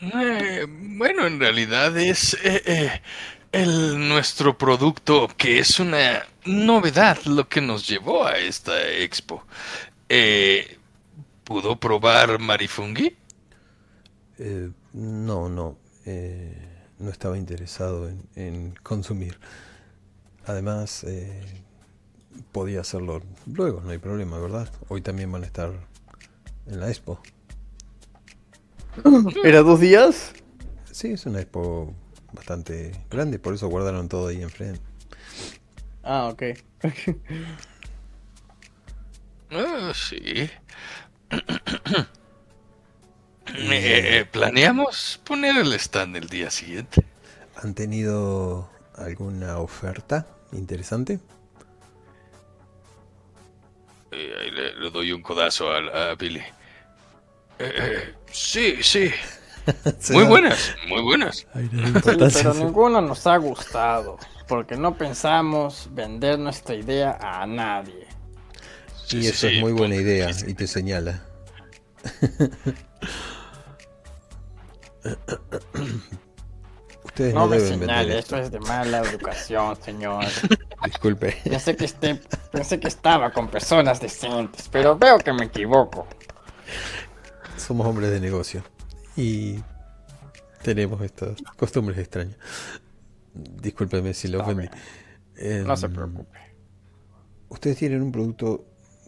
Eh, 0.00 0.66
bueno, 0.68 1.26
en 1.26 1.40
realidad 1.40 1.96
es 1.96 2.36
eh, 2.44 3.00
el, 3.52 4.08
nuestro 4.08 4.58
producto 4.58 5.28
que 5.36 5.58
es 5.58 5.80
una 5.80 6.24
novedad 6.44 7.18
lo 7.24 7.48
que 7.48 7.60
nos 7.60 7.88
llevó 7.88 8.26
a 8.26 8.36
esta 8.38 8.88
expo. 8.88 9.44
¿Pudo 11.44 11.76
probar 11.76 12.38
Marifungi? 12.38 13.16
Eh, 14.38 14.70
no, 14.92 15.48
no. 15.48 15.76
eh, 16.06 16.68
no 16.98 17.10
estaba 17.10 17.36
interesado 17.38 18.08
en, 18.08 18.22
en 18.36 18.74
consumir. 18.82 19.38
Además, 20.46 21.04
eh, 21.04 21.42
podía 22.52 22.80
hacerlo 22.80 23.22
luego, 23.46 23.80
no 23.82 23.90
hay 23.90 23.98
problema, 23.98 24.38
¿verdad? 24.38 24.70
Hoy 24.88 25.02
también 25.02 25.30
van 25.32 25.42
a 25.44 25.46
estar 25.46 25.72
en 26.66 26.80
la 26.80 26.88
expo. 26.88 27.20
¿Era 29.44 29.62
dos 29.62 29.80
días? 29.80 30.32
Sí, 30.90 31.12
es 31.12 31.26
una 31.26 31.40
expo 31.40 31.94
bastante 32.32 32.92
grande, 33.10 33.38
por 33.38 33.54
eso 33.54 33.68
guardaron 33.68 34.08
todo 34.08 34.28
ahí 34.28 34.42
enfrente. 34.42 34.80
Ah, 36.02 36.28
ok. 36.28 36.42
Ah, 39.50 39.92
sí. 39.94 40.50
Eh, 43.46 44.20
eh, 44.20 44.24
¿Planeamos 44.30 45.20
poner 45.24 45.56
el 45.58 45.72
stand 45.74 46.16
el 46.16 46.28
día 46.28 46.50
siguiente? 46.50 47.06
¿Han 47.54 47.74
tenido 47.74 48.70
alguna 48.94 49.58
oferta 49.58 50.26
interesante? 50.52 51.20
Eh, 54.10 54.50
le, 54.52 54.74
le 54.76 54.90
doy 54.90 55.12
un 55.12 55.22
codazo 55.22 55.70
a, 55.72 56.10
a 56.12 56.14
Billy. 56.16 56.40
Eh, 57.58 57.72
eh, 57.76 58.14
sí, 58.30 58.82
sí. 58.82 59.10
Muy 60.08 60.24
buenas, 60.24 60.76
muy 60.88 61.02
buenas. 61.02 61.46
Sí, 62.00 62.00
pero 62.32 62.54
ninguno 62.54 63.00
nos 63.00 63.26
ha 63.26 63.36
gustado. 63.36 64.18
Porque 64.48 64.76
no 64.76 64.98
pensamos 64.98 65.88
vender 65.92 66.38
nuestra 66.38 66.74
idea 66.74 67.18
a 67.20 67.46
nadie. 67.46 68.08
Sí, 69.04 69.22
Sí, 69.22 69.26
eso 69.26 69.48
sí, 69.48 69.48
es 69.48 69.54
muy 69.54 69.72
buena 69.72 69.96
punto 69.96 69.96
idea 69.96 70.30
y 70.46 70.54
te 70.54 70.66
señala. 70.66 71.28
Ustedes 77.04 77.34
no, 77.34 77.40
No 77.40 77.46
me 77.48 77.58
deben 77.58 77.80
señale, 77.80 78.18
esto. 78.18 78.36
esto 78.36 78.46
es 78.46 78.50
de 78.52 78.60
mala 78.60 79.00
educación, 79.00 79.76
señor. 79.82 80.24
Disculpe. 80.84 81.36
Pensé 81.44 81.76
que, 81.76 81.84
este, 81.84 82.20
pensé 82.50 82.80
que 82.80 82.88
estaba 82.88 83.32
con 83.32 83.48
personas 83.48 84.00
decentes, 84.00 84.68
pero 84.70 84.96
veo 84.96 85.18
que 85.18 85.32
me 85.32 85.46
equivoco. 85.46 86.06
Somos 87.56 87.86
hombres 87.86 88.10
de 88.10 88.20
negocio 88.20 88.62
y 89.16 89.58
tenemos 90.62 91.00
estas 91.02 91.36
costumbres 91.56 91.98
extrañas. 91.98 92.36
Discúlpeme 93.34 94.14
si 94.14 94.28
lo 94.28 94.40
ofendí. 94.42 94.68
No 95.64 95.76
se 95.76 95.86
Em, 95.86 95.92
preocupe. 95.92 96.38
Ustedes 97.48 97.76
tienen 97.76 98.02
un 98.02 98.12
producto 98.12 98.64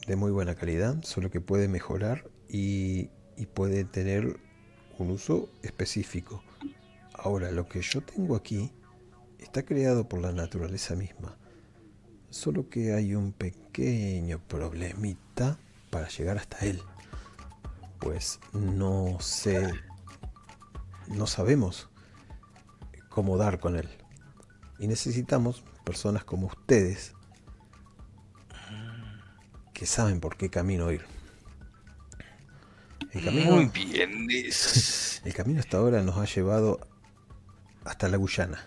de 0.07 0.17
muy 0.17 0.31
buena 0.31 0.55
calidad, 0.55 0.97
solo 1.03 1.31
que 1.31 1.41
puede 1.41 1.69
mejorar 1.69 2.25
y, 2.49 3.11
y 3.37 3.47
puede 3.47 3.85
tener 3.85 4.39
un 4.99 5.11
uso 5.11 5.49
específico. 5.63 6.43
Ahora, 7.13 7.51
lo 7.51 7.69
que 7.69 7.81
yo 7.83 8.03
tengo 8.03 8.37
aquí 8.37 8.73
está 9.39 9.65
creado 9.65 10.09
por 10.09 10.21
la 10.21 10.33
naturaleza 10.33 10.95
misma, 10.95 11.37
solo 12.31 12.69
que 12.69 12.93
hay 12.93 13.15
un 13.15 13.33
pequeño 13.33 14.41
problemita 14.47 15.59
para 15.91 16.09
llegar 16.09 16.39
hasta 16.39 16.59
él. 16.67 16.83
Pues 18.01 18.41
no 18.53 19.19
sé, 19.21 19.73
no 21.09 21.27
sabemos 21.27 21.89
cómo 23.09 23.37
dar 23.37 23.61
con 23.61 23.77
él. 23.77 23.89
Y 24.79 24.89
necesitamos 24.89 25.63
personas 25.85 26.25
como 26.25 26.49
ustedes 26.49 27.15
que 29.73 29.87
saben 29.87 30.21
por 30.21 30.37
qué 30.37 30.51
camino 30.51 30.91
ir. 30.91 31.14
El 33.15 33.25
camino, 33.25 33.53
Muy 33.53 33.67
bien. 33.67 34.29
el 35.25 35.35
camino 35.35 35.61
hasta 35.61 35.79
ahora 35.79 36.03
nos 36.03 36.17
ha 36.19 36.25
llevado 36.25 36.81
hasta 37.85 38.09
la 38.09 38.17
Guyana. 38.17 38.65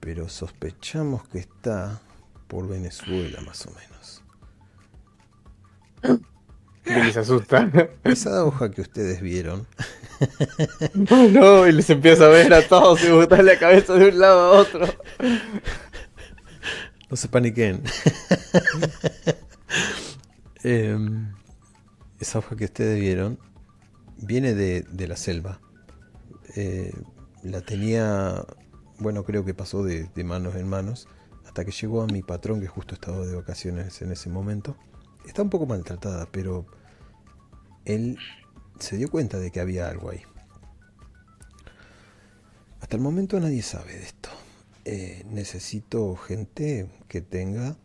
Pero 0.00 0.28
sospechamos 0.28 1.28
que 1.28 1.38
está 1.38 2.00
por 2.48 2.68
Venezuela 2.68 3.40
más 3.42 3.66
o 3.66 3.70
menos. 3.72 4.22
Se 7.12 7.18
asusta. 7.18 7.70
Esa 8.04 8.44
hoja 8.44 8.70
que 8.70 8.80
ustedes 8.80 9.20
vieron 9.20 9.66
no, 10.94 11.28
no, 11.28 11.66
y 11.66 11.72
les 11.72 11.88
empieza 11.90 12.26
a 12.26 12.28
ver 12.28 12.52
a 12.52 12.66
todos 12.66 13.02
y 13.04 13.10
botar 13.10 13.42
la 13.44 13.58
cabeza 13.58 13.94
de 13.94 14.08
un 14.08 14.18
lado 14.18 14.40
a 14.40 14.50
otro. 14.60 14.86
No 17.10 17.16
se 17.16 17.28
paniquen. 17.28 17.82
Em, 20.64 21.32
esa 22.22 22.38
hoja 22.38 22.56
que 22.56 22.64
ustedes 22.64 23.00
vieron 23.00 23.38
viene 24.16 24.54
de, 24.54 24.82
de 24.82 25.08
la 25.08 25.16
selva. 25.16 25.60
Eh, 26.56 26.94
la 27.42 27.60
tenía, 27.62 28.44
bueno, 28.98 29.24
creo 29.24 29.44
que 29.44 29.54
pasó 29.54 29.82
de, 29.82 30.08
manos 30.24 30.54
en 30.54 30.68
manos 30.68 31.08
hasta 31.44 31.64
que 31.64 31.72
llegó 31.72 32.02
a 32.02 32.06
mi 32.06 32.22
patrón 32.22 32.60
que 32.60 32.68
justo 32.68 32.94
estaba 32.94 33.26
de 33.26 33.34
vacaciones 33.34 34.00
en 34.02 34.12
ese 34.12 34.30
momento. 34.30 34.76
Está 35.26 35.42
un 35.42 35.50
poco 35.50 35.66
maltratada, 35.66 36.26
pero 36.30 36.66
él 37.84 38.16
se 38.78 38.96
dio 38.96 39.10
cuenta 39.10 39.38
de 39.38 39.50
que 39.50 39.60
había 39.60 39.88
algo 39.88 40.10
ahí. 40.10 40.22
Hasta 42.80 42.96
el 42.96 43.02
momento 43.02 43.38
nadie 43.40 43.62
sabe 43.62 43.94
de 43.94 44.04
esto. 44.04 44.28
Eh, 44.84 45.24
necesito 45.26 46.16
gente 46.16 46.88
que 47.08 47.20
tenga 47.20 47.76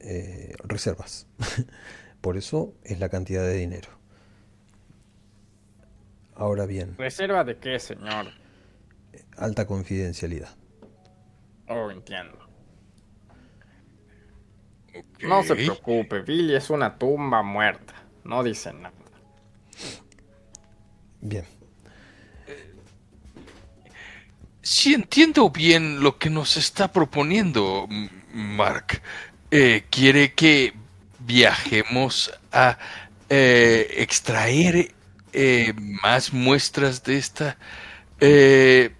eh, 0.00 0.54
reservas. 0.64 1.26
Por 2.20 2.36
eso 2.36 2.74
es 2.84 2.98
la 3.00 3.08
cantidad 3.08 3.42
de 3.42 3.54
dinero. 3.56 3.88
Ahora 6.34 6.66
bien, 6.66 6.96
¿Reserva 6.96 7.44
de 7.44 7.58
qué, 7.58 7.78
señor? 7.78 8.32
alta 9.36 9.66
confidencialidad. 9.66 10.50
Oh, 11.68 11.90
entiendo. 11.90 12.38
No 15.22 15.42
se 15.42 15.54
preocupe, 15.54 16.20
Billy 16.22 16.54
es 16.56 16.70
una 16.70 16.98
tumba 16.98 17.42
muerta. 17.42 17.94
No 18.24 18.42
dice 18.42 18.72
nada. 18.72 18.92
Bien, 21.20 21.44
Si 24.62 24.94
entiendo 24.94 25.50
bien 25.50 26.02
lo 26.02 26.18
que 26.18 26.30
nos 26.30 26.56
está 26.56 26.92
proponiendo, 26.92 27.88
Mark, 28.32 29.02
eh, 29.50 29.84
quiere 29.90 30.34
que 30.34 30.74
viajemos 31.20 32.32
a 32.52 32.78
eh, 33.28 33.86
extraer 33.98 34.94
eh, 35.32 35.72
más 35.76 36.32
muestras 36.32 37.04
de 37.04 37.16
esta 37.16 37.56
eh, 38.18 38.92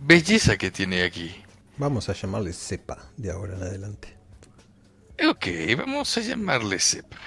belleza 0.00 0.56
que 0.56 0.70
tiene 0.70 1.02
aquí. 1.02 1.34
vamos 1.76 2.08
a 2.08 2.12
llamarle 2.12 2.52
cepa 2.52 2.98
de 3.16 3.30
ahora 3.30 3.54
en 3.56 3.62
adelante. 3.62 4.16
Ok, 5.28 5.46
vamos 5.76 6.16
a 6.16 6.22
llamarle 6.22 6.78
cepa. 6.78 7.18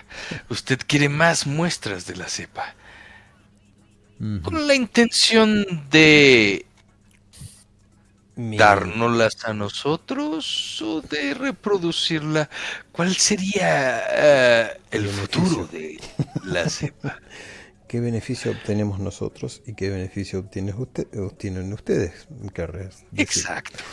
Usted 0.50 0.80
quiere 0.86 1.10
más 1.10 1.46
muestras 1.46 2.06
de 2.08 2.16
la 2.16 2.28
cepa. 2.28 2.76
Con 4.42 4.68
la 4.68 4.74
intención 4.74 5.66
de 5.90 6.66
Mi- 8.36 8.58
dárnoslas 8.58 9.38
a 9.46 9.54
nosotros 9.54 10.82
o 10.82 11.02
de 11.02 11.34
reproducirla. 11.34 12.50
¿Cuál 12.92 13.16
sería 13.16 14.04
eh, 14.10 14.82
el 14.92 15.08
futuro 15.08 15.68
de 15.68 16.00
la 16.44 16.68
cepa? 16.70 17.20
¿Qué 17.88 18.00
beneficio 18.00 18.52
obtenemos 18.52 19.00
nosotros 19.00 19.62
y 19.68 19.76
qué 19.76 19.90
beneficio 19.90 20.40
obtiene 20.40 20.74
usted, 20.74 21.08
obtienen 21.20 21.72
ustedes? 21.74 22.28
decir. 23.12 23.22
Exacto. 23.22 23.84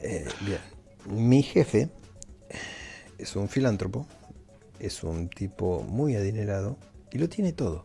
Eh, 0.00 0.28
bien, 0.40 0.60
mi 1.06 1.42
jefe 1.42 1.88
es 3.18 3.36
un 3.36 3.48
filántropo, 3.48 4.06
es 4.78 5.02
un 5.02 5.28
tipo 5.28 5.82
muy 5.82 6.14
adinerado 6.16 6.78
y 7.10 7.18
lo 7.18 7.28
tiene 7.28 7.52
todo. 7.52 7.84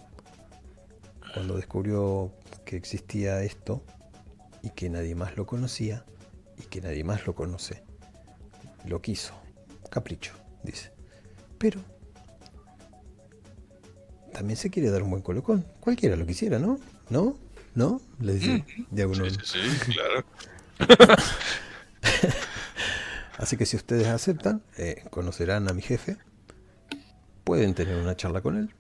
Cuando 1.34 1.56
descubrió 1.58 2.32
que 2.66 2.76
existía 2.78 3.44
esto 3.44 3.84
y 4.62 4.72
que 4.72 4.90
nadie 4.90 5.16
más 5.16 5.36
lo 5.38 5.46
conocía 5.46 6.06
y 6.58 6.64
que 6.64 6.82
nadie 6.82 7.04
más 7.04 7.26
lo 7.26 7.36
conoce, 7.36 7.84
lo 8.86 9.02
quiso. 9.02 9.34
Capricho, 9.90 10.34
dice. 10.64 10.92
Pero 11.58 11.80
también 14.34 14.58
se 14.58 14.70
quiere 14.70 14.90
dar 14.90 15.04
un 15.04 15.10
buen 15.10 15.24
colocón. 15.24 15.66
Cualquiera 15.80 16.16
lo 16.16 16.26
quisiera, 16.26 16.60
¿no? 16.60 16.80
¿No? 17.10 17.38
¿No? 17.74 18.02
Le 18.20 18.34
dice 18.34 18.66
diagonal. 18.92 19.32
Sí, 19.32 19.60
sí, 19.62 19.92
claro. 19.92 20.26
Así 23.38 23.56
que 23.58 23.66
si 23.66 23.78
ustedes 23.78 24.08
aceptan, 24.08 24.64
eh, 24.78 25.04
conocerán 25.10 25.70
a 25.70 25.74
mi 25.74 25.82
jefe, 25.82 26.18
pueden 27.44 27.74
tener 27.76 27.98
una 27.98 28.16
charla 28.16 28.42
con 28.42 28.58
él, 28.58 28.74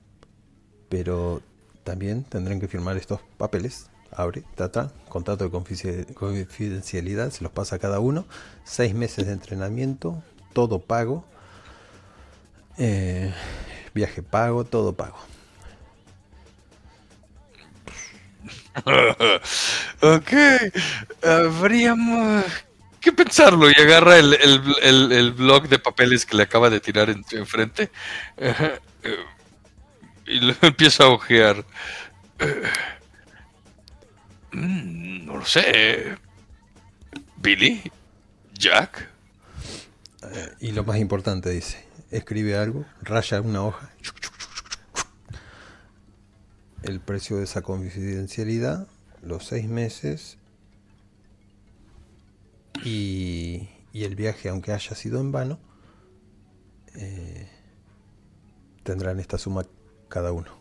pero 0.90 1.42
también 1.84 2.24
tendrán 2.24 2.60
que 2.60 2.68
firmar 2.68 2.98
estos 2.98 3.22
papeles. 3.38 3.90
Abre, 4.12 4.44
tata, 4.56 4.92
contrato 5.10 5.44
de 5.48 5.52
confidencialidad, 6.16 7.30
se 7.32 7.44
los 7.44 7.52
pasa 7.52 7.76
a 7.76 7.80
cada 7.80 8.00
uno, 8.00 8.26
seis 8.64 8.94
meses 8.96 9.28
de 9.28 9.34
entrenamiento, 9.34 10.24
todo 10.54 10.80
pago, 10.80 11.26
eh, 12.78 13.34
viaje 13.94 14.22
pago, 14.22 14.64
todo 14.66 14.94
pago. 14.96 15.18
ok, 20.02 20.32
habríamos 21.24 22.46
que 23.02 23.12
pensarlo 23.12 23.70
y 23.70 23.74
agarra 23.80 24.18
el, 24.18 24.34
el- 24.82 25.12
el- 25.12 25.32
blog 25.34 25.68
de 25.68 25.80
papeles 25.80 26.26
que 26.26 26.36
le 26.38 26.44
acaba 26.44 26.70
de 26.70 26.80
tirar 26.80 27.10
en- 27.10 27.24
enfrente 27.32 27.92
Ajá, 28.42 28.74
eh, 29.04 29.18
y 30.26 30.40
lo 30.40 30.54
empieza 30.62 31.06
a 31.06 31.10
ojear. 31.10 31.64
Mm, 34.58 35.26
no 35.26 35.38
lo 35.38 35.46
sé. 35.46 36.18
Billy, 37.38 37.80
Jack. 38.58 39.08
Eh, 40.24 40.54
y 40.62 40.72
lo 40.72 40.84
más 40.84 40.98
importante 40.98 41.52
dice, 41.52 41.86
escribe 42.10 42.58
algo, 42.58 42.84
raya 43.02 43.40
una 43.42 43.64
hoja. 43.64 43.92
El 46.82 47.00
precio 47.00 47.38
de 47.38 47.44
esa 47.44 47.62
confidencialidad, 47.62 48.88
los 49.22 49.46
seis 49.46 49.68
meses 49.68 50.38
y, 52.84 53.70
y 53.94 54.06
el 54.06 54.16
viaje, 54.16 54.50
aunque 54.50 54.72
haya 54.72 54.96
sido 54.96 55.20
en 55.20 55.32
vano, 55.32 55.60
eh, 56.96 57.48
tendrán 58.82 59.20
esta 59.20 59.38
suma 59.38 59.66
cada 60.10 60.32
uno. 60.32 60.58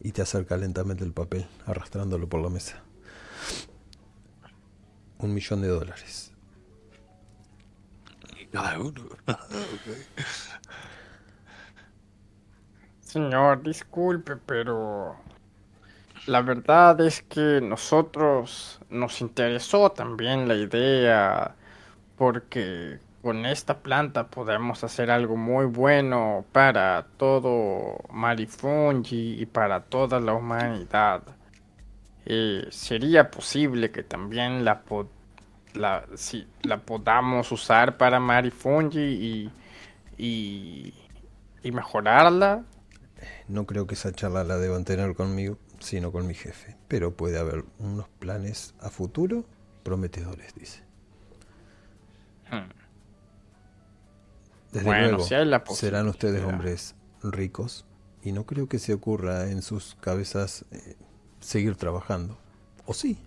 Y 0.00 0.10
te 0.10 0.22
acerca 0.22 0.56
lentamente 0.56 1.04
el 1.04 1.12
papel, 1.12 1.46
arrastrándolo 1.66 2.28
por 2.28 2.40
la 2.40 2.48
mesa. 2.48 2.82
Un 5.22 5.34
millón 5.34 5.62
de 5.62 5.68
dólares. 5.68 6.32
Cada 8.52 8.78
uno. 8.78 8.92
Señor, 13.00 13.62
disculpe, 13.62 14.36
pero 14.36 15.16
la 16.26 16.42
verdad 16.42 17.00
es 17.00 17.22
que 17.22 17.60
nosotros 17.62 18.80
nos 18.90 19.20
interesó 19.20 19.90
también 19.92 20.48
la 20.48 20.54
idea 20.54 21.54
porque 22.16 23.00
con 23.22 23.46
esta 23.46 23.78
planta 23.78 24.28
podemos 24.28 24.84
hacer 24.84 25.10
algo 25.10 25.36
muy 25.36 25.66
bueno 25.66 26.44
para 26.52 27.06
todo 27.16 27.98
Marifungi 28.10 29.40
y 29.40 29.46
para 29.46 29.84
toda 29.84 30.20
la 30.20 30.34
humanidad. 30.34 31.22
Eh, 32.24 32.66
sería 32.70 33.30
posible 33.30 33.90
que 33.90 34.02
también 34.02 34.64
la, 34.64 34.82
podamos 36.84 37.52
usar 37.52 37.96
para 37.96 38.20
Marifungi 38.20 39.00
y, 39.00 39.50
y, 40.18 40.94
y 41.62 41.72
mejorarla. 41.72 42.64
No 43.48 43.66
creo 43.66 43.86
que 43.86 43.94
esa 43.94 44.12
charla 44.12 44.44
la 44.44 44.58
deban 44.58 44.84
tener 44.84 45.14
conmigo, 45.14 45.58
sino 45.78 46.12
con 46.12 46.26
mi 46.26 46.34
jefe. 46.34 46.76
Pero 46.88 47.16
puede 47.16 47.38
haber 47.38 47.64
unos 47.78 48.08
planes 48.18 48.74
a 48.80 48.90
futuro 48.90 49.44
prometedores, 49.82 50.54
dice. 50.54 50.82
Hmm. 52.50 52.68
Desde 54.72 54.86
Bueno, 54.86 55.08
luego, 55.08 55.24
si 55.24 55.34
hay 55.34 55.44
la 55.44 55.62
serán 55.66 56.08
ustedes 56.08 56.42
hombres 56.44 56.94
ricos 57.22 57.84
y 58.22 58.32
no 58.32 58.46
creo 58.46 58.68
que 58.68 58.78
se 58.78 58.94
ocurra 58.94 59.50
en 59.50 59.60
sus 59.62 59.96
cabezas 59.96 60.64
eh, 60.70 60.96
seguir 61.42 61.76
trabajando. 61.76 62.38
¿O 62.86 62.94
sí? 62.94 63.18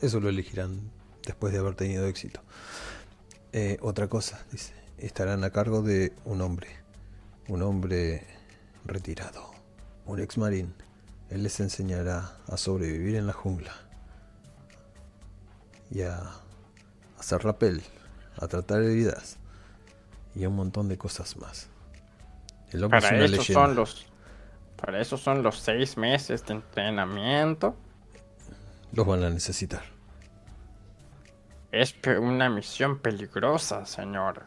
Eso 0.00 0.20
lo 0.20 0.28
elegirán 0.28 0.80
después 1.26 1.52
de 1.52 1.58
haber 1.58 1.74
tenido 1.74 2.06
éxito. 2.06 2.40
Eh, 3.52 3.78
otra 3.82 4.08
cosa, 4.08 4.44
dice, 4.52 4.72
estarán 4.98 5.42
a 5.44 5.50
cargo 5.50 5.82
de 5.82 6.12
un 6.24 6.40
hombre, 6.40 6.68
un 7.48 7.62
hombre 7.62 8.26
retirado, 8.84 9.50
un 10.06 10.20
ex 10.20 10.38
marín. 10.38 10.74
Él 11.30 11.42
les 11.42 11.60
enseñará 11.60 12.36
a 12.46 12.56
sobrevivir 12.56 13.16
en 13.16 13.26
la 13.26 13.32
jungla 13.32 13.72
y 15.90 16.02
a 16.02 16.20
hacer 17.18 17.42
rapel, 17.42 17.82
a 18.36 18.46
tratar 18.48 18.82
heridas 18.82 19.36
y 20.34 20.44
a 20.44 20.48
un 20.48 20.56
montón 20.56 20.88
de 20.88 20.96
cosas 20.96 21.36
más. 21.36 21.68
El 22.70 22.84
hombre 22.84 22.98
es 22.98 23.04
Para 23.04 23.16
una 23.16 23.24
eso 23.26 23.36
leyenda. 23.36 23.66
son 23.66 23.74
los 23.74 24.06
para 24.80 25.00
eso 25.00 25.16
son 25.16 25.42
los 25.42 25.58
seis 25.58 25.96
meses 25.96 26.44
de 26.46 26.54
entrenamiento. 26.54 27.76
Los 28.92 29.06
van 29.06 29.22
a 29.24 29.30
necesitar. 29.30 29.82
Es 31.72 31.94
una 32.18 32.48
misión 32.50 32.98
peligrosa, 32.98 33.86
señor. 33.86 34.44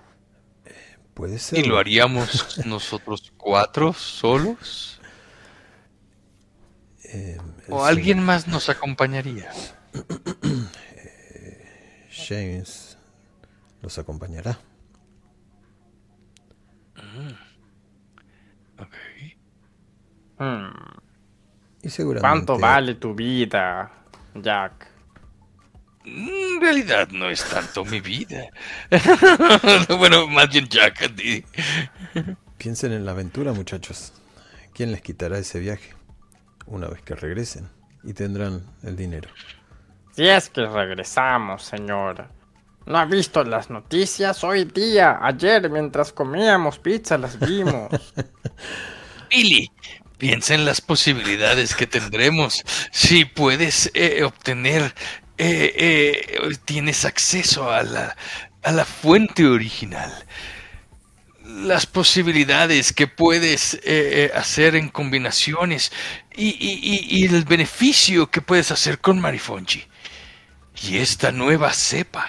Puede 1.14 1.40
ser. 1.40 1.60
¿Y 1.60 1.64
lo 1.64 1.78
haríamos 1.78 2.66
nosotros 2.66 3.32
cuatro 3.38 3.94
solos? 3.94 5.00
Eh, 7.06 7.38
¿O 7.70 7.86
alguien 7.86 8.24
más 8.24 8.48
nos 8.48 8.70
acompañaría? 8.70 9.52
James 12.10 12.98
los 13.82 13.98
acompañará. 13.98 14.60
Ok. 18.80 18.96
Hmm, 20.44 21.00
Y 21.82 21.90
seguramente. 21.90 22.22
¿Cuánto 22.22 22.58
vale 22.60 22.96
tu 22.96 23.14
vida, 23.14 23.92
Jack? 24.36 24.88
En 26.06 26.60
realidad 26.60 27.08
no 27.12 27.30
es 27.30 27.46
tanto 27.46 27.86
mi 27.86 28.02
vida. 28.02 28.48
bueno, 29.98 30.28
más 30.28 30.50
bien 30.50 30.68
Jack. 30.68 31.12
di- 31.14 31.46
Piensen 32.58 32.92
en 32.92 33.06
la 33.06 33.12
aventura, 33.12 33.54
muchachos. 33.54 34.14
¿Quién 34.74 34.92
les 34.92 35.02
quitará 35.02 35.38
ese 35.38 35.60
viaje? 35.60 35.94
Una 36.66 36.88
vez 36.88 37.02
que 37.04 37.16
regresen 37.16 37.70
y 38.04 38.14
tendrán 38.14 38.66
el 38.84 38.96
dinero. 38.98 39.30
Si 40.12 40.28
es 40.28 40.50
que 40.50 40.66
regresamos, 40.66 41.64
señora. 41.64 42.30
¿No 42.86 42.98
ha 42.98 43.06
visto 43.06 43.44
las 43.46 43.70
noticias 43.70 44.44
hoy 44.44 44.66
día? 44.66 45.20
Ayer, 45.22 45.70
mientras 45.70 46.12
comíamos 46.12 46.80
pizza, 46.80 47.18
las 47.18 47.40
vimos. 47.40 47.90
Billy, 49.30 49.72
piensa 50.18 50.54
en 50.56 50.66
las 50.66 50.82
posibilidades 50.82 51.76
que 51.76 51.88
tendremos. 51.88 52.64
Si 52.92 53.26
puedes 53.26 53.92
eh, 53.94 54.24
obtener, 54.24 54.94
eh, 55.38 55.74
eh, 55.78 56.56
tienes 56.66 57.06
acceso 57.06 57.72
a 57.72 57.84
la, 57.84 58.16
a 58.64 58.72
la 58.72 58.86
fuente 58.86 59.46
original. 59.46 60.12
Las 61.46 61.86
posibilidades 61.86 62.94
que 62.94 63.08
puedes 63.08 63.80
hacer 64.34 64.76
en 64.76 64.90
combinaciones 64.90 65.92
y, 66.36 66.48
y- 66.50 66.80
y- 66.82 67.20
y 67.20 67.26
el 67.26 67.44
beneficio 67.44 68.32
que 68.32 68.42
puedes 68.42 68.72
hacer 68.72 69.00
con 69.00 69.20
Marifonji. 69.20 69.84
Y 70.82 70.98
esta 70.98 71.32
nueva 71.32 71.74
cepa. 71.74 72.28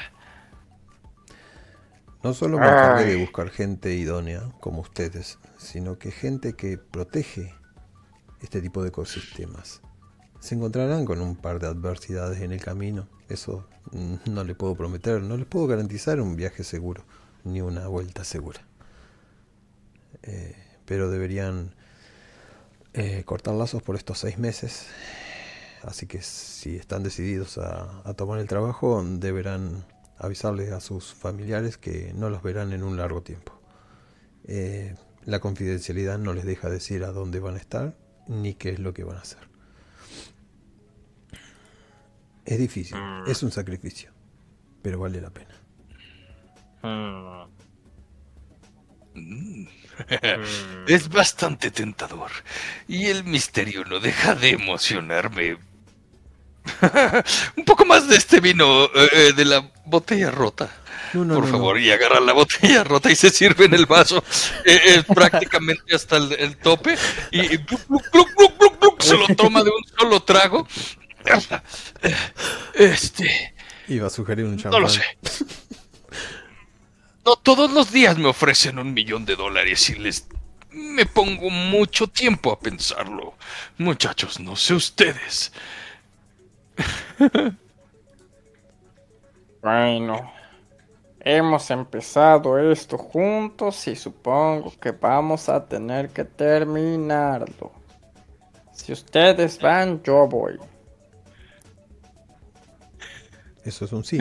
No 2.23 2.35
solo 2.35 2.59
me 2.59 2.67
encargué 2.67 3.05
de 3.05 3.17
buscar 3.17 3.51
gente 3.51 3.95
idónea 3.95 4.43
como 4.61 4.81
ustedes, 4.81 5.39
sino 5.59 5.99
que 5.99 6.11
gente 6.11 6.55
que 6.57 6.79
protege 6.79 7.55
este 8.45 8.61
tipo 8.61 8.83
de 8.83 8.91
ecosistemas. 8.91 9.81
Se 10.39 10.55
encontrarán 10.55 11.07
con 11.07 11.21
un 11.21 11.37
par 11.37 11.59
de 11.59 11.67
adversidades 11.67 12.41
en 12.43 12.53
el 12.53 12.61
camino. 12.61 13.09
Eso 13.29 13.67
no 14.27 14.45
le 14.45 14.55
puedo 14.55 14.77
prometer, 14.77 15.23
no 15.23 15.37
les 15.37 15.47
puedo 15.47 15.67
garantizar 15.67 16.21
un 16.21 16.37
viaje 16.37 16.63
seguro, 16.63 17.03
ni 17.45 17.63
una 17.63 17.89
vuelta 17.89 18.25
segura. 18.25 18.61
Eh, 20.23 20.55
pero 20.85 21.11
deberían 21.11 21.75
eh, 22.93 23.23
cortar 23.25 23.55
lazos 23.55 23.83
por 23.83 23.97
estos 23.97 24.19
seis 24.19 24.39
meses. 24.39 24.87
Así 25.83 26.07
que 26.07 26.21
si 26.21 26.77
están 26.77 27.03
decididos 27.03 27.59
a, 27.59 28.03
a 28.05 28.15
tomar 28.15 28.39
el 28.39 28.47
trabajo, 28.47 29.03
deberán 29.03 29.85
avisarles 30.19 30.73
a 30.73 30.81
sus 30.81 31.15
familiares 31.15 31.79
que 31.79 32.13
no 32.15 32.29
los 32.29 32.43
verán 32.43 32.73
en 32.73 32.83
un 32.83 32.97
largo 32.97 33.23
tiempo. 33.23 33.59
Eh, 34.47 34.95
la 35.25 35.41
confidencialidad 35.41 36.19
no 36.19 36.35
les 36.35 36.45
deja 36.45 36.69
decir 36.69 37.05
a 37.05 37.13
dónde 37.13 37.41
van 37.41 37.55
a 37.55 37.59
estar 37.59 37.97
ni 38.29 38.55
qué 38.55 38.71
es 38.71 38.79
lo 38.79 38.93
que 38.93 39.05
van 39.05 39.17
a 39.17 39.21
hacer. 39.21 39.49
Es 42.45 42.59
difícil, 42.59 42.99
es 43.27 43.43
un 43.43 43.51
sacrificio, 43.51 44.13
pero 44.83 44.99
vale 44.99 45.21
la 45.21 45.31
pena. 45.31 45.55
Hmm, 46.83 47.45
Es 50.87 51.09
bastante 51.09 51.71
tentador. 51.71 52.31
Y 52.89 53.07
el 53.07 53.25
misterio 53.25 53.85
no 53.85 54.01
deja 54.01 54.35
de 54.35 54.51
emocionarme. 54.51 55.57
Un 57.57 57.65
poco 57.65 57.85
más 57.85 58.09
de 58.09 58.17
este 58.17 58.41
vino 58.41 58.85
eh, 58.85 59.09
eh, 59.13 59.33
de 59.35 59.45
la 59.45 59.71
botella 59.87 60.31
rota. 60.31 60.71
No, 61.15 61.25
no, 61.25 61.35
Por 61.37 61.45
no, 61.45 61.51
favor, 61.51 61.77
no. 61.77 61.81
y 61.83 61.91
agarra 61.91 62.21
la 62.21 62.33
botella 62.33 62.83
rota 62.85 63.11
y 63.11 63.15
se 63.17 63.31
sirve 63.31 63.67
en 63.67 63.75
el 63.75 63.87
vaso 63.87 64.23
eh, 64.65 64.81
eh, 64.85 65.03
prácticamente 65.15 65.95
hasta 65.95 66.17
el, 66.17 66.33
el 66.33 66.57
tope 66.57 66.97
y, 67.31 67.41
se 68.99 69.17
lo 69.17 69.27
toma 69.37 69.63
de 69.63 69.71
un 69.71 69.85
solo 69.99 70.21
trago. 70.23 70.67
Este, 72.75 73.55
Iba 73.89 74.09
a 74.09 74.11
sugerir 74.11 74.45
un 74.45 74.57
no 74.57 74.63
champán. 74.63 74.83
lo 74.83 74.89
sé. 74.89 75.03
No 77.25 77.37
todos 77.37 77.71
los 77.71 77.91
días 77.93 78.19
me 78.19 78.29
ofrecen 78.29 78.79
un 78.79 78.93
millón 78.93 79.25
de 79.25 79.37
dólares 79.37 79.89
y 79.91 79.95
les 79.95 80.27
me 80.71 81.07
pongo 81.07 81.49
mucho 81.51 82.09
tiempo 82.09 82.53
a 82.53 82.59
pensarlo. 82.59 83.35
Muchachos, 83.79 84.41
no 84.41 84.57
sé 84.57 84.75
ustedes. 84.75 85.53
Bueno, 89.63 90.33
hemos 91.25 91.71
empezado 91.71 92.59
esto 92.59 92.99
juntos 92.99 93.89
y 93.89 93.97
supongo 93.97 94.73
que 94.79 94.93
vamos 94.93 95.49
a 95.49 95.65
tener 95.65 96.11
que 96.11 96.25
terminarlo. 96.25 97.73
Si 98.73 98.93
ustedes 98.93 99.59
van, 99.59 100.03
yo 100.03 100.29
voy. 100.29 100.59
Eso 103.65 103.87
es 103.87 103.93
un 103.93 104.05
sí. 104.05 104.19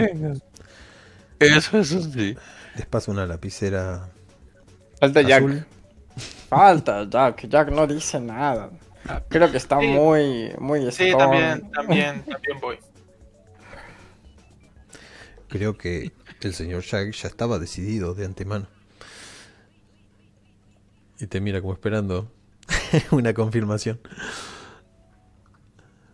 Eso, 1.39 1.77
eso 1.79 2.01
sí. 2.01 2.35
Les 2.75 2.85
paso 2.85 3.11
una 3.11 3.25
lapicera 3.27 4.09
Falta 4.99 5.21
Jack. 5.21 5.43
Falta 6.47 7.03
Jack, 7.09 7.47
Jack 7.49 7.69
no 7.69 7.85
dice 7.85 8.19
nada. 8.21 8.69
Creo 9.27 9.51
que 9.51 9.57
está 9.57 9.79
Sí. 9.81 9.87
muy, 9.87 10.53
muy 10.59 10.89
Sí, 10.93 11.11
también, 11.17 11.69
también, 11.71 12.23
también 12.23 12.59
voy. 12.61 12.79
Creo 15.49 15.77
que 15.77 16.13
el 16.47 16.53
señor 16.53 16.83
Jack 16.83 17.11
ya 17.11 17.27
estaba 17.27 17.59
decidido 17.59 18.13
de 18.13 18.25
antemano. 18.25 18.67
Y 21.19 21.27
te 21.27 21.39
mira 21.41 21.61
como 21.61 21.73
esperando 21.73 22.31
una 23.11 23.33
confirmación. 23.33 23.99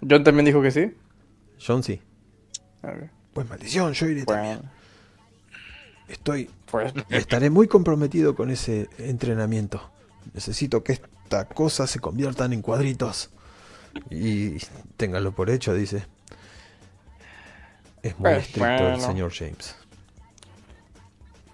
John 0.08 0.24
también 0.24 0.46
dijo 0.46 0.62
que 0.62 0.72
sí. 0.72 0.94
John 1.66 1.84
sí. 1.84 2.02
Ok. 2.84 3.10
Pues 3.34 3.50
maldición, 3.50 3.94
yo 3.94 4.08
iré 4.08 4.26
también. 4.26 4.58
Bueno, 4.58 4.72
Estoy 6.08 6.50
pues 6.72 6.92
estaré 7.10 7.50
muy 7.50 7.68
comprometido 7.68 8.36
con 8.36 8.50
ese 8.50 8.90
entrenamiento. 8.98 9.92
Necesito 10.34 10.84
que 10.84 10.94
esta 10.94 11.46
cosa 11.46 11.86
se 11.86 12.00
conviertan 12.00 12.52
en 12.54 12.62
cuadritos. 12.62 13.30
Y 14.10 14.58
ténganlo 14.98 15.32
por 15.32 15.50
hecho, 15.50 15.74
dice. 15.74 16.06
Es 18.02 18.18
muy 18.18 18.32
Pues 18.32 18.46
estricto 18.46 18.88
el 18.90 19.02
señor 19.02 19.32
James. 19.32 19.76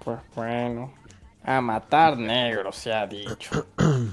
Pues 0.05 0.19
bueno. 0.35 0.93
A 1.43 1.61
matar 1.61 2.17
negros 2.17 2.77
se 2.77 2.93
ha 2.93 3.05
dicho. 3.05 3.67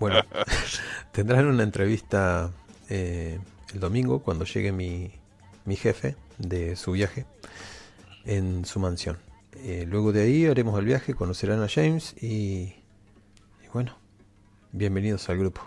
Bueno, 0.00 0.22
tendrán 1.12 1.46
una 1.46 1.62
entrevista 1.62 2.50
eh, 2.88 3.38
el 3.72 3.78
domingo 3.78 4.24
cuando 4.24 4.44
llegue 4.44 4.72
mi, 4.72 5.12
mi 5.64 5.76
jefe 5.76 6.16
de 6.36 6.74
su 6.74 6.90
viaje 6.90 7.26
en 8.24 8.64
su 8.64 8.80
mansión. 8.80 9.18
Eh, 9.52 9.86
luego 9.88 10.10
de 10.10 10.22
ahí 10.22 10.46
haremos 10.46 10.76
el 10.80 10.84
viaje, 10.84 11.14
conocerán 11.14 11.62
a 11.62 11.68
James 11.68 12.20
y, 12.20 12.74
y 13.62 13.68
bueno, 13.72 13.96
bienvenidos 14.72 15.28
al 15.28 15.38
grupo. 15.38 15.62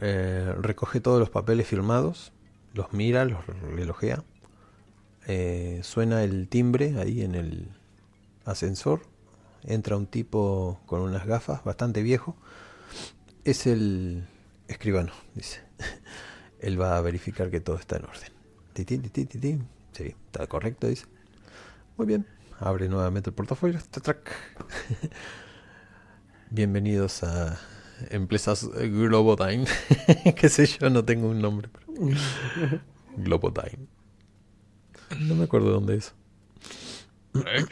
Eh, 0.00 0.52
recoge 0.60 1.00
todos 1.00 1.20
los 1.20 1.30
papeles 1.30 1.68
firmados, 1.68 2.32
los 2.74 2.92
mira, 2.92 3.24
los 3.24 3.46
relojea. 3.46 4.24
Eh, 5.28 5.80
suena 5.84 6.24
el 6.24 6.48
timbre 6.48 6.98
ahí 6.98 7.22
en 7.22 7.34
el 7.34 7.68
ascensor. 8.44 9.02
Entra 9.64 9.96
un 9.96 10.06
tipo 10.06 10.80
con 10.86 11.00
unas 11.02 11.26
gafas, 11.26 11.62
bastante 11.64 12.02
viejo. 12.02 12.36
Es 13.44 13.66
el 13.66 14.26
escribano, 14.68 15.12
dice. 15.34 15.60
Él 16.60 16.80
va 16.80 16.96
a 16.96 17.00
verificar 17.02 17.50
que 17.50 17.60
todo 17.60 17.76
está 17.76 17.96
en 17.98 18.04
orden. 18.04 18.32
Sí, 19.92 20.14
está 20.26 20.46
correcto, 20.46 20.86
dice. 20.86 21.06
Muy 21.96 22.06
bien. 22.06 22.26
Abre 22.58 22.88
nuevamente 22.88 23.30
el 23.30 23.34
portafolio. 23.34 23.78
Tatrac. 23.90 24.30
Bienvenidos 26.50 27.22
a 27.22 27.58
Empresas 28.10 28.66
Globotime. 28.70 29.66
Qué 30.36 30.48
sé 30.48 30.66
yo, 30.66 30.88
no 30.88 31.04
tengo 31.04 31.28
un 31.28 31.42
nombre. 31.42 31.68
pero- 31.68 32.80
Globotime. 33.16 33.86
No 35.20 35.34
me 35.34 35.44
acuerdo 35.44 35.70
dónde 35.70 35.96
es. 35.96 36.12
Eh, 37.34 37.64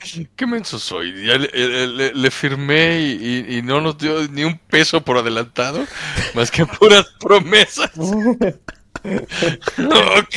¿Qué, 0.00 0.28
qué 0.36 0.46
menso 0.46 0.78
soy? 0.78 1.26
Ya 1.26 1.36
le, 1.38 1.48
le- 1.52 1.86
le- 1.88 2.14
le 2.14 2.30
firmé 2.30 3.00
y, 3.00 3.12
y- 3.48 3.58
y 3.58 3.62
no 3.62 3.80
nos 3.80 3.98
dio 3.98 4.26
ni 4.28 4.44
un 4.44 4.58
peso 4.58 5.00
por 5.02 5.16
adelantado, 5.18 5.84
más 6.34 6.50
que 6.50 6.64
puras 6.66 7.06
promesas. 7.20 7.90
ok, 10.24 10.36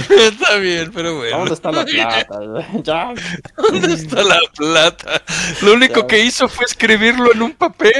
está 0.00 0.56
bien, 0.56 0.90
pero 0.92 1.16
bueno. 1.16 1.38
¿Dónde 1.38 1.54
está 1.54 1.72
la 1.72 1.84
plata? 1.86 2.38
ya. 2.82 3.14
¿Dónde 3.56 3.94
está 3.94 4.22
la 4.22 4.38
plata? 4.54 5.22
Lo 5.62 5.72
único 5.74 6.00
Ya. 6.02 6.06
que 6.06 6.24
hizo 6.24 6.48
fue 6.48 6.66
escribirlo 6.66 7.32
en 7.32 7.42
un 7.42 7.52
papel. 7.52 7.92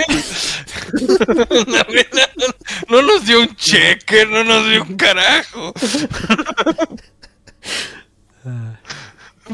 La 1.68 1.84
verdad, 1.84 2.30
no, 2.36 2.46
no 2.96 3.02
nos 3.02 3.24
dio 3.24 3.40
un 3.40 3.56
cheque, 3.56 4.26
no 4.26 4.44
nos 4.44 4.68
dio 4.68 4.82
un 4.82 4.96
carajo. 4.96 5.72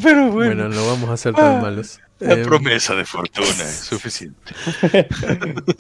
Pero 0.03 0.31
bueno, 0.33 0.33
Bueno, 0.33 0.69
no 0.69 0.87
vamos 0.87 1.11
a 1.11 1.17
ser 1.17 1.35
tan 1.35 1.61
malos. 1.63 2.01
La 2.25 2.37
Eh, 2.37 2.41
promesa 2.41 2.95
de 2.95 3.05
fortuna 3.05 3.65
es 3.71 3.81
suficiente. 3.81 4.55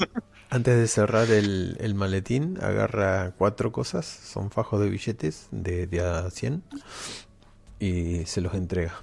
Antes 0.50 0.76
de 0.78 0.89
cerrar 0.89 1.31
el, 1.31 1.76
el 1.81 1.94
maletín, 1.94 2.58
agarra 2.62 3.33
cuatro 3.36 3.70
cosas. 3.73 4.07
Son 4.07 4.50
fajos 4.50 4.81
de 4.81 4.89
billetes 4.89 5.49
de, 5.50 5.86
de 5.86 6.00
a 6.00 6.31
100 6.31 6.62
y 7.78 8.25
se 8.26 8.41
los 8.41 8.55
entrega. 8.55 9.02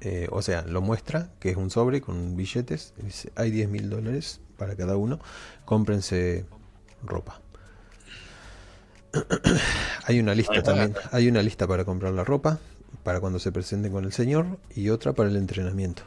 Eh, 0.00 0.28
o 0.30 0.42
sea, 0.42 0.62
lo 0.62 0.80
muestra, 0.82 1.30
que 1.40 1.50
es 1.50 1.56
un 1.56 1.70
sobre 1.70 2.00
con 2.00 2.36
billetes. 2.36 2.94
dice, 2.98 3.32
hay 3.36 3.50
10 3.50 3.68
mil 3.68 3.90
dólares 3.90 4.40
para 4.56 4.76
cada 4.76 4.96
uno. 4.96 5.20
Cómprense 5.64 6.46
ropa. 7.02 7.40
hay 10.04 10.20
una 10.20 10.34
lista 10.34 10.62
también. 10.62 10.94
Hay 11.12 11.28
una 11.28 11.42
lista 11.42 11.66
para 11.66 11.84
comprar 11.84 12.12
la 12.12 12.24
ropa, 12.24 12.58
para 13.02 13.20
cuando 13.20 13.38
se 13.38 13.52
presenten 13.52 13.92
con 13.92 14.04
el 14.04 14.12
señor, 14.12 14.58
y 14.74 14.90
otra 14.90 15.12
para 15.12 15.28
el 15.28 15.36
entrenamiento. 15.36 16.02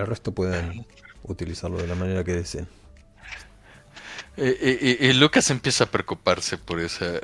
El 0.00 0.06
resto 0.06 0.32
pueden 0.32 0.86
utilizarlo 1.24 1.78
de 1.78 1.86
la 1.86 1.94
manera 1.94 2.24
que 2.24 2.32
deseen. 2.32 2.66
Eh, 4.36 4.56
eh, 4.60 4.78
eh, 4.80 4.96
eh, 5.10 5.14
Lucas 5.14 5.50
empieza 5.50 5.84
a 5.84 5.90
preocuparse 5.90 6.56
por 6.56 6.80
esa 6.80 7.20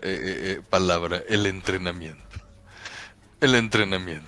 palabra, 0.69 1.23
el 1.29 1.47
entrenamiento. 1.47 2.23
El 3.41 3.55
entrenamiento. 3.55 4.27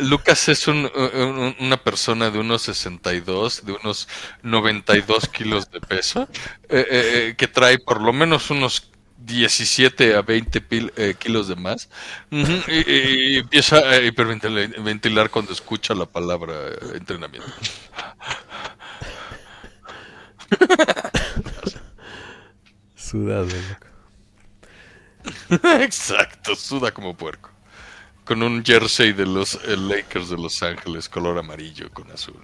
Lucas 0.00 0.48
es 0.48 0.66
un- 0.68 0.90
un- 0.94 1.56
una 1.60 1.76
persona 1.82 2.30
de 2.30 2.38
unos 2.38 2.62
62, 2.62 3.64
de 3.64 3.72
unos 3.72 4.08
92 4.42 5.28
kilos 5.28 5.70
de 5.70 5.80
peso, 5.80 6.28
que 6.68 7.50
trae 7.52 7.78
por 7.78 8.00
lo 8.00 8.12
menos 8.12 8.50
unos 8.50 8.90
17 9.18 10.14
a 10.14 10.22
20 10.22 10.60
pil- 10.62 10.92
eh, 10.96 11.14
kilos 11.18 11.48
de 11.48 11.56
más. 11.56 11.88
Ujú, 12.30 12.52
y, 12.68 12.90
y- 12.92 13.34
y 13.34 13.36
empieza 13.38 13.78
a 13.78 14.00
hiperventilar 14.00 14.80
ventilar 14.82 15.30
cuando 15.30 15.52
escucha 15.52 15.94
la 15.94 16.06
palabra 16.06 16.54
eh, 16.68 16.78
entrenamiento. 16.96 17.48
Sudado, 22.96 23.46
loco. 23.46 23.86
Exacto, 25.80 26.54
suda 26.56 26.92
como 26.92 27.16
puerco. 27.16 27.50
Con 28.24 28.42
un 28.42 28.64
jersey 28.64 29.12
de 29.12 29.26
los 29.26 29.54
eh, 29.64 29.76
Lakers 29.76 30.28
de 30.30 30.36
Los 30.36 30.62
Ángeles, 30.62 31.08
color 31.08 31.38
amarillo 31.38 31.90
con 31.92 32.10
azul. 32.10 32.40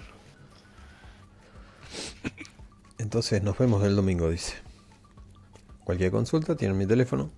Entonces 2.98 3.42
nos 3.42 3.58
vemos 3.58 3.84
el 3.84 3.94
domingo, 3.96 4.30
dice. 4.30 4.54
Cualquier 5.84 6.10
consulta, 6.10 6.56
tienen 6.56 6.78
mi 6.78 6.86
teléfono. 6.86 7.30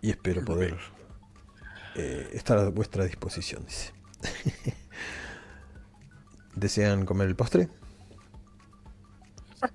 Y 0.00 0.10
espero 0.10 0.44
poder 0.44 0.78
eh, 1.94 2.30
estar 2.32 2.58
a 2.58 2.70
vuestra 2.70 3.04
disposición, 3.04 3.64
dice. 3.64 3.92
¿Desean 6.54 7.04
comer 7.04 7.28
el 7.28 7.36
postre? 7.36 7.68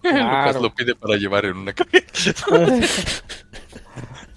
Lucas 0.03 0.61
lo 0.61 0.73
pide 0.73 0.95
para 0.95 1.17
llevar 1.17 1.45
en 1.45 1.57
una 1.57 1.73
caja. 1.73 1.91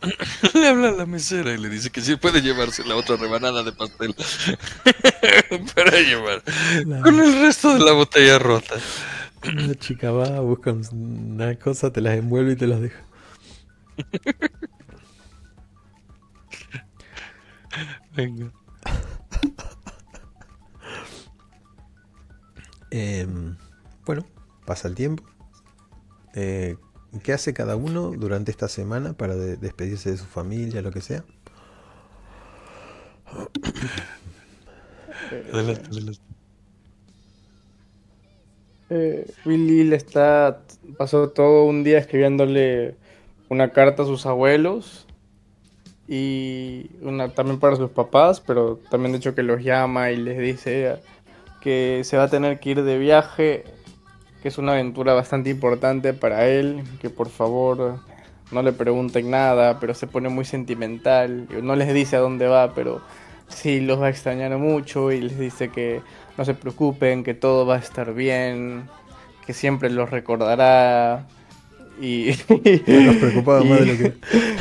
Le 0.54 0.68
habla 0.68 0.88
a 0.88 0.92
la 0.92 1.06
mesera 1.06 1.52
y 1.52 1.58
le 1.58 1.68
dice 1.68 1.90
que 1.90 2.00
sí 2.00 2.16
puede 2.16 2.40
llevarse 2.40 2.84
la 2.84 2.96
otra 2.96 3.16
rebanada 3.16 3.62
de 3.62 3.72
pastel 3.72 4.14
para 5.74 6.00
llevar 6.00 6.42
con 7.02 7.20
el 7.20 7.40
resto 7.40 7.74
de 7.74 7.84
la 7.84 7.92
botella 7.92 8.38
rota. 8.38 8.76
Una 9.46 9.74
chica 9.74 10.10
va, 10.10 10.40
busca 10.40 10.74
una 10.92 11.54
cosa, 11.56 11.92
te 11.92 12.00
las 12.00 12.16
envuelve 12.16 12.52
y 12.52 12.56
te 12.56 12.66
las 12.66 12.80
deja. 12.80 13.02
Venga. 18.14 18.50
Em, 22.90 23.56
bueno, 24.04 24.26
pasa 24.66 24.88
el 24.88 24.94
tiempo. 24.94 25.24
Eh, 26.34 26.76
¿Qué 27.22 27.32
hace 27.32 27.52
cada 27.54 27.76
uno 27.76 28.12
durante 28.16 28.50
esta 28.50 28.68
semana 28.68 29.12
para 29.14 29.36
de- 29.36 29.56
despedirse 29.56 30.10
de 30.10 30.16
su 30.16 30.26
familia, 30.26 30.82
lo 30.82 30.90
que 30.92 31.00
sea? 31.00 31.24
Adelante, 35.52 35.86
adelante. 35.90 36.20
Eh, 38.88 39.26
Willy 39.44 39.84
le 39.84 39.96
está, 39.96 40.64
pasó 40.98 41.30
todo 41.30 41.64
un 41.64 41.84
día 41.84 41.98
escribiéndole 41.98 42.96
una 43.48 43.70
carta 43.72 44.02
a 44.02 44.06
sus 44.06 44.26
abuelos 44.26 45.06
y 46.08 46.90
una 47.02 47.32
también 47.34 47.60
para 47.60 47.76
sus 47.76 47.90
papás, 47.90 48.40
pero 48.40 48.78
también 48.90 49.12
de 49.12 49.18
hecho 49.18 49.34
que 49.34 49.42
los 49.42 49.62
llama 49.62 50.10
y 50.10 50.16
les 50.16 50.38
dice 50.38 50.98
que 51.60 52.02
se 52.04 52.16
va 52.18 52.24
a 52.24 52.30
tener 52.30 52.60
que 52.60 52.70
ir 52.70 52.82
de 52.84 52.98
viaje, 52.98 53.64
que 54.42 54.48
es 54.48 54.58
una 54.58 54.72
aventura 54.72 55.14
bastante 55.14 55.50
importante 55.50 56.12
para 56.12 56.46
él, 56.46 56.82
que 57.00 57.10
por 57.10 57.28
favor 57.28 58.00
no 58.50 58.62
le 58.62 58.72
pregunten 58.72 59.30
nada, 59.30 59.78
pero 59.78 59.94
se 59.94 60.06
pone 60.06 60.28
muy 60.28 60.44
sentimental, 60.44 61.46
no 61.62 61.76
les 61.76 61.92
dice 61.94 62.16
a 62.16 62.20
dónde 62.20 62.46
va, 62.46 62.74
pero 62.74 63.00
sí 63.48 63.80
los 63.80 64.00
va 64.00 64.06
a 64.06 64.10
extrañar 64.10 64.56
mucho 64.58 65.12
y 65.12 65.20
les 65.20 65.38
dice 65.38 65.70
que 65.70 66.00
no 66.36 66.44
se 66.44 66.54
preocupen, 66.54 67.22
que 67.22 67.34
todo 67.34 67.66
va 67.66 67.76
a 67.76 67.78
estar 67.78 68.14
bien, 68.14 68.88
que 69.46 69.52
siempre 69.52 69.90
los 69.90 70.10
recordará. 70.10 71.26
Y. 72.00 72.30
Nos 72.48 73.16
preocupaba 73.16 73.62
más 73.64 73.80
de 73.80 73.86
lo 73.86 73.98
que. 73.98 74.12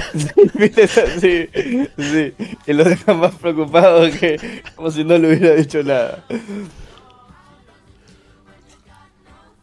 Sí, 1.20 1.48
sí, 1.56 1.94
sí. 1.98 2.34
Y 2.68 2.74
los 2.74 2.90
deja 2.90 3.14
más 3.14 3.34
preocupados 3.36 4.14
que 4.18 4.62
como 4.76 4.92
si 4.92 5.04
no 5.04 5.18
le 5.18 5.30
hubiera 5.30 5.56
dicho 5.56 5.82
nada. 5.84 6.26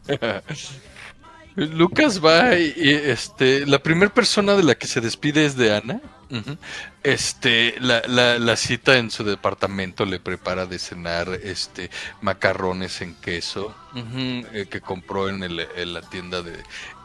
Lucas 1.56 2.22
va 2.22 2.54
y, 2.58 2.74
este 2.76 3.64
la 3.66 3.78
primera 3.78 4.12
persona 4.12 4.54
de 4.56 4.62
la 4.62 4.74
que 4.74 4.86
se 4.86 5.00
despide 5.00 5.46
es 5.46 5.56
de 5.56 5.74
Ana. 5.74 6.00
Este 7.02 7.76
la, 7.80 8.02
la, 8.08 8.56
cita 8.56 8.98
en 8.98 9.10
su 9.12 9.22
departamento 9.24 10.04
le 10.04 10.18
prepara 10.18 10.66
de 10.66 10.78
cenar 10.78 11.28
este 11.42 11.88
macarrones 12.20 13.00
en 13.00 13.14
queso 13.14 13.74
eh, 14.52 14.66
que 14.68 14.80
compró 14.80 15.28
en, 15.28 15.44
el- 15.44 15.66
la 15.94 16.00
tienda 16.02 16.42
de 16.42 16.58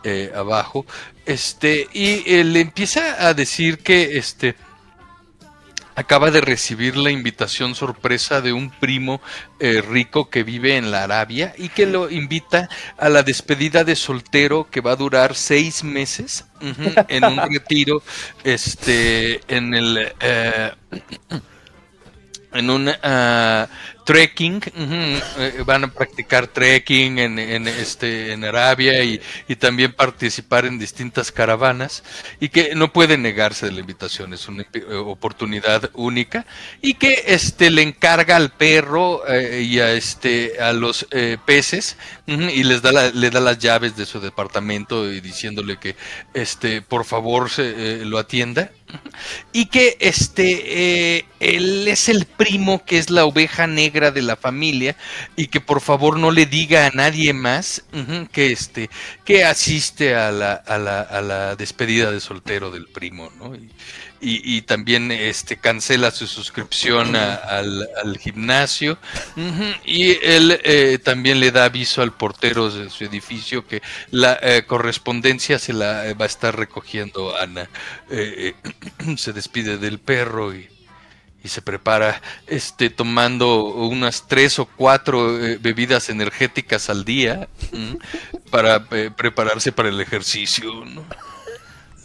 eh, 0.04 0.32
abajo. 0.36 0.86
Este 1.26 1.88
y 1.94 2.24
eh, 2.26 2.44
le 2.44 2.62
empieza 2.62 3.26
a 3.26 3.34
decir 3.36 3.78
que 3.80 4.18
este 4.18 4.56
acaba 5.96 6.32
de 6.32 6.42
recibir 6.42 6.96
la 6.98 7.12
invitación 7.12 7.76
sorpresa 7.76 8.42
de 8.42 8.54
un 8.54 8.70
primo 8.70 9.22
eh, 9.60 9.82
rico 9.82 10.30
que 10.30 10.44
vive 10.44 10.78
en 10.78 10.92
la 10.92 11.04
Arabia 11.04 11.54
y 11.58 11.70
que 11.70 11.86
lo 11.86 12.10
invita 12.10 12.70
a 12.98 13.10
la 13.10 13.24
despedida 13.24 13.84
de 13.84 13.96
soltero 13.96 14.70
que 14.70 14.82
va 14.82 14.92
a 14.92 14.96
durar 14.96 15.36
seis 15.36 15.84
meses 15.84 16.46
en 17.08 17.24
un 17.26 17.38
retiro 17.38 18.04
este 18.44 19.42
en 19.48 19.74
el 19.74 20.14
eh, 20.20 20.72
en 22.54 22.70
un 22.70 22.92
ah, 23.04 23.68
trekking 24.04 24.62
eh, 25.38 25.64
van 25.66 25.84
a 25.86 25.92
practicar 25.92 26.48
trekking 26.48 27.20
en, 27.20 27.40
en, 27.40 27.68
este 27.68 28.34
en 28.34 28.44
Arabia 28.44 29.04
y, 29.04 29.22
y 29.48 29.56
también 29.56 29.94
participar 29.94 30.66
en 30.66 30.80
distintas 30.80 31.32
caravanas 31.32 32.04
y 32.40 32.50
que 32.50 32.76
no 32.76 32.92
puede 32.92 33.18
negarse 33.18 33.68
de 33.68 33.72
la 33.74 33.80
invitación 33.80 34.34
es 34.34 34.48
una 34.48 34.64
eh, 34.74 34.84
oportunidad 34.96 35.90
única 35.94 36.46
y 36.82 36.96
que 36.96 37.24
este 37.28 37.70
le 37.70 37.82
encarga 37.82 38.36
al 38.36 38.52
perro 38.52 39.28
eh, 39.28 39.62
y 39.62 39.80
a 39.80 39.94
este 39.94 40.60
a 40.60 40.74
los 40.74 41.08
eh, 41.12 41.38
peces 41.46 41.98
y 42.40 42.64
les 42.64 42.82
da 42.82 43.12
le 43.12 43.30
da 43.30 43.40
las 43.40 43.60
llaves 43.60 43.96
de 43.96 44.06
su 44.06 44.20
departamento 44.20 45.12
y 45.12 45.22
diciéndole 45.22 45.78
que 45.78 45.96
este 46.34 46.82
por 46.82 47.06
favor 47.06 47.50
se, 47.50 48.02
eh, 48.02 48.06
lo 48.06 48.18
atienda 48.18 48.72
y 49.52 49.66
que 49.68 49.98
este 50.00 51.18
eh, 51.18 51.26
él 51.40 51.88
es 51.88 52.10
el 52.10 52.26
primo 52.26 52.84
que 52.86 52.98
es 52.98 53.10
la 53.10 53.26
oveja 53.26 53.68
negra 53.68 54.12
de 54.12 54.22
la 54.22 54.36
familia 54.36 54.96
y 55.36 55.48
que 55.48 55.62
por 55.62 55.82
favor 55.82 56.18
no 56.18 56.32
le 56.32 56.46
diga 56.46 56.86
a 56.88 56.92
nadie 56.92 57.34
más 57.34 57.84
que 58.32 58.52
este 58.52 58.90
que 59.26 59.44
asiste 59.46 60.16
a 60.16 60.32
la, 60.32 60.54
a 60.54 60.78
la, 60.78 61.02
a 61.02 61.22
la 61.22 61.56
despedida 61.56 62.12
de 62.12 62.20
soltero 62.20 62.72
del 62.72 62.88
primo 62.88 63.30
¿no? 63.38 63.54
Y, 64.22 64.58
y 64.58 64.62
también 64.62 65.12
este 65.12 65.58
cancela 65.58 66.12
su 66.12 66.28
suscripción 66.28 67.16
al, 67.16 67.90
al 68.04 68.18
gimnasio 68.18 68.98
y 69.84 70.12
él 70.24 70.60
eh, 70.64 71.00
también 71.04 71.40
le 71.40 71.52
da 71.52 71.66
aviso 71.66 72.02
al 72.02 72.14
portero 72.14 72.70
de 72.70 72.90
su 72.90 73.04
edificio 73.04 73.66
que 73.66 73.82
la 74.12 74.38
eh, 74.42 74.64
correspondencia 74.68 75.60
se 75.60 75.74
la 75.74 76.08
eh, 76.08 76.14
va 76.14 76.26
a 76.26 76.28
estar 76.28 76.56
recogiendo 76.56 77.36
Ana. 77.38 77.70
Eh, 78.10 78.54
se 79.18 79.34
despide 79.34 79.78
del 79.78 80.00
perro 80.00 80.54
y, 80.54 80.70
y 81.44 81.48
se 81.48 81.62
prepara 81.62 82.22
este 82.48 82.90
tomando 82.90 83.64
unas 83.66 84.28
tres 84.28 84.60
o 84.60 84.66
cuatro 84.66 85.34
bebidas 85.60 86.10
energéticas 86.10 86.90
al 86.90 87.04
día 87.04 87.48
para 88.52 88.88
prepararse 88.88 89.72
para 89.72 89.90
el 89.90 90.00
ejercicio. 90.00 90.86
¿no? 90.86 91.04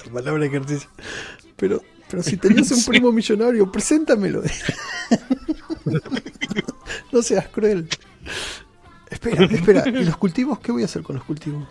La 0.06 0.12
palabra 0.12 0.46
ejercicio. 0.46 0.88
Pero, 1.56 1.82
pero 2.08 2.22
si 2.22 2.36
tenías 2.36 2.70
un 2.70 2.84
primo 2.86 3.12
millonario, 3.12 3.70
preséntamelo. 3.70 4.42
no 7.12 7.22
seas 7.22 7.48
cruel. 7.48 7.88
Espera, 9.10 9.44
espera. 9.44 9.88
¿Y 9.88 10.04
los 10.04 10.16
cultivos? 10.16 10.58
¿Qué 10.60 10.72
voy 10.72 10.82
a 10.82 10.86
hacer 10.86 11.02
con 11.02 11.16
los 11.16 11.24
cultivos? 11.24 11.66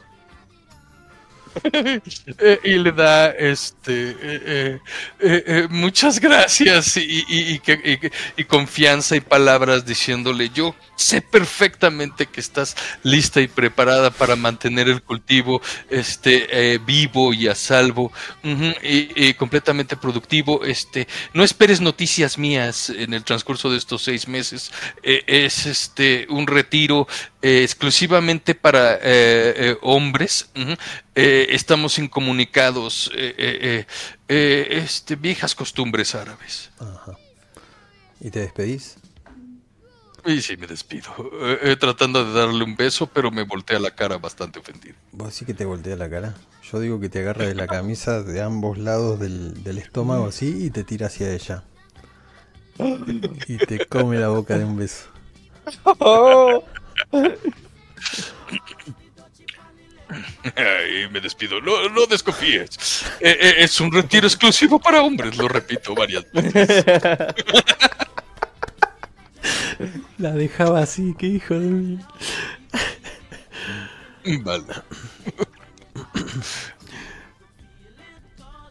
Eh, 2.39 2.59
y 2.63 2.75
le 2.77 2.91
da 2.91 3.29
este 3.29 4.15
eh, 4.21 4.79
eh, 5.19 5.67
muchas 5.69 6.19
gracias 6.19 6.97
y, 6.97 7.23
y- 7.27 8.43
confianza 8.45 9.15
y 9.15 9.21
palabras 9.21 9.85
diciéndole 9.85 10.49
yo 10.49 10.75
sé 10.95 11.21
perfectamente 11.21 12.25
que 12.27 12.39
estás 12.39 12.75
lista 13.03 13.41
y 13.41 13.47
preparada 13.47 14.11
para 14.11 14.35
mantener 14.35 14.87
el 14.89 15.01
cultivo 15.01 15.61
este 15.89 16.77
vivo 16.85 17.33
y 17.33 17.47
a 17.47 17.55
salvo 17.55 18.11
y, 18.83 19.33
completamente 19.35 19.95
productivo 19.97 20.63
este 20.63 21.07
no 21.33 21.43
esperes 21.43 21.81
noticias 21.81 22.37
mías 22.37 22.89
en 22.89 23.13
el 23.13 23.23
transcurso 23.23 23.69
de 23.71 23.77
estos 23.77 24.03
seis 24.03 24.27
meses 24.27 24.71
es 25.03 25.65
este 25.65 26.27
un 26.29 26.47
retiro 26.47 27.07
exclusivamente 27.41 28.55
para 28.55 28.99
hombres. 29.81 30.49
Eh, 31.15 31.47
estamos 31.55 31.97
incomunicados 31.97 33.09
eh, 33.15 33.33
eh, 33.37 33.59
eh, 33.61 33.85
eh, 34.27 34.67
este 34.83 35.15
viejas 35.15 35.55
costumbres 35.55 36.13
árabes 36.13 36.71
Ajá. 36.79 37.17
¿Y 38.19 38.29
te 38.31 38.39
despedís? 38.41 38.97
y 40.25 40.41
sí 40.41 40.57
me 40.57 40.67
despido 40.67 41.11
Eh, 41.41 41.59
eh, 41.61 41.75
tratando 41.77 42.25
de 42.25 42.33
darle 42.33 42.63
un 42.63 42.75
beso 42.75 43.07
pero 43.07 43.31
me 43.31 43.43
voltea 43.43 43.79
la 43.79 43.91
cara 43.91 44.17
bastante 44.17 44.59
ofendido 44.59 44.95
Vos 45.13 45.33
sí 45.33 45.45
que 45.45 45.53
te 45.53 45.65
voltea 45.65 45.95
la 45.95 46.09
cara. 46.09 46.35
Yo 46.69 46.79
digo 46.79 46.99
que 46.99 47.09
te 47.09 47.19
agarra 47.19 47.45
de 47.45 47.55
la 47.55 47.67
camisa 47.67 48.23
de 48.23 48.41
ambos 48.41 48.77
lados 48.77 49.19
del, 49.19 49.63
del 49.63 49.77
estómago 49.77 50.25
así 50.25 50.65
y 50.65 50.69
te 50.71 50.83
tira 50.83 51.07
hacia 51.07 51.31
ella. 51.31 51.63
Y 53.47 53.57
te 53.57 53.85
come 53.85 54.17
la 54.17 54.29
boca 54.29 54.57
de 54.57 54.65
un 54.65 54.75
beso. 54.75 55.05
y 60.45 61.11
me 61.11 61.19
despido 61.21 61.59
no 61.61 61.89
no 61.89 62.05
desconfíes 62.05 63.03
Eh, 63.19 63.37
eh, 63.39 63.53
es 63.59 63.79
un 63.79 63.91
retiro 63.91 64.27
exclusivo 64.27 64.79
para 64.79 65.01
hombres 65.01 65.37
lo 65.37 65.47
repito 65.47 65.95
varias 65.95 66.25
veces 66.31 66.85
La 70.17 70.31
dejaba 70.31 70.79
así, 70.79 71.13
qué 71.17 71.27
hijo 71.27 71.53
de 71.55 71.67
mí. 71.67 71.99
vale 74.43 74.63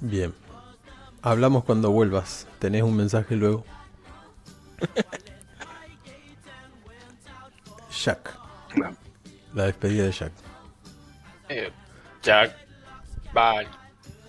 Bien. 0.01 0.35
Hablamos 1.23 1.65
cuando 1.65 1.91
vuelvas. 1.91 2.47
Tenés 2.59 2.83
un 2.83 2.97
mensaje 2.97 3.37
luego. 3.37 3.65
Jack. 8.05 8.37
La 9.55 9.65
despedida 9.65 10.05
de 10.05 10.13
Jack. 10.13 10.33
Eh, 11.49 11.71
Jack 12.23 12.57
va 13.37 13.59
al 13.61 13.69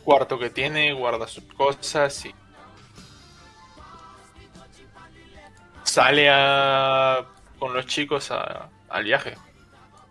cuarto 0.04 0.38
que 0.38 0.50
tiene, 0.50 0.94
guarda 0.94 1.28
sus 1.28 1.44
cosas 1.46 2.26
y 2.26 2.34
sale 5.84 6.30
a, 6.30 7.26
con 7.60 7.74
los 7.74 7.86
chicos 7.86 8.32
a- 8.32 8.70
al 8.90 9.04
viaje. 9.04 9.36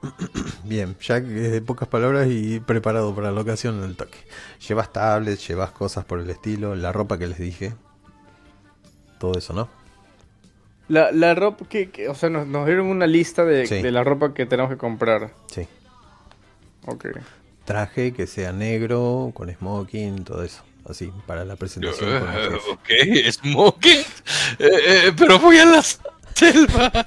Bien, 0.64 0.96
Jack 0.98 1.24
es 1.24 1.52
de 1.52 1.60
pocas 1.62 1.88
palabras 1.88 2.26
y 2.30 2.60
preparado 2.60 3.14
para 3.14 3.30
la 3.32 3.40
ocasión 3.40 3.78
en 3.78 3.84
el 3.84 3.96
toque. 3.96 4.18
Llevas 4.66 4.92
tablets, 4.92 5.46
llevas 5.48 5.70
cosas 5.72 6.04
por 6.04 6.20
el 6.20 6.30
estilo, 6.30 6.74
la 6.74 6.92
ropa 6.92 7.18
que 7.18 7.26
les 7.26 7.38
dije. 7.38 7.74
Todo 9.18 9.38
eso, 9.38 9.52
¿no? 9.52 9.68
La, 10.88 11.12
la 11.12 11.34
ropa 11.34 11.64
que, 11.66 11.90
que- 11.90 12.08
o 12.08 12.14
sea, 12.14 12.28
nos, 12.28 12.46
nos 12.46 12.66
dieron 12.66 12.86
una 12.86 13.06
lista 13.06 13.44
de, 13.44 13.66
Sí. 13.66 13.80
de 13.80 13.90
la 13.90 14.04
ropa 14.04 14.34
que 14.34 14.44
tenemos 14.46 14.70
que 14.70 14.76
comprar. 14.76 15.30
Sí. 15.46 15.66
Ok. 16.86 17.06
Traje 17.64 18.12
que 18.12 18.26
sea 18.26 18.52
negro, 18.52 19.32
con 19.34 19.50
smoking, 19.50 20.24
todo 20.24 20.42
eso. 20.42 20.62
Así, 20.88 21.10
para 21.26 21.44
la 21.46 21.56
presentación 21.56 22.20
con 22.20 22.28
el 22.30 22.50
jefe. 22.50 22.70
ok 22.70 23.32
smoking 23.32 24.00
Eh, 24.58 24.68
eh, 24.86 25.12
pero 25.16 25.38
voy 25.38 25.56
a 25.58 25.64
la 25.64 25.82
selva 25.82 27.06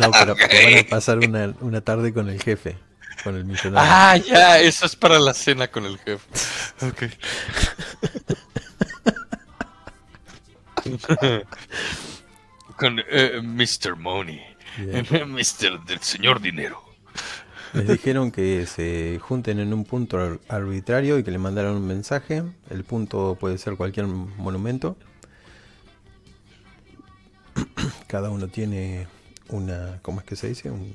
No, 0.00 0.10
pero 0.10 0.34
te 0.34 0.64
van 0.74 0.86
a 0.86 0.88
pasar 0.88 1.18
una, 1.18 1.54
una 1.60 1.80
tarde 1.82 2.12
con 2.12 2.28
el 2.28 2.42
jefe, 2.42 2.76
con 3.22 3.36
el 3.36 3.44
millonario. 3.44 3.78
Ah, 3.92 4.16
ya, 4.16 4.58
eso 4.58 4.86
es 4.86 4.96
para 4.96 5.20
la 5.20 5.32
cena 5.34 5.68
con 5.68 5.86
el 5.86 5.98
jefe. 5.98 6.26
Ok. 6.82 7.04
con 12.76 13.00
eh, 13.08 13.40
Mr. 13.42 13.96
Money. 13.96 14.42
Bien. 14.78 15.06
Mr. 15.32 15.84
del 15.84 16.00
señor 16.00 16.40
dinero. 16.40 16.82
Les 17.74 17.88
dijeron 17.88 18.30
que 18.30 18.66
se 18.66 19.18
junten 19.20 19.58
en 19.58 19.72
un 19.74 19.84
punto 19.84 20.18
ar- 20.18 20.38
arbitrario 20.48 21.18
y 21.18 21.24
que 21.24 21.30
le 21.30 21.38
mandaron 21.38 21.76
un 21.76 21.86
mensaje. 21.86 22.42
El 22.70 22.84
punto 22.84 23.36
puede 23.38 23.58
ser 23.58 23.76
cualquier 23.76 24.06
monumento. 24.06 24.96
Cada 28.06 28.30
uno 28.30 28.48
tiene 28.48 29.06
una, 29.48 29.98
¿cómo 30.02 30.20
es 30.20 30.26
que 30.26 30.36
se 30.36 30.48
dice? 30.48 30.70
Un, 30.70 30.92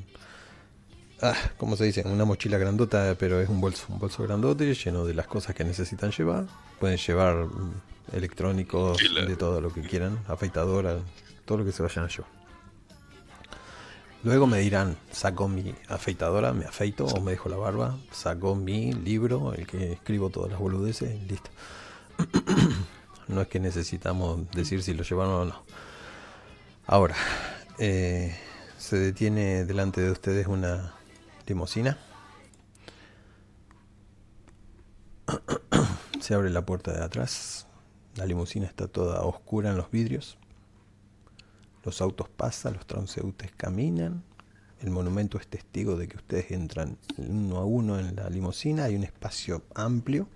ah, 1.22 1.36
¿cómo 1.58 1.76
se 1.76 1.86
dice? 1.86 2.02
Una 2.06 2.26
mochila 2.26 2.58
grandota, 2.58 3.16
pero 3.20 3.40
es 3.42 3.50
un 3.50 3.60
bolso, 3.62 3.86
un 3.90 4.00
bolso 4.00 4.24
grandote 4.24 4.74
lleno 4.74 5.06
de 5.06 5.14
las 5.14 5.28
cosas 5.28 5.56
que 5.56 5.64
necesitan 5.64 6.12
llevar. 6.12 6.46
Pueden 6.80 6.98
llevar 6.98 7.36
mm, 7.46 7.74
electrónicos, 8.14 8.98
de 9.28 9.36
todo 9.36 9.60
lo 9.62 9.72
que 9.74 9.82
quieran, 9.82 10.18
afeitadora, 10.28 10.98
todo 11.46 11.60
lo 11.60 11.66
que 11.66 11.72
se 11.72 11.84
vayan 11.84 12.06
a 12.06 12.08
llevar. 12.08 12.39
Luego 14.22 14.48
me 14.48 14.60
dirán, 14.60 14.98
saco 15.12 15.48
mi 15.48 15.74
afeitadora, 15.88 16.52
me 16.52 16.66
afeito 16.66 17.06
o 17.06 17.22
me 17.22 17.32
dejo 17.32 17.48
la 17.48 17.56
barba, 17.56 17.98
saco 18.12 18.54
mi 18.54 18.92
libro, 18.92 19.54
el 19.54 19.66
que 19.66 19.94
escribo 19.94 20.30
todas 20.30 20.52
las 20.52 20.60
boludeces, 20.60 21.22
listo. 21.24 21.50
no 23.30 23.42
es 23.42 23.48
que 23.48 23.62
necesitamos 23.62 24.52
decir 24.52 24.84
si 24.84 24.94
lo 24.94 25.04
llevaron 25.04 25.34
o 25.34 25.46
no. 25.46 25.64
Ahora, 26.86 27.16
eh, 27.78 28.36
se 28.78 28.98
detiene 28.98 29.64
delante 29.64 30.02
de 30.02 30.12
ustedes 30.12 30.48
una 30.48 30.96
limusina. 31.48 31.98
Se 36.20 36.34
abre 36.34 36.50
la 36.50 36.66
puerta 36.66 36.92
de 36.92 37.02
atrás. 37.04 37.68
La 38.16 38.26
limusina 38.26 38.66
está 38.66 38.88
toda 38.88 39.22
oscura 39.22 39.70
en 39.70 39.78
los 39.78 39.90
vidrios. 39.92 40.38
Los 41.90 42.02
autos 42.02 42.30
pasan, 42.30 42.76
los 42.76 42.86
transeúntes 42.86 43.52
caminan. 43.58 44.24
El 44.80 44.92
monumento 44.92 45.40
es 45.40 45.48
testigo 45.48 45.98
de 45.98 46.08
que 46.08 46.18
ustedes 46.18 46.52
entran 46.52 47.00
uno 47.18 47.58
a 47.58 47.66
uno 47.66 47.98
en 47.98 48.16
la 48.16 48.30
limusina. 48.30 48.84
Hay 48.84 48.96
un 48.96 49.04
espacio 49.04 49.64
amplio. 49.74 50.28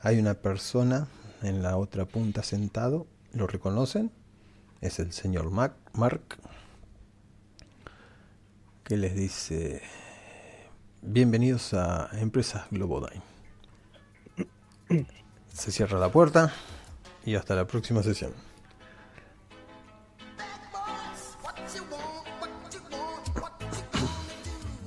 Hay 0.00 0.18
una 0.18 0.34
persona 0.34 1.06
en 1.40 1.62
la 1.62 1.76
otra 1.76 2.04
punta 2.04 2.42
sentado. 2.42 3.06
¿Lo 3.32 3.46
reconocen? 3.46 4.10
Es 4.80 4.98
el 4.98 5.12
señor 5.12 5.52
Mac- 5.52 5.76
Mark. 5.92 6.36
Que 8.82 8.96
les 8.96 9.14
dice: 9.14 9.82
Bienvenidos 11.00 11.74
a 11.74 12.08
Empresas 12.14 12.64
Globodyne. 12.72 13.22
Se 15.54 15.70
cierra 15.70 16.00
la 16.00 16.10
puerta 16.10 16.52
y 17.24 17.36
hasta 17.36 17.54
la 17.54 17.68
próxima 17.68 18.02
sesión. 18.02 18.32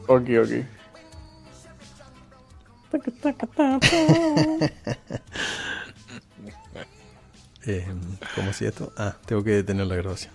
Ok, 0.08 0.30
ok. 0.44 0.66
Eh, 7.68 7.84
¿Cómo 8.36 8.54
si 8.54 8.66
esto? 8.66 8.94
Ah, 8.96 9.16
tengo 9.26 9.44
que 9.44 9.50
detener 9.50 9.88
la 9.88 9.96
grabación. 9.96 10.32